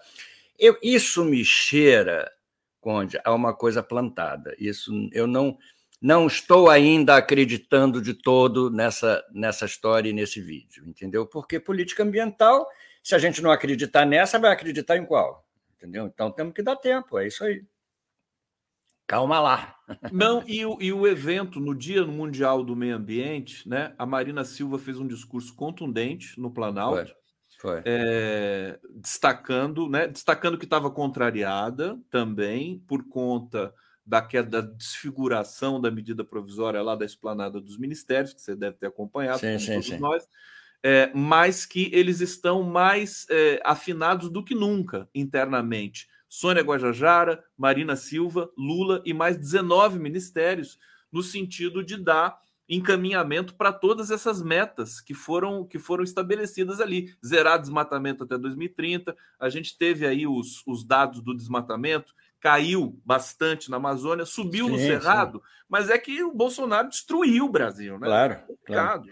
Eu, 0.58 0.78
isso 0.82 1.24
me 1.24 1.44
cheira, 1.46 2.32
Conde, 2.80 3.20
a 3.24 3.34
uma 3.34 3.54
coisa 3.54 3.84
plantada. 3.84 4.56
Isso 4.58 4.92
eu 5.12 5.28
não 5.28 5.58
não 6.00 6.28
estou 6.28 6.70
ainda 6.70 7.16
acreditando 7.18 8.02
de 8.02 8.14
todo 8.14 8.70
nessa, 8.70 9.26
nessa 9.34 9.66
história 9.66 10.10
e 10.10 10.14
nesse 10.14 10.40
vídeo, 10.40 10.88
entendeu? 10.88 11.26
Porque 11.26 11.60
política 11.60 12.04
ambiental, 12.04 12.68
se 13.02 13.16
a 13.16 13.18
gente 13.18 13.42
não 13.42 13.52
acreditar 13.52 14.06
nessa, 14.06 14.38
vai 14.38 14.52
acreditar 14.52 14.96
em 14.96 15.06
qual? 15.06 15.44
Entendeu? 15.76 16.06
Então 16.06 16.32
temos 16.32 16.54
que 16.54 16.62
dar 16.62 16.76
tempo, 16.76 17.18
é 17.18 17.28
isso 17.28 17.44
aí. 17.44 17.66
Calma 19.08 19.40
lá. 19.40 19.76
Não, 20.12 20.44
e 20.46 20.66
o, 20.66 20.78
e 20.82 20.92
o 20.92 21.08
evento 21.08 21.62
no 21.62 21.74
Dia 21.74 22.06
Mundial 22.06 22.62
do 22.62 22.76
Meio 22.76 22.98
Ambiente, 22.98 23.68
né? 23.68 23.96
A 23.98 24.06
Marina 24.06 24.44
Silva 24.44 24.78
fez 24.78 25.00
um 25.00 25.08
discurso 25.08 25.56
contundente 25.56 26.38
no 26.38 26.52
Planalto. 26.52 27.08
Foi 27.08 27.27
é, 27.86 28.80
destacando, 28.96 29.90
né, 29.90 30.08
destacando 30.08 30.58
que 30.58 30.66
estava 30.66 30.92
contrariada 30.92 32.00
também 32.10 32.80
por 32.88 33.08
conta 33.08 33.74
da 34.06 34.22
queda 34.22 34.62
da 34.62 34.68
desfiguração 34.74 35.82
da 35.82 35.92
medida 35.92 36.24
provisória 36.24 36.82
lá 36.82 36.96
da 36.96 37.04
esplanada 37.04 37.60
dos 37.60 37.78
ministérios, 37.78 38.34
que 38.34 38.42
você 38.42 38.56
deve 38.56 38.78
ter 38.78 38.88
acompanhado, 38.88 39.40
sim, 39.40 39.60
sim, 39.60 39.74
todos 39.74 39.88
sim. 39.88 39.98
nós, 39.98 40.28
é, 40.82 41.12
mas 41.14 41.66
que 41.66 41.90
eles 41.94 42.22
estão 42.22 42.64
mais 42.64 43.26
é, 43.30 43.60
afinados 43.66 44.30
do 44.30 44.44
que 44.44 44.56
nunca 44.56 45.10
internamente. 45.14 46.08
Sônia 46.30 46.64
Guajajara, 46.64 47.44
Marina 47.58 47.96
Silva, 47.96 48.50
Lula 48.58 49.02
e 49.06 49.14
mais 49.14 49.38
19 49.38 50.00
ministérios, 50.00 50.78
no 51.12 51.24
sentido 51.24 51.84
de 51.84 51.98
dar 51.98 52.40
encaminhamento 52.70 53.56
para 53.56 53.72
todas 53.72 54.12
essas 54.12 54.42
metas 54.42 55.00
que 55.00 55.14
foram 55.14 55.66
que 55.66 55.80
foram 55.80 56.04
estabelecidas 56.04 56.82
ali. 56.82 57.16
Zerar 57.26 57.60
desmatamento 57.60 58.24
até 58.24 58.38
2030. 58.38 59.16
A 59.40 59.50
gente 59.50 59.78
teve 59.78 60.06
aí 60.06 60.28
os, 60.28 60.64
os 60.68 60.84
dados 60.84 61.22
do 61.22 61.36
desmatamento, 61.36 62.14
caiu 62.40 63.00
bastante 63.04 63.70
na 63.70 63.78
Amazônia, 63.78 64.26
subiu 64.26 64.66
sim, 64.66 64.72
no 64.72 64.78
Cerrado, 64.78 65.40
sim. 65.40 65.64
mas 65.68 65.90
é 65.90 65.98
que 65.98 66.24
o 66.24 66.34
Bolsonaro 66.34 66.90
destruiu 66.90 67.46
o 67.46 67.52
Brasil, 67.52 67.98
né? 67.98 68.08
Claro. 68.08 68.40
claro. 68.66 69.04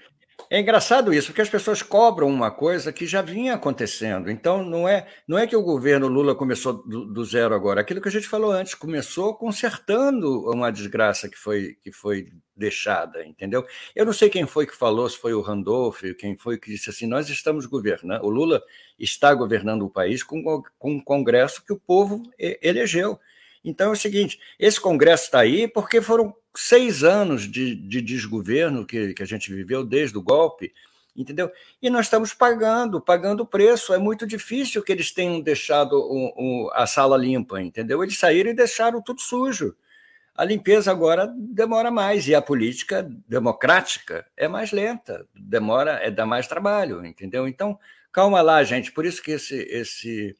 É 0.49 0.59
engraçado 0.59 1.13
isso, 1.13 1.27
porque 1.27 1.41
as 1.41 1.49
pessoas 1.49 1.81
cobram 1.81 2.27
uma 2.27 2.51
coisa 2.51 2.93
que 2.93 3.07
já 3.07 3.21
vinha 3.21 3.55
acontecendo. 3.55 4.29
Então, 4.29 4.63
não 4.63 4.87
é, 4.87 5.07
não 5.27 5.37
é 5.37 5.47
que 5.47 5.55
o 5.55 5.61
governo 5.61 6.07
Lula 6.07 6.35
começou 6.35 6.73
do, 6.87 7.05
do, 7.05 7.25
zero 7.25 7.55
agora. 7.55 7.81
Aquilo 7.81 7.99
que 7.99 8.07
a 8.07 8.11
gente 8.11 8.27
falou 8.27 8.51
antes, 8.51 8.75
começou 8.75 9.33
consertando 9.35 10.49
uma 10.51 10.71
desgraça 10.71 11.27
que 11.27 11.37
foi, 11.37 11.75
que 11.81 11.91
foi 11.91 12.31
deixada, 12.55 13.25
entendeu? 13.25 13.65
Eu 13.95 14.05
não 14.05 14.13
sei 14.13 14.29
quem 14.29 14.45
foi 14.45 14.67
que 14.67 14.75
falou, 14.75 15.09
se 15.09 15.17
foi 15.17 15.33
o 15.33 15.41
Randolph, 15.41 16.01
quem 16.17 16.37
foi 16.37 16.59
que 16.59 16.69
disse 16.69 16.89
assim: 16.89 17.07
nós 17.07 17.27
estamos 17.29 17.65
governando, 17.65 18.23
o 18.23 18.29
Lula 18.29 18.61
está 18.99 19.33
governando 19.33 19.83
o 19.83 19.89
país 19.89 20.21
com, 20.21 20.43
com 20.77 20.91
um 20.91 21.03
Congresso 21.03 21.65
que 21.65 21.73
o 21.73 21.79
povo 21.79 22.21
elegeu. 22.37 23.19
Então 23.63 23.89
é 23.89 23.93
o 23.93 23.95
seguinte: 23.95 24.39
esse 24.59 24.79
Congresso 24.79 25.25
está 25.25 25.39
aí 25.39 25.67
porque 25.67 26.01
foram 26.01 26.35
seis 26.55 27.03
anos 27.03 27.43
de, 27.43 27.75
de 27.75 28.01
desgoverno 28.01 28.85
que, 28.85 29.13
que 29.13 29.23
a 29.23 29.25
gente 29.25 29.53
viveu 29.53 29.83
desde 29.83 30.17
o 30.17 30.21
golpe, 30.21 30.73
entendeu? 31.15 31.51
E 31.81 31.89
nós 31.89 32.05
estamos 32.05 32.33
pagando, 32.33 32.99
pagando 32.99 33.43
o 33.43 33.45
preço. 33.45 33.93
É 33.93 33.97
muito 33.97 34.27
difícil 34.27 34.83
que 34.83 34.91
eles 34.91 35.11
tenham 35.11 35.39
deixado 35.41 35.93
o, 35.93 36.65
o, 36.65 36.71
a 36.73 36.85
sala 36.85 37.17
limpa, 37.17 37.61
entendeu? 37.61 38.03
Eles 38.03 38.17
saíram 38.17 38.51
e 38.51 38.55
deixaram 38.55 39.01
tudo 39.01 39.21
sujo. 39.21 39.75
A 40.35 40.43
limpeza 40.43 40.91
agora 40.91 41.33
demora 41.37 41.89
mais 41.89 42.27
e 42.27 42.35
a 42.35 42.41
política 42.41 43.09
democrática 43.27 44.25
é 44.35 44.49
mais 44.49 44.73
lenta, 44.73 45.25
demora, 45.33 45.93
é 46.03 46.11
dá 46.11 46.25
mais 46.25 46.45
trabalho, 46.45 47.05
entendeu? 47.05 47.47
Então, 47.47 47.79
calma 48.11 48.41
lá, 48.41 48.61
gente. 48.63 48.91
Por 48.91 49.05
isso 49.05 49.23
que 49.23 49.31
esse 49.31 49.55
esse 49.55 50.37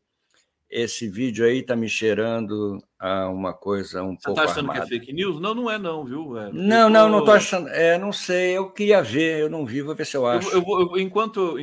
esse 0.70 1.08
vídeo 1.08 1.46
aí 1.46 1.64
tá 1.64 1.76
me 1.76 1.88
cheirando 1.88 2.78
a 3.00 3.30
uma 3.30 3.54
coisa 3.54 4.04
um 4.04 4.16
Você 4.16 4.26
pouco. 4.26 4.40
Você 4.40 4.46
tá 4.46 4.52
achando 4.52 4.72
armada. 4.72 4.88
que 4.88 4.96
é 4.96 5.00
fake 5.00 5.14
news? 5.14 5.40
Não, 5.40 5.54
não 5.54 5.70
é, 5.70 5.78
não, 5.78 6.04
viu? 6.04 6.38
É, 6.38 6.52
não, 6.52 6.90
não, 6.90 7.10
não 7.10 7.24
tô 7.24 7.32
achando. 7.32 7.68
É, 7.70 7.98
não 7.98 8.12
sei, 8.12 8.58
eu 8.58 8.72
queria 8.72 9.02
ver, 9.02 9.40
eu 9.40 9.50
não 9.50 9.66
vi, 9.66 9.82
vou 9.82 9.96
ver 9.96 10.06
se 10.06 10.18
eu 10.18 10.26
acho. 10.26 10.50
Eu, 10.50 10.64
eu 10.64 10.80
eu, 10.80 11.00
enquanto 11.00 11.56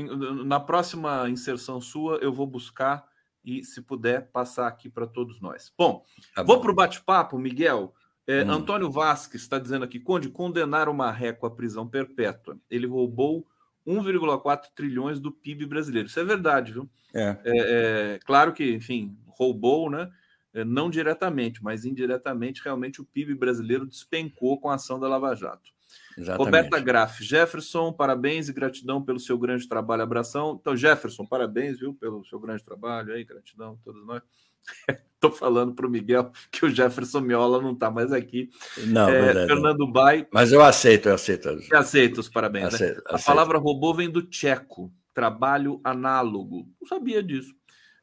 na 0.44 0.60
próxima 0.60 1.28
inserção 1.28 1.80
sua, 1.80 2.16
eu 2.18 2.32
vou 2.32 2.46
buscar 2.46 3.04
e, 3.44 3.64
se 3.64 3.82
puder, 3.82 4.30
passar 4.30 4.68
aqui 4.68 4.88
para 4.88 5.06
todos 5.06 5.40
nós. 5.40 5.72
Bom, 5.76 6.04
tá 6.34 6.42
vou 6.42 6.60
para 6.60 6.70
o 6.70 6.74
bate-papo, 6.74 7.38
Miguel. 7.38 7.92
É, 8.26 8.44
hum. 8.44 8.50
Antônio 8.50 8.90
Vasques 8.90 9.42
está 9.42 9.58
dizendo 9.58 9.84
aqui: 9.84 9.98
Conde, 9.98 10.28
condenar 10.28 10.88
o 10.88 10.94
Marreco 10.94 11.44
à 11.44 11.50
prisão 11.50 11.88
perpétua. 11.88 12.56
Ele 12.70 12.86
roubou 12.86 13.46
1,4 13.86 14.66
trilhões 14.74 15.20
do 15.20 15.32
PIB 15.32 15.66
brasileiro. 15.66 16.08
Isso 16.08 16.20
é 16.20 16.24
verdade, 16.24 16.72
viu? 16.72 16.88
É. 17.14 17.36
é, 17.44 18.14
é 18.14 18.18
claro 18.24 18.52
que, 18.52 18.72
enfim, 18.72 19.16
roubou, 19.26 19.90
né? 19.90 20.10
É, 20.54 20.64
não 20.64 20.90
diretamente, 20.90 21.62
mas 21.64 21.84
indiretamente, 21.84 22.62
realmente 22.62 23.00
o 23.00 23.04
PIB 23.04 23.34
brasileiro 23.34 23.86
despencou 23.86 24.60
com 24.60 24.68
a 24.68 24.74
ação 24.74 25.00
da 25.00 25.08
Lava 25.08 25.34
Jato. 25.34 25.72
Exatamente. 26.16 26.44
Roberta 26.44 26.78
Graff, 26.78 27.24
Jefferson, 27.24 27.92
parabéns 27.92 28.48
e 28.48 28.52
gratidão 28.52 29.02
pelo 29.02 29.18
seu 29.18 29.38
grande 29.38 29.66
trabalho, 29.66 30.02
abração. 30.02 30.58
Então, 30.60 30.76
Jefferson, 30.76 31.24
parabéns, 31.24 31.78
viu, 31.78 31.94
pelo 31.94 32.24
seu 32.26 32.38
grande 32.38 32.62
trabalho 32.62 33.14
aí, 33.14 33.24
gratidão 33.24 33.78
a 33.80 33.84
todos 33.84 34.04
nós. 34.06 34.22
Estou 35.22 35.30
falando 35.30 35.72
para 35.72 35.86
o 35.86 35.90
Miguel 35.90 36.32
que 36.50 36.66
o 36.66 36.70
Jefferson 36.70 37.20
Miola 37.20 37.62
não 37.62 37.72
está 37.72 37.88
mais 37.88 38.12
aqui. 38.12 38.50
Não, 38.88 39.08
é, 39.08 39.32
não, 39.32 39.46
Fernando 39.46 39.86
Bai. 39.86 40.26
Mas 40.32 40.50
eu 40.50 40.60
aceito, 40.60 41.08
eu 41.08 41.14
aceito. 41.14 41.48
Você 41.54 41.76
aceita 41.76 42.20
os 42.20 42.28
parabéns. 42.28 42.74
Aceito, 42.74 42.96
né? 42.96 43.02
aceito. 43.06 43.22
A 43.22 43.24
palavra 43.24 43.58
robô 43.58 43.94
vem 43.94 44.10
do 44.10 44.22
tcheco, 44.22 44.92
trabalho 45.14 45.80
análogo. 45.84 46.68
Não 46.80 46.88
sabia 46.88 47.22
disso. 47.22 47.54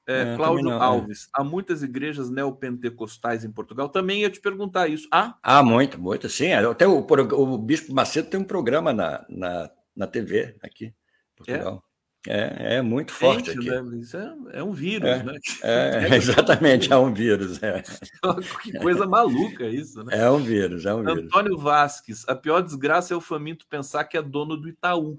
É, 0.07 0.33
é, 0.33 0.35
Cláudio 0.37 0.71
é. 0.71 0.73
Alves, 0.73 1.25
é. 1.25 1.27
há 1.33 1.43
muitas 1.43 1.83
igrejas 1.83 2.29
neopentecostais 2.29 3.43
em 3.43 3.51
Portugal. 3.51 3.89
Também 3.89 4.21
ia 4.21 4.29
te 4.29 4.39
perguntar 4.39 4.87
isso. 4.87 5.07
Ah, 5.11 5.35
ah 5.43 5.61
muito, 5.61 6.01
muito, 6.01 6.29
sim. 6.29 6.53
Até 6.53 6.87
o, 6.87 7.05
o, 7.05 7.57
Bispo 7.57 7.93
Macedo 7.93 8.29
tem 8.29 8.39
um 8.39 8.45
programa 8.45 8.93
na, 8.93 9.25
na, 9.29 9.69
na 9.95 10.07
TV 10.07 10.55
aqui 10.63 10.85
em 10.85 10.93
Portugal. 11.35 11.83
É, 12.27 12.75
é 12.75 12.81
muito 12.81 13.13
forte 13.13 13.51
Gente, 13.51 13.69
aqui. 13.69 13.81
Né? 13.81 13.97
Isso 13.99 14.17
é, 14.17 14.35
é, 14.53 14.63
um 14.63 14.73
vírus, 14.73 15.09
é, 15.09 15.23
né? 15.23 15.39
É, 15.63 16.15
exatamente, 16.17 16.91
é 16.91 16.97
um 16.97 17.13
vírus. 17.13 17.61
É. 17.63 17.81
que 18.61 18.77
coisa 18.79 19.07
maluca 19.07 19.65
isso, 19.65 20.03
né? 20.03 20.19
É 20.19 20.29
um 20.29 20.39
vírus, 20.39 20.85
é 20.85 20.93
um 20.93 21.03
vírus. 21.03 21.23
Antônio 21.25 21.57
Vasques, 21.57 22.27
a 22.27 22.35
pior 22.35 22.61
desgraça 22.61 23.13
é 23.13 23.17
o 23.17 23.21
faminto 23.21 23.65
pensar 23.67 24.03
que 24.03 24.17
é 24.17 24.21
dono 24.21 24.57
do 24.57 24.67
Itaú. 24.67 25.17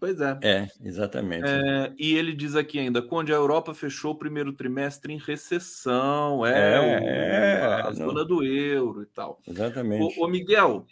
Pois 0.00 0.18
é. 0.18 0.38
É, 0.42 0.68
exatamente. 0.82 1.44
É, 1.46 1.92
e 1.98 2.14
ele 2.14 2.32
diz 2.32 2.56
aqui 2.56 2.78
ainda, 2.78 3.02
quando 3.02 3.30
a 3.30 3.36
Europa 3.36 3.74
fechou 3.74 4.12
o 4.12 4.18
primeiro 4.18 4.50
trimestre 4.50 5.12
em 5.12 5.18
recessão, 5.18 6.44
é, 6.46 6.52
é, 6.52 7.60
é 7.60 7.64
a 7.82 7.92
zona 7.92 8.24
do 8.24 8.42
euro 8.42 9.02
e 9.02 9.06
tal. 9.06 9.38
Exatamente. 9.46 10.18
Ô, 10.18 10.24
ô 10.24 10.28
Miguel, 10.28 10.86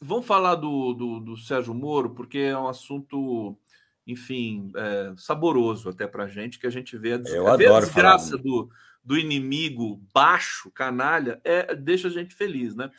vamos 0.00 0.24
falar 0.24 0.54
do, 0.54 0.94
do, 0.94 1.18
do, 1.18 1.36
Sérgio 1.36 1.74
Moro, 1.74 2.10
porque 2.10 2.38
é 2.38 2.56
um 2.56 2.68
assunto, 2.68 3.58
enfim, 4.06 4.70
é, 4.76 5.12
saboroso 5.16 5.88
até 5.88 6.06
para 6.06 6.28
gente, 6.28 6.58
que 6.58 6.66
a 6.66 6.70
gente 6.70 6.96
vê 6.96 7.14
a, 7.14 7.16
des... 7.16 7.34
A 7.34 7.56
desgraça 7.56 8.38
do, 8.38 8.70
do 9.02 9.18
inimigo 9.18 10.00
baixo, 10.14 10.70
canalha, 10.70 11.40
é, 11.44 11.74
deixa 11.74 12.08
a 12.08 12.10
gente 12.10 12.34
feliz, 12.34 12.76
né? 12.76 12.90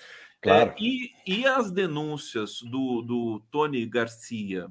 Claro. 0.41 0.71
É, 0.71 0.75
e, 0.79 1.11
e 1.25 1.45
as 1.45 1.71
denúncias 1.71 2.61
do, 2.61 3.01
do 3.01 3.41
Tony 3.49 3.85
Garcia 3.85 4.67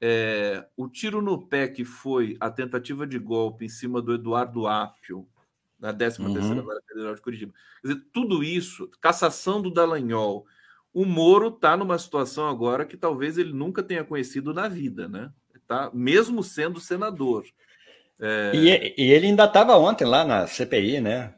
é, 0.00 0.66
o 0.76 0.88
tiro 0.88 1.20
no 1.20 1.46
pé 1.46 1.68
que 1.68 1.84
foi 1.84 2.36
a 2.40 2.50
tentativa 2.50 3.06
de 3.06 3.18
golpe 3.18 3.66
em 3.66 3.68
cima 3.68 4.00
do 4.00 4.14
Eduardo 4.14 4.66
Apio, 4.66 5.28
na 5.78 5.92
13 5.92 6.22
uhum. 6.22 6.32
terceira 6.32 6.62
Vara 6.62 6.80
Federal 6.88 7.14
de 7.14 7.20
Curitiba. 7.20 7.52
Quer 7.82 7.88
dizer, 7.88 8.06
tudo 8.12 8.42
isso, 8.42 8.88
cassação 9.00 9.60
do 9.60 9.70
Dallagnol, 9.70 10.46
o 10.92 11.04
Moro 11.04 11.48
está 11.48 11.76
numa 11.76 11.98
situação 11.98 12.48
agora 12.48 12.86
que 12.86 12.96
talvez 12.96 13.36
ele 13.36 13.52
nunca 13.52 13.82
tenha 13.82 14.02
conhecido 14.02 14.54
na 14.54 14.68
vida, 14.68 15.06
né? 15.06 15.30
Tá? 15.70 15.88
Mesmo 15.94 16.42
sendo 16.42 16.80
senador. 16.80 17.44
É... 18.20 18.50
E, 18.52 18.94
e, 18.98 19.12
ele 19.12 19.28
ainda 19.28 19.44
estava 19.44 19.76
ontem 19.76 20.04
lá 20.04 20.24
na 20.24 20.44
CPI, 20.44 21.00
né? 21.00 21.32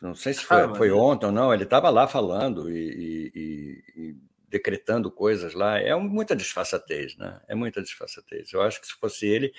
Não 0.00 0.14
sei 0.14 0.32
se 0.32 0.42
foi, 0.42 0.62
ah, 0.62 0.74
foi 0.74 0.90
ontem 0.90 1.26
ou 1.26 1.32
não, 1.32 1.52
ele 1.52 1.64
estava 1.64 1.90
lá 1.90 2.08
falando 2.08 2.70
e, 2.70 3.30
e, 3.34 3.82
e 3.94 4.16
decretando 4.48 5.10
coisas 5.10 5.52
lá, 5.52 5.78
é 5.78 5.94
muita 5.94 6.34
disfarçatez, 6.34 7.18
né? 7.18 7.38
É 7.46 7.54
muita 7.54 7.82
disfarçatez. 7.82 8.50
Eu 8.50 8.62
acho 8.62 8.80
que 8.80 8.86
se 8.86 8.94
fosse 8.94 9.26
ele, 9.26 9.52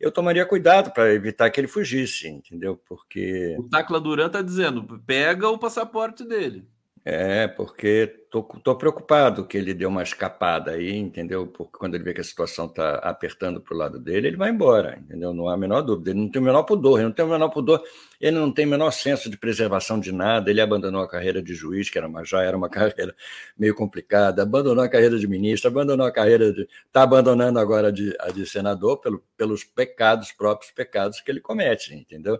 eu 0.00 0.10
tomaria 0.10 0.46
cuidado 0.46 0.90
para 0.90 1.12
evitar 1.12 1.50
que 1.50 1.60
ele 1.60 1.68
fugisse, 1.68 2.26
entendeu? 2.26 2.74
Porque. 2.88 3.54
O 3.58 3.68
Tacla 3.68 4.00
Duran 4.00 4.28
está 4.28 4.40
dizendo: 4.40 4.98
pega 5.06 5.46
o 5.50 5.58
passaporte 5.58 6.24
dele. 6.24 6.66
É, 7.10 7.48
porque 7.48 8.06
tô 8.30 8.76
preocupado 8.76 9.46
que 9.46 9.56
ele 9.56 9.72
deu 9.72 9.88
uma 9.88 10.02
escapada 10.02 10.72
aí, 10.72 10.94
entendeu? 10.94 11.46
Porque 11.46 11.78
quando 11.78 11.94
ele 11.94 12.04
vê 12.04 12.12
que 12.12 12.20
a 12.20 12.24
situação 12.24 12.66
está 12.66 12.96
apertando 12.96 13.62
para 13.62 13.74
o 13.74 13.78
lado 13.78 13.98
dele, 13.98 14.28
ele 14.28 14.36
vai 14.36 14.50
embora, 14.50 14.98
entendeu? 15.00 15.32
Não 15.32 15.48
há 15.48 15.54
a 15.54 15.56
menor 15.56 15.80
dúvida. 15.80 16.10
Ele 16.10 16.20
não 16.20 16.30
tem 16.30 16.42
o 16.42 16.44
menor 16.44 16.64
pudor, 16.64 16.98
ele 16.98 17.08
não 17.08 17.14
tem 17.14 17.24
o 17.24 17.28
menor 17.28 17.48
pudor, 17.48 17.82
ele 18.20 18.38
não 18.38 18.52
tem 18.52 18.66
o 18.66 18.68
menor 18.68 18.90
senso 18.90 19.30
de 19.30 19.38
preservação 19.38 19.98
de 19.98 20.12
nada. 20.12 20.50
Ele 20.50 20.60
abandonou 20.60 21.00
a 21.00 21.08
carreira 21.08 21.42
de 21.42 21.54
juiz, 21.54 21.88
que 21.88 21.96
era 21.96 22.06
uma, 22.06 22.22
já 22.26 22.42
era 22.42 22.54
uma 22.54 22.68
carreira 22.68 23.16
meio 23.58 23.74
complicada, 23.74 24.42
abandonou 24.42 24.84
a 24.84 24.88
carreira 24.88 25.18
de 25.18 25.26
ministro, 25.26 25.70
abandonou 25.70 26.06
a 26.06 26.12
carreira 26.12 26.52
de. 26.52 26.68
está 26.86 27.04
abandonando 27.04 27.58
agora 27.58 27.90
de, 27.90 28.14
a 28.20 28.30
de 28.30 28.44
senador 28.44 28.98
pelo, 28.98 29.24
pelos 29.34 29.64
pecados, 29.64 30.30
próprios 30.30 30.70
pecados 30.72 31.22
que 31.22 31.30
ele 31.30 31.40
comete, 31.40 31.94
entendeu? 31.94 32.38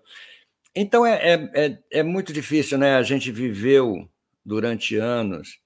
Então 0.75 1.07
é, 1.07 1.15
é, 1.15 1.51
é, 1.55 1.79
é 1.91 2.03
muito 2.03 2.35
difícil, 2.35 2.77
né? 2.77 2.97
A 2.97 3.03
gente 3.03 3.33
viveu 3.33 4.07
durante 4.49 4.97
anos, 4.97 5.61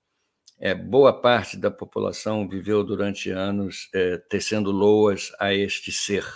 é, 0.59 0.75
boa 0.75 1.13
parte 1.13 1.57
da 1.57 1.71
população 1.71 2.49
viveu 2.49 2.83
durante 2.83 3.31
anos 3.31 3.89
é, 3.95 4.19
tecendo 4.29 4.73
loas 4.73 5.33
a 5.39 5.55
este 5.55 5.93
ser, 5.93 6.27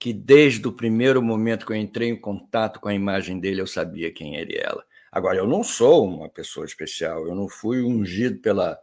que 0.00 0.12
desde 0.12 0.66
o 0.66 0.72
primeiro 0.72 1.22
momento 1.22 1.64
que 1.64 1.72
eu 1.72 1.76
entrei 1.76 2.08
em 2.08 2.20
contato 2.20 2.80
com 2.80 2.88
a 2.88 2.94
imagem 2.94 3.38
dele, 3.38 3.60
eu 3.60 3.66
sabia 3.68 4.12
quem 4.12 4.34
ele 4.34 4.56
era. 4.56 4.84
Agora, 5.12 5.38
eu 5.38 5.46
não 5.46 5.62
sou 5.62 6.06
uma 6.06 6.28
pessoa 6.28 6.66
especial, 6.66 7.26
eu 7.26 7.34
não 7.34 7.48
fui 7.48 7.82
ungido 7.82 8.40
pela, 8.40 8.76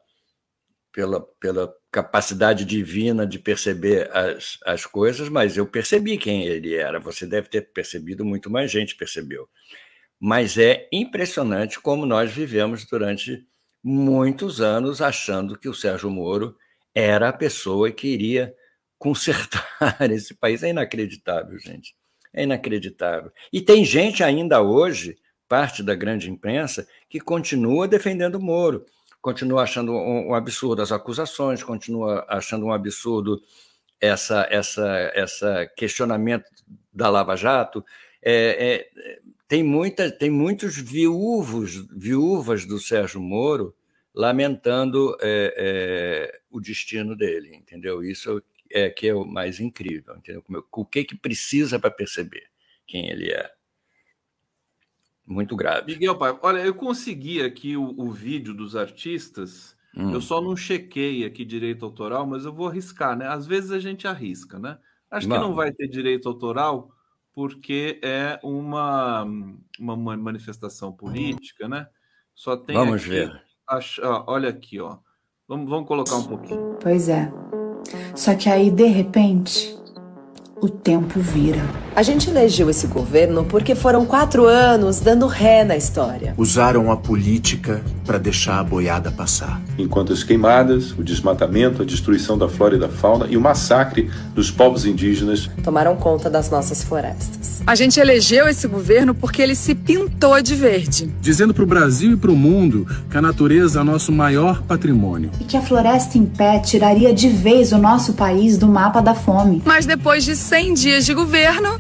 pela, 0.94 1.22
pela 1.40 1.74
capacidade 1.92 2.64
divina 2.64 3.28
de 3.28 3.38
perceber 3.38 4.10
as, 4.16 4.58
as 4.66 4.86
coisas, 4.86 5.28
mas 5.28 5.58
eu 5.58 5.68
percebi 5.68 6.18
quem 6.18 6.46
ele 6.46 6.74
era. 6.74 7.00
Você 7.00 7.26
deve 7.28 7.50
ter 7.50 7.74
percebido, 7.74 8.24
muito 8.26 8.50
mais 8.50 8.72
gente 8.72 8.96
percebeu 8.96 9.48
mas 10.20 10.58
é 10.58 10.88
impressionante 10.92 11.80
como 11.80 12.06
nós 12.06 12.32
vivemos 12.32 12.86
durante 12.86 13.46
muitos 13.84 14.62
anos 14.62 15.02
achando 15.02 15.58
que 15.58 15.70
o 15.70 15.74
Sérgio 15.74 16.10
Moro 16.10 16.56
era 16.94 17.30
a 17.30 17.34
pessoa 17.34 17.92
que 17.92 18.08
iria 18.08 18.56
consertar 18.98 19.98
esse 20.10 20.34
país. 20.34 20.64
É 20.64 20.70
inacreditável, 20.70 21.60
gente. 21.60 21.96
É 22.34 22.44
inacreditável. 22.44 23.32
E 23.52 23.62
tem 23.62 23.86
gente 23.86 24.24
ainda 24.24 24.62
hoje, 24.62 25.18
parte 25.48 25.84
da 25.84 25.94
grande 25.94 26.30
imprensa, 26.30 26.88
que 27.10 27.20
continua 27.20 27.88
defendendo 27.88 28.36
o 28.36 28.42
Moro, 28.42 28.86
continua 29.22 29.64
achando 29.64 29.94
um, 29.94 30.34
absurdo 30.34 30.82
as 30.82 30.92
acusações, 30.92 31.64
continua 31.64 32.26
achando 32.28 32.66
um 32.66 32.72
absurdo 32.72 33.42
essa, 34.00 34.48
essa, 34.50 35.12
essa 35.14 35.66
questionamento 35.76 36.46
da 36.94 37.10
Lava 37.10 37.36
Jato. 37.36 37.84
É, 38.28 38.90
é, 38.98 39.20
tem, 39.48 39.64
muita, 39.64 40.10
tem 40.10 40.32
muitos 40.32 40.76
viúvos, 40.78 41.86
viúvas 41.96 42.66
do 42.66 42.80
Sérgio 42.80 43.22
Moro 43.22 43.76
lamentando 44.16 45.16
é, 45.22 45.54
é, 45.56 46.42
o 46.50 46.60
destino 46.60 47.16
dele, 47.16 47.56
entendeu? 47.56 48.02
Isso 48.02 48.42
é 48.72 48.90
que 48.90 49.10
é 49.10 49.14
o 49.14 49.26
mais 49.26 49.60
incrível, 49.60 50.16
entendeu? 50.16 50.44
O 50.72 50.86
que 50.86 51.04
que 51.04 51.16
precisa 51.16 51.78
para 51.78 51.92
perceber 51.92 52.48
quem 52.88 53.10
ele 53.10 53.32
é? 53.32 53.52
Muito 55.28 55.56
grave. 55.56 55.92
Miguel, 55.92 56.18
pai, 56.18 56.38
olha, 56.42 56.60
eu 56.60 56.74
consegui 56.74 57.42
aqui 57.42 57.76
o, 57.76 57.94
o 57.98 58.12
vídeo 58.12 58.54
dos 58.54 58.76
artistas. 58.76 59.76
Hum. 59.96 60.14
Eu 60.14 60.22
só 60.22 60.42
não 60.42 60.56
chequei 60.56 61.26
aqui 61.26 61.44
direito 61.44 61.86
autoral, 61.86 62.26
mas 62.26 62.46
eu 62.46 62.54
vou 62.54 62.68
arriscar, 62.68 63.18
né? 63.18 63.28
Às 63.28 63.46
vezes 63.46 63.72
a 63.72 63.80
gente 63.80 64.08
arrisca, 64.08 64.58
né? 64.58 64.78
Acho 65.10 65.28
não. 65.28 65.36
que 65.36 65.42
não 65.42 65.54
vai 65.54 65.72
ter 65.72 65.88
direito 65.88 66.28
autoral, 66.28 66.95
porque 67.36 68.00
é 68.02 68.40
uma, 68.42 69.28
uma 69.78 69.98
manifestação 70.18 70.94
política, 70.94 71.68
né? 71.68 71.86
Só 72.34 72.56
tem 72.56 72.76
Vamos 72.76 73.02
aqui, 73.02 73.10
ver. 73.10 73.44
olha 74.26 74.50
aqui, 74.50 74.80
ó. 74.80 74.98
Vamos, 75.48 75.70
vamos 75.70 75.88
colocar 75.88 76.16
um 76.16 76.24
pouquinho. 76.24 76.78
Pois 76.82 77.10
é. 77.10 77.32
Só 78.16 78.34
que 78.36 78.50
aí, 78.50 78.72
de 78.72 78.86
repente, 78.86 79.78
o 80.62 80.70
tempo 80.70 81.20
vira. 81.20 81.85
A 81.96 82.04
gente 82.04 82.30
elegeu 82.30 82.70
esse 82.70 82.88
governo 82.88 83.46
porque 83.46 83.74
foram 83.74 84.06
quatro 84.06 84.44
anos 84.46 85.00
dando 85.00 85.28
ré 85.28 85.64
na 85.64 85.78
história. 85.78 86.34
Usaram 86.38 86.92
a 86.92 86.98
política 86.98 87.82
para 88.06 88.18
deixar 88.18 88.60
a 88.60 88.64
boiada 88.66 89.10
passar. 89.10 89.62
Enquanto 89.78 90.12
as 90.12 90.22
queimadas, 90.22 90.92
o 90.92 91.02
desmatamento, 91.02 91.82
a 91.82 91.86
destruição 91.86 92.38
da 92.38 92.50
flora 92.50 92.76
e 92.76 92.80
da 92.80 92.90
fauna 92.90 93.28
e 93.30 93.38
o 93.38 93.42
massacre 93.42 94.12
dos 94.34 94.52
povos 94.52 94.86
indígenas 94.86 95.50
tomaram 95.64 95.96
conta 95.96 96.30
das 96.30 96.50
nossas 96.50 96.84
florestas. 96.84 97.64
A 97.66 97.76
gente 97.76 97.98
elegeu 97.98 98.48
esse 98.50 98.68
governo 98.68 99.16
porque 99.16 99.42
ele 99.42 99.56
se 99.56 99.74
pintou 99.74 100.42
de 100.42 100.54
verde. 100.54 101.10
Dizendo 101.22 101.54
para 101.54 101.64
o 101.64 101.68
Brasil 101.68 102.12
e 102.12 102.18
para 102.18 102.30
o 102.30 102.36
mundo 102.36 102.86
que 103.10 103.18
a 103.18 103.22
natureza 103.22 103.80
é 103.80 103.84
nosso 103.84 104.12
maior 104.12 104.62
patrimônio. 104.64 105.32
E 105.40 105.46
que 105.46 105.56
a 105.56 105.62
floresta 105.62 106.18
em 106.18 106.26
pé 106.26 106.60
tiraria 106.60 107.14
de 107.14 107.30
vez 107.30 107.72
o 107.72 107.78
nosso 107.78 108.14
país 108.14 108.58
do 108.58 108.68
mapa 108.68 109.02
da 109.02 109.16
fome. 109.16 109.62
Mas 109.64 109.86
depois 109.86 110.26
de 110.26 110.36
100 110.36 110.74
dias 110.74 111.06
de 111.06 111.14
governo, 111.14 111.80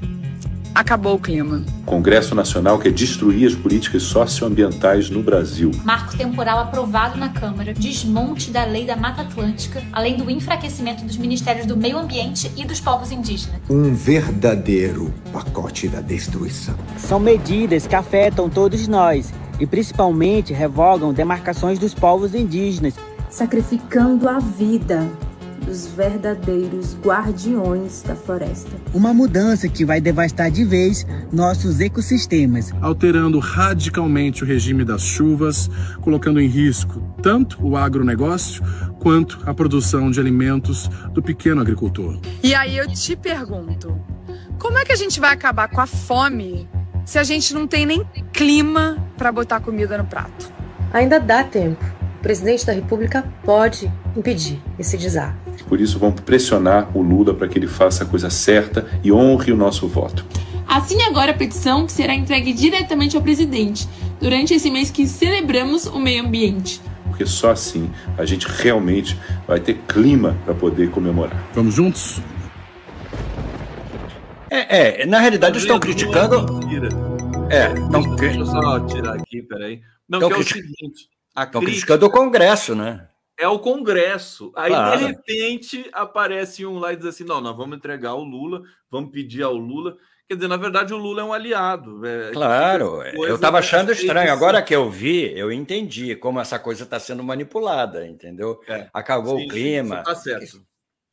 acabou 0.76 1.16
o 1.16 1.20
clima. 1.20 1.64
Congresso 1.86 2.36
Nacional 2.36 2.78
quer 2.78 2.92
destruir 2.92 3.48
as 3.48 3.56
políticas 3.56 4.04
socioambientais 4.04 5.10
no 5.10 5.24
Brasil. 5.24 5.72
Marco 5.86 6.18
temporal 6.18 6.60
aprovado 6.60 7.18
na 7.18 7.30
Câmara, 7.30 7.74
desmonte 7.74 8.52
da 8.52 8.66
lei 8.66 8.86
da 8.86 8.98
Mata 8.98 9.22
Atlântica, 9.22 9.82
além 9.94 10.18
do 10.18 10.30
enfraquecimento 10.30 11.06
dos 11.06 11.16
ministérios 11.16 11.66
do 11.66 11.78
Meio 11.78 11.98
Ambiente 11.98 12.52
e 12.58 12.66
dos 12.66 12.82
povos 12.82 13.12
indígenas. 13.12 13.62
Um 13.70 13.94
verdadeiro 13.94 15.14
pacote 15.32 15.88
da 15.88 16.02
destruição. 16.02 16.76
São 16.98 17.20
medidas 17.20 17.88
que 17.88 17.96
afetam 17.96 18.50
todos 18.50 18.86
nós 18.88 19.34
e 19.58 19.66
principalmente 19.66 20.52
revogam 20.52 21.14
demarcações 21.14 21.80
dos 21.80 21.94
povos 21.94 22.36
indígenas, 22.36 22.96
sacrificando 23.30 24.28
a 24.28 24.40
vida 24.40 25.10
os 25.70 25.88
verdadeiros 25.88 26.96
guardiões 27.02 28.02
da 28.04 28.16
floresta. 28.16 28.72
Uma 28.94 29.14
mudança 29.14 29.68
que 29.68 29.86
vai 29.86 30.00
devastar 30.00 30.52
de 30.52 30.64
vez 30.64 31.06
nossos 31.32 31.80
ecossistemas, 31.80 32.72
alterando 32.82 33.40
radicalmente 33.40 34.44
o 34.44 34.48
regime 34.48 34.84
das 34.84 35.02
chuvas, 35.02 35.70
colocando 36.02 36.40
em 36.40 36.48
risco 36.48 37.02
tanto 37.22 37.66
o 37.66 37.76
agronegócio 37.76 38.64
quanto 39.00 39.40
a 39.46 39.54
produção 39.54 40.12
de 40.12 40.20
alimentos 40.20 40.88
do 41.12 41.22
pequeno 41.22 41.62
agricultor. 41.62 42.20
E 42.44 42.54
aí 42.54 42.78
eu 42.78 42.88
te 42.88 43.16
pergunto, 43.16 44.00
como 44.60 44.78
é 44.78 44.86
que 44.86 44.92
a 44.92 44.96
gente 44.96 45.20
vai 45.20 45.34
acabar 45.34 45.68
com 45.68 45.82
a 45.82 45.88
fome 45.88 46.68
se 47.06 47.20
a 47.20 47.24
gente 47.24 47.54
não 47.54 47.68
tem 47.68 47.86
nem 47.86 48.04
clima 48.34 48.98
para 49.18 49.32
botar 49.32 49.60
comida 49.60 49.98
no 49.98 50.06
prato? 50.06 50.52
Ainda 50.94 51.20
dá 51.20 51.44
tempo. 51.44 51.84
O 52.20 52.22
presidente 52.22 52.66
da 52.66 52.74
República 52.74 53.24
pode 53.44 53.92
impedir 54.16 54.60
esse 54.80 54.98
desastre. 54.98 55.55
Por 55.68 55.82
isso, 55.82 55.98
vamos 55.98 56.22
pressionar 56.22 56.96
o 56.96 57.02
Lula 57.02 57.34
para 57.34 57.48
que 57.48 57.58
ele 57.58 57.68
faça 57.68 58.04
a 58.04 58.08
coisa 58.08 58.30
certa 58.30 58.88
e 59.04 59.12
honre 59.12 59.52
o 59.52 59.58
nosso 59.58 59.88
voto. 59.88 60.26
Assine 60.68 61.04
agora 61.04 61.32
a 61.32 61.36
petição 61.36 61.86
que 61.86 61.92
será 61.92 62.14
entregue 62.14 62.52
diretamente 62.54 63.16
ao 63.16 63.22
presidente 63.22 63.88
durante 64.20 64.54
esse 64.54 64.70
mês 64.70 64.90
que 64.90 65.08
celebramos 65.08 65.86
o 65.86 66.00
meio 66.00 66.24
ambiente. 66.24 66.82
Porque 67.06 67.26
só 67.26 67.52
assim 67.52 67.90
a 68.18 68.26
gente 68.26 68.48
realmente 68.48 69.18
vai 69.48 69.60
ter 69.60 69.76
clima 69.88 70.36
para 70.44 70.54
poder 70.54 70.90
comemorar. 70.90 71.42
Vamos 71.54 71.76
juntos? 71.76 72.20
É, 74.50 75.04
é 75.04 75.06
na 75.06 75.20
realidade 75.20 75.58
estão 75.58 75.80
criticando. 75.80 76.46
É, 77.50 77.74
não, 77.74 78.16
deixa 78.16 78.40
eu 78.40 78.46
só 78.46 78.80
tirar 78.82 79.16
aqui, 79.16 79.42
peraí. 79.44 79.82
Não, 80.10 80.20
que 80.20 80.34
é 80.34 80.38
o 80.38 80.44
seguinte. 80.44 81.10
Estão 81.38 81.62
criticando 81.62 82.06
o 82.06 82.10
Congresso, 82.10 82.76
né? 82.76 83.08
É 83.38 83.48
o 83.48 83.60
Congresso. 83.60 84.52
Aí, 84.56 84.72
claro. 84.72 84.98
de 84.98 85.06
repente, 85.06 85.90
aparece 85.92 86.66
um 86.66 86.80
lá 86.80 86.94
e 86.94 86.96
diz 86.96 87.06
assim: 87.06 87.24
não, 87.24 87.42
nós 87.42 87.56
vamos 87.56 87.78
entregar 87.78 88.14
o 88.14 88.24
Lula, 88.24 88.64
vamos 88.90 89.12
pedir 89.12 89.44
ao 89.44 89.56
Lula. 89.56 89.98
Quer 90.28 90.36
dizer, 90.36 90.48
na 90.48 90.58
verdade, 90.58 90.94
o 90.94 90.98
Lula 90.98 91.22
é 91.22 91.24
um 91.24 91.34
aliado. 91.34 92.04
É, 92.06 92.32
claro, 92.32 93.04
eu 93.04 93.36
estava 93.36 93.60
achando 93.60 93.92
estranho. 93.92 94.32
Agora 94.32 94.62
que 94.62 94.76
eu 94.76 94.90
vi, 94.90 95.38
eu 95.38 95.52
entendi 95.52 96.16
como 96.16 96.40
essa 96.40 96.58
coisa 96.58 96.84
está 96.84 97.00
sendo 97.00 97.24
manipulada, 97.24 98.08
entendeu? 98.08 98.60
É. 98.68 98.90
Acabou 98.92 99.38
sim, 99.38 99.46
o 99.46 99.48
clima. 99.50 100.00
Está 100.00 100.16
certo. 100.16 100.66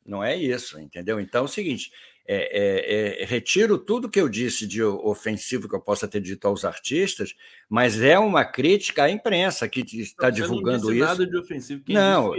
Não 0.05 0.23
é 0.23 0.35
isso, 0.35 0.79
entendeu? 0.79 1.19
Então 1.19 1.41
é 1.41 1.45
o 1.45 1.47
seguinte: 1.47 1.91
é, 2.25 3.19
é, 3.19 3.23
é, 3.23 3.25
retiro 3.25 3.77
tudo 3.77 4.09
que 4.09 4.19
eu 4.19 4.29
disse 4.29 4.65
de 4.65 4.81
ofensivo 4.81 5.67
que 5.67 5.75
eu 5.75 5.81
possa 5.81 6.07
ter 6.07 6.21
dito 6.21 6.47
aos 6.47 6.63
artistas, 6.63 7.35
mas 7.69 8.01
é 8.01 8.17
uma 8.17 8.45
crítica 8.45 9.03
à 9.03 9.09
imprensa 9.09 9.67
que 9.67 9.81
está 9.81 10.29
divulgando 10.29 10.87
não 10.87 10.93
isso. 10.93 11.05
Nada 11.05 11.27
de 11.27 11.37
ofensivo. 11.37 11.83
Quem 11.83 11.95
não, 11.95 12.33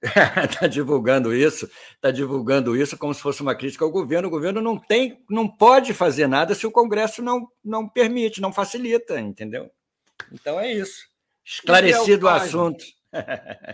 está 0.00 0.66
divulgando 0.68 1.34
isso, 1.34 1.68
está 1.94 2.10
divulgando 2.10 2.76
isso 2.76 2.96
como 2.96 3.12
se 3.12 3.20
fosse 3.20 3.42
uma 3.42 3.54
crítica 3.54 3.84
ao 3.84 3.90
governo. 3.90 4.28
O 4.28 4.30
governo 4.30 4.60
não 4.60 4.78
tem, 4.78 5.20
não 5.28 5.48
pode 5.48 5.92
fazer 5.92 6.28
nada 6.28 6.54
se 6.54 6.66
o 6.66 6.70
Congresso 6.70 7.20
não, 7.20 7.48
não 7.64 7.88
permite, 7.88 8.40
não 8.40 8.52
facilita, 8.52 9.18
entendeu? 9.18 9.70
Então 10.30 10.60
é 10.60 10.72
isso. 10.72 11.08
Esclarecido 11.44 12.26
o 12.26 12.28
assunto. 12.28 12.84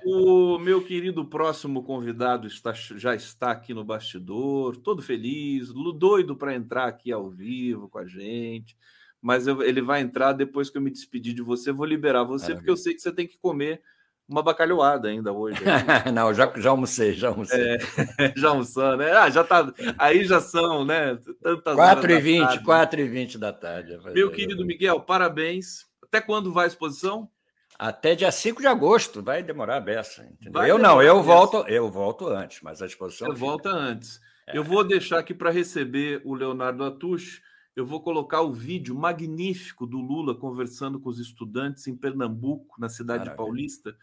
O 0.04 0.59
meu 0.59 0.82
querido 0.82 1.24
próximo 1.24 1.82
convidado 1.82 2.46
está, 2.46 2.72
já 2.72 3.14
está 3.14 3.50
aqui 3.50 3.74
no 3.74 3.84
bastidor, 3.84 4.76
todo 4.76 5.02
feliz, 5.02 5.72
doido 5.72 6.36
para 6.36 6.54
entrar 6.54 6.86
aqui 6.86 7.10
ao 7.10 7.30
vivo 7.30 7.88
com 7.88 7.98
a 7.98 8.06
gente. 8.06 8.76
Mas 9.20 9.46
eu, 9.46 9.62
ele 9.62 9.80
vai 9.80 10.00
entrar 10.00 10.32
depois 10.32 10.68
que 10.68 10.78
eu 10.78 10.82
me 10.82 10.90
despedir 10.90 11.32
de 11.32 11.42
você. 11.42 11.70
Vou 11.70 11.86
liberar 11.86 12.24
você, 12.24 12.44
Maravilha. 12.44 12.56
porque 12.56 12.70
eu 12.70 12.76
sei 12.76 12.94
que 12.94 13.00
você 13.00 13.12
tem 13.12 13.26
que 13.26 13.38
comer 13.38 13.80
uma 14.28 14.42
bacalhoada 14.42 15.09
ainda 15.09 15.32
hoje. 15.32 15.60
Não, 16.12 16.32
já, 16.34 16.52
já 16.56 16.70
almocei, 16.70 17.12
já 17.12 17.28
almocei. 17.28 17.60
É, 17.60 17.78
já 18.36 18.48
almoçando, 18.48 18.96
né? 18.98 19.12
Ah, 19.12 19.30
já 19.30 19.44
tá. 19.44 19.72
Aí 19.98 20.24
já 20.24 20.40
são, 20.40 20.84
né? 20.84 21.18
Tantas 21.40 21.74
4 21.74 22.12
e 22.12 22.20
20, 22.20 22.62
4 22.64 23.00
e 23.00 23.09
20 23.09 23.38
da 23.38 23.52
tarde. 23.52 23.98
Meu 24.12 24.30
querido 24.30 24.64
Miguel, 24.64 25.00
parabéns. 25.00 25.86
Até 26.02 26.20
quando 26.20 26.52
vai 26.52 26.64
a 26.64 26.68
exposição? 26.68 27.28
Até 27.82 28.14
dia 28.14 28.30
5 28.30 28.60
de 28.60 28.68
agosto, 28.68 29.20
vai 29.20 29.42
demorar 29.42 29.78
a 29.78 29.80
beça. 29.80 30.24
Entendeu? 30.24 30.62
Eu 30.62 30.78
não, 30.78 31.02
eu 31.02 31.20
volto, 31.20 31.64
eu 31.66 31.90
volto 31.90 32.28
antes, 32.28 32.60
mas 32.62 32.80
a 32.80 32.86
exposição. 32.86 33.26
Você 33.26 33.34
volta 33.34 33.70
antes. 33.70 34.20
É. 34.46 34.56
Eu 34.56 34.62
vou 34.62 34.84
deixar 34.84 35.18
aqui 35.18 35.34
para 35.34 35.50
receber 35.50 36.22
o 36.24 36.32
Leonardo 36.32 36.84
Atush. 36.84 37.42
Eu 37.74 37.84
vou 37.84 38.00
colocar 38.00 38.42
o 38.42 38.52
vídeo 38.52 38.94
magnífico 38.94 39.84
do 39.84 39.98
Lula 39.98 40.32
conversando 40.32 41.00
com 41.00 41.09
os 41.09 41.18
estudantes 41.18 41.88
em 41.88 41.96
Pernambuco, 41.96 42.80
na 42.80 42.88
cidade 42.88 43.24
Maravilha. 43.24 43.36
paulista, 43.36 43.96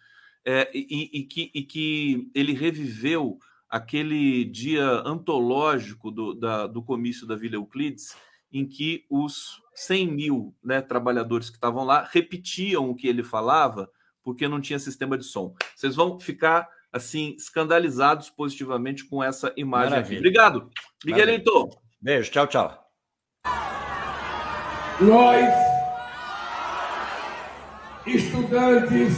é, 0.43 0.69
e, 0.73 1.09
e, 1.13 1.23
que, 1.23 1.49
e 1.53 1.63
que 1.63 2.29
ele 2.35 2.51
reviveu 2.51 3.39
aquele 3.69 4.43
dia 4.43 4.89
antológico 5.05 6.11
do, 6.11 6.33
da, 6.33 6.67
do 6.67 6.83
comício 6.83 7.25
da 7.25 7.37
Vila 7.37 7.55
Euclides, 7.55 8.13
em 8.51 8.67
que 8.67 9.05
os 9.09 9.61
100 9.79 10.11
mil 10.11 10.55
né, 10.61 10.81
trabalhadores 10.81 11.49
que 11.49 11.55
estavam 11.55 11.85
lá 11.85 12.07
repetiam 12.11 12.89
o 12.89 12.95
que 12.95 13.07
ele 13.07 13.23
falava 13.23 13.89
porque 14.21 14.45
não 14.45 14.59
tinha 14.59 14.77
sistema 14.77 15.17
de 15.17 15.23
som. 15.23 15.55
Vocês 15.73 15.95
vão 15.95 16.19
ficar 16.19 16.67
assim 16.91 17.33
escandalizados 17.37 18.29
positivamente 18.29 19.05
com 19.05 19.23
essa 19.23 19.53
imagem 19.55 19.91
Maravilha. 19.91 20.19
aqui. 20.19 20.27
Obrigado, 20.27 20.69
Miguelito. 21.05 21.69
Beijo, 22.01 22.29
tchau, 22.29 22.47
tchau. 22.47 22.91
Nós, 24.99 25.47
estudantes 28.05 29.15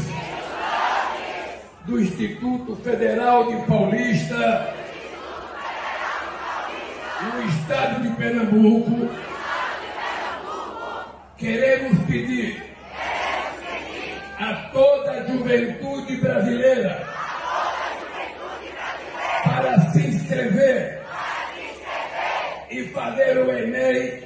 do 1.88 2.00
Instituto 2.00 2.76
Federal 2.76 3.48
de 3.50 3.66
Paulista, 3.66 4.76
no 7.34 7.50
estado 7.50 8.04
de 8.04 8.16
Pernambuco, 8.16 9.31
queremos 11.42 11.98
pedir 12.06 12.64
a 14.40 14.54
toda 14.72 15.12
a 15.12 15.26
juventude 15.26 16.18
brasileira 16.18 17.04
para 19.44 19.92
se 19.92 20.02
inscrever 20.02 21.02
e 22.70 22.84
fazer 22.90 23.40
o 23.40 23.52
Enem, 23.52 24.24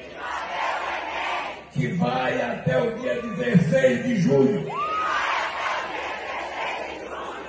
que 1.71 1.87
vai 1.93 2.41
até 2.41 2.77
o 2.83 2.91
dia 2.99 3.21
16 3.21 4.03
de 4.03 4.21
julho. 4.21 4.69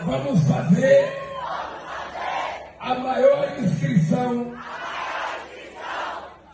Vamos 0.02 0.46
fazer 0.48 1.12
a 2.78 2.94
maior 2.94 3.58
inscrição 3.58 4.56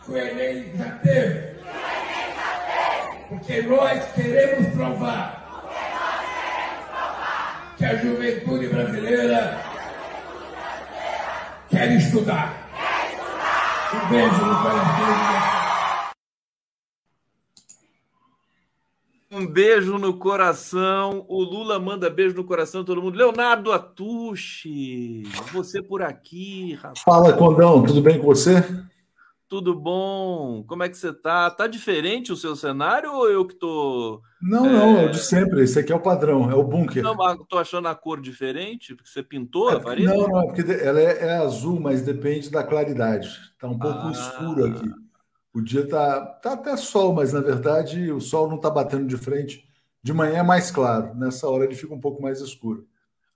que 0.03 0.11
o 0.11 0.17
Enem 0.17 0.71
já 0.75 0.89
teve. 1.03 1.53
Porque 3.53 3.67
nós 3.67 4.11
queremos 4.13 4.73
provar 4.73 5.43
que 7.77 7.85
a 7.85 7.95
juventude 7.97 8.67
brasileira 8.67 9.61
quer 11.69 11.91
estudar. 11.91 12.67
Um 13.93 14.09
beijo 14.09 14.45
no 14.45 14.61
coração. 14.63 15.13
Um 19.31 19.45
beijo 19.45 19.97
no 19.99 20.17
coração. 20.17 21.25
O 21.27 21.43
Lula 21.43 21.77
manda 21.77 22.09
beijo 22.09 22.35
no 22.35 22.43
coração 22.43 22.81
de 22.81 22.87
todo 22.87 23.03
mundo. 23.03 23.15
Leonardo 23.15 23.71
Atushi, 23.71 25.23
você 25.51 25.79
por 25.79 26.01
aqui, 26.01 26.73
rapaz. 26.73 27.01
Fala, 27.01 27.33
Condão, 27.33 27.83
tudo 27.83 28.01
bem 28.01 28.17
com 28.17 28.25
você? 28.25 28.63
Tudo 29.53 29.75
bom? 29.75 30.63
Como 30.63 30.81
é 30.81 30.89
que 30.89 30.97
você 30.97 31.13
tá? 31.13 31.47
Tá 31.51 31.67
diferente 31.67 32.31
o 32.31 32.35
seu 32.35 32.55
cenário 32.55 33.13
ou 33.13 33.29
eu 33.29 33.45
que 33.45 33.53
tô. 33.53 34.19
Não, 34.41 34.65
é... 34.65 34.69
não, 34.71 34.97
é 34.97 35.05
o 35.05 35.11
de 35.11 35.19
sempre. 35.19 35.61
Esse 35.61 35.77
aqui 35.77 35.93
é 35.93 35.95
o 35.95 35.99
padrão, 35.99 36.49
é 36.49 36.55
o 36.55 36.63
bunker. 36.63 37.03
Não, 37.03 37.13
mas 37.13 37.37
tô 37.47 37.59
achando 37.59 37.87
a 37.87 37.93
cor 37.93 38.19
diferente, 38.19 38.95
porque 38.95 39.11
você 39.11 39.21
pintou 39.21 39.69
a 39.69 39.79
parede? 39.79 40.07
Não, 40.07 40.27
não, 40.27 40.47
porque 40.47 40.63
ela 40.71 40.99
é, 40.99 41.25
é, 41.25 41.37
azul, 41.37 41.79
mas 41.79 42.01
depende 42.01 42.49
da 42.49 42.63
claridade. 42.63 43.29
Tá 43.59 43.67
um 43.67 43.77
pouco 43.77 44.07
ah. 44.07 44.11
escuro 44.11 44.65
aqui. 44.65 44.89
O 45.53 45.61
dia 45.61 45.87
tá, 45.87 46.19
tá 46.41 46.53
até 46.53 46.75
sol, 46.75 47.13
mas 47.13 47.31
na 47.31 47.41
verdade 47.41 48.11
o 48.11 48.19
sol 48.19 48.49
não 48.49 48.57
tá 48.57 48.71
batendo 48.71 49.05
de 49.05 49.17
frente. 49.17 49.69
De 50.01 50.13
manhã 50.13 50.39
é 50.39 50.43
mais 50.43 50.71
claro, 50.71 51.13
nessa 51.13 51.47
hora 51.47 51.65
ele 51.65 51.75
fica 51.75 51.93
um 51.93 52.01
pouco 52.01 52.23
mais 52.23 52.41
escuro. 52.41 52.87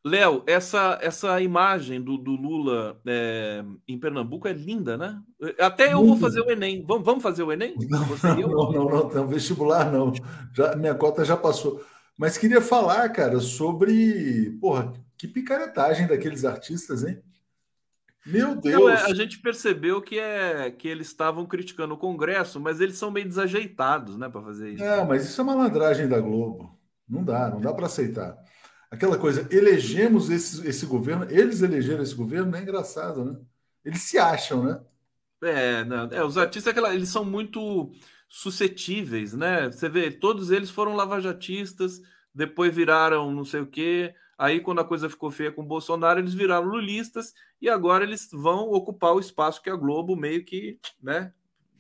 Léo, 0.06 0.44
essa, 0.48 0.98
essa 1.02 1.42
imagem 1.42 2.02
do, 2.02 2.18
do 2.18 2.32
Lula 2.32 3.00
é, 3.06 3.64
em 3.88 4.00
Pernambuco 4.00 4.48
é 4.48 4.54
linda, 4.54 4.98
né? 4.98 5.22
Até 5.60 5.92
eu 5.92 5.98
Muito. 5.98 6.12
vou 6.12 6.18
fazer 6.18 6.42
o 6.42 6.50
Enem. 6.50 6.84
Vamos, 6.88 7.06
vamos 7.06 7.24
fazer 7.24 7.44
o 7.44 7.52
Enem? 7.52 7.76
Não, 7.90 8.08
não, 8.38 8.72
não, 8.72 8.90
não, 8.90 9.10
não, 9.10 9.28
vestibular 9.28 9.92
não. 9.92 10.14
Já, 10.54 10.76
minha 10.76 10.96
cota 10.96 11.26
já 11.26 11.36
passou. 11.36 11.84
Mas 12.18 12.38
queria 12.38 12.62
falar, 12.62 13.10
cara, 13.10 13.40
sobre. 13.40 14.58
Porra, 14.62 14.94
que 15.18 15.28
picaretagem 15.28 16.08
daqueles 16.08 16.46
artistas, 16.46 17.04
hein? 17.04 17.22
Meu 18.26 18.56
Deus! 18.56 18.80
Não, 18.80 18.90
é, 18.90 19.04
a 19.04 19.14
gente 19.14 19.40
percebeu 19.40 20.02
que, 20.02 20.20
é, 20.20 20.70
que 20.70 20.88
eles 20.88 21.08
estavam 21.08 21.46
criticando 21.46 21.94
o 21.94 21.98
Congresso, 21.98 22.60
mas 22.60 22.82
eles 22.82 22.98
são 22.98 23.10
meio 23.10 23.28
desajeitados, 23.28 24.18
né, 24.18 24.28
para 24.28 24.42
fazer 24.42 24.74
isso. 24.74 24.84
É, 24.84 25.04
mas 25.06 25.24
isso 25.26 25.40
é 25.40 25.44
malandragem 25.44 26.10
da 26.10 26.20
Globo. 26.20 26.78
Não 27.08 27.24
dá, 27.24 27.50
não 27.50 27.62
dá 27.62 27.74
para 27.74 27.86
aceitar. 27.86 28.38
Aquela 28.90 29.18
coisa, 29.18 29.48
elegemos 29.52 30.30
esse, 30.30 30.66
esse 30.68 30.86
governo, 30.86 31.26
eles 31.30 31.62
elegeram 31.62 32.04
esse 32.04 32.16
governo, 32.16 32.56
é 32.56 32.62
engraçado, 32.62 33.24
né? 33.24 33.40
Eles 33.84 34.02
se 34.02 34.18
acham, 34.18 34.64
né? 34.64 34.82
É, 35.44 35.84
não, 35.84 36.10
é 36.12 36.24
os 36.24 36.38
artistas, 36.38 36.72
aquela, 36.72 36.94
eles 36.94 37.10
são 37.10 37.24
muito 37.24 37.92
suscetíveis, 38.28 39.34
né? 39.34 39.72
Você 39.72 39.88
vê, 39.88 40.12
todos 40.12 40.52
eles 40.52 40.70
foram 40.70 40.96
lavajatistas, 40.96 42.02
depois 42.34 42.76
viraram 42.76 43.32
não 43.32 43.46
sei 43.46 43.62
o 43.62 43.68
quê. 43.68 44.14
Aí, 44.38 44.60
quando 44.60 44.80
a 44.80 44.86
coisa 44.86 45.10
ficou 45.10 45.32
feia 45.32 45.52
com 45.52 45.64
o 45.64 45.68
Bolsonaro, 45.68 46.20
eles 46.20 46.34
viraram 46.34 46.68
lulistas 46.68 47.34
e 47.60 47.70
agora 47.70 48.04
eles 48.04 48.30
vão 48.32 48.70
ocupar 48.72 49.14
o 49.14 49.20
espaço 49.20 49.62
que 49.62 49.70
a 49.70 49.76
Globo 49.76 50.16
meio 50.16 50.46
que, 50.46 50.80
né, 51.02 51.34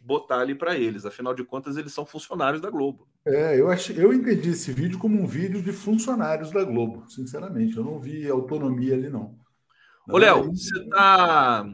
botar 0.07 0.39
ali 0.39 0.55
para 0.55 0.77
eles. 0.77 1.05
Afinal 1.05 1.33
de 1.33 1.43
contas, 1.43 1.75
eles 1.75 1.91
são 1.91 2.05
funcionários 2.05 2.61
da 2.61 2.69
Globo. 2.69 3.05
É, 3.25 3.59
eu, 3.59 3.69
acho, 3.69 3.91
eu 3.91 4.13
entendi 4.13 4.51
esse 4.51 4.71
vídeo 4.71 4.97
como 4.97 5.21
um 5.21 5.27
vídeo 5.27 5.61
de 5.61 5.73
funcionários 5.73 6.49
da 6.49 6.63
Globo, 6.63 7.03
sinceramente. 7.09 7.75
Eu 7.75 7.83
não 7.83 7.99
vi 7.99 8.27
autonomia 8.29 8.93
ali, 8.93 9.09
não. 9.09 9.37
Ô, 10.09 10.17
Léo, 10.17 10.49
você 10.49 10.87
tá 10.87 11.69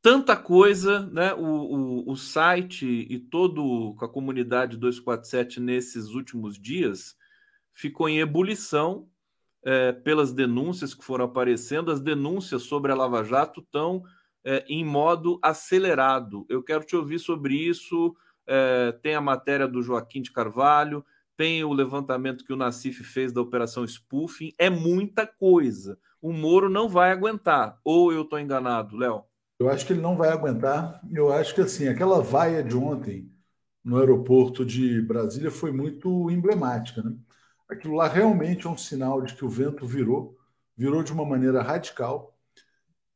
tanta 0.00 0.34
coisa, 0.34 1.06
né? 1.12 1.34
O, 1.34 1.44
o, 1.44 2.12
o 2.12 2.16
site 2.16 2.86
e 2.86 3.18
todo 3.18 3.94
a 4.00 4.08
comunidade 4.08 4.78
247 4.78 5.60
nesses 5.60 6.08
últimos 6.08 6.58
dias 6.58 7.14
ficou 7.74 8.08
em 8.08 8.18
ebulição 8.18 9.06
é, 9.62 9.92
pelas 9.92 10.32
denúncias 10.32 10.94
que 10.94 11.04
foram 11.04 11.26
aparecendo. 11.26 11.92
As 11.92 12.00
denúncias 12.00 12.62
sobre 12.62 12.90
a 12.90 12.94
Lava 12.94 13.22
Jato 13.22 13.60
estão 13.60 14.02
é, 14.44 14.64
em 14.68 14.84
modo 14.84 15.38
acelerado. 15.42 16.44
Eu 16.48 16.62
quero 16.62 16.84
te 16.84 16.96
ouvir 16.96 17.18
sobre 17.18 17.54
isso. 17.54 18.14
É, 18.46 18.92
tem 19.02 19.14
a 19.14 19.20
matéria 19.20 19.68
do 19.68 19.82
Joaquim 19.82 20.20
de 20.20 20.32
Carvalho, 20.32 21.04
tem 21.36 21.64
o 21.64 21.72
levantamento 21.72 22.44
que 22.44 22.52
o 22.52 22.56
Nassif 22.56 23.02
fez 23.04 23.32
da 23.32 23.40
Operação 23.40 23.86
Spoofing. 23.86 24.52
É 24.58 24.68
muita 24.68 25.26
coisa. 25.26 25.98
O 26.20 26.32
Moro 26.32 26.68
não 26.68 26.88
vai 26.88 27.10
aguentar. 27.10 27.78
Ou 27.84 28.12
eu 28.12 28.22
estou 28.22 28.38
enganado, 28.38 28.96
Léo? 28.96 29.24
Eu 29.58 29.68
acho 29.68 29.86
que 29.86 29.92
ele 29.92 30.00
não 30.00 30.16
vai 30.16 30.28
aguentar. 30.30 31.00
Eu 31.12 31.32
acho 31.32 31.54
que 31.54 31.60
assim, 31.60 31.88
aquela 31.88 32.20
vaia 32.20 32.62
de 32.62 32.76
ontem 32.76 33.30
no 33.84 33.98
aeroporto 33.98 34.64
de 34.64 35.00
Brasília 35.02 35.50
foi 35.50 35.72
muito 35.72 36.30
emblemática. 36.30 37.02
Né? 37.02 37.16
Aquilo 37.68 37.94
lá 37.94 38.06
realmente 38.06 38.66
é 38.66 38.70
um 38.70 38.76
sinal 38.76 39.22
de 39.22 39.34
que 39.34 39.44
o 39.44 39.48
vento 39.48 39.86
virou, 39.86 40.36
virou 40.76 41.02
de 41.02 41.12
uma 41.12 41.24
maneira 41.24 41.62
radical. 41.62 42.31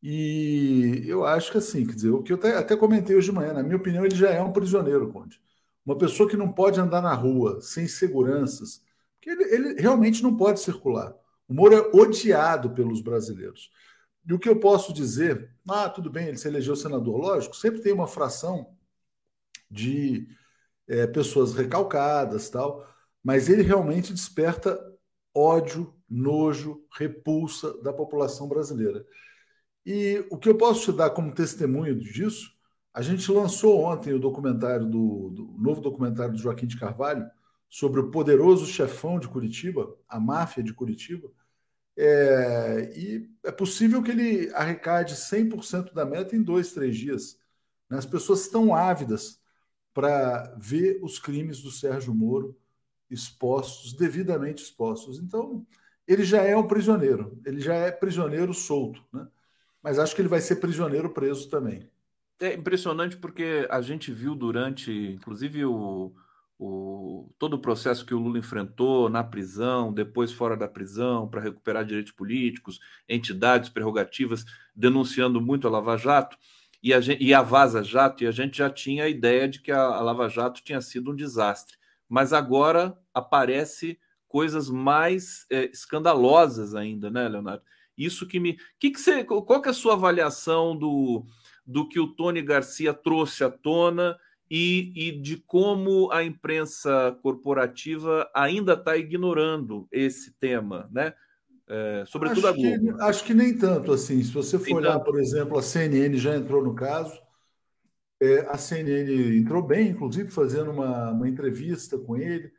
E 0.08 1.02
eu 1.08 1.24
acho 1.26 1.50
que 1.50 1.58
assim, 1.58 1.84
quer 1.84 1.96
dizer, 1.96 2.10
o 2.10 2.22
que 2.22 2.32
eu 2.32 2.36
até, 2.36 2.56
até 2.56 2.76
comentei 2.76 3.16
hoje 3.16 3.26
de 3.26 3.32
manhã, 3.34 3.52
na 3.52 3.62
minha 3.64 3.76
opinião, 3.76 4.04
ele 4.04 4.14
já 4.14 4.30
é 4.30 4.40
um 4.40 4.52
prisioneiro, 4.52 5.12
Conde. 5.12 5.40
Uma 5.84 5.98
pessoa 5.98 6.28
que 6.30 6.36
não 6.36 6.52
pode 6.52 6.78
andar 6.78 7.02
na 7.02 7.12
rua 7.12 7.60
sem 7.60 7.88
seguranças, 7.88 8.80
porque 9.16 9.30
ele, 9.30 9.42
ele 9.52 9.82
realmente 9.82 10.22
não 10.22 10.36
pode 10.36 10.60
circular. 10.60 11.12
O 11.48 11.54
Moro 11.54 11.74
é 11.74 11.90
odiado 11.92 12.70
pelos 12.70 13.00
brasileiros. 13.00 13.68
E 14.24 14.32
o 14.32 14.38
que 14.38 14.48
eu 14.48 14.60
posso 14.60 14.92
dizer, 14.92 15.50
ah, 15.68 15.88
tudo 15.88 16.08
bem, 16.08 16.28
ele 16.28 16.38
se 16.38 16.46
elegeu 16.46 16.76
senador, 16.76 17.16
lógico, 17.16 17.56
sempre 17.56 17.80
tem 17.80 17.92
uma 17.92 18.06
fração 18.06 18.76
de 19.68 20.28
é, 20.86 21.08
pessoas 21.08 21.52
recalcadas, 21.52 22.48
tal, 22.48 22.88
mas 23.24 23.48
ele 23.48 23.62
realmente 23.62 24.12
desperta 24.12 24.78
ódio, 25.34 25.92
nojo, 26.08 26.80
repulsa 26.92 27.76
da 27.82 27.92
população 27.92 28.46
brasileira. 28.46 29.04
E 29.86 30.26
o 30.30 30.36
que 30.36 30.48
eu 30.48 30.58
posso 30.58 30.90
te 30.90 30.96
dar 30.98 31.10
como 31.10 31.32
testemunho 31.32 31.94
disso, 31.94 32.52
a 32.92 33.00
gente 33.00 33.30
lançou 33.30 33.84
ontem 33.84 34.12
o 34.12 34.18
documentário 34.18 34.84
do, 34.84 35.30
do 35.30 35.54
novo 35.58 35.80
documentário 35.80 36.32
do 36.32 36.40
Joaquim 36.40 36.66
de 36.66 36.76
Carvalho 36.76 37.24
sobre 37.68 38.00
o 38.00 38.10
poderoso 38.10 38.66
chefão 38.66 39.20
de 39.20 39.28
Curitiba, 39.28 39.96
a 40.08 40.18
máfia 40.18 40.60
de 40.60 40.74
Curitiba, 40.74 41.30
é, 41.96 42.92
e 42.96 43.30
é 43.44 43.52
possível 43.52 44.02
que 44.02 44.10
ele 44.10 44.50
arrecade 44.54 45.14
100% 45.14 45.94
da 45.94 46.04
meta 46.04 46.34
em 46.34 46.42
dois, 46.42 46.72
três 46.72 46.96
dias. 46.96 47.38
Né? 47.88 47.96
As 47.96 48.06
pessoas 48.06 48.40
estão 48.40 48.74
ávidas 48.74 49.40
para 49.94 50.52
ver 50.58 50.98
os 51.00 51.18
crimes 51.18 51.62
do 51.62 51.70
Sérgio 51.70 52.12
Moro 52.12 52.58
expostos, 53.08 53.92
devidamente 53.92 54.64
expostos. 54.64 55.20
Então, 55.20 55.64
ele 56.08 56.24
já 56.24 56.42
é 56.42 56.56
um 56.56 56.66
prisioneiro, 56.66 57.40
ele 57.46 57.60
já 57.60 57.74
é 57.74 57.92
prisioneiro 57.92 58.52
solto, 58.52 59.00
né? 59.12 59.28
Mas 59.86 60.00
acho 60.00 60.16
que 60.16 60.20
ele 60.20 60.28
vai 60.28 60.40
ser 60.40 60.56
prisioneiro 60.56 61.08
preso 61.10 61.48
também. 61.48 61.88
É 62.40 62.54
impressionante 62.54 63.16
porque 63.16 63.68
a 63.70 63.80
gente 63.80 64.10
viu 64.10 64.34
durante, 64.34 64.90
inclusive, 64.90 65.64
o, 65.64 66.12
o, 66.58 67.32
todo 67.38 67.54
o 67.54 67.60
processo 67.60 68.04
que 68.04 68.12
o 68.12 68.18
Lula 68.18 68.36
enfrentou 68.36 69.08
na 69.08 69.22
prisão, 69.22 69.92
depois 69.92 70.32
fora 70.32 70.56
da 70.56 70.66
prisão, 70.66 71.28
para 71.28 71.40
recuperar 71.40 71.84
direitos 71.84 72.10
políticos, 72.10 72.80
entidades, 73.08 73.68
prerrogativas, 73.68 74.44
denunciando 74.74 75.40
muito 75.40 75.68
a 75.68 75.70
Lava 75.70 75.96
Jato 75.96 76.36
e 76.82 76.92
a, 76.92 76.98
e 77.20 77.32
a 77.32 77.40
Vaza 77.40 77.84
Jato, 77.84 78.24
e 78.24 78.26
a 78.26 78.32
gente 78.32 78.58
já 78.58 78.68
tinha 78.68 79.04
a 79.04 79.08
ideia 79.08 79.48
de 79.48 79.62
que 79.62 79.70
a, 79.70 79.80
a 79.82 80.00
Lava 80.00 80.28
Jato 80.28 80.64
tinha 80.64 80.80
sido 80.80 81.12
um 81.12 81.14
desastre. 81.14 81.76
Mas 82.08 82.32
agora 82.32 82.98
aparece 83.14 84.00
coisas 84.26 84.68
mais 84.68 85.46
é, 85.48 85.66
escandalosas 85.66 86.74
ainda, 86.74 87.08
né, 87.08 87.28
Leonardo? 87.28 87.62
Isso 87.96 88.26
que 88.26 88.38
me. 88.38 88.58
Que 88.78 88.90
que 88.90 89.00
você, 89.00 89.24
qual 89.24 89.62
que 89.62 89.68
é 89.68 89.70
a 89.70 89.74
sua 89.74 89.94
avaliação 89.94 90.76
do, 90.76 91.24
do 91.66 91.88
que 91.88 91.98
o 91.98 92.08
Tony 92.08 92.42
Garcia 92.42 92.92
trouxe 92.92 93.44
à 93.44 93.50
tona? 93.50 94.16
e, 94.50 94.92
e 94.94 95.20
de 95.20 95.36
como 95.36 96.10
a 96.12 96.22
imprensa 96.22 97.18
corporativa 97.22 98.30
ainda 98.34 98.74
está 98.74 98.96
ignorando 98.96 99.88
esse 99.90 100.32
tema, 100.38 100.88
né? 100.92 101.12
É, 101.68 102.04
sobretudo 102.06 102.46
acho 102.46 102.48
a 102.48 102.52
Globo. 102.52 102.96
Que, 102.96 103.02
acho 103.02 103.24
que 103.24 103.34
nem 103.34 103.56
tanto 103.56 103.92
assim. 103.92 104.22
Se 104.22 104.30
você 104.30 104.56
for 104.58 104.76
olhar, 104.76 105.00
por 105.00 105.18
exemplo, 105.18 105.58
a 105.58 105.62
CNN 105.62 106.16
já 106.16 106.36
entrou 106.36 106.62
no 106.62 106.74
caso. 106.74 107.20
É, 108.20 108.46
a 108.48 108.56
CNN 108.56 109.38
entrou 109.38 109.62
bem, 109.62 109.88
inclusive 109.88 110.30
fazendo 110.30 110.70
uma, 110.70 111.10
uma 111.10 111.28
entrevista 111.28 111.98
com 111.98 112.16
ele 112.16 112.50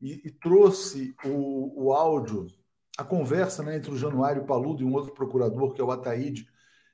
e, 0.00 0.22
e 0.24 0.30
trouxe 0.30 1.14
o, 1.24 1.84
o 1.84 1.92
áudio, 1.92 2.46
a 2.96 3.04
conversa 3.04 3.62
né, 3.62 3.76
entre 3.76 3.90
o 3.90 3.96
Januário 3.96 4.44
Paludo 4.44 4.82
e 4.82 4.84
um 4.84 4.92
outro 4.92 5.12
procurador, 5.12 5.74
que 5.74 5.80
é 5.80 5.84
o 5.84 5.90
Ataíde, 5.90 6.48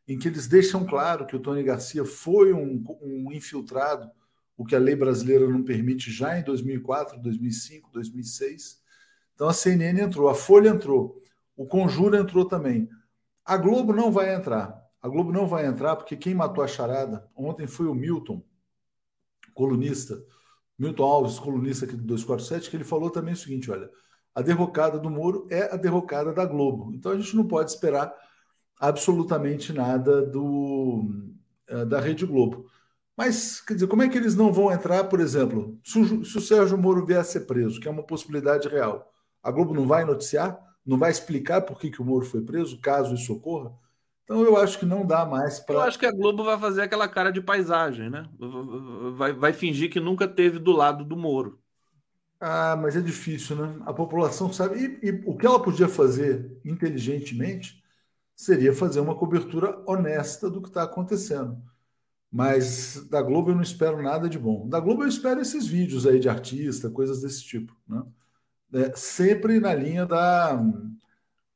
em 0.08 0.18
que 0.18 0.28
eles 0.28 0.46
deixam 0.46 0.84
claro 0.84 1.26
que 1.26 1.36
o 1.36 1.40
Tony 1.40 1.62
Garcia 1.62 2.04
foi 2.04 2.52
um, 2.52 2.82
um 3.00 3.32
infiltrado 3.32 4.10
o 4.60 4.64
que 4.66 4.76
a 4.76 4.78
lei 4.78 4.94
brasileira 4.94 5.48
não 5.48 5.62
permite 5.62 6.12
já 6.12 6.38
em 6.38 6.44
2004, 6.44 7.18
2005, 7.18 7.90
2006. 7.90 8.78
Então 9.34 9.48
a 9.48 9.54
CNN 9.54 10.02
entrou, 10.02 10.28
a 10.28 10.34
Folha 10.34 10.68
entrou, 10.68 11.18
o 11.56 11.66
Conjuro 11.66 12.14
entrou 12.14 12.44
também. 12.44 12.86
A 13.42 13.56
Globo 13.56 13.94
não 13.94 14.12
vai 14.12 14.34
entrar. 14.34 14.78
A 15.00 15.08
Globo 15.08 15.32
não 15.32 15.46
vai 15.46 15.64
entrar 15.64 15.96
porque 15.96 16.14
quem 16.14 16.34
matou 16.34 16.62
a 16.62 16.68
charada 16.68 17.26
ontem 17.34 17.66
foi 17.66 17.86
o 17.86 17.94
Milton, 17.94 18.44
colunista, 19.54 20.22
Milton 20.78 21.04
Alves, 21.04 21.38
colunista 21.38 21.86
aqui 21.86 21.96
do 21.96 22.04
247, 22.04 22.68
que 22.68 22.76
ele 22.76 22.84
falou 22.84 23.08
também 23.08 23.32
o 23.32 23.38
seguinte: 23.38 23.70
olha, 23.70 23.90
a 24.34 24.42
derrocada 24.42 24.98
do 24.98 25.10
Moro 25.10 25.46
é 25.50 25.72
a 25.72 25.76
derrocada 25.76 26.32
da 26.32 26.44
Globo. 26.44 26.92
Então 26.94 27.12
a 27.12 27.16
gente 27.18 27.36
não 27.36 27.46
pode 27.46 27.70
esperar 27.70 28.14
absolutamente 28.78 29.72
nada 29.72 30.22
do 30.22 31.08
eh, 31.68 31.84
da 31.84 32.00
Rede 32.00 32.26
Globo. 32.26 32.66
Mas, 33.16 33.60
quer 33.60 33.74
dizer, 33.74 33.86
como 33.86 34.02
é 34.02 34.08
que 34.08 34.16
eles 34.16 34.34
não 34.34 34.50
vão 34.50 34.72
entrar, 34.72 35.04
por 35.04 35.20
exemplo, 35.20 35.78
se 35.84 35.98
o, 35.98 36.24
se 36.24 36.38
o 36.38 36.40
Sérgio 36.40 36.78
Moro 36.78 37.04
vier 37.04 37.20
a 37.20 37.24
ser 37.24 37.40
preso, 37.40 37.78
que 37.78 37.86
é 37.86 37.90
uma 37.90 38.02
possibilidade 38.02 38.66
real, 38.66 39.12
a 39.42 39.50
Globo 39.50 39.74
não 39.74 39.86
vai 39.86 40.04
noticiar? 40.04 40.58
Não 40.86 40.98
vai 40.98 41.10
explicar 41.10 41.60
por 41.60 41.78
que, 41.78 41.90
que 41.90 42.00
o 42.00 42.04
Moro 42.04 42.24
foi 42.24 42.40
preso, 42.40 42.80
caso 42.80 43.14
isso 43.14 43.34
ocorra? 43.34 43.72
Então 44.24 44.42
eu 44.42 44.56
acho 44.56 44.78
que 44.78 44.86
não 44.86 45.04
dá 45.04 45.26
mais 45.26 45.60
para. 45.60 45.74
Eu 45.74 45.80
acho 45.82 45.98
que 45.98 46.06
a 46.06 46.12
Globo 46.12 46.44
vai 46.44 46.58
fazer 46.58 46.82
aquela 46.82 47.08
cara 47.08 47.30
de 47.30 47.42
paisagem, 47.42 48.08
né? 48.08 48.24
Vai, 49.16 49.32
vai 49.32 49.52
fingir 49.52 49.90
que 49.90 50.00
nunca 50.00 50.26
teve 50.26 50.58
do 50.58 50.72
lado 50.72 51.04
do 51.04 51.16
Moro. 51.16 51.59
Ah, 52.40 52.74
mas 52.76 52.96
é 52.96 53.00
difícil, 53.02 53.54
né? 53.56 53.82
A 53.86 53.92
população 53.92 54.52
sabe. 54.52 54.98
E, 55.02 55.08
e, 55.08 55.22
o 55.26 55.36
que 55.36 55.46
ela 55.46 55.62
podia 55.62 55.88
fazer 55.88 56.58
inteligentemente 56.64 57.82
seria 58.34 58.72
fazer 58.72 59.00
uma 59.00 59.14
cobertura 59.14 59.82
honesta 59.86 60.48
do 60.50 60.62
que 60.62 60.68
está 60.68 60.82
acontecendo. 60.84 61.62
Mas 62.32 63.06
da 63.10 63.20
Globo 63.20 63.50
eu 63.50 63.54
não 63.56 63.62
espero 63.62 64.02
nada 64.02 64.28
de 64.28 64.38
bom. 64.38 64.68
Da 64.68 64.80
Globo 64.80 65.02
eu 65.04 65.08
espero 65.08 65.40
esses 65.40 65.66
vídeos 65.66 66.06
aí 66.06 66.18
de 66.18 66.28
artista, 66.28 66.88
coisas 66.90 67.20
desse 67.20 67.44
tipo. 67.44 67.76
Né? 67.86 68.02
É, 68.74 68.92
sempre 68.96 69.60
na 69.60 69.74
linha 69.74 70.06
da, 70.06 70.58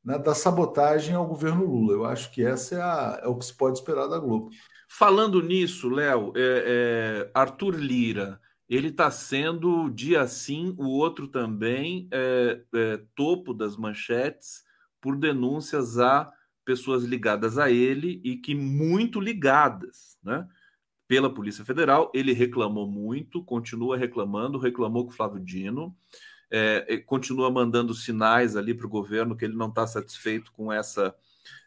na, 0.05 0.19
da 0.19 0.35
sabotagem 0.35 1.15
ao 1.15 1.27
governo 1.27 1.65
Lula. 1.65 1.95
Eu 1.95 2.05
acho 2.05 2.31
que 2.33 2.45
essa 2.45 2.75
é, 2.75 2.83
a, 2.83 3.21
é 3.25 3.29
o 3.29 3.37
que 3.37 3.47
se 3.47 3.55
pode 3.55 3.79
esperar 3.79 4.07
da 4.09 4.19
Globo. 4.19 4.51
Falando 4.89 5.43
nisso, 5.43 5.89
Léo, 5.89 6.33
é, 6.37 7.25
é, 7.27 7.31
Arthur 7.35 7.77
Lira, 7.77 8.41
ele 8.75 8.89
está 8.89 9.11
sendo 9.11 9.91
dia 9.91 10.27
sim, 10.27 10.75
o 10.79 10.89
outro 10.89 11.29
também, 11.29 12.09
é, 12.11 12.63
é, 12.75 13.01
topo 13.15 13.53
das 13.53 13.77
manchetes 13.77 14.65
por 15.01 15.17
denúncias 15.17 15.99
a 15.99 16.33
pessoas 16.65 17.05
ligadas 17.05 17.59
a 17.59 17.71
ele 17.71 18.21
e 18.25 18.37
que 18.37 18.55
muito 18.55 19.21
ligadas, 19.21 20.19
né? 20.23 20.49
pela 21.07 21.33
Polícia 21.33 21.65
Federal. 21.65 22.11
Ele 22.15 22.33
reclamou 22.33 22.91
muito, 22.91 23.45
continua 23.45 23.97
reclamando, 23.97 24.59
reclamou 24.59 25.05
com 25.05 25.13
o 25.13 25.15
Flávio 25.15 25.41
Dino. 25.41 25.95
é, 26.51 26.99
continua 26.99 27.51
mandando 27.51 27.95
sinais 27.95 28.57
ali 28.57 28.75
para 28.75 28.87
o 28.87 28.91
governo 28.91 29.37
que 29.37 29.45
ele 29.45 29.57
não 29.57 29.69
está 29.69 29.87
satisfeito 29.87 30.53
com 30.53 30.73
essa, 30.73 31.15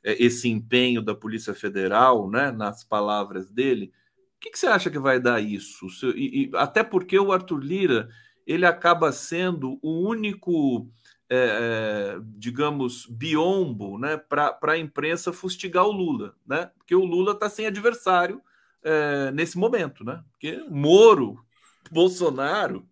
é, 0.04 0.22
esse 0.24 0.50
empenho 0.50 1.02
da 1.02 1.14
Polícia 1.14 1.54
Federal, 1.54 2.30
né, 2.30 2.52
nas 2.52 2.84
palavras 2.84 3.52
dele. 3.52 3.92
O 4.38 4.40
que, 4.40 4.52
que 4.52 4.60
você 4.60 4.68
acha 4.68 4.90
que 4.90 5.00
vai 5.00 5.20
dar 5.20 5.42
isso? 5.42 5.88
E, 6.16 6.44
e, 6.44 6.52
até 6.56 6.84
porque 6.84 7.18
o 7.18 7.32
Arthur 7.32 7.60
Lira 7.60 8.10
ele 8.46 8.66
acaba 8.66 9.12
sendo 9.12 9.80
o 9.82 10.08
único, 10.08 10.88
é 11.30 12.18
digamos, 12.36 13.08
biombo 13.08 13.98
né, 13.98 14.16
para 14.16 14.58
a 14.62 14.78
imprensa 14.78 15.34
fustigar 15.34 15.86
o 15.86 15.92
Lula, 15.92 16.36
né? 16.46 16.72
Porque 16.78 16.96
o 16.96 17.04
Lula 17.04 17.34
está 17.34 17.50
sem 17.50 17.66
adversário 17.66 18.42
é, 18.84 19.32
nesse 19.32 19.58
momento, 19.58 20.04
né? 20.04 20.24
Porque 20.32 20.64
Moro, 20.70 21.44
Bolsonaro 21.92 22.88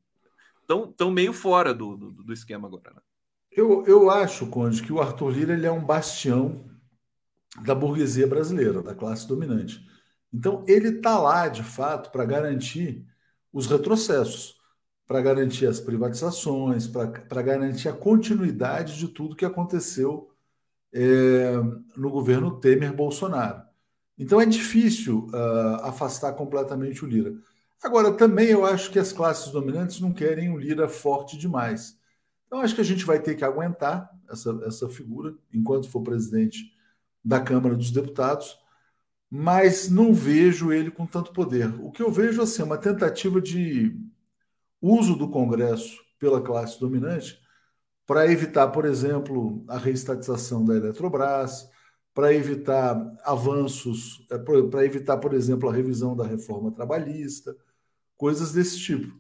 estão 0.68 1.12
meio 1.12 1.32
fora 1.32 1.74
do, 1.74 1.96
do, 1.96 2.12
do 2.12 2.34
esquema 2.34 2.68
agora. 2.68 2.92
Né? 2.96 3.02
Eu, 3.52 3.86
eu 3.86 4.10
acho, 4.10 4.48
Conde, 4.48 4.82
que 4.82 4.92
o 4.92 5.00
Arthur 5.00 5.30
Lira 5.30 5.54
ele 5.54 5.66
é 5.68 5.72
um 5.72 5.86
bastião 5.86 6.66
da 7.64 7.74
burguesia 7.74 8.28
brasileira, 8.28 8.82
da 8.82 8.94
classe 8.94 9.28
dominante. 9.28 9.80
Então, 10.34 10.64
ele 10.68 10.90
está 10.90 11.18
lá, 11.18 11.48
de 11.48 11.64
fato, 11.64 12.12
para 12.12 12.26
garantir 12.26 13.06
os 13.54 13.68
retrocessos, 13.68 14.56
para 15.08 15.22
garantir 15.22 15.68
as 15.68 15.80
privatizações, 15.80 16.88
para 16.88 17.42
garantir 17.42 17.88
a 17.88 17.94
continuidade 17.94 18.98
de 18.98 19.08
tudo 19.08 19.36
que 19.36 19.46
aconteceu 19.46 20.30
é, 20.94 21.54
no 21.96 22.10
governo 22.10 22.60
Temer-Bolsonaro. 22.60 23.64
Então, 24.18 24.40
é 24.40 24.46
difícil 24.46 25.28
uh, 25.34 25.84
afastar 25.84 26.34
completamente 26.34 27.04
o 27.04 27.08
Lira. 27.08 27.34
Agora, 27.84 28.14
também 28.14 28.48
eu 28.48 28.66
acho 28.66 28.90
que 28.90 28.98
as 28.98 29.12
classes 29.12 29.52
dominantes 29.52 30.00
não 30.00 30.14
querem 30.14 30.50
um 30.50 30.58
Lira 30.58 30.88
forte 30.88 31.38
demais. 31.38 32.00
Então, 32.48 32.62
acho 32.62 32.74
que 32.74 32.82
a 32.82 32.86
gente 32.86 33.06
vai 33.06 33.20
ter 33.20 33.36
que 33.36 33.44
aguentar 33.44 34.10
essa, 34.30 34.58
essa 34.66 34.88
figura 34.88 35.36
enquanto 35.54 35.90
for 35.90 36.02
presidente 36.02 36.74
da 37.24 37.42
Câmara 37.42 37.76
dos 37.76 37.92
Deputados, 37.92 38.58
mas 39.30 39.90
não 39.90 40.14
vejo 40.14 40.72
ele 40.72 40.92
com 40.92 41.06
tanto 41.06 41.34
poder. 41.34 41.74
O 41.82 41.92
que 41.92 42.02
eu 42.04 42.12
vejo 42.12 42.42
assim, 42.42 42.62
é 42.62 42.66
uma 42.66 42.78
tentativa 42.78 43.42
de 43.42 43.96
uso 44.82 45.16
do 45.16 45.30
Congresso 45.30 46.04
pela 46.20 46.42
classe 46.42 46.80
dominante 46.80 47.40
para 48.06 48.32
evitar, 48.32 48.68
por 48.70 48.86
exemplo, 48.86 49.64
a 49.68 49.78
reestatização 49.78 50.64
da 50.64 50.76
Eletrobras, 50.76 51.68
para 52.14 52.34
evitar 52.34 52.96
avanços, 53.26 54.26
é, 54.32 54.38
para 54.38 54.86
evitar, 54.86 55.18
por 55.18 55.34
exemplo, 55.34 55.70
a 55.70 55.74
revisão 55.74 56.16
da 56.16 56.26
reforma 56.26 56.72
trabalhista, 56.72 57.56
coisas 58.18 58.54
desse 58.54 58.80
tipo. 58.80 59.14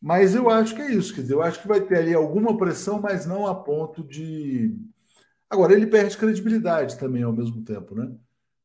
Mas 0.00 0.34
eu 0.34 0.48
acho 0.48 0.74
que 0.74 0.82
é 0.82 0.92
isso, 0.92 1.14
quer 1.14 1.22
dizer, 1.22 1.34
eu 1.34 1.42
acho 1.42 1.60
que 1.60 1.68
vai 1.68 1.80
ter 1.80 1.98
ali 1.98 2.14
alguma 2.14 2.56
pressão, 2.56 3.00
mas 3.00 3.26
não 3.26 3.46
a 3.46 3.54
ponto 3.54 4.02
de. 4.04 4.76
Agora, 5.48 5.72
ele 5.74 5.86
perde 5.86 6.16
credibilidade 6.16 6.98
também 6.98 7.22
ao 7.22 7.32
mesmo 7.32 7.64
tempo, 7.64 7.94
né? 7.94 8.14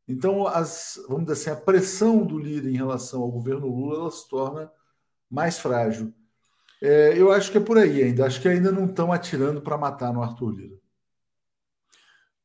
Então, 0.07 0.48
as, 0.48 1.03
vamos 1.07 1.26
dizer 1.26 1.34
assim, 1.34 1.49
a 1.49 1.64
pressão 1.64 2.26
do 2.26 2.38
líder 2.38 2.69
em 2.69 2.77
relação 2.77 3.22
ao 3.22 3.32
governo 3.32 3.68
Lula 3.68 4.02
ela 4.02 4.11
se 4.11 4.27
torna 4.30 4.72
mais 5.30 5.57
frágil. 5.57 6.14
É, 6.82 7.19
eu 7.19 7.32
acho 7.32 7.52
que 7.52 7.57
é 7.57 7.61
por 7.61 7.77
aí 7.77 8.03
ainda. 8.03 8.26
Acho 8.26 8.41
que 8.41 8.48
ainda 8.48 8.72
não 8.72 8.86
estão 8.86 9.11
atirando 9.11 9.61
para 9.61 9.77
matar 9.77 10.14
no 10.14 10.22
Arthur 10.22 10.52
Lira. 10.52 10.77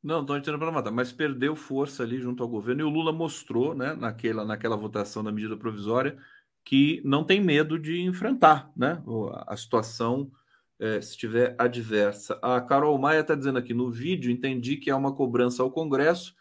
Não, 0.03 0.23
estão 0.23 0.37
atirando 0.37 0.61
para 0.61 0.73
matar, 0.73 0.91
mas 0.91 1.13
perdeu 1.13 1.55
força 1.55 2.03
ali 2.03 2.19
junto 2.19 2.43
ao 2.43 2.49
governo. 2.49 2.81
E 2.81 2.85
o 2.85 2.89
Lula 2.89 3.13
mostrou, 3.13 3.75
né, 3.75 3.95
naquela, 3.95 4.47
naquela 4.47 4.77
votação 4.77 5.23
da 5.23 5.31
medida 5.31 5.59
provisória, 5.59 6.17
que 6.65 7.03
não 7.05 7.23
tem 7.23 7.41
medo 7.43 7.79
de 7.79 8.01
enfrentar 8.01 8.71
né, 8.75 9.03
a 9.47 9.57
situação 9.57 10.31
é, 10.79 11.01
se 11.03 11.11
estiver 11.11 11.55
adversa. 11.59 12.39
A 12.41 12.61
Carol 12.63 12.97
Maia 12.99 13.21
está 13.21 13.35
dizendo 13.35 13.59
aqui 13.59 13.75
no 13.75 13.91
vídeo: 13.91 14.31
entendi 14.31 14.77
que 14.79 14.91
há 14.91 14.97
uma 14.97 15.15
cobrança 15.15 15.63
ao 15.63 15.71
Congresso, 15.71 16.35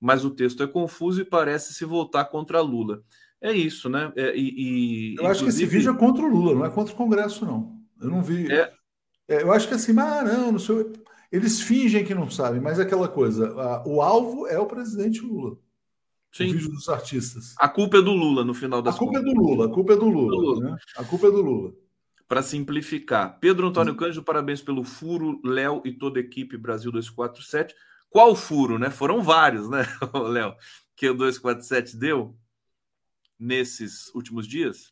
mas 0.00 0.24
o 0.24 0.30
texto 0.30 0.62
é 0.62 0.66
confuso 0.66 1.20
e 1.20 1.24
parece 1.24 1.74
se 1.74 1.84
voltar 1.84 2.24
contra 2.26 2.60
Lula. 2.60 3.02
É 3.40 3.52
isso, 3.52 3.88
né? 3.88 4.12
É, 4.16 4.36
e, 4.36 5.14
e, 5.14 5.14
eu 5.18 5.26
acho 5.26 5.42
que 5.42 5.50
esse 5.50 5.66
vídeo 5.66 5.92
é 5.92 5.96
contra 5.96 6.24
o 6.24 6.28
Lula, 6.28 6.54
não 6.54 6.64
é 6.64 6.70
contra 6.70 6.92
o 6.92 6.96
Congresso, 6.96 7.44
não. 7.44 7.76
Eu 8.00 8.10
não 8.10 8.22
vi. 8.22 8.50
É... 8.50 8.72
É, 9.28 9.42
eu 9.42 9.52
acho 9.52 9.66
que 9.66 9.74
assim, 9.74 9.98
ah, 9.98 10.22
não, 10.24 10.52
não 10.52 10.58
sei. 10.58 10.92
Eles 11.32 11.60
fingem 11.60 12.04
que 12.04 12.14
não 12.14 12.30
sabem, 12.30 12.60
mas 12.60 12.78
é 12.78 12.82
aquela 12.82 13.08
coisa: 13.08 13.52
a, 13.60 13.86
o 13.86 14.00
alvo 14.00 14.46
é 14.46 14.58
o 14.58 14.66
presidente 14.66 15.20
Lula. 15.20 15.56
Sim. 16.32 16.50
O 16.50 16.52
vídeo 16.52 16.70
dos 16.70 16.88
artistas. 16.88 17.54
A 17.58 17.68
culpa 17.68 17.98
é 17.98 18.02
do 18.02 18.12
Lula, 18.12 18.44
no 18.44 18.54
final 18.54 18.82
das 18.82 18.94
A 18.94 18.98
culpa 18.98 19.18
contas. 19.18 19.30
é 19.30 19.34
do 19.34 19.40
Lula, 19.40 19.66
a 19.66 19.68
culpa 19.68 19.92
é 19.94 19.96
do 19.96 20.08
Lula. 20.08 20.28
Do 20.28 20.40
Lula. 20.40 20.70
Né? 20.70 20.76
A 20.96 21.04
culpa 21.04 21.26
é 21.26 21.30
do 21.30 21.40
Lula. 21.40 21.72
Para 22.28 22.42
simplificar, 22.42 23.38
Pedro 23.40 23.68
Antônio 23.68 23.92
Sim. 23.92 23.98
Cândido, 23.98 24.22
parabéns 24.22 24.60
pelo 24.60 24.84
furo, 24.84 25.40
Léo 25.44 25.80
e 25.84 25.92
toda 25.92 26.18
a 26.18 26.22
equipe 26.22 26.56
Brasil 26.56 26.92
247. 26.92 27.74
Qual 28.16 28.34
furo, 28.34 28.78
né? 28.78 28.88
Foram 28.88 29.22
vários, 29.22 29.68
né, 29.68 29.84
Léo, 30.30 30.54
que 30.96 31.06
o 31.06 31.12
247 31.12 31.98
deu 31.98 32.34
nesses 33.38 34.08
últimos 34.14 34.48
dias? 34.48 34.90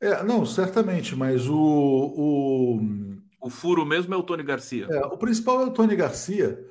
É, 0.00 0.22
não, 0.22 0.46
certamente, 0.46 1.16
mas 1.16 1.48
o, 1.48 1.56
o. 1.56 2.80
O 3.40 3.50
furo 3.50 3.84
mesmo 3.84 4.14
é 4.14 4.16
o 4.16 4.22
Tony 4.22 4.44
Garcia. 4.44 4.86
É, 4.88 5.04
o 5.04 5.18
principal 5.18 5.62
é 5.62 5.64
o 5.64 5.72
Tony 5.72 5.96
Garcia, 5.96 6.64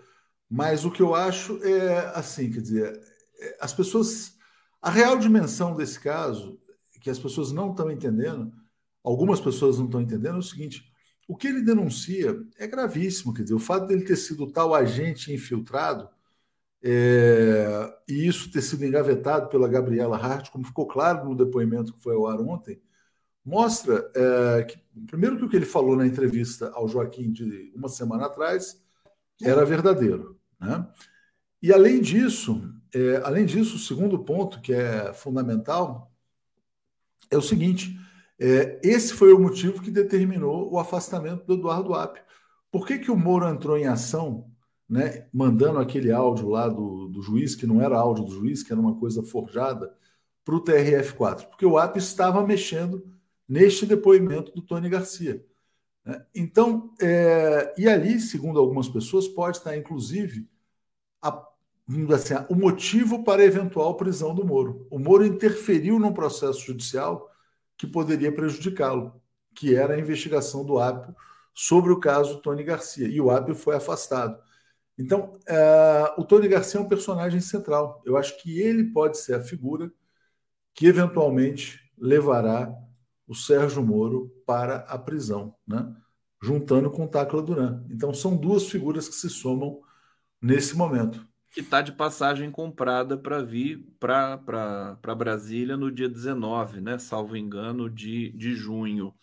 mas 0.50 0.86
o 0.86 0.92
que 0.92 1.02
eu 1.02 1.14
acho 1.14 1.62
é 1.62 2.14
assim, 2.16 2.50
quer 2.50 2.62
dizer, 2.62 3.02
é, 3.42 3.58
as 3.60 3.74
pessoas. 3.74 4.38
A 4.82 4.90
real 4.90 5.20
dimensão 5.20 5.76
desse 5.76 6.00
caso, 6.00 6.62
que 7.02 7.10
as 7.10 7.20
pessoas 7.20 7.52
não 7.52 7.72
estão 7.72 7.92
entendendo, 7.92 8.54
algumas 9.04 9.42
pessoas 9.42 9.78
não 9.80 9.88
estão 9.88 10.00
entendendo, 10.00 10.38
é 10.38 10.40
o 10.40 10.44
seguinte: 10.44 10.90
o 11.28 11.36
que 11.36 11.48
ele 11.48 11.62
denuncia 11.62 12.38
é 12.58 12.68
gravíssimo, 12.68 13.34
quer 13.34 13.44
dizer, 13.44 13.56
o 13.56 13.60
fato 13.60 13.88
dele 13.88 14.04
ter 14.04 14.16
sido 14.16 14.52
tal 14.52 14.74
agente 14.74 15.34
infiltrado 15.34 16.10
é, 16.84 17.98
e 18.08 18.28
isso 18.28 18.52
ter 18.52 18.62
sido 18.62 18.84
engavetado 18.84 19.48
pela 19.48 19.70
Gabriela 19.70 20.18
Hart, 20.18 20.50
como 20.50 20.66
ficou 20.66 20.86
claro 20.86 21.24
no 21.24 21.36
depoimento 21.36 21.94
que 21.94 22.04
foi 22.04 22.14
ao 22.14 22.28
ar 22.28 22.42
ontem, 22.42 22.82
mostra 23.44 24.12
é, 24.14 24.64
que, 24.64 24.78
primeiro, 25.08 25.38
que 25.38 25.46
o 25.46 25.50
que 25.50 25.56
ele 25.56 25.66
falou 25.66 25.96
na 25.96 26.06
entrevista 26.06 26.72
ao 26.74 26.88
Joaquim 26.88 27.32
de 27.32 27.72
uma 27.74 27.88
semana 27.88 28.26
atrás 28.26 28.82
era 29.42 29.66
verdadeiro. 29.66 30.38
Né? 30.60 30.86
E, 31.62 31.72
além 31.72 32.02
disso, 32.02 32.62
é, 32.94 33.22
além 33.24 33.46
disso, 33.46 33.78
o 33.78 33.80
segundo 33.80 34.20
ponto 34.20 34.62
que 34.62 34.74
é 34.74 35.14
fundamental 35.14 36.12
é 37.32 37.38
o 37.38 37.42
seguinte: 37.42 37.98
é, 38.40 38.80
esse 38.84 39.14
foi 39.14 39.34
o 39.34 39.40
motivo 39.40 39.82
que 39.82 39.92
determinou 39.92 40.72
o 40.72 40.80
afastamento 40.80 41.46
do 41.46 41.54
Eduardo 41.54 41.94
Apio. 41.94 42.24
Por 42.72 42.88
que, 42.88 42.98
que 42.98 43.12
o 43.12 43.18
Moro 43.18 43.48
entrou 43.48 43.78
em 43.78 43.86
ação 43.86 44.52
né, 44.90 45.28
mandando 45.34 45.80
aquele 45.80 46.12
áudio 46.12 46.50
lá 46.50 46.68
do, 46.68 47.08
do 47.08 47.22
juiz, 47.22 47.56
que 47.56 47.66
não 47.66 47.82
era 47.82 47.98
áudio 47.98 48.26
do 48.26 48.32
juiz, 48.32 48.62
que 48.62 48.72
era 48.72 48.82
uma 48.82 48.96
coisa 49.00 49.24
forjada, 49.24 49.92
para 50.46 50.56
o 50.56 50.64
TRF4, 50.64 51.48
porque 51.48 51.66
o 51.66 51.78
AP 51.78 51.98
estava 51.98 52.46
mexendo 52.46 53.04
neste 53.48 53.86
depoimento 53.86 54.52
do 54.54 54.62
Tony 54.62 54.90
Garcia. 54.90 55.44
Né? 56.06 56.26
Então, 56.36 56.94
é, 57.02 57.74
e 57.78 57.88
ali, 57.88 58.20
segundo 58.20 58.60
algumas 58.60 58.90
pessoas, 58.90 59.28
pode 59.28 59.58
estar, 59.58 59.76
inclusive, 59.78 60.48
a, 61.22 61.48
assim, 62.14 62.34
o 62.50 62.56
motivo 62.56 63.24
para 63.24 63.42
a 63.42 63.46
eventual 63.46 63.96
prisão 63.96 64.36
do 64.36 64.46
Moro. 64.46 64.86
O 64.92 65.00
Moro 65.00 65.26
interferiu 65.26 65.98
num 65.98 66.14
processo 66.14 66.60
judicial 66.60 67.32
que 67.84 67.88
poderia 67.88 68.32
prejudicá-lo, 68.32 69.22
que 69.54 69.76
era 69.76 69.96
a 69.96 70.00
investigação 70.00 70.64
do 70.64 70.80
AP 70.80 71.14
sobre 71.54 71.92
o 71.92 72.00
caso 72.00 72.40
Tony 72.40 72.64
Garcia, 72.64 73.10
e 73.10 73.20
o 73.20 73.30
AP 73.30 73.54
foi 73.54 73.76
afastado. 73.76 74.42
Então, 74.98 75.34
uh, 75.34 76.22
o 76.22 76.24
Tony 76.24 76.48
Garcia 76.48 76.80
é 76.80 76.84
um 76.84 76.88
personagem 76.88 77.42
central. 77.42 78.02
Eu 78.06 78.16
acho 78.16 78.42
que 78.42 78.58
ele 78.58 78.86
pode 78.86 79.18
ser 79.18 79.34
a 79.34 79.44
figura 79.44 79.92
que 80.74 80.88
eventualmente 80.88 81.82
levará 81.98 82.74
o 83.28 83.36
Sérgio 83.36 83.84
Moro 83.84 84.34
para 84.46 84.78
a 84.78 84.98
prisão, 84.98 85.54
né? 85.68 85.94
juntando 86.42 86.90
com 86.90 87.04
o 87.04 87.08
Tacla 87.08 87.42
Duran. 87.42 87.86
Então, 87.90 88.14
são 88.14 88.38
duas 88.38 88.70
figuras 88.70 89.10
que 89.10 89.16
se 89.16 89.30
somam 89.30 89.82
nesse 90.42 90.76
momento. 90.78 91.28
Que 91.54 91.62
está 91.62 91.82
de 91.82 91.92
passagem 91.92 92.50
comprada 92.52 93.16
para 93.16 93.42
vir 93.42 93.86
para 94.00 95.16
Brasília 95.16 95.78
no 95.78 95.92
dia 95.92 96.10
19, 96.10 96.82
né? 96.82 96.98
salvo 96.98 97.38
engano, 97.38 97.90
de, 97.90 98.32
de 98.32 98.56
junho. 98.56 99.14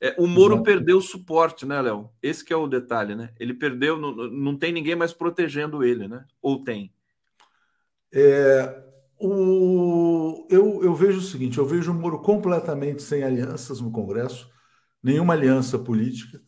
É, 0.00 0.14
o 0.16 0.26
Moro 0.26 0.54
Exato. 0.54 0.64
perdeu 0.64 0.96
o 0.96 1.02
suporte, 1.02 1.66
né, 1.66 1.80
Léo? 1.82 2.10
Esse 2.22 2.42
que 2.42 2.52
é 2.52 2.56
o 2.56 2.66
detalhe, 2.66 3.14
né? 3.14 3.34
Ele 3.38 3.52
perdeu, 3.52 3.98
não, 3.98 4.14
não 4.14 4.56
tem 4.56 4.72
ninguém 4.72 4.96
mais 4.96 5.12
protegendo 5.12 5.84
ele, 5.84 6.08
né? 6.08 6.24
Ou 6.40 6.64
tem? 6.64 6.90
É, 8.12 8.82
o, 9.18 10.46
eu, 10.48 10.82
eu 10.82 10.94
vejo 10.94 11.18
o 11.18 11.22
seguinte: 11.22 11.58
eu 11.58 11.66
vejo 11.66 11.92
o 11.92 11.94
Moro 11.94 12.20
completamente 12.20 13.02
sem 13.02 13.22
alianças 13.22 13.80
no 13.80 13.90
Congresso, 13.90 14.50
nenhuma 15.02 15.34
aliança 15.34 15.78
política, 15.78 16.40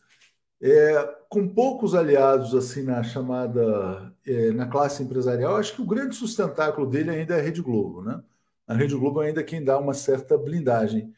é, 0.59 1.15
com 1.29 1.47
poucos 1.47 1.93
aliados 1.93 2.55
assim 2.55 2.83
na 2.83 3.03
chamada 3.03 4.12
é, 4.25 4.51
na 4.51 4.67
classe 4.67 5.03
empresarial. 5.03 5.57
Acho 5.57 5.75
que 5.75 5.81
o 5.81 5.85
grande 5.87 6.15
sustentáculo 6.15 6.87
dele 6.89 7.09
ainda 7.11 7.35
é 7.35 7.39
a 7.39 7.43
Rede 7.43 7.61
Globo, 7.61 8.03
né? 8.03 8.23
A 8.67 8.73
Rede 8.75 8.95
Globo 8.95 9.19
ainda 9.19 9.41
é 9.41 9.43
quem 9.43 9.63
dá 9.63 9.77
uma 9.79 9.93
certa 9.93 10.37
blindagem. 10.37 11.13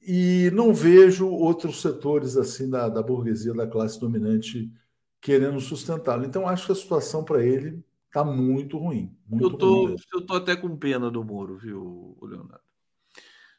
e 0.00 0.50
não 0.54 0.72
vejo 0.74 1.28
outros 1.28 1.80
setores 1.82 2.36
assim 2.36 2.68
da, 2.70 2.88
da 2.88 3.02
burguesia, 3.02 3.54
da 3.54 3.66
classe 3.66 3.98
dominante, 4.00 4.72
querendo 5.20 5.60
sustentá-lo. 5.60 6.24
Então, 6.24 6.48
acho 6.48 6.66
que 6.66 6.72
a 6.72 6.74
situação 6.74 7.24
para 7.24 7.44
ele 7.44 7.84
está 8.06 8.24
muito 8.24 8.78
ruim. 8.78 9.16
Muito 9.26 9.44
eu, 9.54 9.58
tô, 9.58 9.86
ruim 9.86 9.96
eu 10.14 10.26
tô 10.26 10.34
até 10.34 10.56
com 10.56 10.76
pena 10.76 11.10
do 11.10 11.24
Moro, 11.24 11.56
viu, 11.58 12.16
Leonardo? 12.22 12.67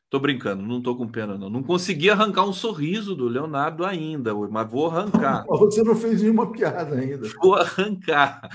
Tô 0.10 0.20
brincando, 0.20 0.64
não 0.64 0.82
tô 0.82 0.96
com 0.96 1.08
pena, 1.08 1.38
não. 1.38 1.52
Não 1.52 1.62
consegui 1.62 2.10
arrancar 2.10 2.44
um 2.44 2.52
sorriso 2.52 3.16
do 3.16 3.28
Leonardo 3.28 3.86
ainda, 3.86 4.34
mas 4.34 4.72
vou 4.72 4.88
arrancar. 4.88 5.46
Você 5.48 5.84
não 5.84 5.96
fez 5.96 6.24
nenhuma 6.24 6.52
piada 6.52 6.96
ainda. 6.96 7.30
Vou 7.40 7.54
arrancar. 7.54 8.50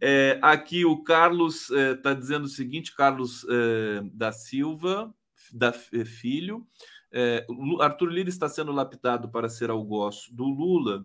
É, 0.00 0.38
aqui 0.40 0.86
o 0.86 1.02
Carlos 1.02 1.68
está 1.70 2.10
é, 2.10 2.14
dizendo 2.14 2.44
o 2.44 2.48
seguinte: 2.48 2.94
Carlos 2.96 3.44
é, 3.50 4.02
da 4.14 4.32
Silva, 4.32 5.12
da 5.52 5.74
é, 5.92 6.04
Filho. 6.06 6.66
É, 7.12 7.46
Arthur 7.80 8.08
Lira 8.08 8.30
está 8.30 8.48
sendo 8.48 8.72
lapidado 8.72 9.28
para 9.28 9.50
ser 9.50 9.68
algoz 9.68 10.28
do 10.32 10.44
Lula. 10.44 11.04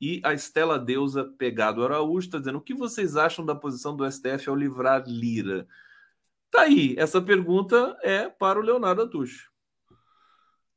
E 0.00 0.20
a 0.24 0.32
Estela 0.32 0.78
Deusa 0.78 1.24
Pegado 1.36 1.84
Araújo 1.84 2.26
está 2.26 2.38
dizendo: 2.38 2.58
o 2.58 2.62
que 2.62 2.74
vocês 2.74 3.16
acham 3.16 3.44
da 3.44 3.56
posição 3.56 3.96
do 3.96 4.08
STF 4.08 4.48
ao 4.48 4.54
livrar 4.54 5.02
Lira? 5.04 5.66
Tá 6.52 6.60
aí, 6.60 6.94
essa 6.96 7.20
pergunta 7.20 7.96
é 8.04 8.28
para 8.28 8.60
o 8.60 8.62
Leonardo 8.62 9.02
Atucho. 9.02 9.50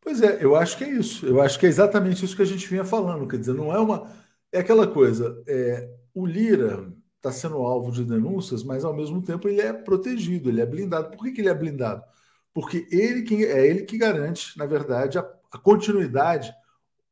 Pois 0.01 0.21
é, 0.21 0.43
eu 0.43 0.55
acho 0.55 0.75
que 0.77 0.83
é 0.83 0.89
isso. 0.89 1.27
Eu 1.27 1.39
acho 1.39 1.59
que 1.59 1.67
é 1.67 1.69
exatamente 1.69 2.25
isso 2.25 2.35
que 2.35 2.41
a 2.41 2.45
gente 2.45 2.67
vinha 2.67 2.83
falando. 2.83 3.27
Quer 3.27 3.37
dizer, 3.37 3.53
não 3.53 3.71
é 3.71 3.77
uma. 3.77 4.09
É 4.51 4.59
aquela 4.59 4.87
coisa. 4.87 5.43
É, 5.47 5.87
o 6.13 6.25
Lira 6.25 6.91
está 7.17 7.31
sendo 7.31 7.57
alvo 7.57 7.91
de 7.91 8.03
denúncias, 8.03 8.63
mas 8.63 8.83
ao 8.83 8.95
mesmo 8.95 9.21
tempo 9.21 9.47
ele 9.47 9.61
é 9.61 9.71
protegido, 9.71 10.49
ele 10.49 10.61
é 10.61 10.65
blindado. 10.65 11.11
Por 11.11 11.23
que, 11.23 11.31
que 11.31 11.41
ele 11.41 11.49
é 11.49 11.53
blindado? 11.53 12.03
porque 12.55 12.87
ele 12.89 13.23
que, 13.23 13.45
é 13.45 13.67
ele 13.67 13.81
que 13.81 13.97
garante, 13.97 14.57
na 14.57 14.65
verdade, 14.65 15.19
a, 15.19 15.29
a 15.51 15.57
continuidade 15.57 16.55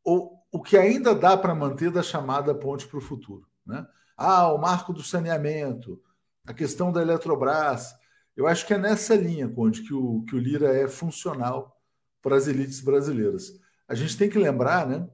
ou 0.02 0.42
o 0.50 0.62
que 0.62 0.78
ainda 0.78 1.14
dá 1.14 1.36
para 1.36 1.54
manter 1.54 1.92
da 1.92 2.02
chamada 2.02 2.56
ponte 2.56 2.88
para 2.88 2.98
o 2.98 3.02
futuro. 3.02 3.46
Né? 3.66 3.86
Ah, 4.16 4.54
o 4.54 4.58
marco 4.58 4.94
do 4.94 5.04
saneamento, 5.04 6.02
a 6.48 6.54
questão 6.54 6.94
da 6.94 7.02
Eletrobras. 7.02 7.94
Eu 8.36 8.48
acho 8.48 8.66
que 8.66 8.74
é 8.74 8.78
nessa 8.78 9.16
linha, 9.16 9.48
Conde, 9.48 9.84
que 9.84 9.94
o, 9.94 10.24
que 10.24 10.36
o 10.36 10.40
Lira 10.40 10.76
é 10.76 10.88
funcional 10.88 11.80
para 12.22 12.36
as 12.36 12.48
elites 12.48 12.80
brasileiras. 12.82 13.60
A 13.88 13.94
gente 13.94 14.18
tem 14.18 14.30
que 14.30 14.40
lembrar 14.40 14.88
né, 14.88 15.08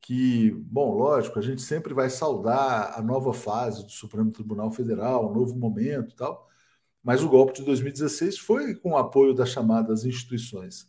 que, 0.00 0.52
bom, 0.52 0.94
lógico, 0.94 1.38
a 1.38 1.42
gente 1.42 1.60
sempre 1.60 1.92
vai 1.92 2.08
saudar 2.08 2.98
a 2.98 3.02
nova 3.02 3.34
fase 3.34 3.84
do 3.84 3.90
Supremo 3.90 4.30
Tribunal 4.30 4.70
Federal, 4.70 5.28
o 5.28 5.34
novo 5.34 5.56
momento 5.56 6.12
e 6.12 6.16
tal, 6.16 6.48
mas 7.02 7.22
o 7.22 7.28
golpe 7.28 7.54
de 7.54 7.64
2016 7.64 8.38
foi 8.38 8.74
com 8.74 8.92
o 8.92 8.96
apoio 8.96 9.34
das 9.34 9.50
chamadas 9.50 10.04
instituições. 10.04 10.88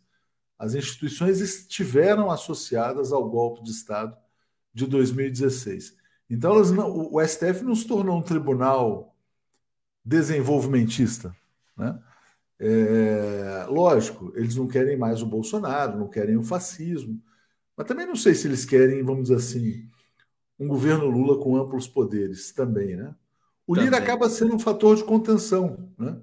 As 0.57 0.73
instituições 0.73 1.39
estiveram 1.41 2.31
associadas 2.31 3.11
ao 3.11 3.29
golpe 3.29 3.63
de 3.63 3.71
Estado 3.71 4.17
de 4.73 4.87
2016. 4.87 5.95
Então, 6.29 6.63
não, 6.65 7.13
o 7.13 7.23
STF 7.25 7.63
não 7.63 7.75
se 7.75 7.87
tornou 7.87 8.17
um 8.17 8.23
tribunal 8.23 9.15
desenvolvimentista. 10.03 11.35
Né? 11.77 11.99
É, 12.59 13.65
lógico, 13.69 14.33
eles 14.35 14.55
não 14.55 14.67
querem 14.67 14.97
mais 14.97 15.21
o 15.21 15.25
Bolsonaro, 15.27 15.97
não 15.97 16.09
querem 16.09 16.37
o 16.37 16.43
fascismo, 16.43 17.21
mas 17.75 17.87
também 17.87 18.07
não 18.07 18.15
sei 18.15 18.33
se 18.33 18.47
eles 18.47 18.65
querem, 18.65 19.03
vamos 19.03 19.23
dizer 19.29 19.35
assim, 19.35 19.89
um 20.59 20.67
governo 20.67 21.07
Lula 21.07 21.41
com 21.41 21.55
amplos 21.55 21.87
poderes 21.87 22.51
também, 22.51 22.95
né? 22.95 23.15
O 23.67 23.75
Também. 23.75 23.91
Lira 23.91 23.97
acaba 23.97 24.29
sendo 24.29 24.55
um 24.55 24.59
fator 24.59 24.95
de 24.95 25.03
contenção, 25.03 25.93
né? 25.97 26.19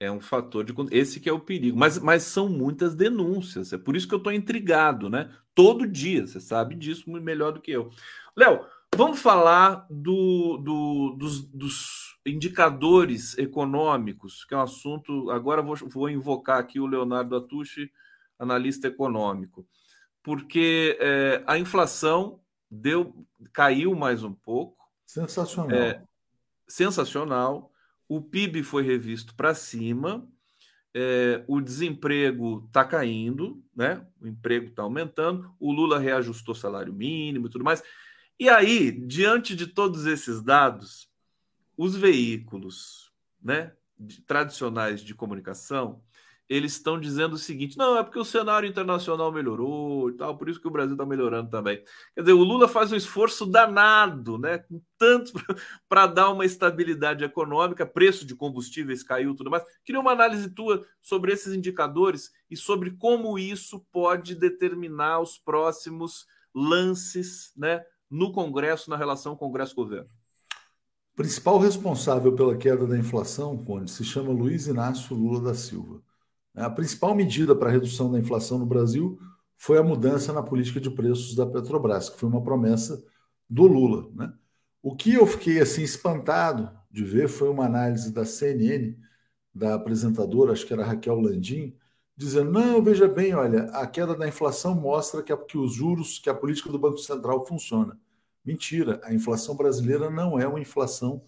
É 0.00 0.10
um 0.10 0.20
fator 0.20 0.64
de 0.64 0.74
esse 0.90 1.20
que 1.20 1.28
é 1.28 1.32
o 1.32 1.40
perigo, 1.40 1.78
mas, 1.78 1.98
mas 1.98 2.24
são 2.24 2.48
muitas 2.48 2.94
denúncias. 2.94 3.72
É 3.72 3.78
por 3.78 3.96
isso 3.96 4.06
que 4.08 4.14
eu 4.14 4.18
estou 4.18 4.32
intrigado, 4.32 5.08
né? 5.08 5.30
Todo 5.54 5.86
dia, 5.86 6.26
você 6.26 6.40
sabe 6.40 6.74
disso 6.74 7.10
melhor 7.10 7.52
do 7.52 7.60
que 7.60 7.70
eu. 7.70 7.90
Léo, 8.36 8.66
vamos 8.96 9.20
falar 9.20 9.86
do, 9.90 10.56
do, 10.58 11.16
dos, 11.18 11.42
dos, 11.46 12.14
indicadores 12.26 13.36
econômicos, 13.36 14.44
que 14.44 14.54
é 14.54 14.56
um 14.56 14.62
assunto. 14.62 15.30
Agora 15.30 15.60
vou, 15.60 15.76
vou 15.76 16.08
invocar 16.08 16.58
aqui 16.58 16.80
o 16.80 16.86
Leonardo 16.86 17.36
Atucci, 17.36 17.90
analista 18.38 18.88
econômico, 18.88 19.66
porque 20.22 20.96
é, 21.00 21.42
a 21.46 21.58
inflação 21.58 22.40
deu 22.70 23.14
caiu 23.52 23.94
mais 23.94 24.24
um 24.24 24.32
pouco 24.32 24.84
Sensacional. 25.14 25.78
É, 25.78 26.02
sensacional. 26.66 27.72
O 28.08 28.20
PIB 28.20 28.64
foi 28.64 28.82
revisto 28.82 29.32
para 29.36 29.54
cima. 29.54 30.26
É, 30.92 31.44
o 31.46 31.60
desemprego 31.60 32.64
está 32.66 32.84
caindo, 32.84 33.62
né? 33.74 34.04
O 34.20 34.26
emprego 34.26 34.66
está 34.66 34.82
aumentando. 34.82 35.54
O 35.60 35.70
Lula 35.70 36.00
reajustou 36.00 36.52
salário 36.52 36.92
mínimo 36.92 37.46
e 37.46 37.50
tudo 37.50 37.64
mais. 37.64 37.80
E 38.38 38.48
aí, 38.48 38.90
diante 38.90 39.54
de 39.54 39.66
todos 39.66 40.06
esses 40.06 40.42
dados, 40.42 41.08
os 41.76 41.94
veículos, 41.96 43.12
né, 43.42 43.72
tradicionais 44.26 45.02
de 45.02 45.14
comunicação 45.14 46.02
eles 46.48 46.72
estão 46.72 47.00
dizendo 47.00 47.34
o 47.34 47.38
seguinte: 47.38 47.78
não, 47.78 47.96
é 47.98 48.02
porque 48.02 48.18
o 48.18 48.24
cenário 48.24 48.68
internacional 48.68 49.32
melhorou 49.32 50.10
e 50.10 50.14
tal, 50.14 50.36
por 50.36 50.48
isso 50.48 50.60
que 50.60 50.68
o 50.68 50.70
Brasil 50.70 50.92
está 50.92 51.06
melhorando 51.06 51.50
também. 51.50 51.82
Quer 52.14 52.20
dizer, 52.20 52.32
o 52.32 52.44
Lula 52.44 52.68
faz 52.68 52.92
um 52.92 52.96
esforço 52.96 53.46
danado, 53.46 54.38
né? 54.38 54.58
Com 54.58 54.80
tanto 54.98 55.32
para 55.88 56.06
dar 56.06 56.30
uma 56.30 56.44
estabilidade 56.44 57.24
econômica, 57.24 57.86
preço 57.86 58.26
de 58.26 58.34
combustíveis 58.36 59.02
caiu 59.02 59.34
tudo 59.34 59.50
mais. 59.50 59.64
Queria 59.84 60.00
uma 60.00 60.12
análise 60.12 60.50
tua 60.50 60.84
sobre 61.00 61.32
esses 61.32 61.54
indicadores 61.54 62.30
e 62.50 62.56
sobre 62.56 62.90
como 62.92 63.38
isso 63.38 63.84
pode 63.90 64.34
determinar 64.34 65.20
os 65.20 65.38
próximos 65.38 66.26
lances 66.54 67.52
né, 67.56 67.84
no 68.14 68.30
Congresso, 68.32 68.88
na 68.88 68.96
relação 68.96 69.34
Congresso-governo. 69.34 70.08
O 71.12 71.16
principal 71.16 71.58
responsável 71.58 72.32
pela 72.32 72.56
queda 72.56 72.86
da 72.86 72.96
inflação, 72.96 73.58
Conde, 73.64 73.90
se 73.90 74.04
chama 74.04 74.30
Luiz 74.30 74.68
Inácio 74.68 75.16
Lula 75.16 75.40
da 75.40 75.54
Silva. 75.54 76.00
A 76.54 76.70
principal 76.70 77.12
medida 77.12 77.56
para 77.56 77.68
a 77.68 77.72
redução 77.72 78.12
da 78.12 78.18
inflação 78.18 78.56
no 78.56 78.66
Brasil 78.66 79.18
foi 79.56 79.78
a 79.78 79.82
mudança 79.82 80.32
na 80.32 80.44
política 80.44 80.80
de 80.80 80.90
preços 80.90 81.34
da 81.34 81.44
Petrobras, 81.44 82.08
que 82.08 82.16
foi 82.16 82.28
uma 82.28 82.42
promessa 82.42 83.04
do 83.50 83.66
Lula. 83.66 84.08
Né? 84.14 84.32
O 84.80 84.94
que 84.94 85.14
eu 85.14 85.26
fiquei 85.26 85.60
assim 85.60 85.82
espantado 85.82 86.70
de 86.88 87.04
ver 87.04 87.28
foi 87.28 87.48
uma 87.48 87.66
análise 87.66 88.12
da 88.12 88.24
CNN, 88.24 88.96
da 89.52 89.74
apresentadora, 89.74 90.52
acho 90.52 90.64
que 90.64 90.72
era 90.72 90.84
Raquel 90.84 91.20
Landim, 91.20 91.76
dizendo: 92.16 92.52
não, 92.52 92.80
veja 92.80 93.08
bem, 93.08 93.34
olha, 93.34 93.64
a 93.72 93.88
queda 93.88 94.14
da 94.14 94.28
inflação 94.28 94.72
mostra 94.72 95.20
que, 95.20 95.32
a, 95.32 95.36
que 95.36 95.58
os 95.58 95.72
juros, 95.74 96.20
que 96.20 96.30
a 96.30 96.34
política 96.34 96.70
do 96.70 96.78
Banco 96.78 96.98
Central 96.98 97.44
funciona. 97.44 97.98
Mentira, 98.44 99.00
a 99.02 99.14
inflação 99.14 99.56
brasileira 99.56 100.10
não 100.10 100.38
é 100.38 100.46
uma 100.46 100.60
inflação 100.60 101.24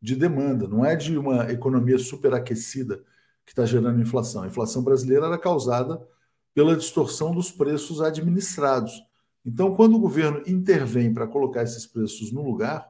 de 0.00 0.14
demanda, 0.14 0.68
não 0.68 0.84
é 0.84 0.94
de 0.96 1.18
uma 1.18 1.50
economia 1.50 1.98
superaquecida 1.98 3.02
que 3.44 3.52
está 3.52 3.66
gerando 3.66 4.00
inflação. 4.00 4.42
A 4.42 4.46
inflação 4.46 4.82
brasileira 4.82 5.26
era 5.26 5.38
causada 5.38 6.00
pela 6.54 6.76
distorção 6.76 7.34
dos 7.34 7.50
preços 7.50 8.00
administrados. 8.00 9.02
Então, 9.44 9.74
quando 9.74 9.96
o 9.96 10.00
governo 10.00 10.42
intervém 10.46 11.12
para 11.12 11.26
colocar 11.26 11.62
esses 11.62 11.86
preços 11.86 12.32
no 12.32 12.42
lugar, 12.42 12.88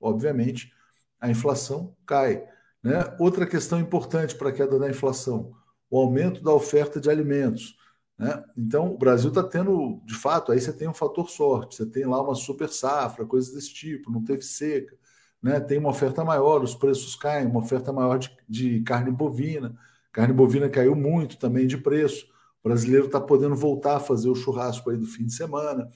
obviamente, 0.00 0.72
a 1.20 1.28
inflação 1.30 1.96
cai. 2.06 2.44
Né? 2.82 2.94
Outra 3.18 3.46
questão 3.46 3.80
importante 3.80 4.34
para 4.34 4.50
a 4.50 4.52
queda 4.52 4.78
da 4.78 4.88
inflação: 4.88 5.52
o 5.90 5.98
aumento 5.98 6.42
da 6.42 6.52
oferta 6.52 7.00
de 7.00 7.10
alimentos. 7.10 7.76
Né? 8.18 8.44
Então, 8.56 8.92
o 8.92 8.98
Brasil 8.98 9.28
está 9.28 9.42
tendo, 9.42 10.00
de 10.04 10.14
fato, 10.14 10.50
aí 10.50 10.60
você 10.60 10.72
tem 10.72 10.88
um 10.88 10.94
fator 10.94 11.30
sorte, 11.30 11.76
você 11.76 11.86
tem 11.86 12.04
lá 12.04 12.20
uma 12.20 12.34
super 12.34 12.68
safra, 12.68 13.24
coisas 13.24 13.54
desse 13.54 13.72
tipo, 13.72 14.10
não 14.10 14.24
teve 14.24 14.42
seca, 14.42 14.96
né? 15.40 15.60
tem 15.60 15.78
uma 15.78 15.90
oferta 15.90 16.24
maior, 16.24 16.62
os 16.62 16.74
preços 16.74 17.14
caem, 17.14 17.46
uma 17.46 17.60
oferta 17.60 17.92
maior 17.92 18.18
de, 18.18 18.36
de 18.48 18.80
carne 18.82 19.12
bovina. 19.12 19.78
Carne 20.12 20.34
bovina 20.34 20.68
caiu 20.68 20.96
muito 20.96 21.38
também 21.38 21.66
de 21.66 21.78
preço. 21.78 22.26
O 22.62 22.68
brasileiro 22.68 23.06
está 23.06 23.20
podendo 23.20 23.54
voltar 23.54 23.96
a 23.96 24.00
fazer 24.00 24.28
o 24.28 24.34
churrasco 24.34 24.90
aí 24.90 24.96
do 24.96 25.06
fim 25.06 25.26
de 25.26 25.32
semana. 25.32 25.88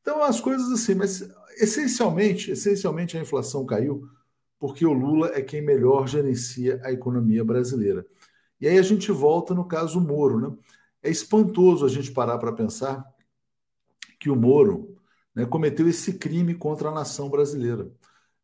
Então, 0.00 0.22
as 0.22 0.40
coisas 0.40 0.70
assim, 0.70 0.94
mas 0.94 1.28
essencialmente, 1.58 2.52
essencialmente 2.52 3.16
a 3.16 3.20
inflação 3.20 3.66
caiu 3.66 4.08
porque 4.58 4.86
o 4.86 4.92
Lula 4.92 5.32
é 5.34 5.42
quem 5.42 5.60
melhor 5.60 6.06
gerencia 6.06 6.80
a 6.84 6.92
economia 6.92 7.44
brasileira. 7.44 8.06
E 8.60 8.68
aí 8.68 8.78
a 8.78 8.82
gente 8.82 9.10
volta 9.10 9.52
no 9.52 9.66
caso 9.66 10.00
Moro, 10.00 10.40
né? 10.40 10.56
É 11.04 11.10
espantoso 11.10 11.84
a 11.84 11.88
gente 11.88 12.10
parar 12.10 12.38
para 12.38 12.50
pensar 12.50 13.04
que 14.18 14.30
o 14.30 14.34
Moro 14.34 14.96
né, 15.34 15.44
cometeu 15.44 15.86
esse 15.86 16.14
crime 16.14 16.54
contra 16.54 16.88
a 16.88 16.94
nação 16.94 17.28
brasileira. 17.28 17.92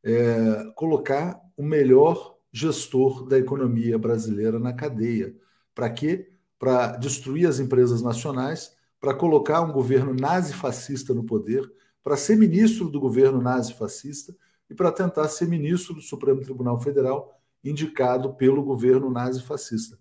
É, 0.05 0.71
colocar 0.77 1.41
o 1.57 1.63
melhor 1.63 2.37
gestor 2.53 3.27
da 3.27 3.39
economia 3.39 3.99
brasileira 3.99 4.59
na 4.59 4.75
cadeia. 4.75 5.35
Para 5.75 5.89
quê? 5.89 6.31
Para 6.59 6.99
destruir 6.99 7.49
as 7.49 7.59
empresas 7.59 8.03
nacionais, 8.03 8.77
para 9.01 9.15
colocar 9.15 9.63
um 9.63 9.73
governo 9.73 10.13
nazi-fascista 10.13 11.15
no 11.15 11.25
poder, 11.25 11.67
para 12.03 12.15
ser 12.15 12.37
ministro 12.37 12.91
do 12.91 13.01
governo 13.01 13.41
nazi-fascista 13.41 14.37
e 14.69 14.75
para 14.75 14.93
tentar 14.93 15.29
ser 15.29 15.49
ministro 15.49 15.95
do 15.95 16.03
Supremo 16.03 16.43
Tribunal 16.43 16.79
Federal, 16.79 17.41
indicado 17.65 18.35
pelo 18.35 18.63
governo 18.63 19.11
nazi-fascista. 19.11 19.99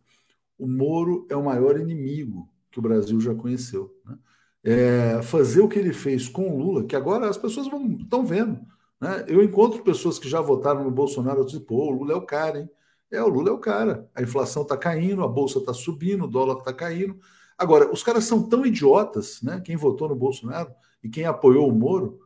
O 0.59 0.67
Moro 0.67 1.25
é 1.29 1.35
o 1.35 1.43
maior 1.43 1.79
inimigo 1.79 2.49
que 2.69 2.79
o 2.79 2.81
Brasil 2.81 3.19
já 3.19 3.33
conheceu. 3.33 3.95
Né? 4.05 4.17
É, 4.61 5.21
fazer 5.21 5.61
o 5.61 5.69
que 5.69 5.79
ele 5.79 5.93
fez 5.93 6.27
com 6.27 6.49
o 6.49 6.57
Lula, 6.57 6.83
que 6.83 6.95
agora 6.95 7.29
as 7.29 7.37
pessoas 7.37 7.67
estão 7.99 8.25
vendo. 8.25 8.59
Né? 8.99 9.25
Eu 9.27 9.41
encontro 9.41 9.81
pessoas 9.81 10.19
que 10.19 10.29
já 10.29 10.41
votaram 10.41 10.83
no 10.83 10.91
Bolsonaro, 10.91 11.39
eu 11.39 11.45
digo, 11.45 11.65
pô, 11.65 11.87
o 11.87 11.91
Lula 11.91 12.13
é 12.13 12.15
o 12.15 12.25
cara, 12.25 12.59
hein? 12.59 12.69
É, 13.11 13.23
o 13.23 13.27
Lula 13.27 13.49
é 13.49 13.53
o 13.53 13.57
cara. 13.57 14.07
A 14.13 14.21
inflação 14.21 14.61
está 14.63 14.77
caindo, 14.77 15.23
a 15.23 15.27
bolsa 15.27 15.59
está 15.59 15.73
subindo, 15.73 16.25
o 16.25 16.27
dólar 16.27 16.59
está 16.59 16.73
caindo. 16.73 17.17
Agora, 17.57 17.91
os 17.91 18.03
caras 18.03 18.25
são 18.25 18.47
tão 18.47 18.65
idiotas, 18.65 19.41
né? 19.41 19.61
Quem 19.61 19.75
votou 19.75 20.09
no 20.09 20.15
Bolsonaro 20.15 20.71
e 21.03 21.09
quem 21.09 21.25
apoiou 21.25 21.67
o 21.67 21.73
Moro, 21.73 22.19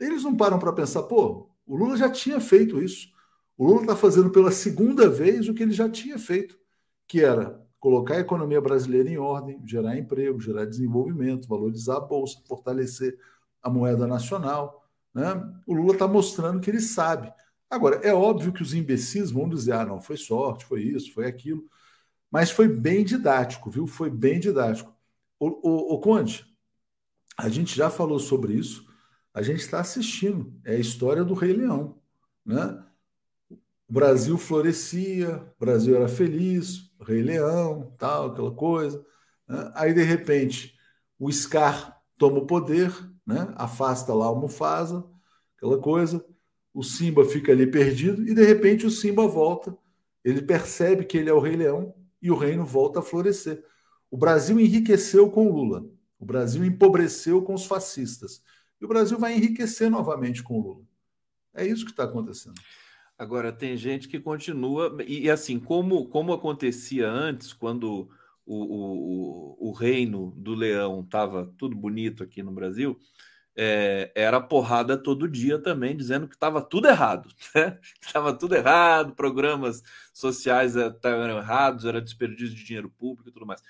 eles 0.00 0.24
não 0.24 0.36
param 0.36 0.58
para 0.58 0.72
pensar, 0.72 1.04
pô, 1.04 1.50
o 1.66 1.76
Lula 1.76 1.96
já 1.96 2.10
tinha 2.10 2.40
feito 2.40 2.82
isso. 2.82 3.08
O 3.56 3.64
Lula 3.66 3.82
está 3.82 3.94
fazendo 3.94 4.30
pela 4.30 4.50
segunda 4.50 5.08
vez 5.08 5.48
o 5.48 5.54
que 5.54 5.62
ele 5.62 5.72
já 5.72 5.88
tinha 5.88 6.18
feito, 6.18 6.58
que 7.06 7.20
era 7.20 7.63
colocar 7.84 8.14
a 8.14 8.20
economia 8.20 8.62
brasileira 8.62 9.10
em 9.10 9.18
ordem, 9.18 9.60
gerar 9.62 9.98
emprego, 9.98 10.40
gerar 10.40 10.64
desenvolvimento, 10.64 11.46
valorizar 11.46 11.98
a 11.98 12.00
bolsa, 12.00 12.40
fortalecer 12.48 13.18
a 13.62 13.68
moeda 13.68 14.06
nacional. 14.06 14.88
Né? 15.12 15.22
O 15.66 15.74
Lula 15.74 15.92
está 15.92 16.08
mostrando 16.08 16.62
que 16.62 16.70
ele 16.70 16.80
sabe. 16.80 17.30
Agora, 17.68 17.96
é 17.96 18.14
óbvio 18.14 18.54
que 18.54 18.62
os 18.62 18.72
imbecis 18.72 19.30
vão 19.30 19.46
dizer: 19.46 19.72
ah, 19.72 19.84
não, 19.84 20.00
foi 20.00 20.16
sorte, 20.16 20.64
foi 20.64 20.82
isso, 20.82 21.12
foi 21.12 21.26
aquilo. 21.26 21.68
Mas 22.30 22.50
foi 22.50 22.68
bem 22.68 23.04
didático, 23.04 23.70
viu? 23.70 23.86
Foi 23.86 24.08
bem 24.08 24.40
didático. 24.40 24.90
O, 25.38 25.48
o, 25.48 25.94
o 25.94 26.00
Conde, 26.00 26.46
a 27.36 27.50
gente 27.50 27.76
já 27.76 27.90
falou 27.90 28.18
sobre 28.18 28.54
isso, 28.54 28.86
a 29.34 29.42
gente 29.42 29.60
está 29.60 29.80
assistindo. 29.80 30.58
É 30.64 30.76
a 30.76 30.78
história 30.78 31.22
do 31.22 31.34
Rei 31.34 31.52
Leão. 31.52 31.98
Né? 32.46 32.82
O 33.86 33.92
Brasil 33.92 34.38
florescia, 34.38 35.36
o 35.54 35.60
Brasil 35.60 35.94
era 35.94 36.08
feliz, 36.08 36.93
Rei 37.04 37.22
Leão, 37.22 37.94
tal, 37.98 38.32
aquela 38.32 38.50
coisa. 38.50 39.04
Né? 39.48 39.72
Aí, 39.74 39.94
de 39.94 40.02
repente, 40.02 40.76
o 41.18 41.30
Scar 41.30 42.00
toma 42.18 42.38
o 42.38 42.46
poder, 42.46 42.92
né? 43.26 43.52
afasta 43.56 44.12
lá 44.12 44.30
o 44.30 44.40
Mufasa, 44.40 45.04
aquela 45.56 45.78
coisa. 45.78 46.24
O 46.72 46.82
Simba 46.82 47.24
fica 47.24 47.52
ali 47.52 47.66
perdido 47.66 48.26
e, 48.28 48.34
de 48.34 48.44
repente, 48.44 48.86
o 48.86 48.90
Simba 48.90 49.26
volta. 49.26 49.76
Ele 50.24 50.42
percebe 50.42 51.04
que 51.04 51.18
ele 51.18 51.30
é 51.30 51.32
o 51.32 51.40
Rei 51.40 51.56
Leão 51.56 51.94
e 52.20 52.30
o 52.30 52.36
reino 52.36 52.64
volta 52.64 53.00
a 53.00 53.02
florescer. 53.02 53.62
O 54.10 54.16
Brasil 54.16 54.58
enriqueceu 54.58 55.30
com 55.30 55.52
Lula. 55.52 55.84
O 56.18 56.24
Brasil 56.24 56.64
empobreceu 56.64 57.42
com 57.42 57.54
os 57.54 57.66
fascistas. 57.66 58.42
E 58.80 58.84
o 58.84 58.88
Brasil 58.88 59.18
vai 59.18 59.34
enriquecer 59.34 59.90
novamente 59.90 60.42
com 60.42 60.60
Lula. 60.60 60.84
É 61.52 61.66
isso 61.66 61.84
que 61.84 61.90
está 61.90 62.04
acontecendo. 62.04 62.60
Agora, 63.18 63.52
tem 63.52 63.76
gente 63.76 64.08
que 64.08 64.18
continua. 64.18 64.96
E, 65.06 65.30
assim, 65.30 65.58
como, 65.58 66.08
como 66.08 66.32
acontecia 66.32 67.08
antes, 67.08 67.52
quando 67.52 68.08
o, 68.44 69.56
o, 69.66 69.68
o 69.70 69.72
reino 69.72 70.32
do 70.36 70.54
leão 70.54 71.00
estava 71.02 71.52
tudo 71.56 71.76
bonito 71.76 72.22
aqui 72.24 72.42
no 72.42 72.52
Brasil, 72.52 72.98
é, 73.56 74.10
era 74.16 74.40
porrada 74.40 74.96
todo 74.96 75.28
dia 75.28 75.58
também, 75.58 75.96
dizendo 75.96 76.26
que 76.28 76.34
estava 76.34 76.60
tudo 76.60 76.88
errado. 76.88 77.28
Né? 77.54 77.78
Estava 78.00 78.32
tudo 78.36 78.54
errado, 78.56 79.14
programas 79.14 79.82
sociais 80.12 80.74
estavam 80.76 81.38
errados, 81.38 81.84
era 81.84 82.02
desperdício 82.02 82.54
de 82.54 82.64
dinheiro 82.64 82.90
público 82.90 83.28
e 83.28 83.32
tudo 83.32 83.46
mais. 83.46 83.62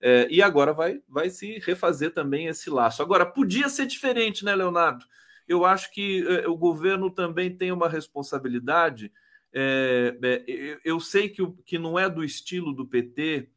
É, 0.00 0.28
e 0.30 0.42
agora 0.42 0.72
vai, 0.72 1.00
vai 1.08 1.30
se 1.30 1.58
refazer 1.60 2.12
também 2.12 2.46
esse 2.46 2.70
laço. 2.70 3.02
Agora, 3.02 3.24
podia 3.26 3.68
ser 3.68 3.86
diferente, 3.86 4.44
né, 4.44 4.54
Leonardo? 4.54 5.04
Eu 5.48 5.64
acho 5.64 5.90
que 5.92 6.24
eh, 6.28 6.46
o 6.46 6.56
governo 6.56 7.10
também 7.10 7.56
tem 7.56 7.72
uma 7.72 7.88
responsabilidade. 7.88 9.10
É, 9.52 10.16
é, 10.22 10.78
eu 10.84 11.00
sei 11.00 11.28
que, 11.28 11.44
que 11.64 11.78
não 11.78 11.98
é 11.98 12.08
do 12.08 12.22
estilo 12.22 12.72
do 12.72 12.86
PT 12.86 13.48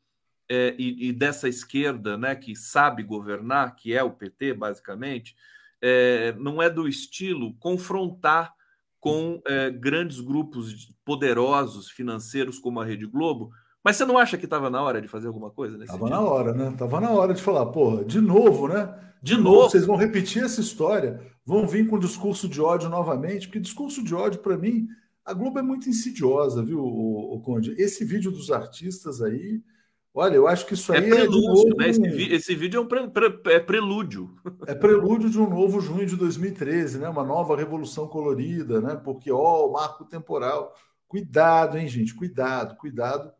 é, 0.50 0.74
e, 0.78 1.10
e, 1.10 1.12
dessa 1.14 1.50
esquerda, 1.50 2.18
né, 2.18 2.36
que 2.36 2.56
sabe 2.56 3.04
governar, 3.04 3.76
que 3.76 3.94
é 3.94 4.02
o 4.02 4.12
PT, 4.12 4.54
basicamente, 4.54 5.36
não 6.38 6.62
é 6.62 6.70
do 6.70 6.88
estilo 6.88 7.56
confrontar 7.56 8.54
com 9.00 9.42
grandes 9.80 10.20
grupos 10.20 10.94
poderosos 11.04 11.90
financeiros 11.90 12.60
como 12.60 12.80
a 12.80 12.86
Rede 12.86 13.08
Globo. 13.08 13.52
Mas 13.84 13.96
você 13.96 14.06
não 14.06 14.18
acha 14.18 14.38
que 14.38 14.46
estava 14.46 14.70
na 14.70 14.82
hora 14.82 15.02
de 15.02 15.08
fazer 15.08 15.28
alguma 15.28 15.50
coisa 15.50 15.78
nesse 15.78 15.92
Estava 15.92 16.10
na 16.10 16.22
hora, 16.22 16.54
né? 16.54 16.70
Estava 16.70 17.02
na 17.02 17.10
hora 17.10 17.34
de 17.34 17.42
falar, 17.42 17.66
porra, 17.68 18.06
de 18.06 18.22
novo, 18.22 18.68
né? 18.68 18.94
De, 19.24 19.36
de 19.36 19.42
novo, 19.42 19.56
novo, 19.56 19.70
vocês 19.72 19.86
vão 19.86 19.96
repetir 19.96 20.44
essa 20.44 20.62
história 20.62 21.20
vão 21.46 21.68
vir 21.68 21.88
com 21.88 22.00
discurso 22.00 22.48
de 22.48 22.62
ódio 22.62 22.90
novamente, 22.90 23.48
porque 23.48 23.60
discurso 23.60 24.04
de 24.04 24.14
ódio, 24.14 24.40
para 24.40 24.58
mim, 24.58 24.88
a 25.26 25.34
Globo 25.34 25.60
é 25.60 25.62
muito 25.62 25.90
insidiosa, 25.90 26.64
viu, 26.64 26.80
o, 26.80 27.40
Conde? 27.42 27.74
Esse 27.78 28.04
vídeo 28.04 28.32
dos 28.32 28.52
artistas 28.52 29.22
aí, 29.22 29.62
olha, 30.14 30.36
eu 30.36 30.48
acho 30.48 30.66
que 30.66 30.74
isso 30.74 30.94
é 30.94 30.98
aí 30.98 31.06
é. 31.06 31.10
Prelúdio, 31.10 31.40
é 31.40 31.54
novo, 31.54 31.78
né? 31.78 31.90
esse, 31.90 32.34
esse, 32.34 32.56
vídeo 32.56 32.78
é 32.78 32.82
um 32.82 32.88
pre, 32.88 33.08
pre, 33.08 33.54
é 33.54 33.60
prelúdio. 33.60 34.36
É 34.68 34.76
prelúdio 34.76 35.30
de 35.30 35.40
um 35.40 35.50
novo 35.50 35.80
junho 35.80 36.06
de 36.06 36.16
2013, 36.16 37.00
né? 37.00 37.10
Uma 37.10 37.24
nova 37.24 37.56
revolução 37.56 38.08
colorida, 38.08 38.82
né? 38.82 38.96
Porque, 38.96 39.32
ó, 39.32 39.68
o 39.68 39.74
marco 39.74 40.06
temporal. 40.06 40.74
Cuidado, 41.08 41.78
hein, 41.78 41.88
gente? 41.88 42.16
Cuidado, 42.16 42.76
cuidado, 42.78 43.32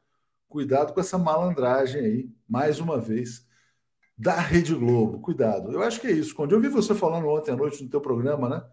cuidado 0.50 0.94
com 0.94 1.00
essa 1.00 1.18
malandragem 1.18 2.02
aí, 2.02 2.30
mais 2.48 2.80
uma 2.80 3.00
vez 3.00 3.46
da 4.22 4.40
Rede 4.40 4.76
Globo. 4.76 5.20
Cuidado. 5.20 5.72
Eu 5.72 5.82
acho 5.82 6.00
que 6.00 6.08
é 6.08 6.12
isso. 6.12 6.36
Quando 6.36 6.52
eu 6.52 6.62
vi 6.62 6.68
você 6.68 6.94
falando 6.94 7.28
ontem 7.28 7.52
à 7.52 7.56
noite 7.56 7.84
no 7.84 7.90
teu 7.90 8.00
programa, 8.00 8.48
né? 8.48 8.64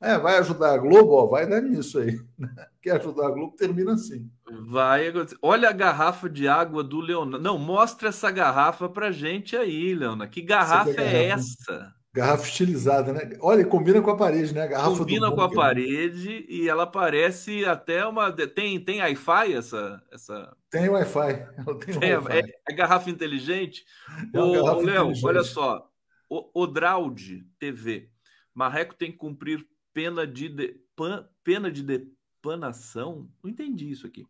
É, 0.00 0.16
vai 0.16 0.38
ajudar 0.38 0.74
a 0.74 0.78
Globo, 0.78 1.12
ó, 1.12 1.26
vai 1.26 1.48
dar 1.48 1.60
nisso 1.60 1.98
aí. 1.98 2.20
Quer 2.80 3.00
ajudar 3.00 3.26
a 3.26 3.30
Globo, 3.30 3.56
termina 3.56 3.94
assim. 3.94 4.30
Vai. 4.66 5.12
Olha 5.42 5.70
a 5.70 5.72
garrafa 5.72 6.28
de 6.28 6.46
água 6.46 6.84
do 6.84 7.00
Leonardo. 7.00 7.42
Não, 7.42 7.58
mostra 7.58 8.10
essa 8.10 8.30
garrafa 8.30 8.88
pra 8.88 9.10
gente 9.10 9.56
aí, 9.56 9.94
Leona. 9.94 10.28
Que 10.28 10.42
garrafa, 10.42 10.92
garrafa 10.92 11.02
é 11.02 11.24
essa? 11.24 11.94
Garrafa 12.12 12.44
estilizada, 12.44 13.12
né? 13.12 13.36
Olha, 13.40 13.64
combina 13.66 14.00
com 14.00 14.10
a 14.10 14.16
parede, 14.16 14.54
né? 14.54 14.62
A 14.62 14.66
garrafa 14.66 14.96
combina 14.96 15.30
com 15.30 15.42
a 15.42 15.50
parede 15.50 16.46
e 16.48 16.68
ela 16.68 16.86
parece 16.86 17.64
até 17.66 18.04
uma. 18.06 18.32
Tem, 18.32 18.80
tem 18.80 19.00
Wi-Fi 19.00 19.52
essa, 19.52 20.02
essa. 20.10 20.56
Tem 20.70 20.88
Wi-Fi. 20.88 21.46
Tem, 21.84 21.98
tem 21.98 22.16
wi 22.16 22.32
é, 22.32 22.42
é, 22.70 22.74
garrafa 22.74 23.10
inteligente. 23.10 23.84
É 24.32 24.40
Ô, 24.40 24.80
Léo, 24.80 25.12
olha 25.22 25.42
só. 25.42 25.90
O 26.30 26.62
Odraud 26.62 27.46
TV. 27.58 28.10
Marreco 28.54 28.94
tem 28.94 29.12
que 29.12 29.18
cumprir 29.18 29.64
pena 29.94 30.26
de, 30.26 30.48
de 30.48 30.80
pan, 30.96 31.28
pena 31.44 31.70
de 31.70 31.82
depanação. 31.82 33.28
Não 33.42 33.50
entendi 33.50 33.90
isso 33.90 34.06
aqui. 34.06 34.26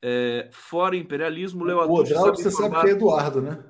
É, 0.00 0.48
fora 0.52 0.96
imperialismo, 0.96 1.64
Léo 1.64 1.78
O 1.78 1.94
Odraud, 2.00 2.40
você 2.40 2.50
sabe 2.50 2.78
que 2.80 2.86
é 2.88 2.90
Eduardo, 2.90 3.40
né? 3.40 3.64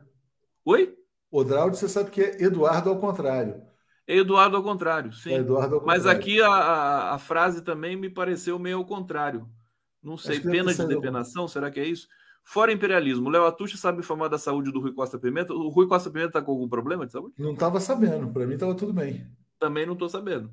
Oi? 0.65 0.97
Odraud, 1.35 1.77
você 1.77 1.89
sabe 1.89 2.13
que 2.13 2.21
é 2.21 2.43
Eduardo 2.45 2.91
ao 2.91 2.99
contrário. 2.99 3.61
É 4.07 4.17
Eduardo 4.17 4.57
ao 4.57 4.63
contrário, 4.63 5.13
sim. 5.13 5.33
É 5.33 5.39
Eduardo 5.39 5.75
ao 5.75 5.81
contrário. 5.81 6.05
Mas 6.05 6.07
aqui 6.07 6.41
a, 6.41 6.49
a, 6.49 7.15
a, 7.15 7.19
frase 7.19 7.63
também 7.63 7.97
me 7.97 8.09
pareceu 8.09 8.57
meio 8.57 8.77
ao 8.77 8.85
contrário. 8.85 9.49
Não 10.01 10.17
sei, 10.17 10.39
pena 10.39 10.73
de 10.73 10.87
depenação, 10.87 11.49
será 11.49 11.71
que 11.71 11.81
é 11.81 11.85
isso? 11.87 12.07
Fora 12.45 12.71
imperialismo, 12.71 13.31
Léo 13.31 13.47
Atucha 13.47 13.77
sabe 13.77 13.99
informar 14.01 14.29
da 14.29 14.39
saúde 14.39 14.71
do 14.71 14.79
Rui 14.79 14.93
Costa 14.93 15.19
Pimenta? 15.19 15.53
O 15.53 15.71
Rui 15.71 15.89
Costa 15.89 16.11
Pimenta 16.11 16.29
está 16.29 16.43
com 16.43 16.53
algum 16.53 16.69
problema 16.69 17.07
de 17.07 17.13
saúde? 17.13 17.35
Não 17.39 17.55
estava 17.55 17.81
sabendo, 17.81 18.29
para 18.29 18.47
mim 18.47 18.55
estava 18.55 18.75
tudo 18.75 18.93
bem. 18.93 19.27
Também 19.59 19.87
não 19.87 19.95
estou 19.95 20.09
sabendo. 20.09 20.53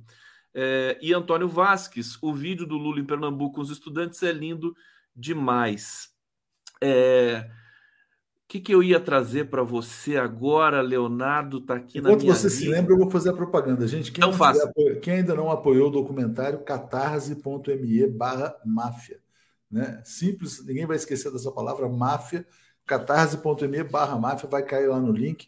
É, 0.54 0.98
e 1.02 1.14
Antônio 1.14 1.48
Vasques, 1.48 2.18
o 2.24 2.34
vídeo 2.34 2.66
do 2.66 2.78
Lula 2.78 3.00
em 3.00 3.06
Pernambuco 3.06 3.56
com 3.56 3.62
os 3.62 3.70
estudantes 3.70 4.24
é 4.24 4.32
lindo 4.32 4.74
demais. 5.16 6.10
É, 6.82 7.52
que, 8.52 8.60
que 8.60 8.76
eu 8.76 8.84
ia 8.84 9.00
trazer 9.00 9.50
para 9.50 9.64
você 9.64 10.18
agora, 10.18 10.82
Leonardo? 10.82 11.60
Está 11.60 11.76
aqui 11.76 12.00
Enquanto 12.00 12.18
na 12.18 12.24
minha 12.24 12.36
você 12.36 12.50
se 12.50 12.68
lembra, 12.68 12.94
eu 12.94 12.98
vou 12.98 13.10
fazer 13.10 13.30
a 13.30 13.34
propaganda. 13.34 13.88
Gente, 13.88 14.12
quem, 14.12 14.30
tiver, 14.30 15.00
quem 15.00 15.14
ainda 15.14 15.34
não 15.34 15.50
apoiou 15.50 15.88
o 15.88 15.92
documentário, 15.92 16.60
catarse.me 16.60 18.08
barra 18.08 18.54
máfia. 18.66 19.22
Né? 19.72 20.02
Simples, 20.04 20.66
ninguém 20.66 20.86
vai 20.86 20.98
esquecer 20.98 21.32
dessa 21.32 21.50
palavra, 21.50 21.88
máfia. 21.88 22.46
catarse.me 22.86 23.84
barra 23.86 24.18
máfia, 24.18 24.50
vai 24.50 24.64
cair 24.64 24.88
lá 24.88 25.00
no 25.00 25.14
link. 25.14 25.48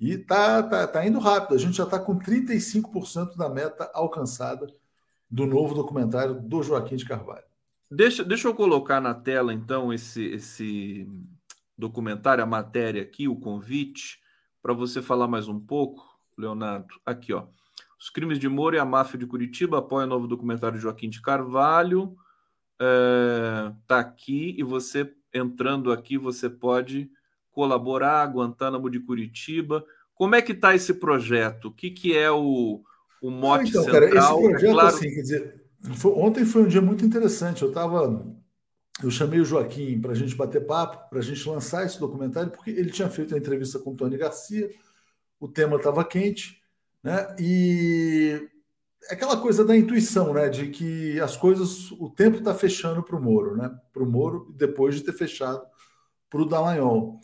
E 0.00 0.18
tá, 0.18 0.64
tá, 0.64 0.84
tá 0.88 1.06
indo 1.06 1.20
rápido. 1.20 1.54
A 1.54 1.58
gente 1.58 1.76
já 1.76 1.84
está 1.84 2.00
com 2.00 2.18
35% 2.18 3.36
da 3.36 3.48
meta 3.48 3.88
alcançada 3.94 4.66
do 5.30 5.46
novo 5.46 5.76
documentário 5.76 6.34
do 6.40 6.60
Joaquim 6.60 6.96
de 6.96 7.04
Carvalho. 7.04 7.44
Deixa, 7.88 8.24
deixa 8.24 8.48
eu 8.48 8.54
colocar 8.54 9.00
na 9.00 9.14
tela, 9.14 9.54
então, 9.54 9.92
esse, 9.92 10.24
esse 10.24 11.06
documentário, 11.76 12.42
a 12.42 12.46
matéria 12.46 13.02
aqui, 13.02 13.28
o 13.28 13.36
convite, 13.36 14.20
para 14.62 14.72
você 14.72 15.02
falar 15.02 15.26
mais 15.26 15.48
um 15.48 15.58
pouco, 15.58 16.04
Leonardo. 16.36 16.94
Aqui, 17.04 17.32
ó. 17.32 17.46
Os 17.98 18.10
crimes 18.10 18.38
de 18.38 18.48
Moro 18.48 18.74
e 18.74 18.78
a 18.78 18.84
máfia 18.84 19.18
de 19.18 19.26
Curitiba 19.26 19.78
apoia 19.78 20.06
o 20.06 20.08
novo 20.08 20.26
documentário 20.26 20.76
de 20.76 20.82
Joaquim 20.82 21.08
de 21.08 21.22
Carvalho. 21.22 22.16
É, 22.80 23.72
tá 23.86 24.00
aqui 24.00 24.56
e 24.58 24.62
você 24.62 25.14
entrando 25.32 25.92
aqui, 25.92 26.18
você 26.18 26.50
pode 26.50 27.10
colaborar. 27.52 28.26
Guantánamo 28.26 28.90
de 28.90 28.98
Curitiba. 28.98 29.84
Como 30.14 30.34
é 30.34 30.42
que 30.42 30.52
está 30.52 30.74
esse 30.74 30.94
projeto? 30.94 31.66
O 31.66 31.72
que, 31.72 31.90
que 31.90 32.16
é 32.16 32.30
o, 32.30 32.82
o 33.22 33.30
mote 33.30 33.70
então, 33.70 33.84
central? 33.84 34.10
Cara, 34.10 34.18
esse 34.18 34.50
projeto, 34.50 34.64
é 34.64 34.72
claro... 34.72 34.88
assim, 34.88 35.14
quer 35.14 35.20
dizer, 35.20 35.64
foi, 35.94 36.12
ontem 36.12 36.44
foi 36.44 36.62
um 36.62 36.68
dia 36.68 36.82
muito 36.82 37.04
interessante. 37.04 37.62
Eu 37.62 37.68
estava 37.68 38.24
eu 39.00 39.10
chamei 39.10 39.40
o 39.40 39.44
Joaquim 39.44 40.00
para 40.00 40.12
a 40.12 40.14
gente 40.14 40.34
bater 40.34 40.66
papo, 40.66 41.08
para 41.08 41.20
a 41.20 41.22
gente 41.22 41.48
lançar 41.48 41.86
esse 41.86 41.98
documentário, 41.98 42.50
porque 42.50 42.70
ele 42.70 42.90
tinha 42.90 43.08
feito 43.08 43.34
a 43.34 43.38
entrevista 43.38 43.78
com 43.78 43.92
o 43.92 43.96
Tony 43.96 44.16
Garcia, 44.16 44.70
o 45.40 45.48
tema 45.48 45.76
estava 45.76 46.04
quente, 46.04 46.60
né? 47.02 47.34
E 47.38 48.48
é 49.08 49.14
aquela 49.14 49.36
coisa 49.36 49.64
da 49.64 49.76
intuição, 49.76 50.34
né? 50.34 50.48
De 50.48 50.68
que 50.68 51.18
as 51.20 51.36
coisas, 51.36 51.90
o 51.92 52.10
tempo 52.10 52.38
está 52.38 52.54
fechando 52.54 53.02
para 53.02 53.16
o 53.16 53.22
Moro, 53.22 53.56
né? 53.56 53.70
Para 53.92 54.02
o 54.02 54.06
Moro, 54.06 54.52
depois 54.56 54.96
de 54.96 55.02
ter 55.02 55.12
fechado 55.12 55.62
para 56.28 56.42
o 56.42 56.46
Dallagnol. 56.46 57.20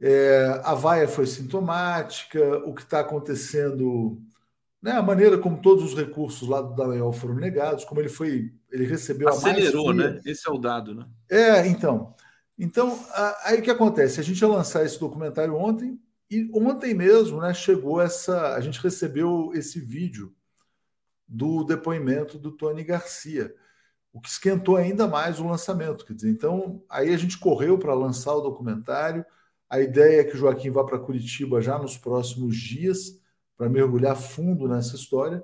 É, 0.00 0.60
a 0.64 0.74
vaia 0.74 1.08
foi 1.08 1.26
sintomática, 1.26 2.58
o 2.66 2.74
que 2.74 2.82
está 2.82 3.00
acontecendo, 3.00 4.20
né? 4.84 4.92
A 4.92 5.02
maneira 5.02 5.38
como 5.38 5.62
todos 5.62 5.82
os 5.82 5.94
recursos 5.94 6.46
lá 6.46 6.60
do 6.60 6.74
Dallagnol 6.74 7.10
foram 7.10 7.36
negados, 7.36 7.86
como 7.86 8.02
ele 8.02 8.10
foi, 8.10 8.52
ele 8.70 8.84
recebeu 8.84 9.30
Acelerou, 9.30 9.88
a 9.88 9.94
mais 9.94 10.14
né? 10.16 10.20
Esse 10.26 10.46
é 10.46 10.52
o 10.52 10.58
dado, 10.58 10.94
né? 10.94 11.06
É, 11.30 11.66
então. 11.66 12.14
Então, 12.58 13.02
aí 13.44 13.60
o 13.60 13.62
que 13.62 13.70
acontece? 13.70 14.20
A 14.20 14.22
gente 14.22 14.42
ia 14.42 14.46
lançar 14.46 14.84
esse 14.84 15.00
documentário 15.00 15.54
ontem, 15.56 15.98
e 16.30 16.50
ontem 16.52 16.92
mesmo, 16.92 17.40
né, 17.40 17.54
chegou 17.54 17.98
essa. 17.98 18.54
A 18.54 18.60
gente 18.60 18.78
recebeu 18.78 19.52
esse 19.54 19.80
vídeo 19.80 20.34
do 21.26 21.64
depoimento 21.64 22.38
do 22.38 22.52
Tony 22.52 22.84
Garcia, 22.84 23.54
o 24.12 24.20
que 24.20 24.28
esquentou 24.28 24.76
ainda 24.76 25.08
mais 25.08 25.40
o 25.40 25.48
lançamento. 25.48 26.04
Quer 26.04 26.12
dizer, 26.12 26.30
então, 26.30 26.82
aí 26.90 27.14
a 27.14 27.16
gente 27.16 27.38
correu 27.38 27.78
para 27.78 27.94
lançar 27.94 28.34
o 28.34 28.42
documentário. 28.42 29.24
A 29.68 29.80
ideia 29.80 30.20
é 30.20 30.24
que 30.24 30.34
o 30.34 30.38
Joaquim 30.38 30.68
vá 30.68 30.84
para 30.84 30.98
Curitiba 30.98 31.62
já 31.62 31.78
nos 31.78 31.96
próximos 31.96 32.54
dias 32.54 33.23
para 33.56 33.68
mergulhar 33.68 34.16
fundo 34.16 34.68
nessa 34.68 34.96
história, 34.96 35.42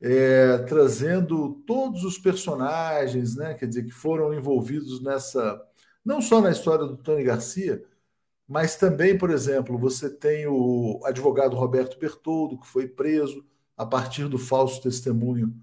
é, 0.00 0.58
trazendo 0.58 1.62
todos 1.66 2.04
os 2.04 2.18
personagens, 2.18 3.36
né, 3.36 3.54
quer 3.54 3.66
dizer, 3.66 3.84
que 3.84 3.90
foram 3.90 4.34
envolvidos 4.34 5.02
nessa, 5.02 5.60
não 6.04 6.20
só 6.20 6.40
na 6.40 6.50
história 6.50 6.84
do 6.86 6.96
Tony 6.96 7.24
Garcia, 7.24 7.82
mas 8.46 8.76
também, 8.76 9.16
por 9.16 9.30
exemplo, 9.30 9.78
você 9.78 10.10
tem 10.10 10.46
o 10.46 11.00
advogado 11.04 11.56
Roberto 11.56 11.98
Bertoldo, 11.98 12.58
que 12.58 12.66
foi 12.66 12.86
preso 12.86 13.44
a 13.76 13.86
partir 13.86 14.28
do 14.28 14.38
falso 14.38 14.82
testemunho 14.82 15.54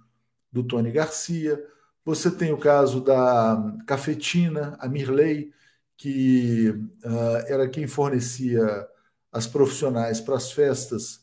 do 0.52 0.64
Tony 0.64 0.92
Garcia. 0.92 1.64
Você 2.04 2.32
tem 2.32 2.52
o 2.52 2.58
caso 2.58 3.02
da 3.02 3.76
cafetina, 3.86 4.76
a 4.80 4.88
Mirley, 4.88 5.54
que 5.96 6.70
uh, 6.70 7.46
era 7.48 7.70
quem 7.70 7.86
fornecia 7.88 8.88
as 9.32 9.46
profissionais 9.46 10.20
para 10.20 10.36
as 10.36 10.52
festas, 10.52 11.21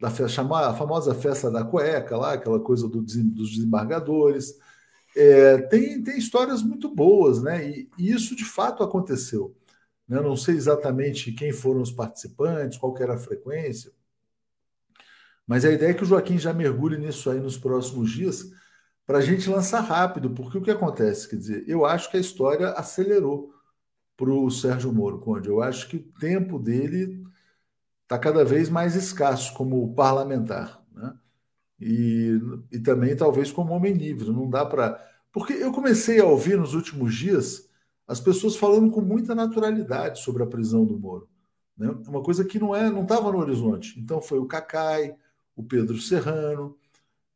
da 0.00 0.10
chamada, 0.28 0.70
a 0.70 0.74
famosa 0.74 1.14
festa 1.14 1.50
da 1.50 1.64
cueca, 1.64 2.16
lá, 2.16 2.32
aquela 2.32 2.58
coisa 2.60 2.88
do, 2.88 3.02
dos 3.02 3.50
desembargadores. 3.50 4.54
É, 5.16 5.58
tem, 5.68 6.02
tem 6.02 6.18
histórias 6.18 6.62
muito 6.62 6.94
boas, 6.94 7.42
né? 7.42 7.68
E, 7.68 7.90
e 7.98 8.10
isso 8.12 8.34
de 8.34 8.44
fato 8.44 8.82
aconteceu. 8.82 9.54
Né? 10.08 10.20
Não 10.20 10.36
sei 10.36 10.54
exatamente 10.56 11.32
quem 11.32 11.52
foram 11.52 11.82
os 11.82 11.92
participantes, 11.92 12.78
qual 12.78 12.96
era 12.98 13.14
a 13.14 13.18
frequência, 13.18 13.92
mas 15.50 15.64
a 15.64 15.72
ideia 15.72 15.90
é 15.90 15.94
que 15.94 16.04
o 16.04 16.06
Joaquim 16.06 16.38
já 16.38 16.52
mergulhe 16.52 16.96
nisso 16.96 17.28
aí 17.28 17.40
nos 17.40 17.58
próximos 17.58 18.12
dias 18.12 18.52
para 19.04 19.18
a 19.18 19.20
gente 19.20 19.50
lançar 19.50 19.80
rápido, 19.80 20.30
porque 20.30 20.56
o 20.56 20.62
que 20.62 20.70
acontece? 20.70 21.28
Quer 21.28 21.34
dizer, 21.34 21.64
eu 21.66 21.84
acho 21.84 22.08
que 22.08 22.16
a 22.16 22.20
história 22.20 22.68
acelerou 22.68 23.52
para 24.16 24.30
o 24.30 24.48
Sérgio 24.48 24.92
Moro, 24.92 25.18
Conde. 25.18 25.48
Eu 25.48 25.60
acho 25.60 25.88
que 25.88 25.96
o 25.96 26.12
tempo 26.20 26.56
dele 26.56 27.20
está 28.10 28.18
cada 28.18 28.44
vez 28.44 28.68
mais 28.68 28.96
escasso 28.96 29.54
como 29.54 29.94
parlamentar, 29.94 30.82
né? 30.92 31.14
E, 31.80 32.40
e 32.72 32.80
também 32.80 33.16
talvez 33.16 33.52
como 33.52 33.72
homem 33.72 33.92
livre. 33.92 34.32
Não 34.32 34.50
dá 34.50 34.66
para. 34.66 35.00
Porque 35.32 35.52
eu 35.52 35.70
comecei 35.72 36.20
a 36.20 36.24
ouvir 36.24 36.58
nos 36.58 36.74
últimos 36.74 37.14
dias 37.14 37.70
as 38.08 38.20
pessoas 38.20 38.56
falando 38.56 38.90
com 38.90 39.00
muita 39.00 39.32
naturalidade 39.36 40.18
sobre 40.18 40.42
a 40.42 40.46
prisão 40.46 40.84
do 40.84 40.98
Moro. 40.98 41.28
Né? 41.78 41.88
Uma 42.08 42.20
coisa 42.20 42.44
que 42.44 42.58
não 42.58 42.74
é, 42.74 42.90
não 42.90 43.04
estava 43.04 43.30
no 43.30 43.38
horizonte. 43.38 43.98
Então 44.00 44.20
foi 44.20 44.40
o 44.40 44.46
Cacai, 44.46 45.14
o 45.54 45.62
Pedro 45.62 45.96
Serrano, 46.00 46.76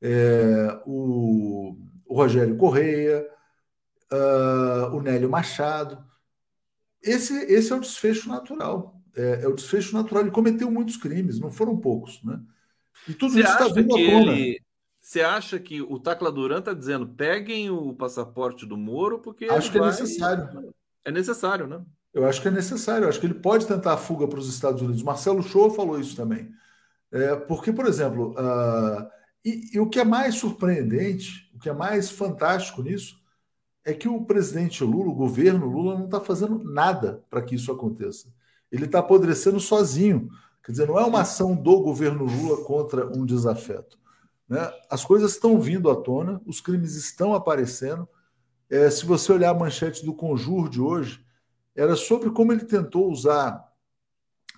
é, 0.02 0.82
o, 0.84 1.76
o, 2.04 2.16
Rogério 2.16 2.56
Correia, 2.56 3.24
uh, 4.12 4.96
o 4.96 5.00
Nélio 5.00 5.30
Machado. 5.30 6.04
Esse, 7.00 7.32
esse 7.44 7.72
é 7.72 7.76
o 7.76 7.80
desfecho 7.80 8.28
natural. 8.28 8.93
É, 9.16 9.40
é, 9.42 9.48
o 9.48 9.54
desfecho 9.54 9.94
natural. 9.94 10.22
Ele 10.22 10.30
cometeu 10.30 10.70
muitos 10.70 10.96
crimes, 10.96 11.38
não 11.38 11.50
foram 11.50 11.76
poucos. 11.76 12.22
Né? 12.22 12.40
E 13.08 13.14
tudo 13.14 13.32
Você 13.32 13.40
isso 13.40 13.52
está 13.52 13.68
vindo 13.68 13.94
à 13.94 13.96
tona. 13.96 14.32
Ele 14.32 14.64
você 15.04 15.20
acha 15.20 15.58
que 15.58 15.82
o 15.82 15.98
Tacla 15.98 16.32
Duran 16.32 16.60
está 16.60 16.72
dizendo 16.72 17.06
peguem 17.06 17.68
o 17.68 17.92
passaporte 17.92 18.64
do 18.64 18.74
Moro 18.74 19.18
porque 19.18 19.44
acho 19.44 19.70
que 19.70 19.76
é 19.76 19.80
vai... 19.80 19.90
é 19.90 19.92
necessário. 19.92 20.74
É 21.04 21.10
necessário, 21.12 21.66
né? 21.66 21.82
Eu 22.14 22.26
acho 22.26 22.40
que 22.40 22.48
é 22.48 22.50
necessário. 22.50 23.04
Eu 23.04 23.10
acho 23.10 23.20
que 23.20 23.26
ele 23.26 23.34
pode 23.34 23.66
tentar 23.66 23.92
a 23.92 23.98
fuga 23.98 24.26
para 24.26 24.38
os 24.38 24.48
Estados 24.48 24.80
Unidos. 24.80 25.02
Marcelo 25.02 25.42
Show 25.42 25.70
falou 25.70 26.00
isso 26.00 26.16
também. 26.16 26.50
É, 27.12 27.36
porque, 27.36 27.70
por 27.70 27.84
exemplo, 27.84 28.30
uh, 28.32 29.06
e, 29.44 29.72
e, 29.74 29.78
o 29.78 29.90
que 29.90 30.00
é 30.00 30.04
mais 30.04 30.36
surpreendente, 30.36 31.50
o 31.54 31.58
que 31.58 31.68
é 31.68 31.74
mais 31.74 32.10
fantástico 32.10 32.82
nisso, 32.82 33.20
é 33.84 33.92
que 33.92 34.08
o 34.08 34.24
presidente 34.24 34.82
Lula, 34.82 35.10
o 35.10 35.14
governo 35.14 35.66
Lula, 35.66 35.98
não 35.98 36.06
está 36.06 36.18
fazendo 36.18 36.64
nada 36.64 37.22
para 37.28 37.42
que 37.42 37.56
isso 37.56 37.70
aconteça. 37.70 38.32
Ele 38.70 38.86
está 38.86 38.98
apodrecendo 39.00 39.60
sozinho. 39.60 40.28
Quer 40.64 40.72
dizer, 40.72 40.88
não 40.88 40.98
é 40.98 41.04
uma 41.04 41.20
ação 41.20 41.54
do 41.54 41.80
governo 41.80 42.24
Lula 42.24 42.64
contra 42.64 43.06
um 43.06 43.24
desafeto. 43.24 43.98
Né? 44.48 44.70
As 44.90 45.04
coisas 45.04 45.32
estão 45.32 45.60
vindo 45.60 45.90
à 45.90 45.96
tona, 45.96 46.40
os 46.46 46.60
crimes 46.60 46.96
estão 46.96 47.34
aparecendo. 47.34 48.08
É, 48.70 48.90
se 48.90 49.04
você 49.04 49.32
olhar 49.32 49.50
a 49.50 49.54
manchete 49.54 50.04
do 50.04 50.14
Conjur 50.14 50.68
de 50.68 50.80
hoje, 50.80 51.24
era 51.74 51.96
sobre 51.96 52.30
como 52.30 52.52
ele 52.52 52.64
tentou 52.64 53.10
usar 53.10 53.72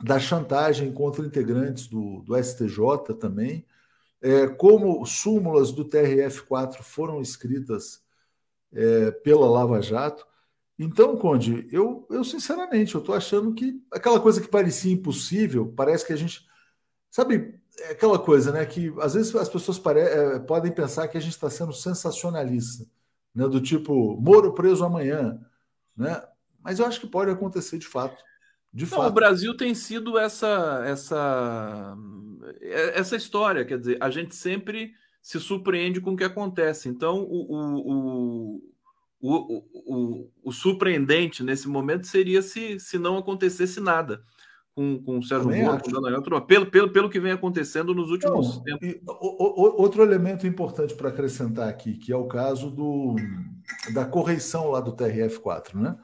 da 0.03 0.19
chantagem 0.19 0.93
contra 0.93 1.25
integrantes 1.25 1.87
do, 1.87 2.21
do 2.23 2.37
STJ 2.37 3.15
também, 3.19 3.65
é, 4.21 4.47
como 4.47 5.05
súmulas 5.07 5.73
do 5.73 5.85
TRF4 5.85 6.83
foram 6.83 7.21
escritas 7.21 8.03
é, 8.73 9.11
pela 9.11 9.49
Lava 9.49 9.81
Jato. 9.81 10.27
Então, 10.79 11.17
Conde, 11.17 11.67
eu, 11.73 12.07
eu 12.11 12.23
sinceramente, 12.23 12.95
eu 12.95 13.01
estou 13.01 13.15
achando 13.15 13.55
que 13.55 13.81
aquela 13.91 14.21
coisa 14.21 14.41
que 14.41 14.49
parecia 14.49 14.93
impossível, 14.93 15.73
parece 15.75 16.07
que 16.07 16.13
a 16.13 16.17
gente. 16.17 16.47
Sabe, 17.11 17.59
é 17.79 17.93
aquela 17.93 18.19
coisa, 18.19 18.53
né? 18.53 18.65
Que 18.67 18.93
às 19.01 19.15
vezes 19.15 19.35
as 19.35 19.49
pessoas 19.49 19.79
pare... 19.79 20.01
É, 20.01 20.39
podem 20.39 20.71
pensar 20.71 21.09
que 21.09 21.17
a 21.17 21.21
gente 21.21 21.33
está 21.33 21.49
sendo 21.49 21.73
sensacionalista, 21.73 22.85
né? 23.35 23.49
Do 23.49 23.61
tipo, 23.61 24.21
Moro 24.21 24.53
preso 24.53 24.85
amanhã, 24.85 25.41
né? 25.97 26.23
Mas 26.63 26.79
eu 26.79 26.87
acho 26.87 27.01
que 27.01 27.07
pode 27.07 27.31
acontecer 27.31 27.79
de 27.79 27.87
fato. 27.87 28.23
De 28.73 28.85
Não, 28.85 28.91
fato. 28.91 29.11
O 29.11 29.15
Brasil 29.15 29.57
tem 29.57 29.75
sido 29.75 30.19
essa, 30.19 30.83
essa, 30.85 31.97
essa 32.61 33.17
história, 33.17 33.65
quer 33.65 33.79
dizer, 33.79 33.97
a 34.01 34.11
gente 34.11 34.35
sempre 34.35 34.93
se 35.23 35.41
surpreende 35.41 36.01
com 36.01 36.13
o 36.13 36.17
que 36.17 36.25
acontece. 36.25 36.89
Então, 36.89 37.23
o, 37.23 37.53
o, 37.53 38.59
o, 38.59 38.75
o, 39.21 39.63
o, 39.85 40.31
o 40.45 40.53
surpreendente 40.53 41.43
nesse 41.43 41.69
momento 41.69 42.07
seria 42.07 42.43
se, 42.43 42.79
se 42.79 42.99
não 42.99 43.17
acontecesse 43.19 43.81
nada 43.81 44.23
com, 44.77 45.03
com 45.03 45.19
o 45.19 45.23
Sérgio 45.23 45.49
Moro, 45.49 45.83
com 45.83 45.91
o 45.91 46.01
Daniel, 46.03 46.23
pelo, 46.23 46.71
pelo, 46.71 46.93
pelo 46.93 47.11
que 47.11 47.19
vem 47.19 47.33
acontecendo 47.33 47.95
nos 47.95 48.11
últimos 48.11 48.59
tempos. 48.59 48.87
E, 48.87 49.01
o, 49.07 49.83
outro 49.83 50.03
elemento 50.03 50.47
importante 50.47 50.95
para 50.95 51.09
acrescentar 51.09 51.67
aqui, 51.67 51.95
que 51.95 52.13
é 52.13 52.17
o 52.17 52.27
caso 52.27 52.71
do, 52.71 53.17
da 53.95 54.05
correição 54.05 54.71
lá 54.71 54.81
do 54.81 54.95
TRF4, 54.95 55.75
né? 55.75 55.97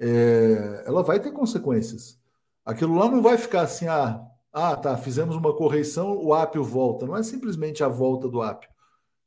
É, 0.00 0.84
ela 0.84 1.02
vai 1.02 1.20
ter 1.20 1.30
consequências. 1.30 2.20
Aquilo 2.64 2.96
lá 2.96 3.08
não 3.08 3.22
vai 3.22 3.38
ficar 3.38 3.62
assim, 3.62 3.86
ah, 3.86 4.20
ah, 4.52 4.74
tá, 4.74 4.96
fizemos 4.96 5.36
uma 5.36 5.54
correição, 5.54 6.16
o 6.16 6.34
ápio 6.34 6.64
volta. 6.64 7.06
Não 7.06 7.16
é 7.16 7.22
simplesmente 7.22 7.84
a 7.84 7.88
volta 7.88 8.28
do 8.28 8.42
ápio. 8.42 8.68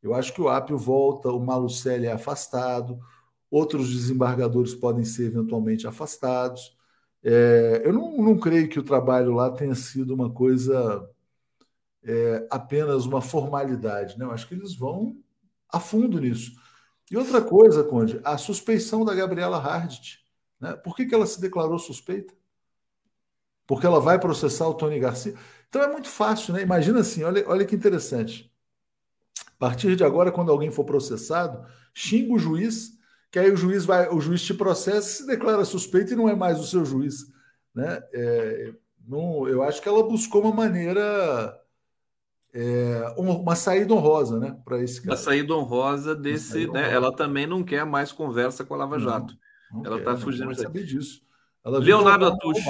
Eu 0.02 0.14
acho 0.14 0.34
que 0.34 0.42
o 0.42 0.50
ápio 0.50 0.78
volta, 0.78 1.30
o 1.30 1.40
Malucelli 1.40 2.08
é 2.08 2.12
afastado, 2.12 3.00
outros 3.52 3.92
desembargadores 3.92 4.74
podem 4.74 5.04
ser 5.04 5.26
eventualmente 5.28 5.88
afastados. 5.88 6.78
É, 7.24 7.82
eu 7.86 7.94
não, 7.94 8.18
não, 8.18 8.38
creio 8.40 8.70
que 8.70 8.80
o 8.80 8.84
trabalho 8.84 9.34
lá 9.34 9.52
tenha 9.52 9.76
sido 9.76 10.14
uma 10.14 10.32
coisa 10.32 11.10
é, 12.04 12.48
apenas 12.50 13.06
uma 13.06 13.22
formalidade, 13.22 14.18
né? 14.18 14.26
Eu 14.26 14.32
acho 14.32 14.48
que 14.48 14.54
eles 14.56 14.76
vão 14.76 15.18
a 15.72 15.80
fundo 15.80 16.20
nisso. 16.20 16.54
E 17.12 17.18
outra 17.18 17.42
coisa, 17.42 17.84
Conde, 17.84 18.22
a 18.24 18.38
suspeição 18.38 19.04
da 19.04 19.16
Gabriela 19.16 19.58
Hardt. 19.58 20.20
Né? 20.60 20.76
Por 20.76 20.96
que, 20.96 21.06
que 21.06 21.16
ela 21.16 21.26
se 21.26 21.42
declarou 21.42 21.80
suspeita? 21.80 22.34
Porque 23.68 23.86
ela 23.86 24.00
vai 24.00 24.20
processar 24.20 24.68
o 24.68 24.74
Tony 24.74 25.00
Garcia. 25.00 25.36
Então 25.68 25.82
é 25.82 25.88
muito 25.88 26.10
fácil, 26.10 26.54
né? 26.54 26.62
Imagina 26.62 27.00
assim, 27.02 27.24
olha, 27.24 27.48
olha 27.48 27.66
que 27.66 27.76
interessante. 27.76 28.49
A 29.60 29.68
partir 29.68 29.96
de 29.96 30.04
agora, 30.04 30.32
quando 30.32 30.52
alguém 30.52 30.72
for 30.72 30.86
processado, 30.86 31.66
xinga 31.94 32.34
o 32.34 32.40
juiz 32.40 33.00
que 33.32 33.38
aí 33.38 33.52
o 33.52 33.58
juiz 33.58 33.86
vai, 33.86 34.10
o 34.10 34.20
juiz 34.20 34.42
te 34.42 34.54
processa, 34.54 35.08
se 35.08 35.28
declara 35.28 35.64
suspeito 35.64 36.14
e 36.14 36.16
não 36.16 36.28
é 36.28 36.36
mais 36.36 36.60
o 36.60 36.66
seu 36.66 36.84
juiz, 36.84 37.26
né? 37.74 38.02
É, 38.12 38.74
não, 39.08 39.48
eu 39.48 39.62
acho 39.62 39.82
que 39.82 39.88
ela 39.88 40.04
buscou 40.04 40.42
uma 40.42 40.54
maneira 40.54 41.56
é, 42.54 43.14
uma 43.18 43.56
saída 43.56 43.94
honrosa, 43.94 44.40
né, 44.40 44.58
para 44.66 44.82
esse 44.82 45.02
cara. 45.02 45.14
A 45.14 45.18
saída 45.18 45.54
honrosa 45.54 46.16
desse, 46.16 46.52
saída 46.52 46.74
né, 46.74 46.80
honrosa. 46.80 46.96
ela 46.96 47.16
também 47.16 47.46
não 47.46 47.64
quer 47.64 47.86
mais 47.86 48.12
conversa 48.12 48.64
com 48.64 48.74
a 48.74 48.78
Lava 48.78 49.00
Jato. 49.00 49.36
Não, 49.72 49.80
não 49.80 49.86
ela 49.86 50.00
está 50.00 50.18
fugindo. 50.18 50.46
Não 50.46 50.56
saber 50.56 50.84
disso. 50.84 51.22
Ela 51.64 51.78
Leonardo 51.80 52.26
Atush. 52.26 52.66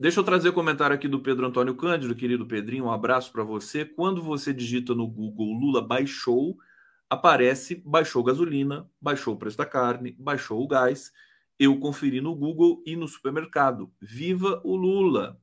Deixa 0.00 0.18
eu 0.18 0.24
trazer 0.24 0.48
o 0.48 0.52
comentário 0.54 0.96
aqui 0.96 1.06
do 1.06 1.20
Pedro 1.20 1.46
Antônio 1.46 1.74
Cândido, 1.74 2.14
querido 2.14 2.46
Pedrinho, 2.46 2.86
um 2.86 2.90
abraço 2.90 3.30
para 3.30 3.44
você. 3.44 3.84
Quando 3.84 4.22
você 4.22 4.50
digita 4.50 4.94
no 4.94 5.06
Google 5.06 5.52
Lula 5.52 5.86
baixou, 5.86 6.56
aparece 7.10 7.82
baixou 7.84 8.24
gasolina, 8.24 8.88
baixou 8.98 9.34
o 9.34 9.36
preço 9.36 9.58
da 9.58 9.66
carne, 9.66 10.16
baixou 10.18 10.62
o 10.62 10.66
gás. 10.66 11.12
Eu 11.58 11.78
conferi 11.78 12.22
no 12.22 12.34
Google 12.34 12.82
e 12.86 12.96
no 12.96 13.06
supermercado. 13.06 13.92
Viva 14.00 14.58
o 14.64 14.74
Lula! 14.74 15.38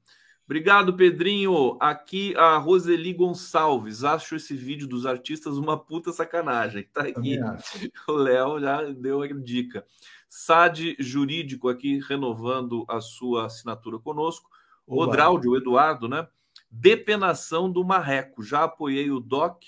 Obrigado, 0.46 0.96
Pedrinho. 0.96 1.78
Aqui 1.80 2.34
a 2.36 2.58
Roseli 2.58 3.14
Gonçalves. 3.14 4.04
Acho 4.04 4.38
esse 4.38 4.56
vídeo 4.56 4.88
dos 4.88 5.06
artistas 5.06 5.58
uma 5.58 5.78
puta 5.78 6.12
sacanagem. 6.12 6.88
Tá 6.92 7.02
aqui. 7.02 7.38
O 8.08 8.14
Léo 8.14 8.60
já 8.60 8.82
deu 8.92 9.22
a 9.22 9.28
dica. 9.28 9.86
SAD 10.30 10.96
Jurídico 11.00 11.70
aqui 11.70 12.00
renovando 12.00 12.86
a 12.88 13.00
sua 13.02 13.46
assinatura 13.46 13.98
conosco. 14.00 14.50
O 14.86 15.02
Odraudio, 15.02 15.52
o 15.52 15.58
Eduardo, 15.58 16.08
né? 16.08 16.28
Depenação 16.70 17.72
do 17.72 17.84
Marreco. 17.84 18.44
Já 18.44 18.64
apoiei 18.64 19.12
o 19.12 19.20
DOC 19.20 19.64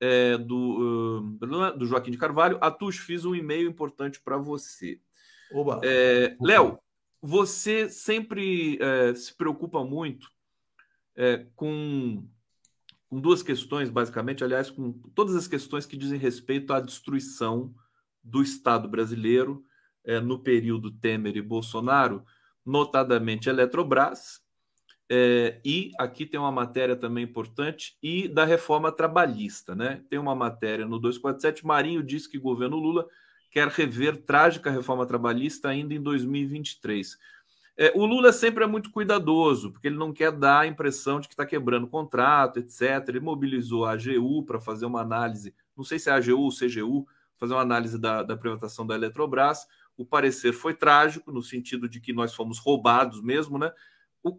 é, 0.00 0.38
do, 0.38 1.28
uh, 1.40 1.78
do 1.78 1.86
Joaquim 1.86 2.10
de 2.10 2.18
Carvalho. 2.18 2.58
Atus, 2.60 2.96
fiz 2.96 3.24
um 3.24 3.34
e-mail 3.34 3.68
importante 3.68 4.20
para 4.20 4.36
você. 4.36 5.00
É, 5.82 6.36
Léo, 6.40 6.78
você 7.20 7.88
sempre 7.88 8.78
é, 8.80 9.14
se 9.14 9.34
preocupa 9.34 9.84
muito 9.84 10.30
é, 11.16 11.46
com, 11.54 12.24
com, 13.08 13.20
duas 13.20 13.42
questões, 13.42 13.88
basicamente, 13.88 14.44
aliás, 14.44 14.70
com 14.70 14.92
todas 15.14 15.34
as 15.34 15.48
questões 15.48 15.86
que 15.86 15.96
dizem 15.96 16.18
respeito 16.18 16.72
à 16.72 16.80
destruição 16.80 17.74
do 18.22 18.42
Estado 18.42 18.88
brasileiro 18.88 19.64
é, 20.06 20.20
no 20.20 20.38
período 20.38 20.90
Temer 20.90 21.36
e 21.36 21.42
Bolsonaro, 21.42 22.24
notadamente 22.64 23.48
Eletrobras, 23.48 24.40
é, 25.08 25.60
e 25.64 25.92
aqui 25.98 26.24
tem 26.24 26.38
uma 26.38 26.50
matéria 26.50 26.96
também 26.96 27.24
importante, 27.24 27.96
e 28.02 28.28
da 28.28 28.44
reforma 28.44 28.90
trabalhista. 28.90 29.74
Né? 29.74 30.02
Tem 30.08 30.18
uma 30.18 30.34
matéria 30.34 30.86
no 30.86 30.98
247, 30.98 31.66
Marinho 31.66 32.02
diz 32.02 32.26
que 32.26 32.38
o 32.38 32.42
governo 32.42 32.76
Lula 32.76 33.06
quer 33.50 33.68
rever 33.68 34.22
trágica 34.22 34.70
reforma 34.70 35.06
trabalhista 35.06 35.68
ainda 35.68 35.94
em 35.94 36.00
2023. 36.00 37.16
É, 37.78 37.92
o 37.94 38.06
Lula 38.06 38.32
sempre 38.32 38.64
é 38.64 38.66
muito 38.66 38.90
cuidadoso, 38.90 39.70
porque 39.70 39.88
ele 39.88 39.98
não 39.98 40.12
quer 40.12 40.32
dar 40.32 40.60
a 40.60 40.66
impressão 40.66 41.20
de 41.20 41.28
que 41.28 41.34
está 41.34 41.44
quebrando 41.44 41.86
contrato, 41.86 42.58
etc. 42.58 43.06
Ele 43.08 43.20
mobilizou 43.20 43.84
a 43.84 43.92
AGU 43.92 44.44
para 44.44 44.58
fazer 44.58 44.86
uma 44.86 45.02
análise, 45.02 45.54
não 45.76 45.84
sei 45.84 45.98
se 45.98 46.08
é 46.08 46.12
a 46.12 46.16
AGU 46.16 46.40
ou 46.40 46.50
CGU, 46.50 47.06
fazer 47.36 47.52
uma 47.52 47.60
análise 47.60 47.98
da, 47.98 48.22
da 48.22 48.36
privatização 48.36 48.86
da 48.86 48.94
Eletrobras. 48.94 49.66
O 49.96 50.04
parecer 50.04 50.52
foi 50.52 50.74
trágico, 50.74 51.32
no 51.32 51.42
sentido 51.42 51.88
de 51.88 52.00
que 52.00 52.12
nós 52.12 52.34
fomos 52.34 52.58
roubados 52.58 53.20
mesmo, 53.22 53.58
né? 53.58 53.72
O, 54.22 54.38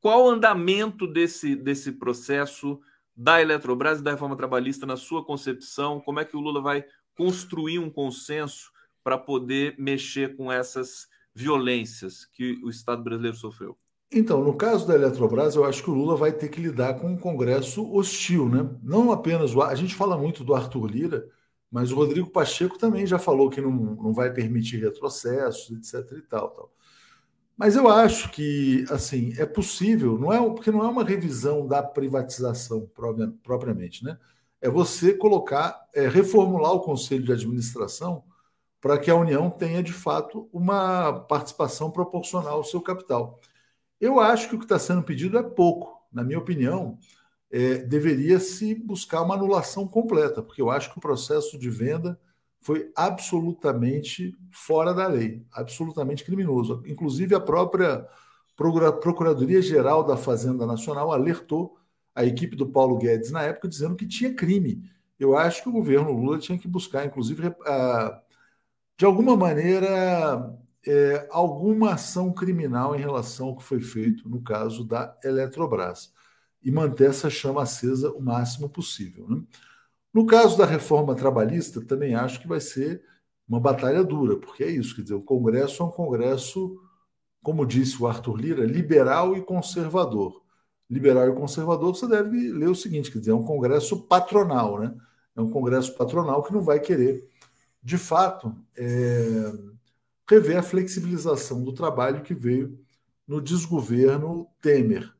qual 0.00 0.24
o 0.24 0.30
andamento 0.30 1.06
desse, 1.06 1.54
desse 1.54 1.92
processo 1.92 2.80
da 3.16 3.40
Eletrobras 3.40 4.00
e 4.00 4.02
da 4.02 4.10
reforma 4.10 4.36
trabalhista 4.36 4.84
na 4.84 4.96
sua 4.96 5.24
concepção? 5.24 6.00
Como 6.00 6.20
é 6.20 6.24
que 6.24 6.36
o 6.36 6.40
Lula 6.40 6.60
vai 6.60 6.84
construir 7.16 7.78
um 7.78 7.88
consenso 7.88 8.70
para 9.02 9.16
poder 9.16 9.74
mexer 9.78 10.36
com 10.36 10.50
essas 10.50 11.08
violências 11.34 12.24
que 12.24 12.60
o 12.64 12.68
Estado 12.68 13.02
brasileiro 13.02 13.36
sofreu? 13.36 13.78
Então, 14.10 14.42
no 14.42 14.54
caso 14.54 14.86
da 14.86 14.94
Eletrobras, 14.94 15.56
eu 15.56 15.64
acho 15.64 15.82
que 15.82 15.90
o 15.90 15.94
Lula 15.94 16.16
vai 16.16 16.32
ter 16.32 16.48
que 16.48 16.60
lidar 16.60 16.94
com 16.94 17.08
um 17.08 17.16
Congresso 17.16 17.92
hostil, 17.92 18.48
né? 18.48 18.68
Não 18.82 19.10
apenas 19.10 19.54
o. 19.54 19.62
A 19.62 19.74
gente 19.74 19.94
fala 19.94 20.16
muito 20.16 20.44
do 20.44 20.54
Arthur 20.54 20.86
Lira, 20.86 21.28
mas 21.70 21.90
o 21.92 21.96
Rodrigo 21.96 22.30
Pacheco 22.30 22.78
também 22.78 23.06
já 23.06 23.18
falou 23.18 23.50
que 23.50 23.60
não, 23.60 23.70
não 23.70 24.12
vai 24.12 24.32
permitir 24.32 24.80
retrocessos, 24.80 25.70
etc. 25.76 26.18
e 26.18 26.22
tal, 26.22 26.50
tal. 26.50 26.72
Mas 27.56 27.74
eu 27.76 27.88
acho 27.88 28.30
que, 28.30 28.84
assim, 28.90 29.32
é 29.38 29.46
possível, 29.46 30.18
não 30.18 30.32
é 30.32 30.38
porque 30.50 30.70
não 30.70 30.84
é 30.84 30.88
uma 30.88 31.04
revisão 31.04 31.66
da 31.66 31.82
privatização 31.82 32.88
propriamente, 33.42 34.04
né? 34.04 34.18
é 34.60 34.68
você 34.68 35.14
colocar, 35.14 35.86
é, 35.94 36.08
reformular 36.08 36.72
o 36.72 36.80
conselho 36.80 37.24
de 37.24 37.32
administração 37.32 38.24
para 38.80 38.98
que 38.98 39.10
a 39.10 39.14
União 39.16 39.50
tenha, 39.50 39.82
de 39.82 39.92
fato, 39.92 40.48
uma 40.52 41.12
participação 41.12 41.90
proporcional 41.90 42.58
ao 42.58 42.64
seu 42.64 42.80
capital. 42.80 43.40
Eu 44.00 44.20
acho 44.20 44.48
que 44.48 44.54
o 44.54 44.58
que 44.58 44.64
está 44.64 44.78
sendo 44.78 45.02
pedido 45.02 45.38
é 45.38 45.42
pouco. 45.42 46.04
Na 46.12 46.22
minha 46.24 46.38
opinião, 46.38 46.98
é, 47.50 47.78
deveria 47.78 48.40
se 48.40 48.74
buscar 48.74 49.22
uma 49.22 49.34
anulação 49.34 49.86
completa, 49.86 50.42
porque 50.42 50.60
eu 50.60 50.70
acho 50.70 50.92
que 50.92 50.98
o 50.98 51.00
processo 51.00 51.58
de 51.58 51.70
venda 51.70 52.18
foi 52.60 52.90
absolutamente 52.96 54.36
fora 54.50 54.92
da 54.92 55.06
lei, 55.06 55.44
absolutamente 55.52 56.24
criminoso. 56.24 56.82
Inclusive, 56.86 57.34
a 57.34 57.40
própria 57.40 58.06
Procuradoria-Geral 58.56 60.02
da 60.02 60.16
Fazenda 60.16 60.66
Nacional 60.66 61.12
alertou 61.12 61.76
a 62.14 62.24
equipe 62.24 62.56
do 62.56 62.66
Paulo 62.66 62.96
Guedes 62.96 63.30
na 63.30 63.42
época 63.42 63.68
dizendo 63.68 63.94
que 63.94 64.06
tinha 64.06 64.34
crime. 64.34 64.82
Eu 65.18 65.36
acho 65.36 65.62
que 65.62 65.68
o 65.68 65.72
governo 65.72 66.10
Lula 66.10 66.38
tinha 66.38 66.58
que 66.58 66.66
buscar, 66.66 67.06
inclusive, 67.06 67.54
de 68.98 69.04
alguma 69.04 69.36
maneira, 69.36 70.58
é, 70.86 71.28
alguma 71.30 71.92
ação 71.92 72.32
criminal 72.32 72.96
em 72.96 73.00
relação 73.00 73.48
ao 73.48 73.56
que 73.56 73.62
foi 73.62 73.80
feito 73.80 74.28
no 74.28 74.42
caso 74.42 74.84
da 74.84 75.16
Eletrobras 75.22 76.15
e 76.62 76.70
manter 76.70 77.10
essa 77.10 77.30
chama 77.30 77.62
acesa 77.62 78.10
o 78.12 78.20
máximo 78.20 78.68
possível. 78.68 79.28
Né? 79.28 79.42
No 80.12 80.26
caso 80.26 80.56
da 80.56 80.66
reforma 80.66 81.14
trabalhista, 81.14 81.80
também 81.80 82.14
acho 82.14 82.40
que 82.40 82.48
vai 82.48 82.60
ser 82.60 83.02
uma 83.48 83.60
batalha 83.60 84.02
dura, 84.02 84.36
porque 84.36 84.64
é 84.64 84.70
isso, 84.70 84.96
quer 84.96 85.02
dizer, 85.02 85.14
o 85.14 85.22
Congresso 85.22 85.82
é 85.82 85.86
um 85.86 85.90
Congresso, 85.90 86.80
como 87.42 87.64
disse 87.64 88.02
o 88.02 88.06
Arthur 88.06 88.36
Lira, 88.36 88.64
liberal 88.64 89.36
e 89.36 89.42
conservador 89.42 90.46
liberal 90.88 91.28
e 91.28 91.34
conservador, 91.34 91.94
você 91.94 92.06
deve 92.06 92.52
ler 92.52 92.68
o 92.68 92.74
seguinte: 92.74 93.10
quer 93.10 93.18
dizer, 93.18 93.32
é 93.32 93.34
um 93.34 93.44
congresso 93.44 94.02
patronal, 94.02 94.80
né? 94.80 94.94
É 95.34 95.40
um 95.40 95.50
congresso 95.50 95.94
patronal 95.96 96.42
que 96.42 96.52
não 96.52 96.62
vai 96.62 96.80
querer, 96.80 97.28
de 97.82 97.98
fato, 97.98 98.56
é, 98.76 99.52
rever 100.28 100.56
a 100.56 100.62
flexibilização 100.62 101.62
do 101.62 101.72
trabalho 101.72 102.22
que 102.22 102.34
veio 102.34 102.78
no 103.26 103.40
desgoverno 103.40 104.48
Temer. 104.60 105.12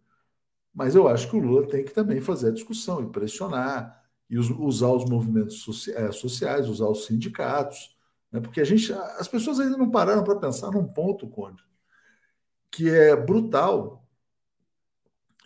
Mas 0.77 0.95
eu 0.95 1.09
acho 1.09 1.31
que 1.31 1.35
o 1.35 1.41
Lula 1.41 1.67
tem 1.67 1.83
que 1.83 1.95
também 1.95 2.21
fazer 2.21 2.49
a 2.49 2.53
discussão 2.53 3.03
e 3.03 3.11
pressionar 3.11 3.99
e 4.29 4.39
usar 4.39 4.91
os 4.91 5.07
movimentos 5.07 5.89
é, 5.89 6.13
sociais, 6.13 6.69
usar 6.69 6.87
os 6.87 7.07
sindicatos, 7.07 7.97
né? 8.31 8.41
porque 8.41 8.61
a 8.61 8.65
gente, 8.65 8.93
as 8.93 9.27
pessoas 9.27 9.59
ainda 9.59 9.79
não 9.79 9.91
pararam 9.91 10.23
para 10.23 10.37
pensar 10.37 10.71
num 10.71 10.87
ponto, 10.87 11.27
Conde, 11.29 11.65
que 12.71 12.91
é 12.91 13.17
brutal 13.17 14.07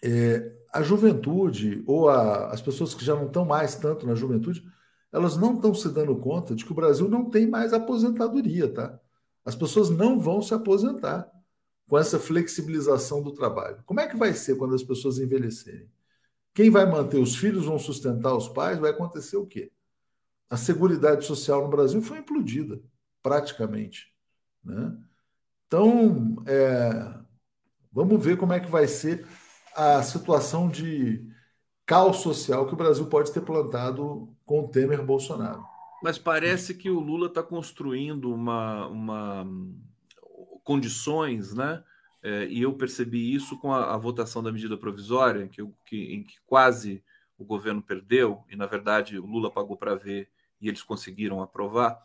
é, 0.03 0.51
a 0.73 0.83
juventude 0.83 1.85
ou 1.87 2.09
a, 2.09 2.49
as 2.49 2.61
pessoas 2.61 2.93
que 2.93 3.05
já 3.05 3.15
não 3.15 3.27
estão 3.27 3.45
mais 3.45 3.77
tanto 3.77 4.05
na 4.09 4.17
juventude, 4.17 4.65
elas 5.13 5.37
não 5.37 5.55
estão 5.55 5.73
se 5.73 5.89
dando 5.91 6.17
conta 6.17 6.57
de 6.57 6.65
que 6.65 6.73
o 6.73 6.75
Brasil 6.75 7.09
não 7.09 7.31
tem 7.31 7.47
mais 7.47 7.73
aposentadoria, 7.73 8.69
tá? 8.73 8.99
As 9.45 9.55
pessoas 9.55 9.91
não 9.91 10.19
vão 10.19 10.43
se 10.43 10.53
aposentar 10.55 11.31
com 11.91 11.99
essa 11.99 12.21
flexibilização 12.21 13.21
do 13.21 13.33
trabalho. 13.33 13.83
Como 13.85 13.99
é 13.99 14.07
que 14.07 14.17
vai 14.17 14.33
ser 14.33 14.57
quando 14.57 14.77
as 14.77 14.83
pessoas 14.85 15.19
envelhecerem? 15.19 15.91
Quem 16.55 16.71
vai 16.71 16.87
manter 16.87 17.19
os 17.19 17.35
filhos 17.35 17.65
vão 17.65 17.81
sustentar 17.81 18.33
os 18.33 18.49
pais? 18.49 18.79
Vai 18.79 18.93
acontecer 18.93 19.37
o 19.37 19.45
quê? 19.45 19.73
A 20.49 20.57
seguridade 20.57 21.25
social 21.25 21.63
no 21.63 21.69
Brasil 21.69 22.01
foi 22.01 22.19
implodida, 22.19 22.81
praticamente. 23.21 24.15
Né? 24.63 24.97
Então, 25.67 26.37
é, 26.47 27.13
vamos 27.91 28.25
ver 28.25 28.37
como 28.37 28.53
é 28.53 28.61
que 28.61 28.71
vai 28.71 28.87
ser 28.87 29.27
a 29.75 30.01
situação 30.01 30.69
de 30.69 31.29
caos 31.85 32.19
social 32.19 32.69
que 32.69 32.75
o 32.75 32.77
Brasil 32.77 33.07
pode 33.07 33.33
ter 33.33 33.41
plantado 33.41 34.33
com 34.47 34.61
o 34.61 34.69
Temer 34.69 35.05
Bolsonaro. 35.05 35.65
Mas 36.05 36.19
parece 36.19 36.73
que 36.73 36.89
o 36.89 37.01
Lula 37.01 37.27
está 37.27 37.43
construindo 37.43 38.33
uma, 38.33 38.87
uma 38.87 39.45
condições, 40.71 41.53
né? 41.53 41.83
É, 42.23 42.47
e 42.47 42.63
eu 42.63 42.73
percebi 42.73 43.35
isso 43.35 43.59
com 43.59 43.73
a, 43.73 43.93
a 43.93 43.97
votação 43.97 44.41
da 44.41 44.53
medida 44.53 44.77
provisória, 44.77 45.49
que, 45.49 45.67
que, 45.85 46.15
em 46.15 46.23
que 46.23 46.37
quase 46.47 47.03
o 47.37 47.45
governo 47.45 47.83
perdeu, 47.83 48.45
e 48.49 48.55
na 48.55 48.67
verdade 48.67 49.19
o 49.19 49.27
Lula 49.27 49.51
pagou 49.51 49.77
para 49.77 49.97
ver 49.97 50.29
e 50.61 50.69
eles 50.69 50.81
conseguiram 50.81 51.43
aprovar, 51.43 51.99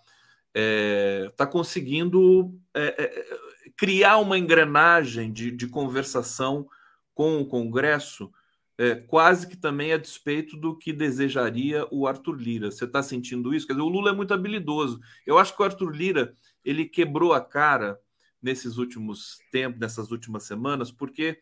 está 0.47 0.55
é, 0.55 1.29
tá 1.37 1.45
conseguindo 1.45 2.59
é, 2.73 3.03
é, 3.03 3.37
criar 3.77 4.17
uma 4.17 4.39
engrenagem 4.39 5.31
de, 5.31 5.51
de 5.51 5.67
conversação 5.67 6.67
com 7.13 7.39
o 7.39 7.45
Congresso, 7.45 8.31
é, 8.79 8.95
quase 8.95 9.45
que 9.47 9.55
também 9.55 9.93
a 9.93 9.97
despeito 9.97 10.57
do 10.57 10.75
que 10.75 10.91
desejaria 10.91 11.85
o 11.91 12.07
Arthur 12.07 12.35
Lira. 12.35 12.71
Você 12.71 12.85
está 12.85 13.03
sentindo 13.03 13.53
isso? 13.53 13.67
Quer 13.67 13.73
dizer, 13.73 13.85
o 13.85 13.89
Lula 13.89 14.09
é 14.09 14.13
muito 14.13 14.33
habilidoso. 14.33 14.99
Eu 15.23 15.37
acho 15.37 15.55
que 15.55 15.61
o 15.61 15.65
Arthur 15.65 15.91
Lira 15.91 16.33
ele 16.63 16.85
quebrou 16.85 17.31
a 17.31 17.39
cara 17.39 17.99
nesses 18.45 18.77
últimos 18.77 19.39
tempos, 19.51 19.79
nessas 19.79 20.11
últimas 20.11 20.43
semanas, 20.43 20.91
porque 20.91 21.39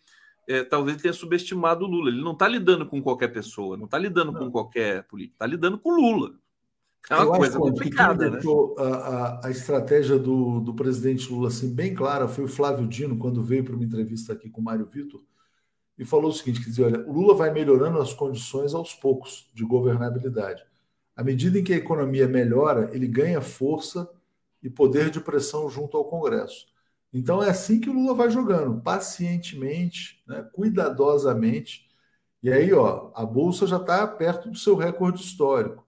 é, 0.47 0.63
talvez 0.63 1.01
tenha 1.01 1.13
subestimado 1.13 1.84
o 1.84 1.88
Lula. 1.88 2.09
Ele 2.09 2.23
não 2.23 2.31
está 2.31 2.47
lidando 2.47 2.85
com 2.85 3.01
qualquer 3.01 3.27
pessoa, 3.27 3.75
não 3.75 3.85
está 3.85 3.97
lidando 3.97 4.31
não. 4.31 4.39
com 4.39 4.49
qualquer 4.49 5.03
político, 5.03 5.35
está 5.35 5.45
lidando 5.45 5.77
com 5.77 5.91
o 5.91 5.95
Lula. 5.95 6.31
É 7.09 7.15
uma 7.15 7.25
Eu 7.25 7.31
coisa 7.34 7.59
complicada, 7.59 8.30
né? 8.30 8.39
A, 8.77 8.84
a, 8.84 9.47
a, 9.47 9.51
estratégia 9.51 10.17
do, 10.17 10.61
do 10.61 10.73
presidente 10.73 11.30
Lula 11.30 11.49
assim, 11.49 11.75
bem 11.75 11.93
clara 11.93 12.30
foi 12.30 12.45
o 12.45 12.47
Flávio 12.47 12.88
Dino, 12.88 13.17
quando 13.17 13.43
veio 13.43 13.65
para 13.65 13.75
uma 13.75 13.84
entrevista 13.84 14.31
aqui 14.31 14.49
com 14.49 14.61
o 14.61 14.63
Mário 14.63 14.85
Vitor, 14.85 15.21
e 15.97 16.05
falou 16.05 16.30
o 16.31 16.34
seguinte: 16.34 16.61
quer 16.63 16.69
dizer, 16.69 16.85
olha, 16.85 17.05
o 17.05 17.11
Lula 17.11 17.35
vai 17.35 17.51
melhorando 17.51 17.99
as 17.99 18.13
condições 18.13 18.73
aos 18.73 18.93
poucos 18.93 19.51
de 19.53 19.65
governabilidade. 19.65 20.63
À 21.13 21.21
medida 21.21 21.59
em 21.59 21.63
que 21.63 21.73
a 21.73 21.77
economia 21.77 22.30
melhora, 22.30 22.89
ele 22.93 23.07
ganha 23.07 23.41
força 23.41 24.09
e 24.63 24.69
poder 24.69 25.09
de 25.09 25.19
pressão 25.19 25.69
junto 25.69 25.97
ao 25.97 26.05
Congresso. 26.05 26.72
Então 27.14 27.44
é 27.44 27.49
assim 27.49 27.80
que 27.80 27.90
o 27.90 27.94
Lula 27.94 28.15
vai 28.15 28.30
jogando, 28.30 28.81
pacientemente, 28.81 30.23
né, 30.27 30.41
cuidadosamente. 30.53 31.88
E 32.41 32.52
aí, 32.52 32.73
ó, 32.73 33.11
a 33.15 33.26
bolsa 33.26 33.68
já 33.68 33.77
está 33.77 34.06
perto 34.07 34.49
do 34.49 34.57
seu 34.57 34.76
recorde 34.76 35.22
histórico. 35.22 35.85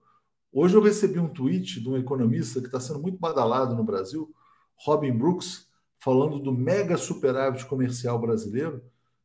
Hoje 0.52 0.74
eu 0.74 0.82
recebi 0.82 1.18
um 1.18 1.28
tweet 1.28 1.80
de 1.80 1.88
um 1.88 1.96
economista 1.96 2.60
que 2.60 2.66
está 2.66 2.80
sendo 2.80 3.00
muito 3.00 3.18
badalado 3.18 3.74
no 3.74 3.84
Brasil, 3.84 4.32
Robin 4.76 5.12
Brooks, 5.12 5.66
falando 5.98 6.38
do 6.38 6.52
mega 6.52 6.96
superávit 6.96 7.66
comercial 7.66 8.18
brasileiro, 8.18 8.82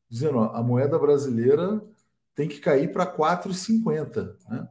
dizendo 0.10 0.40
ó, 0.40 0.56
a 0.56 0.64
moeda 0.64 0.98
brasileira 0.98 1.82
tem 2.36 2.48
que 2.48 2.60
cair 2.60 2.92
para 2.92 3.06
4,50. 3.06 4.36
Né? 4.50 4.68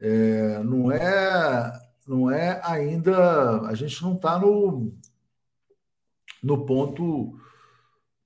É, 0.00 0.62
não 0.62 0.90
é 0.90 1.80
não 2.06 2.30
é 2.30 2.60
ainda 2.62 3.62
a 3.62 3.74
gente 3.74 4.02
não 4.02 4.14
está 4.14 4.38
no 4.38 4.92
no 6.44 6.66
ponto 6.66 7.38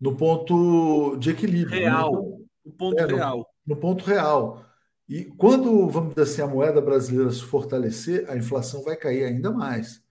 no 0.00 0.16
ponto 0.16 1.16
de 1.16 1.30
equilíbrio 1.30 1.80
né? 1.80 1.86
real 1.86 2.12
né? 2.12 2.44
no 2.66 2.72
ponto 2.72 2.98
é, 2.98 3.06
real 3.06 3.38
no, 3.38 3.74
no, 3.74 3.80
ponto 3.80 4.04
real 4.04 4.64
e 5.08 5.24
quando 5.24 5.88
vamos 5.88 6.14
dizer 6.14 6.22
assim 6.22 6.42
a 6.42 6.46
moeda 6.46 6.80
brasileira 6.80 7.30
se 7.30 7.42
fortalecer 7.42 8.28
a 8.28 8.36
inflação 8.36 8.82
vai 8.82 8.96
cair 8.96 9.24
ainda 9.24 9.50
mais 9.50 10.02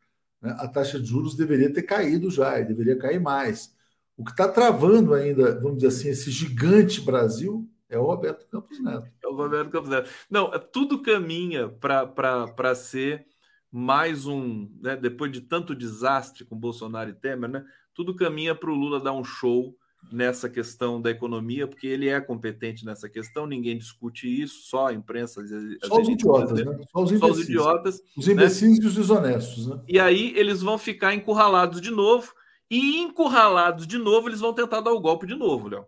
né? 0.42 0.56
a 0.58 0.68
taxa 0.68 1.00
de 1.00 1.06
juros 1.06 1.36
deveria 1.36 1.72
ter 1.72 1.84
caído 1.84 2.32
já 2.32 2.60
e 2.60 2.66
deveria 2.66 2.98
cair 2.98 3.20
mais 3.20 3.76
o 4.16 4.24
que 4.24 4.32
está 4.32 4.48
travando 4.48 5.14
ainda 5.14 5.60
vamos 5.60 5.78
dizer 5.78 5.88
assim 5.88 6.10
esse 6.10 6.32
gigante 6.32 7.02
Brasil 7.02 7.70
é 7.90 7.98
o 7.98 8.04
Roberto 8.04 8.46
Campos 8.48 8.84
Neto. 8.84 9.08
É 9.24 9.28
o 9.30 9.34
Roberto 9.34 9.70
Campos 9.70 9.90
Neto. 9.90 10.10
Não, 10.30 10.54
é, 10.54 10.60
tudo 10.60 11.02
caminha 11.02 11.70
para 11.70 12.76
ser 12.76 13.26
mais 13.72 14.26
um, 14.26 14.70
né, 14.82 14.96
depois 14.96 15.32
de 15.32 15.42
tanto 15.42 15.76
desastre 15.76 16.46
com 16.46 16.58
Bolsonaro 16.58 17.10
e 17.10 17.14
Temer, 17.14 17.50
né, 17.50 17.66
tudo 17.98 18.15
caminha 18.15 18.53
para 18.53 18.69
o 18.69 18.76
Lula 18.76 18.99
dar 18.99 19.11
um 19.11 19.24
show 19.24 19.76
nessa 20.11 20.48
questão 20.48 21.02
da 21.02 21.10
economia, 21.10 21.68
porque 21.68 21.88
ele 21.88 22.07
é 22.07 22.22
competente 22.22 22.86
nessa 22.86 23.10
questão, 23.10 23.48
ninguém 23.48 23.76
discute 23.76 24.28
isso, 24.28 24.69
só 24.69 24.88
a 24.88 24.94
imprensa. 24.94 25.44
Só 25.84 25.99
os 25.99 26.07
idiotas, 26.07 26.64
né? 26.64 26.80
Só 26.91 27.02
os, 27.02 27.19
só 27.19 27.26
os 27.26 27.40
idiotas. 27.40 28.02
Os 28.15 28.28
imbecis 28.28 28.78
né? 28.78 28.86
e 28.86 28.88
os 28.88 28.94
desonestos. 28.94 29.68
Né? 29.68 29.82
E 29.88 29.99
aí 29.99 30.32
eles 30.38 30.61
vão 30.61 30.78
ficar 30.78 31.15
encurralados 31.15 31.82
de 31.82 31.90
novo, 31.90 32.32
e 32.69 32.98
encurralados 32.99 33.88
de 33.88 33.98
novo, 33.98 34.30
eles 34.30 34.41
vão 34.41 34.53
tentar 34.53 34.82
dar 34.82 34.91
o 34.91 35.02
golpe 35.02 35.26
de 35.26 35.34
novo, 35.34 35.68
Léo. 35.68 35.86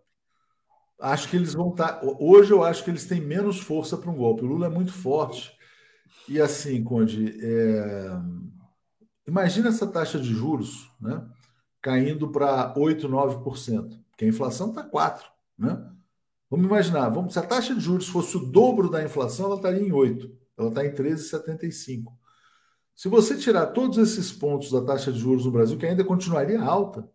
Acho 1.00 1.30
que 1.30 1.36
eles 1.36 1.54
vão 1.54 1.70
estar. 1.70 1.94
Tá, 1.94 2.02
hoje 2.20 2.52
eu 2.52 2.64
acho 2.64 2.84
que 2.84 2.90
eles 2.90 3.06
têm 3.06 3.22
menos 3.22 3.60
força 3.60 3.96
para 3.96 4.10
um 4.10 4.16
golpe. 4.16 4.44
O 4.44 4.48
Lula 4.48 4.66
é 4.66 4.70
muito 4.70 4.92
forte. 4.92 5.52
E 6.28 6.42
assim, 6.42 6.84
Conde, 6.84 7.38
é... 7.40 8.20
imagina 9.28 9.70
essa 9.70 9.86
taxa 9.86 10.20
de 10.20 10.34
juros 10.34 10.90
né, 11.00 11.24
caindo 11.82 12.30
para 12.32 12.74
8%, 12.76 13.08
9%, 13.08 14.00
porque 14.10 14.26
a 14.26 14.28
inflação 14.28 14.70
está 14.70 14.84
4%. 14.84 15.22
Né? 15.58 15.92
Vamos 16.50 16.66
imaginar, 16.66 17.10
vamos, 17.10 17.34
se 17.34 17.40
a 17.40 17.44
taxa 17.44 17.76
de 17.76 17.82
juros 17.82 18.08
fosse 18.08 18.36
o 18.38 18.46
dobro 18.46 18.90
da 18.90 19.04
inflação, 19.04 19.46
ela 19.48 19.56
estaria 19.56 19.82
em 19.82 19.92
8%, 19.92 20.32
ela 20.58 20.70
está 20.70 20.86
em 20.86 20.92
13,75%. 20.92 22.06
Se 22.96 23.08
você 23.08 23.38
tirar 23.38 23.68
todos 23.68 23.98
esses 23.98 24.32
pontos 24.32 24.72
da 24.72 24.82
taxa 24.82 25.12
de 25.12 25.20
juros 25.20 25.46
no 25.46 25.52
Brasil, 25.52 25.78
que 25.78 25.86
ainda 25.86 26.04
continuaria 26.04 26.62
alta, 26.62 27.10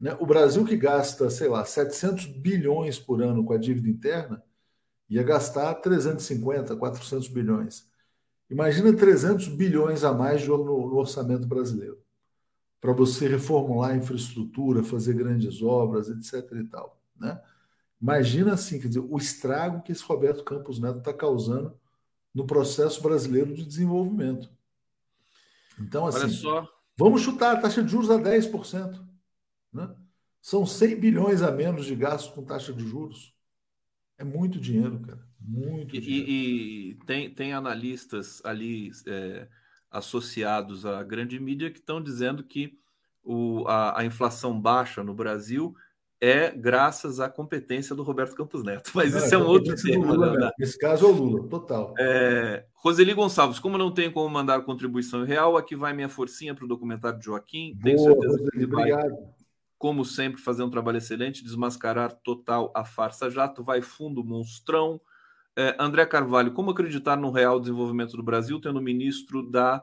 né? 0.00 0.16
O 0.18 0.24
Brasil, 0.24 0.64
que 0.64 0.76
gasta, 0.76 1.28
sei 1.28 1.46
lá, 1.46 1.62
700 1.62 2.24
bilhões 2.24 2.98
por 2.98 3.22
ano 3.22 3.44
com 3.44 3.52
a 3.52 3.58
dívida 3.58 3.86
interna, 3.86 4.42
ia 5.10 5.22
gastar 5.22 5.74
350, 5.74 6.74
400 6.74 7.28
bilhões. 7.28 7.86
Imagina 8.48 8.96
300 8.96 9.48
bilhões 9.48 10.02
a 10.02 10.14
mais 10.14 10.46
no, 10.48 10.56
no 10.56 10.96
orçamento 10.96 11.46
brasileiro 11.46 11.98
para 12.80 12.92
você 12.92 13.28
reformular 13.28 13.90
a 13.90 13.96
infraestrutura, 13.96 14.82
fazer 14.82 15.14
grandes 15.14 15.62
obras, 15.62 16.08
etc. 16.08 16.50
e 16.52 16.64
tal. 16.64 16.98
Né? 17.18 17.40
Imagina 18.00 18.54
assim, 18.54 18.80
quer 18.80 18.88
dizer, 18.88 19.00
o 19.00 19.18
estrago 19.18 19.82
que 19.82 19.92
esse 19.92 20.02
Roberto 20.02 20.42
Campos 20.42 20.80
Neto 20.80 20.98
está 20.98 21.12
causando 21.12 21.78
no 22.34 22.46
processo 22.46 23.02
brasileiro 23.02 23.52
de 23.52 23.66
desenvolvimento. 23.66 24.50
Então, 25.78 26.06
assim, 26.06 26.42
vamos 26.96 27.22
chutar 27.22 27.56
a 27.56 27.60
taxa 27.60 27.82
de 27.82 27.90
juros 27.90 28.10
a 28.10 28.18
10%. 28.18 29.04
Né? 29.72 29.94
São 30.40 30.64
100 30.64 30.96
bilhões 30.96 31.42
a 31.42 31.50
menos 31.50 31.84
de 31.86 31.94
gasto 31.94 32.32
com 32.32 32.42
taxa 32.42 32.72
de 32.72 32.86
juros. 32.86 33.34
É 34.16 34.24
muito 34.24 34.58
dinheiro, 34.58 35.00
cara. 35.00 35.26
Muito 35.38 35.96
e, 35.96 36.00
dinheiro. 36.00 36.30
E, 36.30 36.98
tem, 37.06 37.30
tem 37.30 37.52
analistas 37.52 38.42
ali 38.44 38.90
é, 39.06 39.48
associados 39.90 40.86
à 40.86 41.02
grande 41.02 41.38
mídia 41.40 41.70
que 41.70 41.78
estão 41.78 42.00
dizendo 42.02 42.44
que 42.44 42.78
o, 43.22 43.64
a, 43.66 44.00
a, 44.00 44.04
inflação 44.04 44.58
baixa 44.58 45.02
no 45.02 45.14
Brasil 45.14 45.74
é 46.20 46.50
graças 46.50 47.18
à 47.18 47.28
competência 47.28 47.94
do 47.94 48.02
Roberto 48.02 48.34
Campos 48.34 48.62
Neto. 48.62 48.92
Mas 48.94 49.12
não, 49.12 49.18
isso 49.18 49.34
é 49.34 49.38
um 49.38 49.46
outro 49.46 49.74
tema. 49.74 50.12
Lula, 50.12 50.38
né? 50.38 50.50
Nesse 50.58 50.78
caso 50.78 51.06
é 51.06 51.08
o 51.08 51.12
Lula, 51.12 51.48
total. 51.48 51.94
É, 51.98 52.64
Roseli 52.74 53.12
Gonçalves, 53.14 53.58
como 53.58 53.76
não 53.76 53.92
tem 53.92 54.10
como 54.10 54.28
mandar 54.28 54.62
contribuição 54.62 55.24
real, 55.24 55.56
aqui 55.56 55.74
vai 55.74 55.92
minha 55.92 56.08
forcinha 56.08 56.54
para 56.54 56.64
o 56.64 56.68
documentário 56.68 57.18
de 57.18 57.24
Joaquim. 57.24 57.74
Boa, 57.74 57.84
Tenho 57.84 57.98
certeza 57.98 58.38
Roseli, 58.38 58.50
que 58.50 58.66
vai 58.66 58.92
obrigado 58.92 59.40
como 59.80 60.04
sempre, 60.04 60.38
fazer 60.38 60.62
um 60.62 60.68
trabalho 60.68 60.98
excelente, 60.98 61.42
desmascarar 61.42 62.12
total 62.12 62.70
a 62.76 62.84
farsa 62.84 63.30
jato, 63.30 63.64
vai 63.64 63.80
fundo, 63.80 64.22
monstrão. 64.22 65.00
É, 65.56 65.76
André 65.78 66.06
Carvalho, 66.06 66.52
como 66.52 66.70
acreditar 66.70 67.16
no 67.16 67.30
real 67.30 67.60
desenvolvimento 67.60 68.16
do 68.16 68.22
Brasil, 68.22 68.60
tendo 68.60 68.80
ministro 68.80 69.42
da 69.48 69.82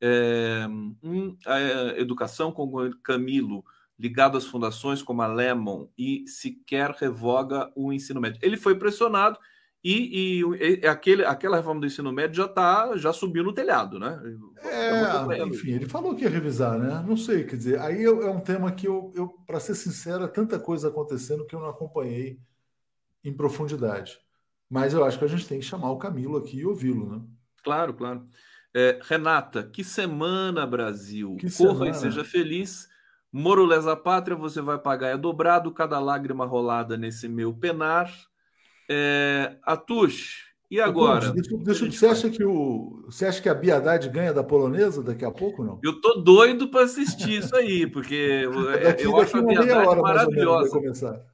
é, 0.00 0.66
um, 1.02 1.36
Educação 1.96 2.52
com 2.52 2.90
Camilo, 3.02 3.64
ligado 3.98 4.36
às 4.36 4.44
fundações 4.44 5.02
como 5.02 5.22
a 5.22 5.26
Lemon, 5.26 5.88
e 5.96 6.26
sequer 6.28 6.90
revoga 6.90 7.72
o 7.74 7.92
ensino 7.92 8.20
médio. 8.20 8.38
Ele 8.42 8.56
foi 8.56 8.78
pressionado 8.78 9.38
e, 9.82 10.40
e, 10.40 10.80
e, 10.82 10.86
aquele, 10.86 11.24
aquela 11.24 11.56
reforma 11.56 11.80
do 11.80 11.86
ensino 11.86 12.12
médio 12.12 12.36
já 12.36 12.48
tá, 12.48 12.96
já 12.96 13.12
subiu 13.12 13.44
no 13.44 13.52
telhado, 13.52 14.00
né? 14.00 14.20
É, 14.62 15.44
enfim, 15.44 15.70
ele 15.72 15.86
falou 15.86 16.14
que 16.14 16.24
ia 16.24 16.30
revisar, 16.30 16.76
né? 16.76 17.04
Não 17.06 17.16
sei, 17.16 17.44
quer 17.44 17.56
dizer, 17.56 17.80
aí 17.80 18.02
é 18.02 18.10
um 18.10 18.40
tema 18.40 18.72
que 18.72 18.88
eu, 18.88 19.12
eu 19.14 19.28
para 19.46 19.60
ser 19.60 19.76
sincero, 19.76 20.24
é 20.24 20.28
tanta 20.28 20.58
coisa 20.58 20.88
acontecendo 20.88 21.46
que 21.46 21.54
eu 21.54 21.60
não 21.60 21.68
acompanhei 21.68 22.40
em 23.22 23.32
profundidade. 23.32 24.18
Mas 24.68 24.92
eu 24.92 25.04
acho 25.04 25.18
que 25.18 25.24
a 25.24 25.28
gente 25.28 25.46
tem 25.46 25.60
que 25.60 25.64
chamar 25.64 25.90
o 25.90 25.98
Camilo 25.98 26.36
aqui 26.36 26.58
e 26.58 26.66
ouvi-lo, 26.66 27.08
né? 27.08 27.22
Claro, 27.62 27.94
claro. 27.94 28.26
É, 28.74 28.98
Renata, 29.02 29.62
que 29.62 29.82
semana, 29.82 30.66
Brasil. 30.66 31.36
Que 31.36 31.50
Corra 31.50 31.72
semana. 31.72 31.90
e 31.90 31.94
seja 31.94 32.24
feliz. 32.24 32.88
Moro 33.32 33.64
lesa 33.64 33.96
pátria, 33.96 34.36
você 34.36 34.60
vai 34.60 34.78
pagar 34.78 35.08
é 35.08 35.16
dobrado, 35.16 35.72
cada 35.72 35.98
lágrima 35.98 36.46
rolada 36.46 36.96
nesse 36.96 37.28
meu 37.28 37.52
penar. 37.52 38.10
É, 38.88 39.56
Atush, 39.62 40.46
e 40.70 40.80
agora? 40.80 41.32
Deixa, 41.32 41.56
deixa, 41.58 41.90
você, 41.90 42.06
acha 42.06 42.30
que 42.30 42.44
o, 42.44 43.04
você 43.06 43.26
acha 43.26 43.40
que 43.40 43.48
a 43.48 43.54
Biadade 43.54 44.08
ganha 44.08 44.32
da 44.32 44.42
polonesa 44.42 45.02
daqui 45.02 45.24
a 45.24 45.30
pouco 45.30 45.62
não? 45.62 45.78
Eu 45.82 46.00
tô 46.00 46.14
doido 46.14 46.68
para 46.68 46.84
assistir 46.84 47.38
isso 47.38 47.54
aí, 47.54 47.86
porque 47.86 48.42
daqui, 48.82 49.04
eu 49.04 49.16
acho 49.20 49.36
a 49.36 49.42
Biadade 49.42 50.00
maravilhosa. 50.00 51.26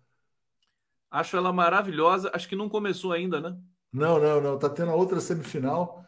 Acho 1.12 1.36
ela 1.36 1.52
maravilhosa. 1.52 2.30
Acho 2.34 2.48
que 2.48 2.56
não 2.56 2.68
começou 2.68 3.12
ainda, 3.12 3.40
né? 3.40 3.56
Não, 3.92 4.18
não, 4.18 4.40
não. 4.40 4.58
Tá 4.58 4.68
tendo 4.68 4.90
a 4.90 4.94
outra 4.94 5.20
semifinal 5.20 6.04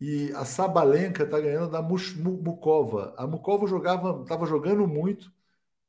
e 0.00 0.30
a 0.34 0.44
Sabalenka 0.44 1.26
tá 1.26 1.40
ganhando 1.40 1.70
da 1.70 1.80
Mukova. 1.82 3.14
A 3.16 3.26
Mukova 3.26 3.66
jogava, 3.66 4.24
tava 4.26 4.46
jogando 4.46 4.86
muito 4.86 5.32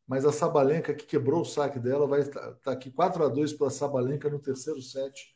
mas 0.07 0.25
a 0.25 0.31
Sabalenka, 0.31 0.93
que 0.93 1.05
quebrou 1.05 1.41
o 1.41 1.45
saque 1.45 1.79
dela, 1.79 2.05
vai 2.05 2.21
estar 2.21 2.51
tá 2.55 2.71
aqui 2.71 2.91
4 2.91 3.23
a 3.23 3.29
2 3.29 3.53
para 3.53 3.67
a 3.67 3.71
Sabalenka 3.71 4.29
no 4.29 4.39
terceiro 4.39 4.81
set, 4.81 5.35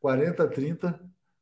40 0.00 0.44
a 0.44 0.48
30. 0.48 1.00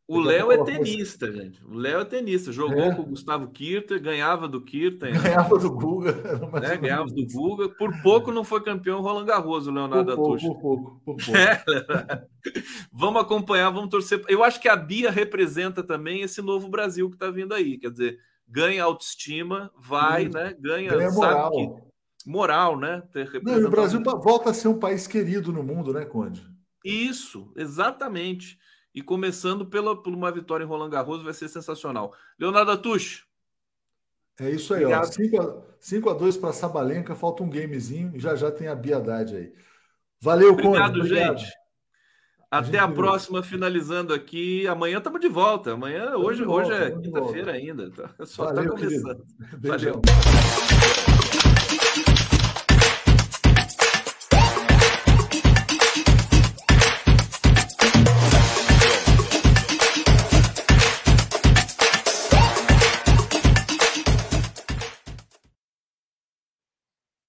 O 0.08 0.20
Léo 0.20 0.52
é 0.52 0.62
tenista, 0.62 1.32
gente. 1.32 1.60
O 1.64 1.74
Léo 1.74 2.00
é 2.00 2.04
tenista. 2.04 2.52
Jogou 2.52 2.84
é. 2.84 2.94
com 2.94 3.02
o 3.02 3.06
Gustavo 3.06 3.48
Kirter, 3.48 4.00
ganhava 4.00 4.46
do 4.46 4.60
Kirter. 4.60 5.20
Ganhava 5.20 5.58
do 5.58 5.70
Guga. 5.70 6.14
Né? 6.60 6.76
Ganhava 6.76 7.06
do 7.06 7.26
Guga. 7.26 7.68
Por 7.70 7.90
pouco 8.02 8.30
não 8.30 8.44
foi 8.44 8.62
campeão 8.62 9.00
Roland 9.00 9.24
Garros, 9.24 9.66
o 9.66 9.70
Leonardo 9.72 10.14
pouco, 10.14 10.38
por 10.38 10.60
pouco, 10.60 11.00
por 11.04 11.16
pouco. 11.16 11.22
É. 11.36 12.24
vamos 12.92 13.20
acompanhar, 13.20 13.70
vamos 13.70 13.90
torcer. 13.90 14.22
Eu 14.28 14.44
acho 14.44 14.60
que 14.60 14.68
a 14.68 14.76
Bia 14.76 15.10
representa 15.10 15.82
também 15.82 16.22
esse 16.22 16.40
novo 16.40 16.68
Brasil 16.68 17.08
que 17.08 17.16
está 17.16 17.28
vindo 17.28 17.52
aí. 17.52 17.76
Quer 17.76 17.90
dizer, 17.90 18.18
ganha 18.46 18.84
autoestima, 18.84 19.72
vai, 19.76 20.28
né? 20.28 20.54
Ganha, 20.60 20.90
ganha 20.90 21.10
moral. 21.10 21.50
que 21.50 22.30
moral, 22.30 22.78
né? 22.78 23.02
Não, 23.42 23.58
e 23.58 23.64
o 23.64 23.70
Brasil 23.70 24.02
volta 24.02 24.50
a 24.50 24.54
ser 24.54 24.68
um 24.68 24.78
país 24.78 25.06
querido 25.06 25.52
no 25.52 25.62
mundo, 25.62 25.92
né, 25.92 26.04
Conde? 26.04 26.46
Isso, 26.84 27.52
exatamente. 27.56 28.56
E 28.96 29.02
começando 29.02 29.66
pela, 29.66 29.94
por 29.94 30.14
uma 30.14 30.32
vitória 30.32 30.64
em 30.64 30.66
Roland 30.66 30.88
Garros 30.88 31.22
vai 31.22 31.34
ser 31.34 31.48
sensacional. 31.48 32.14
Leonardo 32.38 32.70
Atush. 32.70 33.26
É 34.40 34.50
isso 34.50 34.72
aí, 34.72 34.86
Obrigado. 34.86 35.10
ó. 35.38 35.76
5 35.78 36.10
a 36.10 36.14
2 36.14 36.36
para 36.38 36.52
Sabalenka, 36.54 37.14
falta 37.14 37.42
um 37.42 37.50
gamezinho 37.50 38.12
e 38.14 38.18
já 38.18 38.34
já 38.34 38.50
tem 38.50 38.68
a 38.68 38.74
Biadade 38.74 39.36
aí. 39.36 39.52
Valeu, 40.18 40.52
Obrigado, 40.52 40.94
Conde. 40.94 41.00
Obrigado, 41.00 41.38
gente. 41.38 41.52
Até 42.50 42.78
a, 42.78 42.84
a 42.84 42.88
próxima, 42.88 43.42
finalizando 43.42 44.14
aqui. 44.14 44.66
Amanhã 44.66 44.96
estamos 44.96 45.20
de 45.20 45.28
volta. 45.28 45.72
Amanhã, 45.72 46.16
hoje, 46.16 46.42
hoje 46.42 46.72
é 46.72 46.90
quinta-feira 46.90 47.52
ainda. 47.52 47.90
Tá? 47.90 48.10
Só 48.24 48.48
está 48.48 48.66
começando. 48.66 49.22
Valeu. 49.60 50.00